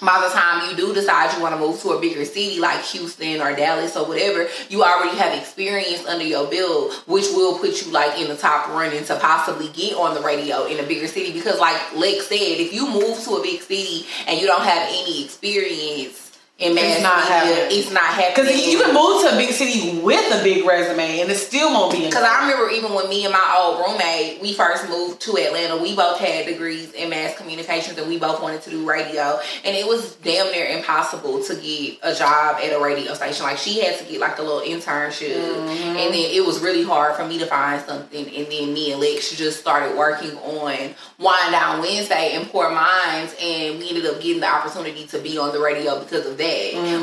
by 0.00 0.20
the 0.26 0.32
time 0.34 0.70
you 0.70 0.76
do 0.76 0.94
decide 0.94 1.34
you 1.36 1.42
want 1.42 1.54
to 1.54 1.60
move 1.60 1.80
to 1.82 1.90
a 1.90 2.00
bigger 2.00 2.24
city 2.24 2.58
like 2.58 2.82
Houston 2.84 3.40
or 3.40 3.54
Dallas 3.54 3.96
or 3.96 4.06
whatever, 4.06 4.48
you 4.68 4.82
already 4.82 5.16
have 5.18 5.38
experience 5.38 6.04
under 6.06 6.24
your 6.24 6.50
belt, 6.50 6.92
which 7.06 7.26
will 7.34 7.58
put 7.58 7.84
you 7.84 7.92
like 7.92 8.20
in 8.20 8.28
the 8.28 8.36
top 8.36 8.68
running 8.68 9.04
to 9.04 9.18
possibly 9.18 9.68
get 9.68 9.94
on 9.96 10.14
the 10.14 10.20
radio 10.20 10.66
in 10.66 10.82
a 10.82 10.86
bigger 10.86 11.06
city. 11.06 11.32
Because, 11.32 11.58
like 11.58 11.80
Lex 11.94 12.26
said, 12.28 12.38
if 12.38 12.72
you 12.72 12.88
move 12.88 13.22
to 13.24 13.36
a 13.36 13.42
big 13.42 13.60
city 13.60 14.06
and 14.26 14.40
you 14.40 14.46
don't 14.46 14.64
have 14.64 14.88
any 14.88 15.24
experience 15.24 16.23
in 16.56 16.72
mass 16.72 16.94
It's 16.94 17.02
not 17.02 17.24
happening. 17.24 17.66
it's 17.78 17.90
not 17.90 18.04
happening. 18.04 18.46
Because 18.46 18.66
you 18.66 18.78
can 18.78 18.94
move 18.94 19.22
to 19.22 19.34
a 19.34 19.36
big 19.36 19.52
city 19.52 19.98
with 19.98 20.40
a 20.40 20.42
big 20.44 20.64
resume 20.64 21.20
and 21.20 21.30
it 21.30 21.36
still 21.36 21.72
won't 21.72 21.92
be 21.92 22.06
Because. 22.06 22.22
I 22.22 22.46
remember 22.46 22.70
even 22.70 22.94
when 22.94 23.08
me 23.08 23.24
and 23.24 23.32
my 23.32 23.56
old 23.58 23.84
roommate, 23.84 24.40
we 24.40 24.54
first 24.54 24.88
moved 24.88 25.20
to 25.22 25.36
Atlanta, 25.36 25.82
we 25.82 25.96
both 25.96 26.20
had 26.20 26.46
degrees 26.46 26.92
in 26.92 27.10
mass 27.10 27.36
communications 27.36 27.98
and 27.98 28.08
we 28.08 28.18
both 28.20 28.40
wanted 28.40 28.62
to 28.62 28.70
do 28.70 28.88
radio. 28.88 29.40
And 29.64 29.76
it 29.76 29.84
was 29.84 30.14
damn 30.16 30.52
near 30.52 30.66
impossible 30.66 31.42
to 31.42 31.56
get 31.56 31.98
a 32.04 32.14
job 32.14 32.58
at 32.62 32.72
a 32.72 32.80
radio 32.80 33.14
station. 33.14 33.46
Like 33.46 33.58
she 33.58 33.80
had 33.80 33.98
to 33.98 34.04
get 34.04 34.20
like 34.20 34.38
a 34.38 34.42
little 34.42 34.60
internship. 34.60 35.34
Mm-hmm. 35.34 35.88
And 35.88 36.14
then 36.14 36.30
it 36.30 36.46
was 36.46 36.60
really 36.60 36.84
hard 36.84 37.16
for 37.16 37.26
me 37.26 37.38
to 37.38 37.46
find 37.46 37.84
something. 37.84 38.26
And 38.26 38.46
then 38.46 38.72
me 38.72 38.92
and 38.92 39.00
Lex 39.00 39.36
just 39.36 39.58
started 39.58 39.98
working 39.98 40.36
on 40.38 40.94
Wind 41.18 41.50
Down 41.50 41.80
Wednesday 41.80 42.36
in 42.36 42.46
Poor 42.46 42.70
Minds, 42.70 43.34
And 43.42 43.80
we 43.80 43.88
ended 43.88 44.06
up 44.06 44.20
getting 44.20 44.40
the 44.40 44.46
opportunity 44.46 45.04
to 45.08 45.18
be 45.18 45.36
on 45.36 45.52
the 45.52 45.58
radio 45.60 45.98
because 45.98 46.26
of 46.26 46.38
that. 46.38 46.43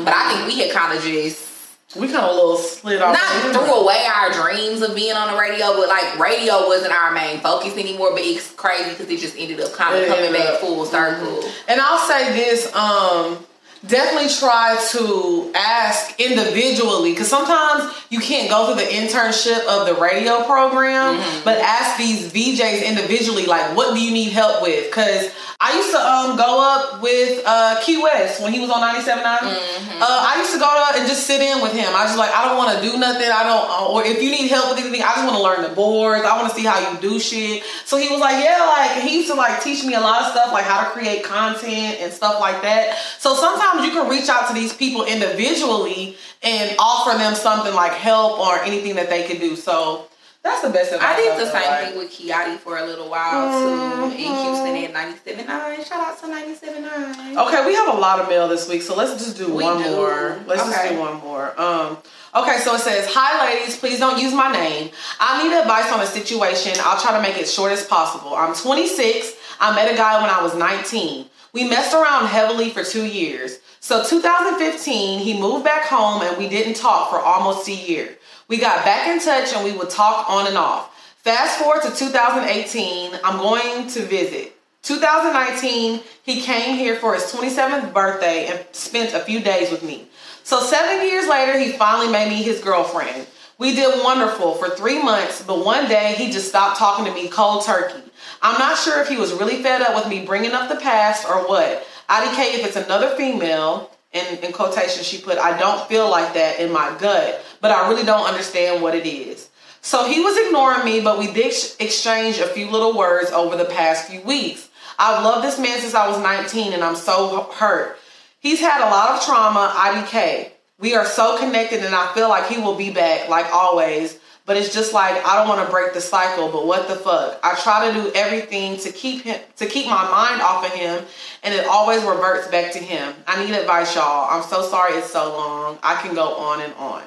But 0.04 0.14
I 0.14 0.32
think 0.34 0.46
we 0.48 0.60
had 0.62 0.70
kind 0.72 0.96
of 0.96 1.02
just 1.04 1.50
we 1.94 2.06
kind 2.06 2.24
of 2.24 2.30
a 2.30 2.34
little 2.34 2.56
slid 2.56 3.02
off. 3.02 3.12
not 3.12 3.52
the 3.52 3.58
threw 3.58 3.70
away 3.74 4.06
our 4.14 4.30
dreams 4.32 4.80
of 4.80 4.94
being 4.94 5.12
on 5.12 5.30
the 5.32 5.38
radio, 5.38 5.74
but 5.76 5.88
like 5.88 6.18
radio 6.18 6.66
wasn't 6.66 6.90
our 6.92 7.12
main 7.12 7.40
focus 7.40 7.76
anymore. 7.76 8.12
But 8.12 8.22
it's 8.22 8.50
crazy 8.52 8.90
because 8.90 9.10
it 9.10 9.18
just 9.18 9.36
ended 9.38 9.60
up 9.60 9.72
kind 9.74 9.94
of 9.96 10.08
Yeah. 10.08 10.14
coming 10.14 10.32
back 10.32 10.58
full 10.60 10.86
circle. 10.86 11.44
And 11.68 11.80
I'll 11.82 12.08
say 12.08 12.32
this, 12.32 12.74
um, 12.74 13.44
definitely 13.86 14.30
try 14.30 14.78
to 14.92 15.52
ask 15.54 16.18
individually 16.18 17.10
because 17.12 17.28
sometimes 17.28 17.92
you 18.10 18.20
can't 18.20 18.48
go 18.48 18.66
through 18.66 18.76
the 18.82 18.90
internship 18.90 19.66
of 19.66 19.86
the 19.86 19.94
radio 20.00 20.44
program, 20.44 21.16
Mm-hmm. 21.18 21.44
but 21.44 21.58
ask 21.58 21.98
these 21.98 22.32
DJs 22.32 22.86
individually, 22.86 23.44
like, 23.44 23.76
what 23.76 23.94
do 23.94 24.00
you 24.02 24.12
need 24.12 24.32
help 24.32 24.62
with? 24.62 24.86
Because 24.86 25.30
I 25.62 25.76
used 25.78 25.94
to 25.94 26.00
um, 26.02 26.36
go 26.36 26.58
up 26.58 27.00
with 27.00 27.40
uh, 27.46 27.78
Key 27.82 28.02
West 28.02 28.42
when 28.42 28.52
he 28.52 28.58
was 28.58 28.68
on 28.68 28.82
97.9. 28.82 29.22
Mm-hmm. 29.22 30.02
Uh, 30.02 30.06
I 30.10 30.34
used 30.38 30.52
to 30.54 30.58
go 30.58 30.66
up 30.66 30.96
and 30.96 31.06
just 31.06 31.24
sit 31.24 31.40
in 31.40 31.62
with 31.62 31.72
him. 31.72 31.86
I 31.94 32.02
just 32.02 32.18
like, 32.18 32.34
I 32.34 32.48
don't 32.48 32.58
want 32.58 32.74
to 32.74 32.82
do 32.82 32.98
nothing. 32.98 33.30
I 33.30 33.44
don't, 33.44 33.70
uh, 33.70 33.86
or 33.86 34.02
if 34.02 34.20
you 34.20 34.32
need 34.32 34.50
help 34.50 34.74
with 34.74 34.82
anything, 34.82 35.02
I 35.02 35.14
just 35.14 35.22
want 35.22 35.36
to 35.36 35.42
learn 35.42 35.62
the 35.62 35.72
boards. 35.72 36.24
I 36.24 36.36
want 36.36 36.50
to 36.52 36.58
see 36.58 36.66
how 36.66 36.82
you 36.82 36.98
do 36.98 37.20
shit. 37.20 37.62
So 37.84 37.96
he 37.96 38.10
was 38.10 38.18
like, 38.18 38.42
yeah, 38.42 38.58
like 38.58 39.06
he 39.06 39.14
used 39.14 39.28
to 39.30 39.34
like 39.34 39.62
teach 39.62 39.84
me 39.84 39.94
a 39.94 40.00
lot 40.00 40.22
of 40.22 40.32
stuff, 40.32 40.52
like 40.52 40.64
how 40.64 40.82
to 40.82 40.90
create 40.90 41.22
content 41.22 42.02
and 42.02 42.12
stuff 42.12 42.40
like 42.40 42.60
that. 42.62 42.98
So 43.20 43.36
sometimes 43.36 43.86
you 43.86 43.92
can 43.92 44.10
reach 44.10 44.28
out 44.28 44.48
to 44.48 44.54
these 44.54 44.74
people 44.74 45.04
individually 45.04 46.16
and 46.42 46.74
offer 46.80 47.16
them 47.16 47.36
something 47.36 47.72
like 47.72 47.92
help 47.92 48.40
or 48.40 48.58
anything 48.64 48.96
that 48.96 49.08
they 49.08 49.28
can 49.28 49.38
do. 49.38 49.54
So 49.54 50.08
that's 50.42 50.62
the 50.62 50.70
best 50.70 50.92
advice. 50.92 51.08
I 51.08 51.16
did 51.16 51.40
the 51.40 51.50
same 51.50 51.86
thing 51.86 51.98
with 51.98 52.10
Kiati 52.10 52.58
for 52.58 52.76
a 52.78 52.84
little 52.86 53.08
while 53.08 54.10
too 54.10 54.14
in 54.16 54.18
Houston 54.18 54.96
at 54.96 55.16
97.9. 55.46 55.86
Shout 55.86 55.92
out 55.92 56.18
to 56.20 56.26
97.9. 56.26 57.46
Okay, 57.46 57.66
we 57.66 57.74
have 57.74 57.94
a 57.94 57.98
lot 57.98 58.18
of 58.20 58.28
mail 58.28 58.48
this 58.48 58.68
week, 58.68 58.82
so 58.82 58.96
let's 58.96 59.12
just 59.22 59.36
do 59.36 59.52
We 59.54 59.62
one 59.64 59.82
do. 59.82 59.90
more. 59.90 60.40
Let's 60.46 60.62
just 60.64 60.88
do 60.90 60.98
one 60.98 61.20
more. 61.20 61.58
Um, 61.60 61.98
okay, 62.34 62.58
so 62.58 62.74
it 62.74 62.80
says, 62.80 63.06
"Hi, 63.14 63.52
ladies. 63.54 63.76
Please 63.76 63.98
don't 64.00 64.20
use 64.20 64.34
my 64.34 64.50
name. 64.52 64.90
I 65.20 65.42
need 65.42 65.56
advice 65.56 65.92
on 65.92 66.00
a 66.00 66.06
situation. 66.06 66.72
I'll 66.80 67.00
try 67.00 67.16
to 67.16 67.22
make 67.22 67.38
it 67.40 67.48
short 67.48 67.70
as 67.72 67.84
possible. 67.84 68.34
I'm 68.34 68.54
26. 68.54 69.34
I 69.60 69.74
met 69.76 69.92
a 69.92 69.96
guy 69.96 70.20
when 70.20 70.28
I 70.30 70.42
was 70.42 70.54
19. 70.56 71.26
We 71.52 71.68
messed 71.68 71.94
around 71.94 72.26
heavily 72.26 72.70
for 72.70 72.82
two 72.82 73.04
years. 73.06 73.58
So 73.80 74.02
2015, 74.04 75.20
he 75.20 75.38
moved 75.40 75.64
back 75.64 75.84
home, 75.86 76.22
and 76.22 76.36
we 76.38 76.48
didn't 76.48 76.74
talk 76.74 77.10
for 77.10 77.20
almost 77.20 77.68
a 77.68 77.72
year. 77.72 78.16
We 78.52 78.58
got 78.58 78.84
back 78.84 79.08
in 79.08 79.18
touch, 79.18 79.54
and 79.54 79.64
we 79.64 79.72
would 79.72 79.88
talk 79.88 80.28
on 80.28 80.46
and 80.46 80.58
off. 80.58 80.94
Fast 81.24 81.58
forward 81.58 81.80
to 81.84 81.90
2018. 81.90 83.18
I'm 83.24 83.38
going 83.38 83.86
to 83.88 84.02
visit." 84.02 84.54
2019, 84.82 86.02
he 86.22 86.42
came 86.42 86.76
here 86.76 86.96
for 86.96 87.14
his 87.14 87.22
27th 87.32 87.94
birthday 87.94 88.48
and 88.48 88.62
spent 88.72 89.14
a 89.14 89.20
few 89.20 89.40
days 89.40 89.70
with 89.70 89.82
me. 89.82 90.06
So, 90.44 90.60
seven 90.60 91.06
years 91.06 91.26
later, 91.26 91.58
he 91.58 91.72
finally 91.72 92.12
made 92.12 92.28
me 92.28 92.42
his 92.42 92.60
girlfriend. 92.60 93.26
We 93.56 93.74
did 93.74 94.04
wonderful 94.04 94.52
for 94.56 94.68
three 94.68 95.02
months, 95.02 95.42
but 95.42 95.64
one 95.64 95.88
day 95.88 96.12
he 96.18 96.30
just 96.30 96.50
stopped 96.50 96.76
talking 96.76 97.06
to 97.06 97.14
me 97.14 97.28
cold 97.28 97.64
turkey. 97.64 98.02
I'm 98.42 98.58
not 98.58 98.76
sure 98.76 99.00
if 99.00 99.08
he 99.08 99.16
was 99.16 99.32
really 99.32 99.62
fed 99.62 99.80
up 99.80 99.94
with 99.94 100.08
me 100.08 100.26
bringing 100.26 100.52
up 100.52 100.68
the 100.68 100.76
past 100.76 101.26
or 101.26 101.48
what. 101.48 101.86
IDK, 102.10 102.58
if 102.58 102.66
it's 102.66 102.76
another 102.76 103.16
female, 103.16 103.90
in, 104.12 104.38
in 104.44 104.52
quotation, 104.52 105.02
she 105.02 105.18
put, 105.18 105.38
I 105.38 105.58
don't 105.58 105.86
feel 105.88 106.10
like 106.10 106.34
that 106.34 106.60
in 106.60 106.70
my 106.70 106.96
gut, 106.98 107.44
but 107.60 107.70
I 107.70 107.88
really 107.88 108.04
don't 108.04 108.26
understand 108.26 108.82
what 108.82 108.94
it 108.94 109.06
is. 109.06 109.48
So 109.80 110.06
he 110.06 110.20
was 110.20 110.36
ignoring 110.46 110.84
me, 110.84 111.00
but 111.00 111.18
we 111.18 111.32
did 111.32 111.54
exchange 111.80 112.38
a 112.38 112.46
few 112.46 112.70
little 112.70 112.96
words 112.96 113.30
over 113.30 113.56
the 113.56 113.64
past 113.64 114.08
few 114.08 114.20
weeks. 114.20 114.68
I've 114.98 115.24
loved 115.24 115.44
this 115.44 115.58
man 115.58 115.80
since 115.80 115.94
I 115.94 116.08
was 116.08 116.22
19 116.22 116.72
and 116.72 116.84
I'm 116.84 116.94
so 116.94 117.50
hurt. 117.54 117.98
He's 118.38 118.60
had 118.60 118.86
a 118.86 118.90
lot 118.90 119.10
of 119.10 119.24
trauma, 119.24 119.72
IDK. 119.74 120.50
We 120.78 120.94
are 120.94 121.04
so 121.04 121.38
connected 121.38 121.84
and 121.84 121.94
I 121.94 122.12
feel 122.14 122.28
like 122.28 122.46
he 122.46 122.60
will 122.60 122.76
be 122.76 122.90
back 122.90 123.28
like 123.28 123.46
always, 123.52 124.18
but 124.44 124.56
it's 124.56 124.74
just 124.74 124.92
like 124.92 125.24
I 125.24 125.36
don't 125.36 125.48
want 125.48 125.66
to 125.66 125.72
break 125.72 125.92
the 125.94 126.00
cycle. 126.00 126.50
But 126.50 126.66
what 126.66 126.88
the 126.88 126.96
fuck? 126.96 127.38
I 127.42 127.54
try 127.62 127.88
to 127.88 128.02
do 128.02 128.12
everything 128.14 128.76
to 128.78 128.92
keep 128.92 129.22
him 129.22 129.40
to 129.56 129.66
keep 129.66 129.86
my 129.86 130.08
mind 130.10 130.42
off 130.42 130.64
of 130.64 130.72
him, 130.72 131.04
and 131.42 131.54
it 131.54 131.66
always 131.66 132.02
reverts 132.02 132.48
back 132.48 132.72
to 132.72 132.78
him. 132.78 133.14
I 133.26 133.44
need 133.44 133.54
advice, 133.54 133.94
y'all. 133.94 134.28
I'm 134.30 134.42
so 134.42 134.62
sorry 134.62 134.94
it's 134.94 135.10
so 135.10 135.30
long. 135.30 135.78
I 135.82 136.00
can 136.02 136.14
go 136.14 136.36
on 136.36 136.60
and 136.60 136.72
on. 136.74 137.02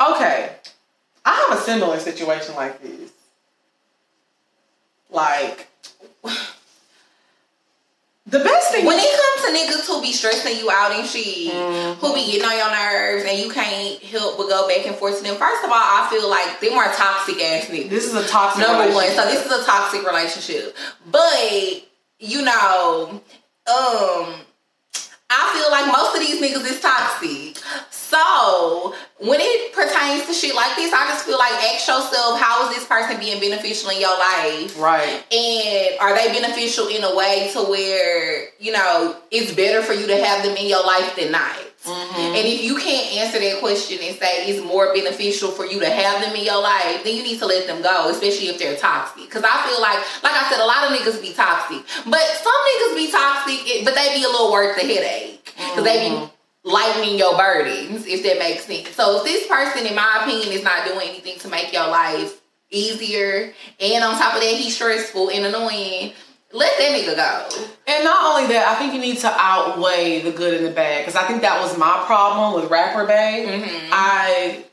Okay, 0.00 0.52
I 1.24 1.46
have 1.48 1.58
a 1.58 1.62
similar 1.62 1.98
situation 1.98 2.54
like 2.54 2.82
this. 2.82 3.10
Like. 5.10 5.68
The 8.32 8.40
best 8.40 8.72
thing 8.72 8.86
when 8.86 8.96
it 8.98 9.04
comes 9.04 9.44
to 9.44 9.52
niggas 9.52 9.86
who 9.86 10.00
be 10.00 10.12
stressing 10.12 10.56
you 10.56 10.70
out 10.70 10.90
and 10.92 11.06
shit, 11.06 11.52
Mm-hmm. 11.52 12.00
who 12.00 12.14
be 12.14 12.24
getting 12.32 12.46
on 12.48 12.56
your 12.56 12.70
nerves 12.72 13.24
and 13.28 13.38
you 13.38 13.50
can't 13.50 14.02
help 14.02 14.38
but 14.38 14.48
go 14.48 14.66
back 14.66 14.86
and 14.86 14.96
forth 14.96 15.18
to 15.18 15.22
them. 15.22 15.36
First 15.36 15.62
of 15.64 15.70
all, 15.70 15.76
I 15.76 16.08
feel 16.10 16.28
like 16.30 16.58
they're 16.60 16.72
toxic 16.94 17.36
ass 17.42 17.66
niggas. 17.66 17.90
this 17.90 18.06
is 18.06 18.14
a 18.14 18.26
toxic 18.26 18.66
Number 18.66 18.92
one, 18.94 19.08
so 19.10 19.24
this 19.26 19.44
is 19.44 19.52
a 19.52 19.64
toxic 19.64 20.02
relationship. 20.06 20.74
But 21.10 21.84
you 22.18 22.40
know, 22.42 23.20
um, 23.66 24.34
I 25.28 25.52
feel 25.54 25.70
like 25.70 25.86
most 25.92 26.16
of 26.16 26.20
these 26.26 26.40
niggas 26.40 26.70
is 26.70 26.80
toxic. 26.80 27.62
So 28.12 28.94
when 29.20 29.40
it 29.40 29.72
pertains 29.72 30.26
to 30.26 30.34
shit 30.34 30.54
like 30.54 30.76
this, 30.76 30.92
I 30.92 31.08
just 31.08 31.24
feel 31.24 31.38
like 31.38 31.52
ask 31.72 31.88
yourself, 31.88 32.38
how 32.38 32.68
is 32.68 32.76
this 32.76 32.86
person 32.86 33.18
being 33.18 33.40
beneficial 33.40 33.88
in 33.88 34.00
your 34.00 34.16
life? 34.18 34.78
right. 34.78 35.24
And 35.32 35.98
are 35.98 36.14
they 36.14 36.28
beneficial 36.28 36.88
in 36.88 37.02
a 37.04 37.16
way 37.16 37.48
to 37.54 37.62
where, 37.62 38.48
you 38.60 38.72
know, 38.72 39.16
it's 39.30 39.54
better 39.54 39.80
for 39.80 39.94
you 39.94 40.06
to 40.06 40.16
have 40.22 40.44
them 40.44 40.56
in 40.56 40.68
your 40.68 40.84
life 40.84 41.16
than 41.16 41.32
not? 41.32 41.56
Mm-hmm. 41.84 42.36
And 42.36 42.46
if 42.46 42.62
you 42.62 42.76
can't 42.76 43.16
answer 43.16 43.40
that 43.40 43.58
question 43.58 43.98
and 44.02 44.14
say 44.16 44.46
it's 44.46 44.62
more 44.62 44.94
beneficial 44.94 45.50
for 45.50 45.64
you 45.64 45.80
to 45.80 45.90
have 45.90 46.22
them 46.22 46.36
in 46.36 46.44
your 46.44 46.62
life, 46.62 47.02
then 47.02 47.16
you 47.16 47.22
need 47.22 47.38
to 47.38 47.46
let 47.46 47.66
them 47.66 47.82
go, 47.82 48.10
especially 48.10 48.48
if 48.48 48.58
they're 48.58 48.76
toxic. 48.76 49.24
Because 49.24 49.42
I 49.42 49.66
feel 49.66 49.80
like, 49.80 49.98
like 50.22 50.36
I 50.36 50.46
said, 50.50 50.60
a 50.60 50.68
lot 50.68 50.86
of 50.86 50.94
niggas 50.94 51.20
be 51.20 51.32
toxic. 51.32 51.82
But 52.04 52.22
some 52.38 52.60
niggas 52.68 52.94
be 52.94 53.10
toxic, 53.10 53.84
but 53.84 53.94
they 53.94 54.14
be 54.14 54.22
a 54.22 54.28
little 54.28 54.52
worth 54.52 54.76
the 54.76 54.86
headache. 54.86 55.42
Because 55.56 55.84
they 55.84 56.08
be 56.08 56.31
lightening 56.64 57.18
your 57.18 57.36
burdens, 57.36 58.06
if 58.06 58.22
that 58.22 58.38
makes 58.38 58.66
sense. 58.66 58.90
So 58.90 59.18
if 59.18 59.24
this 59.24 59.46
person, 59.46 59.86
in 59.86 59.94
my 59.94 60.20
opinion, 60.22 60.52
is 60.52 60.62
not 60.62 60.86
doing 60.86 61.08
anything 61.08 61.38
to 61.40 61.48
make 61.48 61.72
your 61.72 61.88
life 61.88 62.40
easier, 62.70 63.52
and 63.80 64.04
on 64.04 64.14
top 64.16 64.34
of 64.34 64.40
that, 64.40 64.54
he's 64.54 64.74
stressful 64.74 65.30
and 65.30 65.46
annoying, 65.46 66.12
let 66.52 66.72
that 66.78 66.90
nigga 66.92 67.16
go. 67.16 67.66
And 67.86 68.04
not 68.04 68.24
only 68.24 68.52
that, 68.52 68.68
I 68.68 68.74
think 68.78 68.94
you 68.94 69.00
need 69.00 69.18
to 69.18 69.34
outweigh 69.38 70.20
the 70.20 70.30
good 70.30 70.54
and 70.54 70.66
the 70.66 70.70
bad 70.70 71.04
because 71.04 71.16
I 71.16 71.26
think 71.26 71.42
that 71.42 71.60
was 71.60 71.76
my 71.78 72.02
problem 72.06 72.60
with 72.60 72.70
Rapper 72.70 73.06
Bay. 73.06 73.46
Mm-hmm. 73.48 73.88
I 73.90 74.64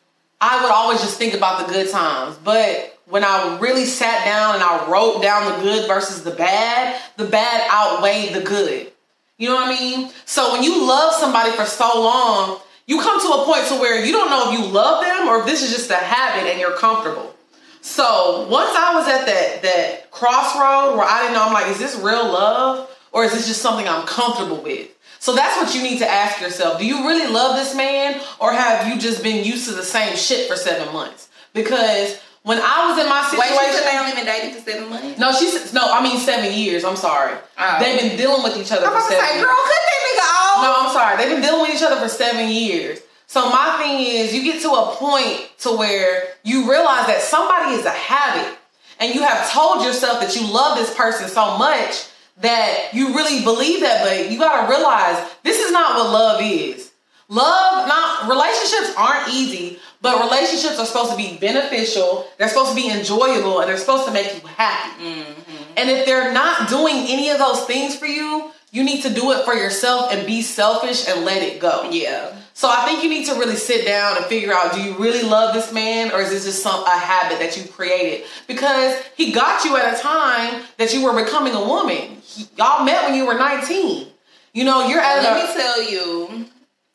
I 0.42 0.62
would 0.62 0.72
always 0.72 1.02
just 1.02 1.18
think 1.18 1.34
about 1.34 1.66
the 1.66 1.74
good 1.74 1.90
times, 1.90 2.38
but 2.44 2.98
when 3.08 3.24
I 3.24 3.58
really 3.60 3.86
sat 3.86 4.24
down 4.24 4.56
and 4.56 4.64
I 4.64 4.90
wrote 4.90 5.22
down 5.22 5.52
the 5.52 5.64
good 5.64 5.88
versus 5.88 6.24
the 6.24 6.32
bad, 6.32 7.02
the 7.18 7.26
bad 7.26 7.70
outweighed 7.72 8.34
the 8.34 8.42
good. 8.42 8.92
You 9.40 9.48
know 9.48 9.56
what 9.56 9.70
I 9.70 9.80
mean? 9.80 10.12
So 10.26 10.52
when 10.52 10.64
you 10.64 10.86
love 10.86 11.14
somebody 11.14 11.52
for 11.52 11.66
so 11.66 11.88
long, 12.00 12.60
you 12.86 13.00
come 13.02 13.22
to 13.22 13.42
a 13.42 13.46
point 13.46 13.66
to 13.68 13.76
where 13.76 14.04
you 14.04 14.12
don't 14.12 14.30
know 14.30 14.52
if 14.52 14.60
you 14.60 14.66
love 14.66 15.04
them 15.04 15.30
or 15.30 15.40
if 15.40 15.46
this 15.46 15.64
is 15.64 15.72
just 15.72 15.90
a 15.90 15.96
habit 15.96 16.50
and 16.50 16.60
you're 16.60 16.76
comfortable. 16.76 17.34
So 17.82 18.48
once 18.50 18.72
I 18.76 18.94
was 18.96 19.08
at 19.08 19.26
that 19.26 19.62
that 19.62 20.12
crossroad 20.12 20.98
where 20.98 21.08
I 21.08 21.22
didn't 21.22 21.36
know, 21.36 21.46
I'm 21.46 21.54
like, 21.54 21.68
is 21.68 21.80
this 21.80 21.96
real 21.96 22.26
love 22.26 22.90
or 23.14 23.24
is 23.24 23.32
this 23.32 23.48
just 23.48 23.62
something 23.62 23.88
I'm 23.88 24.06
comfortable 24.06 24.62
with? 24.62 24.90
So 25.20 25.34
that's 25.34 25.56
what 25.58 25.74
you 25.74 25.84
need 25.84 26.00
to 26.00 26.10
ask 26.10 26.42
yourself. 26.42 26.78
Do 26.78 26.86
you 26.86 27.08
really 27.08 27.32
love 27.32 27.56
this 27.56 27.74
man 27.76 28.22
or 28.40 28.52
have 28.52 28.88
you 28.88 29.00
just 29.00 29.24
been 29.24 29.46
used 29.46 29.70
to 29.70 29.74
the 29.74 29.84
same 29.84 30.18
shit 30.18 30.50
for 30.50 30.58
seven 30.58 30.94
months? 30.94 31.30
Because 31.54 32.20
when 32.44 32.58
I 32.58 32.88
was 32.90 32.98
in 33.04 33.10
my 33.10 33.22
Wait, 33.22 33.30
situation, 33.50 33.66
you 33.68 33.74
said 33.74 33.86
they 33.92 33.98
only 34.00 34.14
been 34.16 34.26
dating 34.26 34.54
for 34.56 34.62
seven 34.70 34.90
months? 34.90 35.20
no, 35.20 35.32
she's 35.34 35.74
no, 35.74 35.92
I 35.92 36.02
mean 36.02 36.18
seven 36.20 36.54
years. 36.54 36.84
I'm 36.84 36.96
sorry. 36.96 37.36
Oh. 37.58 37.78
They've 37.80 38.00
been 38.00 38.18
dealing 38.18 38.44
with 38.44 38.58
each 38.58 38.72
other 38.72 38.86
I'm 38.88 38.92
for 38.94 38.98
about 38.98 39.10
to 39.10 39.14
seven 39.14 39.26
say, 39.28 39.36
years. 39.36 39.46
girl, 39.46 39.56
cut 39.56 39.82
that 39.86 40.00
nigga 40.08 40.26
off. 40.26 40.58
No, 40.64 40.70
I'm 40.88 40.94
sorry. 40.94 41.18
They've 41.18 41.34
been 41.36 41.42
dealing 41.42 41.62
with 41.62 41.76
each 41.76 41.84
other 41.84 42.00
for 42.00 42.08
seven 42.10 42.50
years. 42.50 43.00
So 43.28 43.50
my 43.52 43.78
thing 43.78 44.00
is, 44.00 44.34
you 44.34 44.44
get 44.44 44.62
to 44.64 44.70
a 44.72 44.96
point 44.96 45.50
to 45.60 45.70
where 45.78 46.24
you 46.44 46.70
realize 46.70 47.06
that 47.08 47.22
somebody 47.22 47.74
is 47.76 47.86
a 47.86 47.92
habit, 47.92 48.58
and 49.00 49.14
you 49.14 49.22
have 49.22 49.52
told 49.52 49.84
yourself 49.86 50.20
that 50.22 50.36
you 50.36 50.52
love 50.52 50.78
this 50.78 50.94
person 50.96 51.28
so 51.30 51.58
much 51.58 52.08
that 52.38 52.90
you 52.94 53.14
really 53.14 53.44
believe 53.44 53.82
that. 53.82 54.04
But 54.04 54.32
you 54.32 54.40
gotta 54.40 54.68
realize 54.70 55.30
this 55.44 55.60
is 55.60 55.72
not 55.72 55.96
what 55.98 56.10
love 56.12 56.42
is. 56.42 56.89
Love, 57.30 57.88
not 57.88 58.28
relationships 58.28 58.94
aren't 58.98 59.30
easy, 59.30 59.80
but 60.02 60.24
relationships 60.24 60.80
are 60.80 60.86
supposed 60.86 61.12
to 61.12 61.18
be 61.18 61.38
beneficial. 61.38 62.28
They're 62.38 62.50
supposed 62.50 62.72
to 62.72 62.76
be 62.76 62.90
enjoyable, 62.90 63.60
and 63.60 63.70
they're 63.70 63.78
supposed 63.78 64.08
to 64.08 64.12
make 64.12 64.34
you 64.34 64.48
happy. 64.48 65.04
Mm-hmm. 65.04 65.74
And 65.78 65.90
if 65.92 66.06
they're 66.08 66.34
not 66.34 66.70
doing 66.70 66.96
any 67.08 67.30
of 67.30 67.38
those 67.38 67.66
things 67.66 67.96
for 67.96 68.08
you, 68.08 68.52
you 68.72 68.84
need 68.84 69.04
to 69.04 69.14
do 69.14 69.32
it 69.32 69.46
for 69.46 69.54
yourself 69.54 70.12
and 70.12 70.26
be 70.26 70.42
selfish 70.42 71.08
and 71.08 71.24
let 71.24 71.44
it 71.44 71.60
go. 71.60 71.90
Yeah. 71.92 72.36
So 72.54 72.68
I 72.70 72.86
think 72.86 73.04
you 73.04 73.10
need 73.10 73.26
to 73.28 73.36
really 73.36 73.56
sit 73.56 73.86
down 73.86 74.18
and 74.18 74.26
figure 74.26 74.52
out 74.54 74.74
do 74.74 74.82
you 74.82 74.98
really 74.98 75.22
love 75.22 75.54
this 75.54 75.72
man 75.72 76.12
or 76.12 76.20
is 76.20 76.30
this 76.30 76.46
just 76.46 76.62
some 76.62 76.84
a 76.84 76.90
habit 76.90 77.40
that 77.40 77.56
you 77.56 77.64
created? 77.64 78.28
Because 78.48 79.02
he 79.16 79.32
got 79.32 79.64
you 79.64 79.78
at 79.78 79.98
a 79.98 80.02
time 80.02 80.64
that 80.78 80.94
you 80.94 81.04
were 81.04 81.24
becoming 81.24 81.54
a 81.54 81.64
woman. 81.64 82.22
He- 82.22 82.48
y'all 82.58 82.84
met 82.84 83.06
when 83.06 83.16
you 83.16 83.26
were 83.26 83.36
19. 83.36 84.08
You 84.54 84.64
know, 84.66 84.88
you're 84.88 85.00
at 85.00 85.24
Let 85.24 85.42
a, 85.42 85.48
me 85.48 85.54
tell 85.54 85.90
you, 85.90 86.46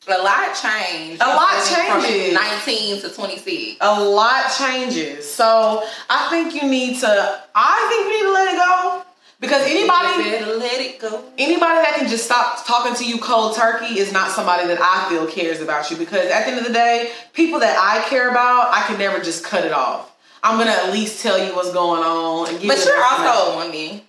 a 0.07 0.21
lot 0.21 0.55
changed. 0.55 1.21
A 1.21 1.25
lot 1.25 1.65
changes. 1.65 2.33
19 2.33 3.01
to 3.01 3.09
26. 3.09 3.77
a 3.81 4.03
lot 4.03 4.51
changes. 4.57 5.31
So 5.31 5.83
I 6.09 6.29
think 6.29 6.53
you 6.53 6.69
need 6.69 6.99
to 6.99 7.41
I 7.55 7.87
think 7.89 8.07
you 8.07 8.17
need 8.17 8.27
to 8.27 8.33
let 8.33 8.53
it 8.53 8.57
go. 8.57 9.01
Because 9.39 9.63
anybody 9.63 10.45
let 10.59 10.79
it 10.79 10.99
go. 10.99 11.23
anybody 11.37 11.75
that 11.81 11.95
can 11.97 12.07
just 12.07 12.23
stop 12.25 12.65
talking 12.65 12.95
to 12.95 13.05
you 13.05 13.17
cold 13.19 13.55
turkey 13.55 13.99
is 13.99 14.13
not 14.13 14.31
somebody 14.31 14.65
that 14.67 14.79
I 14.81 15.09
feel 15.09 15.27
cares 15.27 15.59
about 15.61 15.91
you 15.91 15.97
because 15.97 16.31
at 16.31 16.45
the 16.45 16.51
end 16.51 16.59
of 16.59 16.65
the 16.65 16.73
day, 16.73 17.11
people 17.33 17.59
that 17.59 17.77
I 17.77 18.07
care 18.07 18.29
about, 18.29 18.73
I 18.73 18.83
can 18.87 18.97
never 18.97 19.21
just 19.21 19.43
cut 19.43 19.65
it 19.65 19.73
off. 19.73 20.15
I'm 20.41 20.57
gonna 20.57 20.71
at 20.71 20.93
least 20.93 21.21
tell 21.21 21.37
you 21.37 21.53
what's 21.53 21.73
going 21.73 22.01
on 22.01 22.49
and 22.49 22.59
give 22.59 22.69
But 22.69 22.77
you 22.77 22.85
you're 22.85 23.03
also 23.03 23.51
a 23.51 23.55
woman. 23.65 24.01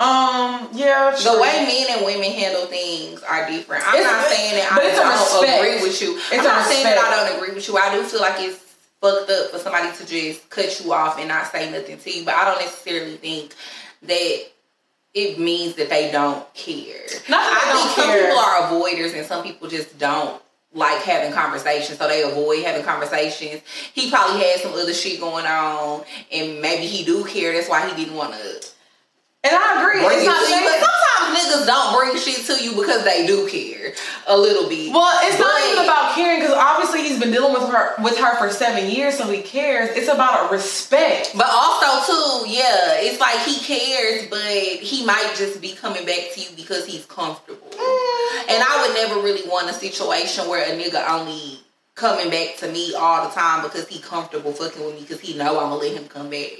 Um 0.00 0.68
yeah 0.72 1.14
The 1.16 1.38
way 1.40 1.64
men 1.66 1.86
and 1.96 2.04
women 2.04 2.30
handle 2.32 2.66
things 2.66 3.22
are 3.22 3.48
different. 3.48 3.86
I'm 3.86 3.94
It's- 3.94 4.10
not 4.12 4.28
saying 4.28 4.54
that 4.56 4.72
I 4.72 4.76
don't 4.80 5.12
respect. 5.12 5.58
agree 5.64 5.82
with 5.88 6.02
you. 6.02 6.16
It's 6.16 6.32
I'm 6.38 6.44
not 6.44 6.66
saying 6.66 6.84
that. 6.84 6.98
I 6.98 7.28
don't 7.28 7.36
agree 7.38 7.54
with 7.54 7.68
you. 7.68 7.76
I 7.78 7.94
do 7.94 8.02
feel 8.02 8.20
like 8.20 8.40
it's 8.40 8.58
fucked 9.00 9.30
up 9.30 9.50
for 9.52 9.58
somebody 9.60 9.96
to 9.96 10.04
just 10.06 10.50
cut 10.50 10.80
you 10.84 10.92
off 10.92 11.18
and 11.18 11.28
not 11.28 11.50
say 11.52 11.70
nothing 11.70 11.98
to 11.98 12.10
you. 12.10 12.24
But 12.24 12.34
I 12.34 12.44
don't 12.44 12.60
necessarily 12.60 13.16
think 13.18 13.54
that 14.02 14.46
it 15.14 15.38
means 15.38 15.74
that 15.76 15.88
they 15.90 16.10
don't 16.10 16.42
care. 16.54 17.06
Not 17.28 17.38
that 17.44 17.62
I 17.62 17.72
think 17.72 17.84
don't 17.84 17.94
some 17.94 18.04
care. 18.06 18.22
people 18.24 18.38
are 18.40 18.62
avoiders 18.72 19.16
and 19.16 19.24
some 19.26 19.44
people 19.44 19.68
just 19.68 19.96
don't 19.98 20.42
like 20.72 21.02
having 21.02 21.32
conversations, 21.32 21.98
so 21.98 22.08
they 22.08 22.22
avoid 22.24 22.64
having 22.64 22.82
conversations. 22.82 23.62
He 23.92 24.10
probably 24.10 24.42
had 24.42 24.58
some 24.58 24.72
other 24.72 24.92
shit 24.92 25.20
going 25.20 25.46
on, 25.46 26.02
and 26.32 26.60
maybe 26.60 26.86
he 26.86 27.04
do 27.04 27.24
care. 27.24 27.52
That's 27.52 27.68
why 27.68 27.88
he 27.88 27.94
didn't 27.94 28.16
want 28.16 28.34
to 28.34 28.66
and 29.44 29.52
I 29.54 29.82
agree. 29.82 30.00
bring 30.00 30.18
It's 30.18 30.26
not 30.26 30.40
to 30.40 30.48
you. 30.48 30.64
But 30.64 30.80
sometimes 30.80 31.14
niggas 31.36 31.66
don't 31.66 31.92
bring 31.92 32.16
shit 32.16 32.46
to 32.46 32.64
you 32.64 32.74
because 32.74 33.04
they 33.04 33.26
do 33.26 33.46
care 33.46 33.92
a 34.26 34.36
little 34.36 34.68
bit. 34.68 34.92
well, 34.92 35.12
it's 35.28 35.38
not 35.38 35.60
even 35.68 35.84
about 35.84 36.14
caring 36.14 36.40
because 36.40 36.56
obviously 36.56 37.02
he's 37.02 37.20
been 37.20 37.30
dealing 37.30 37.52
with 37.52 37.68
her 37.68 37.94
with 38.02 38.16
her 38.18 38.36
for 38.38 38.50
seven 38.50 38.90
years, 38.90 39.18
so 39.18 39.30
he 39.30 39.42
cares. 39.42 39.90
It's 39.96 40.08
about 40.08 40.48
a 40.48 40.52
respect. 40.52 41.32
But 41.36 41.48
also 41.50 41.86
too, 42.08 42.50
yeah, 42.50 43.04
it's 43.04 43.20
like 43.20 43.38
he 43.44 43.60
cares, 43.60 44.26
but 44.28 44.40
he 44.40 45.04
might 45.04 45.34
just 45.36 45.60
be 45.60 45.72
coming 45.72 46.06
back 46.06 46.32
to 46.34 46.40
you 46.40 46.48
because 46.56 46.86
he's 46.86 47.04
comfortable. 47.06 47.68
Mm. 47.68 48.48
And 48.48 48.64
I 48.64 48.86
would 48.86 48.94
never 48.94 49.20
really 49.20 49.46
want 49.48 49.68
a 49.68 49.74
situation 49.74 50.48
where 50.48 50.64
a 50.64 50.76
nigga 50.76 51.06
only 51.08 51.60
coming 51.94 52.30
back 52.30 52.56
to 52.58 52.70
me 52.70 52.94
all 52.94 53.28
the 53.28 53.34
time 53.34 53.62
because 53.62 53.86
he 53.88 54.00
comfortable 54.00 54.52
fucking 54.52 54.84
with 54.84 54.94
me 54.94 55.02
because 55.02 55.20
he 55.20 55.36
know 55.36 55.60
I'm 55.60 55.70
gonna 55.70 55.76
let 55.76 55.96
him 55.96 56.08
come 56.08 56.30
back. 56.30 56.50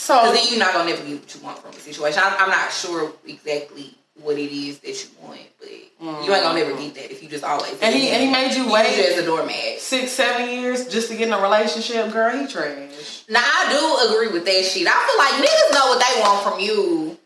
So 0.00 0.32
then 0.32 0.42
you're 0.48 0.58
not 0.58 0.72
gonna 0.72 0.88
never 0.88 1.04
get 1.04 1.20
what 1.20 1.34
you 1.34 1.40
want 1.42 1.58
from 1.58 1.70
a 1.72 1.74
situation. 1.74 2.22
I'm, 2.24 2.32
I'm 2.38 2.48
not 2.48 2.72
sure 2.72 3.12
exactly 3.26 3.94
what 4.22 4.38
it 4.38 4.50
is 4.50 4.78
that 4.80 5.04
you 5.04 5.10
want, 5.22 5.40
but 5.58 5.68
you 5.68 6.34
ain't 6.34 6.42
gonna 6.42 6.58
never 6.58 6.72
mm. 6.72 6.78
get 6.78 6.94
that 6.94 7.12
if 7.12 7.22
you 7.22 7.28
just 7.28 7.44
always. 7.44 7.78
and 7.82 7.94
he 7.94 8.08
and 8.08 8.22
he 8.22 8.30
made 8.30 8.54
you 8.54 8.72
wait 8.72 8.98
as 8.98 9.18
a 9.18 9.26
doormat. 9.26 9.78
six, 9.78 10.12
seven 10.12 10.48
years 10.48 10.88
just 10.88 11.10
to 11.10 11.16
get 11.16 11.28
in 11.28 11.34
a 11.34 11.40
relationship, 11.40 12.10
girl, 12.12 12.36
he 12.36 12.46
trash. 12.46 13.24
Now 13.28 13.42
I 13.44 13.68
do 13.70 14.14
agree 14.14 14.32
with 14.32 14.46
that 14.46 14.64
shit. 14.64 14.88
I 14.88 15.06
feel 15.06 15.18
like 15.18 15.48
niggas 15.48 15.74
know 15.74 15.86
what 15.86 16.00
they 16.00 16.20
want 16.22 16.42
from 16.42 16.60
you. 16.60 17.18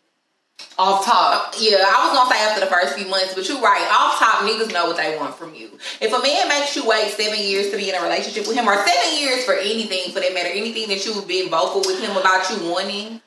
Off 0.76 1.04
top. 1.04 1.54
Yeah, 1.58 1.76
I 1.86 2.04
was 2.08 2.16
gonna 2.18 2.30
say 2.34 2.40
after 2.42 2.60
the 2.60 2.66
first 2.66 2.94
few 2.98 3.06
months, 3.08 3.34
but 3.34 3.48
you're 3.48 3.60
right. 3.60 3.86
Off 3.92 4.18
top, 4.18 4.42
niggas 4.42 4.72
know 4.72 4.86
what 4.86 4.96
they 4.96 5.16
want 5.16 5.34
from 5.36 5.54
you. 5.54 5.70
If 6.00 6.12
a 6.12 6.20
man 6.20 6.48
makes 6.48 6.74
you 6.74 6.84
wait 6.86 7.10
seven 7.12 7.38
years 7.38 7.70
to 7.70 7.76
be 7.76 7.88
in 7.90 7.94
a 7.94 8.02
relationship 8.02 8.46
with 8.48 8.56
him, 8.56 8.68
or 8.68 8.74
seven 8.76 9.18
years 9.20 9.44
for 9.44 9.54
anything 9.54 10.12
for 10.12 10.18
that 10.20 10.34
matter, 10.34 10.48
anything 10.48 10.88
that 10.88 11.04
you've 11.06 11.28
been 11.28 11.48
vocal 11.48 11.80
with 11.80 12.00
him 12.02 12.16
about 12.16 12.50
you 12.50 12.68
wanting, 12.70 13.20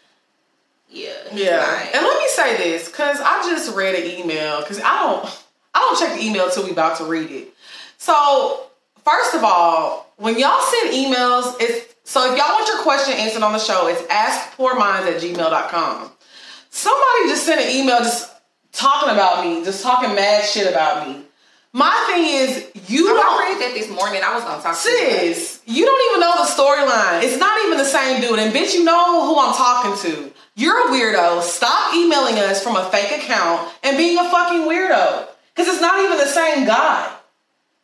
yeah, 0.89 1.13
Yeah. 1.31 1.57
lying. 1.65 1.89
And 1.93 2.05
let 2.05 2.17
me 2.19 2.27
say 2.29 2.57
this, 2.57 2.87
because 2.89 3.19
I 3.21 3.41
just 3.43 3.73
read 3.75 3.95
an 3.95 4.19
email, 4.19 4.59
because 4.61 4.79
I 4.81 5.01
don't 5.03 5.25
I 5.73 5.79
don't 5.79 5.97
check 5.99 6.17
the 6.17 6.25
email 6.25 6.49
till 6.49 6.63
we 6.65 6.71
about 6.71 6.97
to 6.97 7.05
read 7.05 7.31
it. 7.31 7.53
So 7.97 8.63
first 9.05 9.35
of 9.35 9.43
all, 9.43 10.11
when 10.17 10.37
y'all 10.37 10.59
send 10.61 10.91
emails, 10.93 11.55
it's 11.61 11.93
so 12.03 12.31
if 12.31 12.37
y'all 12.37 12.55
want 12.55 12.67
your 12.67 12.81
question 12.83 13.13
answered 13.13 13.43
on 13.43 13.53
the 13.53 13.59
show, 13.59 13.87
it's 13.87 14.01
askpoorminds 14.03 15.07
at 15.13 15.21
gmail.com. 15.21 16.11
Somebody 16.77 17.29
just 17.29 17.43
sent 17.43 17.59
an 17.59 17.75
email 17.75 17.97
just 17.99 18.29
talking 18.71 19.09
about 19.09 19.43
me, 19.43 19.63
just 19.65 19.81
talking 19.81 20.13
mad 20.13 20.45
shit 20.45 20.69
about 20.69 21.07
me. 21.07 21.23
My 21.73 21.89
thing 22.05 22.23
is, 22.25 22.69
you 22.87 23.09
I 23.09 23.13
don't. 23.17 23.39
read 23.41 23.57
that 23.65 23.73
this 23.73 23.89
morning. 23.89 24.21
I 24.23 24.35
was 24.35 24.43
gonna 24.43 24.61
talk 24.61 24.77
to 24.77 24.89
you. 24.89 25.33
Sis, 25.33 25.61
you 25.65 25.85
don't 25.85 26.03
even 26.11 26.21
know 26.21 26.33
the 26.37 26.45
storyline. 26.45 27.23
It's 27.23 27.37
not 27.37 27.57
even 27.65 27.79
the 27.79 27.85
same 27.89 28.21
dude. 28.21 28.37
And 28.37 28.53
bitch, 28.53 28.75
you 28.75 28.83
know 28.83 29.25
who 29.25 29.39
I'm 29.41 29.55
talking 29.57 29.97
to. 30.05 30.31
You're 30.55 30.87
a 30.87 30.91
weirdo. 30.93 31.41
Stop 31.41 31.95
emailing 31.95 32.37
us 32.37 32.61
from 32.63 32.75
a 32.75 32.85
fake 32.91 33.11
account 33.23 33.71
and 33.83 33.97
being 33.97 34.17
a 34.19 34.29
fucking 34.29 34.61
weirdo. 34.69 35.27
Because 35.55 35.73
it's 35.73 35.81
not 35.81 35.97
even 36.05 36.17
the 36.19 36.29
same 36.29 36.65
guy. 36.67 37.11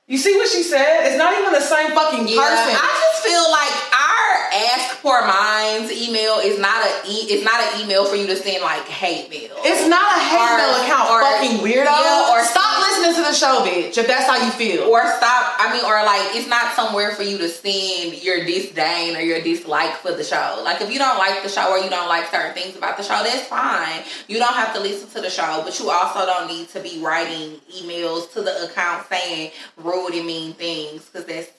You 0.05 0.17
see 0.19 0.35
what 0.37 0.49
she 0.49 0.61
said? 0.61 1.07
It's 1.09 1.17
not 1.17 1.33
even 1.39 1.51
the 1.51 1.61
same 1.65 1.91
fucking 1.97 2.27
Yeah, 2.29 2.37
person. 2.45 2.77
I 2.77 2.89
just 3.09 3.23
feel 3.25 3.45
like 3.49 3.73
our 3.89 4.12
Ask 4.53 5.01
Poor 5.01 5.25
Minds 5.25 5.91
email 5.91 6.37
is 6.39 6.59
not 6.59 6.85
a 6.85 6.89
e- 7.09 7.27
it's 7.33 7.43
not 7.43 7.59
an 7.59 7.81
email 7.81 8.05
for 8.05 8.15
you 8.15 8.27
to 8.27 8.35
send 8.35 8.61
like 8.61 8.85
hate 8.87 9.29
mail. 9.29 9.51
it's 9.65 9.87
not 9.87 10.17
a 10.17 10.19
hate 10.21 10.37
Or- 10.53 10.57
mail 10.57 10.75
account, 10.83 11.09
or- 11.11 11.21
fucking 11.21 11.57
weirdo. 11.59 11.85
yeah, 11.85 12.31
or- 12.31 12.43
Stop 12.45 12.79
listening 12.81 13.15
to 13.15 13.21
the 13.29 13.33
show, 13.33 13.65
bitch, 13.65 13.97
if 13.97 14.05
that's 14.07 14.25
how 14.27 14.37
you 14.37 14.51
feel. 14.51 14.83
or 14.83 15.01
stop. 15.17 15.55
I 15.59 15.73
mean, 15.73 15.83
or 15.83 16.03
like 16.03 16.35
it's 16.35 16.47
not 16.47 16.75
somewhere 16.75 17.11
for 17.15 17.23
you 17.23 17.37
to 17.39 17.49
send 17.49 18.21
your 18.23 18.43
disdain 18.45 19.15
or 19.15 19.21
your 19.21 19.41
dislike 19.41 19.95
for 19.97 20.11
the 20.11 20.23
show. 20.23 20.61
Like 20.63 20.81
if 20.81 20.91
you 20.91 20.99
don't 20.99 21.17
like 21.17 21.41
the 21.43 21.49
show 21.49 21.71
or 21.71 21.79
you 21.79 21.89
don't 21.89 22.07
like 22.07 22.29
certain 22.29 22.53
things 22.53 22.75
about 22.77 22.97
the 22.97 23.03
show, 23.03 23.23
that's 23.23 23.47
fine. 23.47 24.03
You 24.27 24.37
don't 24.39 24.53
have 24.53 24.73
to 24.75 24.79
listen 24.79 25.09
to 25.09 25.21
the 25.21 25.29
show, 25.29 25.61
but 25.65 25.77
you 25.79 25.89
also 25.89 26.25
don't 26.25 26.47
need 26.47 26.69
to 26.69 26.79
be 26.79 26.99
writing 27.01 27.59
emails 27.75 28.31
to 28.33 28.41
the 28.41 28.65
account 28.65 29.07
saying 29.09 29.51
rude 29.77 30.13
and 30.13 30.25
mean 30.27 30.53
things 30.53 31.03
because 31.05 31.25
that's 31.25 31.49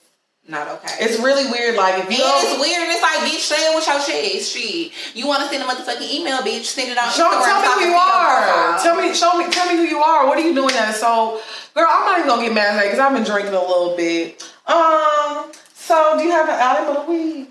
not 0.47 0.67
okay. 0.77 0.93
it's 1.01 1.17
really 1.19 1.49
weird. 1.49 1.75
Like, 1.75 2.03
if 2.03 2.05
you 2.05 2.21
And 2.23 2.45
it's 2.45 2.61
weird. 2.61 2.85
It's 2.89 3.01
like, 3.01 3.19
bitch, 3.25 3.41
say 3.41 3.57
it 3.57 3.73
with 3.73 3.87
your 3.87 3.97
chest. 3.97 4.53
Shit. 4.53 4.91
You 5.15 5.25
want 5.27 5.41
to 5.41 5.49
send 5.49 5.63
a 5.63 5.65
motherfucking 5.65 6.05
email, 6.13 6.37
bitch? 6.45 6.65
Send 6.65 6.91
it 6.91 6.97
on 6.97 7.09
Show, 7.11 7.25
Instagram. 7.25 7.61
tell 7.65 7.77
me 7.77 7.83
who 7.85 7.89
you 7.89 7.95
are. 7.97 8.77
Tell 8.79 8.95
me, 9.01 9.13
show 9.13 9.37
me, 9.37 9.49
tell 9.49 9.65
me 9.65 9.77
who 9.77 9.89
you 9.89 9.97
are. 9.97 10.27
What 10.27 10.37
are 10.37 10.45
you 10.45 10.53
doing 10.53 10.75
that? 10.75 10.93
So, 10.95 11.41
girl, 11.73 11.87
I'm 11.89 12.05
not 12.05 12.19
even 12.19 12.29
gonna 12.29 12.43
get 12.43 12.53
mad 12.53 12.77
at 12.77 12.83
because 12.83 12.99
I've 12.99 13.13
been 13.13 13.23
drinking 13.23 13.53
a 13.55 13.59
little 13.61 13.95
bit. 13.97 14.41
Um, 14.67 15.49
so 15.73 16.13
do 16.17 16.23
you 16.23 16.31
have 16.31 16.47
an 16.49 16.59
item 16.61 16.95
of 16.95 17.05
the 17.05 17.11
week? 17.11 17.49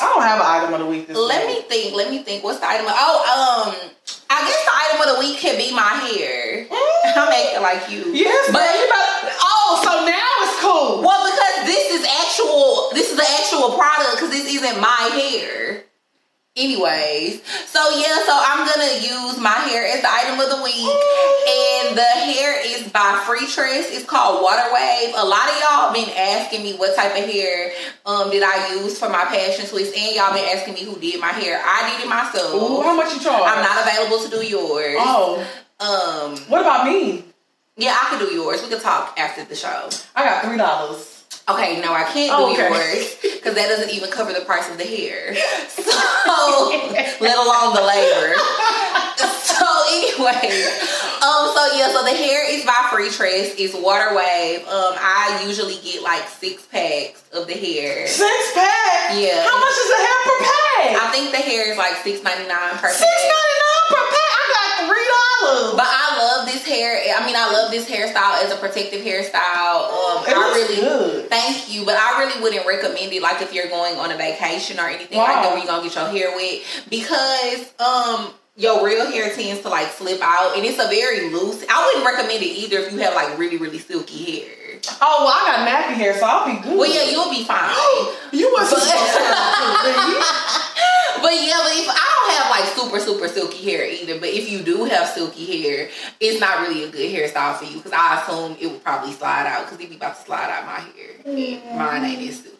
I 0.00 0.06
don't 0.06 0.22
have 0.22 0.40
an 0.40 0.46
item 0.46 0.74
of 0.74 0.80
the 0.80 0.86
week 0.86 1.06
this 1.06 1.16
Let 1.16 1.46
week. 1.46 1.58
me 1.58 1.68
think. 1.68 1.94
Let 1.94 2.10
me 2.10 2.18
think. 2.22 2.42
What's 2.42 2.58
the 2.58 2.66
item? 2.66 2.86
Of, 2.86 2.94
oh, 2.96 3.70
um, 3.70 3.90
I 4.30 4.38
guess 4.46 4.62
the 4.66 4.74
item 4.74 4.98
of 4.98 5.08
the 5.14 5.18
week 5.22 5.38
could 5.38 5.58
be 5.58 5.70
my 5.74 5.94
hair. 6.06 6.66
I'm 7.18 7.30
acting 7.30 7.62
like 7.62 7.86
you. 7.90 8.10
Yes, 8.14 8.46
but 8.50 8.62
but. 8.62 9.30
Oh, 9.42 9.78
so 9.84 9.90
now 10.02 10.32
it's 10.42 10.58
cool. 10.58 11.02
well, 11.06 11.22
because 11.22 11.51
this 11.92 12.00
is 12.00 12.06
actual. 12.08 12.88
This 12.94 13.10
is 13.10 13.16
the 13.16 13.28
actual 13.40 13.76
product. 13.76 14.16
Because 14.16 14.30
this 14.30 14.48
isn't 14.54 14.80
my 14.80 15.10
hair. 15.12 15.84
Anyways, 16.54 17.40
so 17.64 17.80
yeah, 17.96 18.20
so 18.26 18.32
I'm 18.36 18.68
gonna 18.68 19.00
use 19.00 19.40
my 19.40 19.56
hair 19.72 19.86
as 19.88 20.02
the 20.02 20.08
item 20.12 20.38
of 20.38 20.50
the 20.50 20.62
week, 20.62 20.84
and 20.84 21.96
the 21.96 22.02
hair 22.02 22.60
is 22.62 22.92
by 22.92 23.24
FreeTress. 23.24 23.88
It's 23.88 24.04
called 24.04 24.42
Water 24.42 24.68
Wave. 24.70 25.14
A 25.16 25.24
lot 25.24 25.48
of 25.48 25.56
y'all 25.62 25.94
been 25.94 26.10
asking 26.14 26.62
me 26.62 26.74
what 26.74 26.94
type 26.94 27.16
of 27.16 27.24
hair 27.24 27.72
um 28.04 28.30
did 28.30 28.42
I 28.42 28.74
use 28.74 28.98
for 28.98 29.08
my 29.08 29.24
passion 29.24 29.64
twist, 29.64 29.96
and 29.96 30.14
y'all 30.14 30.34
been 30.34 30.44
asking 30.54 30.74
me 30.74 30.84
who 30.84 30.98
did 31.00 31.18
my 31.22 31.28
hair. 31.32 31.58
I 31.64 31.90
did 31.96 32.04
it 32.04 32.08
myself. 32.10 32.52
Ooh, 32.52 32.82
how 32.82 32.94
much 32.94 33.14
you 33.14 33.20
charge? 33.20 33.42
I'm 33.46 33.62
not 33.62 33.88
available 33.88 34.22
to 34.22 34.28
do 34.28 34.46
yours. 34.46 34.96
Oh, 34.98 35.46
Um, 35.80 36.36
what 36.50 36.60
about 36.60 36.86
me? 36.86 37.24
yeah, 37.78 37.96
I 37.98 38.10
can 38.10 38.18
do 38.18 38.26
yours. 38.34 38.62
We 38.62 38.68
can 38.68 38.78
talk 38.80 39.18
after 39.18 39.42
the 39.46 39.54
show. 39.56 39.88
I 40.14 40.22
got 40.24 40.44
three 40.44 40.58
dollars. 40.58 41.11
Okay, 41.48 41.80
no, 41.80 41.92
I 41.92 42.04
can't 42.04 42.30
Oh, 42.32 42.54
do 42.54 42.60
okay. 42.62 42.70
yours 42.70 43.16
because 43.20 43.54
that 43.56 43.66
doesn't 43.68 43.90
even 43.90 44.10
cover 44.10 44.32
the 44.32 44.42
price 44.46 44.70
of 44.70 44.78
the 44.78 44.84
hair. 44.84 45.34
So, 45.68 45.82
let 47.20 47.36
alone 47.36 47.74
the 47.74 47.82
labor. 47.82 48.34
So, 49.42 49.66
anyway, 49.90 50.48
um, 51.18 51.50
so 51.50 51.62
yeah, 51.74 51.90
so 51.92 52.02
the 52.06 52.14
hair 52.14 52.48
is 52.48 52.64
by 52.64 52.88
FreeTress. 52.94 53.54
It's 53.58 53.74
water 53.74 54.14
wave. 54.14 54.60
Um, 54.66 54.94
I 54.96 55.42
usually 55.46 55.76
get 55.82 56.02
like 56.02 56.26
six 56.28 56.62
packs 56.66 57.22
of 57.32 57.46
the 57.46 57.54
hair. 57.54 58.06
Six 58.06 58.52
pack. 58.54 59.18
Yeah. 59.18 59.42
How 59.44 59.58
much 59.58 59.74
is 59.76 59.88
the 59.90 59.98
hair 59.98 60.18
per 60.24 60.38
pack? 60.46 61.02
I 61.02 61.10
think 61.12 61.30
the 61.32 61.42
hair 61.42 61.70
is 61.72 61.78
like 61.78 61.96
six 62.06 62.22
ninety 62.22 62.46
nine 62.48 62.78
per 62.78 62.88
Six 62.88 63.02
pack. 63.02 63.18
ninety 63.34 63.58
nine 63.58 63.86
per 63.90 64.04
pack. 64.10 64.21
I 65.42 65.50
got 65.50 65.50
three 65.50 65.58
dollars. 65.58 65.74
But 65.76 65.88
I 65.88 66.06
love 66.18 66.46
this 66.46 66.66
hair. 66.66 66.98
I 67.18 67.26
mean, 67.26 67.34
I 67.36 67.50
love 67.50 67.70
this 67.70 67.88
hairstyle 67.88 68.42
as 68.42 68.52
a 68.52 68.56
protective 68.56 69.02
hairstyle. 69.02 69.90
Um, 69.90 70.24
It 70.26 70.36
I 70.36 70.52
really 70.54 70.76
good. 70.76 71.28
thank 71.30 71.68
you, 71.72 71.84
but 71.84 71.96
I 71.96 72.18
really 72.24 72.40
wouldn't 72.42 72.66
recommend 72.66 73.12
it. 73.12 73.22
Like 73.22 73.42
if 73.42 73.52
you're 73.52 73.68
going 73.68 73.96
on 73.96 74.10
a 74.10 74.16
vacation 74.16 74.78
or 74.78 74.88
anything 74.88 75.18
Wow. 75.18 75.24
like 75.24 75.34
that, 75.42 75.48
where 75.50 75.58
you're 75.58 75.66
gonna 75.66 75.82
get 75.82 75.94
your 75.94 76.08
hair 76.08 76.36
wet, 76.36 76.62
because 76.88 77.72
um. 77.80 78.32
Your 78.54 78.84
real 78.84 79.10
hair 79.10 79.34
tends 79.34 79.62
to 79.62 79.70
like 79.70 79.88
slip 79.92 80.20
out, 80.20 80.54
and 80.58 80.66
it's 80.66 80.78
a 80.78 80.86
very 80.86 81.30
loose. 81.32 81.64
I 81.70 81.86
wouldn't 81.86 82.04
recommend 82.04 82.42
it 82.42 82.52
either 82.52 82.80
if 82.80 82.92
you 82.92 82.98
have 82.98 83.14
like 83.14 83.38
really, 83.38 83.56
really 83.56 83.78
silky 83.78 84.42
hair. 84.42 84.78
Oh 85.00 85.24
well, 85.24 85.32
I 85.32 85.56
got 85.56 85.66
nappy 85.66 85.94
hair, 85.94 86.12
so 86.18 86.26
I'll 86.26 86.44
be 86.44 86.60
good. 86.60 86.76
Well, 86.76 86.84
yeah, 86.94 87.08
you'll 87.10 87.30
be 87.30 87.44
fine. 87.44 87.72
you 88.30 88.52
wasn't 88.52 88.82
supposed 88.82 89.16
to. 89.16 90.61
But 91.22 91.34
yeah, 91.34 91.58
but 91.62 91.72
if 91.72 91.88
I 91.88 92.08
don't 92.18 92.34
have 92.36 92.50
like 92.50 92.66
super 92.76 92.98
super 93.00 93.28
silky 93.28 93.70
hair 93.70 93.86
either, 93.88 94.18
but 94.18 94.28
if 94.28 94.50
you 94.50 94.60
do 94.62 94.84
have 94.84 95.08
silky 95.08 95.62
hair, 95.62 95.88
it's 96.20 96.40
not 96.40 96.60
really 96.60 96.84
a 96.84 96.90
good 96.90 97.10
hairstyle 97.14 97.56
for 97.56 97.64
you 97.64 97.76
because 97.76 97.92
I 97.92 98.20
assume 98.20 98.56
it 98.60 98.66
would 98.70 98.82
probably 98.84 99.12
slide 99.12 99.46
out 99.46 99.64
because 99.64 99.78
it'd 99.78 99.90
be 99.90 99.96
about 99.96 100.16
to 100.18 100.22
slide 100.24 100.50
out 100.50 100.66
my 100.66 100.80
hair. 100.80 101.12
And 101.24 101.78
Mine 101.78 102.04
ain't 102.04 102.28
as 102.28 102.40
silky. 102.40 102.58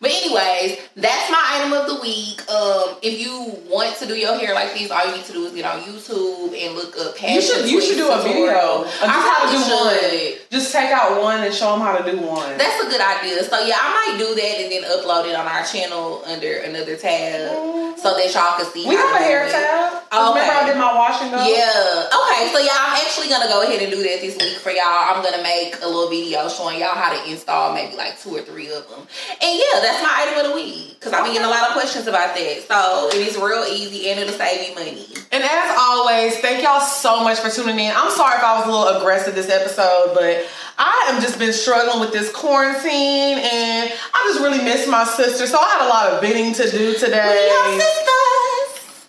But 0.00 0.10
anyways, 0.10 0.78
that's 0.96 1.30
my 1.30 1.42
item 1.58 1.72
of 1.72 1.86
the 1.86 2.00
week. 2.00 2.40
Um, 2.50 2.96
if 3.02 3.18
you 3.18 3.56
want 3.70 3.96
to 3.98 4.06
do 4.06 4.14
your 4.14 4.38
hair 4.38 4.54
like 4.54 4.74
this, 4.74 4.90
all 4.90 5.04
you 5.06 5.16
need 5.16 5.24
to 5.24 5.32
do 5.32 5.44
is 5.46 5.52
get 5.52 5.64
on 5.64 5.80
YouTube 5.80 6.54
and 6.54 6.74
look 6.74 6.96
up. 6.98 7.20
You 7.22 7.40
should 7.40 7.68
you 7.68 7.80
should 7.80 7.96
do 7.96 8.06
a 8.06 8.14
Twist 8.20 8.26
video 8.26 8.46
tutorial. 8.46 8.84
of 8.84 8.86
just 8.86 9.00
how 9.06 9.44
to 9.44 9.50
probably 9.50 9.58
do 9.58 10.34
one. 10.34 10.38
Just 10.50 10.72
take 10.72 10.90
out 10.90 11.20
one 11.22 11.42
and 11.42 11.54
show 11.54 11.72
them 11.72 11.80
how 11.80 11.96
to 11.96 12.10
do 12.10 12.18
one. 12.18 12.58
That's 12.58 12.84
a 12.84 12.88
good 12.88 13.00
idea. 13.00 13.42
So 13.44 13.64
yeah, 13.64 13.76
I 13.80 14.12
might 14.12 14.18
do 14.18 14.34
that 14.34 14.54
and 14.62 14.70
then 14.72 14.82
upload 14.84 15.28
it 15.28 15.34
on 15.34 15.46
our 15.46 15.64
channel 15.64 16.22
under 16.26 16.58
another 16.58 16.96
tab 16.96 17.87
so 18.00 18.14
that 18.14 18.30
y'all 18.32 18.56
can 18.56 18.66
see. 18.70 18.86
we 18.86 18.94
have 18.94 19.14
a 19.14 19.22
hair 19.22 19.48
tab. 19.50 20.02
Okay. 20.08 20.16
Remember 20.16 20.54
I 20.54 20.64
did 20.66 20.78
my 20.78 20.94
wash 20.94 21.20
and 21.20 21.30
go. 21.30 21.38
Yeah. 21.42 22.08
Okay. 22.08 22.48
So 22.54 22.58
yeah, 22.62 22.78
I'm 22.78 22.96
actually 22.96 23.28
gonna 23.28 23.50
go 23.50 23.62
ahead 23.62 23.82
and 23.82 23.90
do 23.90 24.00
that 24.00 24.22
this 24.22 24.38
week 24.38 24.56
for 24.62 24.70
y'all. 24.70 25.12
I'm 25.12 25.22
gonna 25.22 25.42
make 25.42 25.76
a 25.82 25.86
little 25.86 26.08
video 26.08 26.48
showing 26.48 26.80
y'all 26.80 26.96
how 26.96 27.12
to 27.12 27.20
install 27.30 27.74
maybe 27.74 27.96
like 27.96 28.18
two 28.18 28.30
or 28.30 28.42
three 28.42 28.70
of 28.72 28.88
them. 28.88 29.02
And 29.02 29.52
yeah, 29.52 29.82
that's 29.82 30.00
my 30.02 30.14
item 30.24 30.46
of 30.46 30.50
the 30.50 30.54
week 30.56 30.96
because 30.98 31.12
I've 31.12 31.24
been 31.24 31.34
getting 31.34 31.46
a 31.46 31.52
lot 31.52 31.68
of 31.68 31.74
questions 31.74 32.06
about 32.06 32.34
that. 32.34 32.54
So 32.64 33.10
it 33.12 33.20
is 33.26 33.36
real 33.36 33.66
easy 33.68 34.08
and 34.10 34.20
it'll 34.20 34.38
save 34.38 34.68
you 34.68 34.74
money. 34.74 35.04
And 35.30 35.44
as 35.44 35.68
always, 35.76 36.38
thank 36.38 36.62
y'all 36.62 36.80
so 36.80 37.22
much 37.22 37.38
for 37.40 37.50
tuning 37.50 37.78
in. 37.78 37.92
I'm 37.94 38.10
sorry 38.10 38.38
if 38.38 38.44
I 38.44 38.58
was 38.58 38.66
a 38.66 38.72
little 38.72 38.96
aggressive 38.96 39.34
this 39.34 39.50
episode, 39.50 40.14
but 40.14 40.46
I 40.78 41.10
have 41.10 41.20
just 41.20 41.38
been 41.38 41.52
struggling 41.52 42.00
with 42.00 42.12
this 42.12 42.32
quarantine 42.32 43.38
and 43.38 43.92
I 44.14 44.30
just 44.30 44.40
really 44.40 44.62
miss 44.62 44.86
my 44.86 45.04
sister. 45.04 45.46
So 45.46 45.58
I 45.58 45.68
had 45.68 45.86
a 45.86 45.90
lot 45.90 46.12
of 46.12 46.20
bidding 46.20 46.54
to 46.54 46.70
do 46.70 46.94
today. 46.94 47.48
Sisters. 47.88 49.06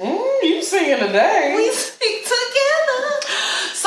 Mm, 0.00 0.42
you 0.42 0.62
singing 0.62 0.98
today. 1.06 1.54
We 1.56 1.70
stick 1.72 2.24
together. 2.24 3.17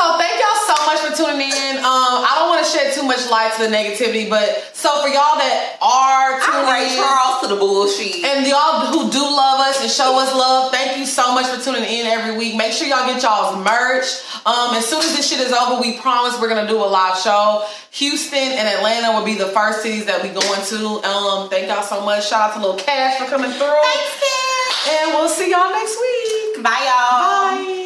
So 0.01 0.17
thank 0.17 0.33
y'all 0.41 0.65
so 0.65 0.77
much 0.89 0.97
for 1.05 1.13
tuning 1.13 1.53
in. 1.53 1.77
Um, 1.77 2.25
I 2.25 2.41
don't 2.41 2.49
want 2.49 2.65
to 2.65 2.69
shed 2.73 2.89
too 2.97 3.05
much 3.05 3.21
light 3.29 3.53
to 3.53 3.61
the 3.61 3.69
negativity, 3.69 4.25
but 4.25 4.73
so 4.73 4.89
for 4.97 5.05
y'all 5.05 5.37
that 5.37 5.77
are 5.77 6.41
tuning 6.41 6.89
in, 6.89 6.97
Charles 6.97 7.45
to 7.45 7.47
the 7.53 7.59
bullshit. 7.61 8.25
and 8.25 8.41
y'all 8.49 8.89
who 8.89 9.13
do 9.13 9.21
love 9.21 9.61
us 9.61 9.77
and 9.77 9.93
show 9.93 10.17
us 10.17 10.33
love, 10.33 10.73
thank 10.73 10.97
you 10.97 11.05
so 11.05 11.37
much 11.37 11.45
for 11.53 11.61
tuning 11.61 11.85
in 11.85 12.09
every 12.09 12.33
week. 12.33 12.57
Make 12.57 12.73
sure 12.73 12.89
y'all 12.89 13.05
get 13.05 13.21
y'all's 13.21 13.61
merch. 13.61 14.09
Um, 14.41 14.73
as 14.73 14.89
soon 14.89 15.05
as 15.05 15.13
this 15.13 15.29
shit 15.29 15.37
is 15.37 15.53
over, 15.53 15.77
we 15.77 16.01
promise 16.01 16.33
we're 16.41 16.49
gonna 16.49 16.65
do 16.65 16.81
a 16.81 16.89
live 16.89 17.21
show. 17.21 17.69
Houston 18.01 18.57
and 18.57 18.65
Atlanta 18.65 19.13
will 19.13 19.25
be 19.25 19.37
the 19.37 19.53
first 19.53 19.85
cities 19.85 20.09
that 20.09 20.25
we 20.25 20.33
going 20.33 20.61
to. 20.65 20.81
Um, 21.05 21.53
thank 21.53 21.69
y'all 21.69 21.85
so 21.85 22.01
much. 22.01 22.25
Shout 22.25 22.49
out 22.49 22.57
to 22.57 22.59
Lil 22.59 22.73
Cash 22.81 23.21
for 23.21 23.29
coming 23.29 23.53
through. 23.53 23.69
Thanks, 23.85 24.17
Kat. 24.17 24.97
And 24.97 25.13
we'll 25.13 25.29
see 25.29 25.53
y'all 25.53 25.69
next 25.69 25.93
week. 25.93 26.65
Bye, 26.65 26.89
y'all. 26.89 27.53
Bye. 27.53 27.80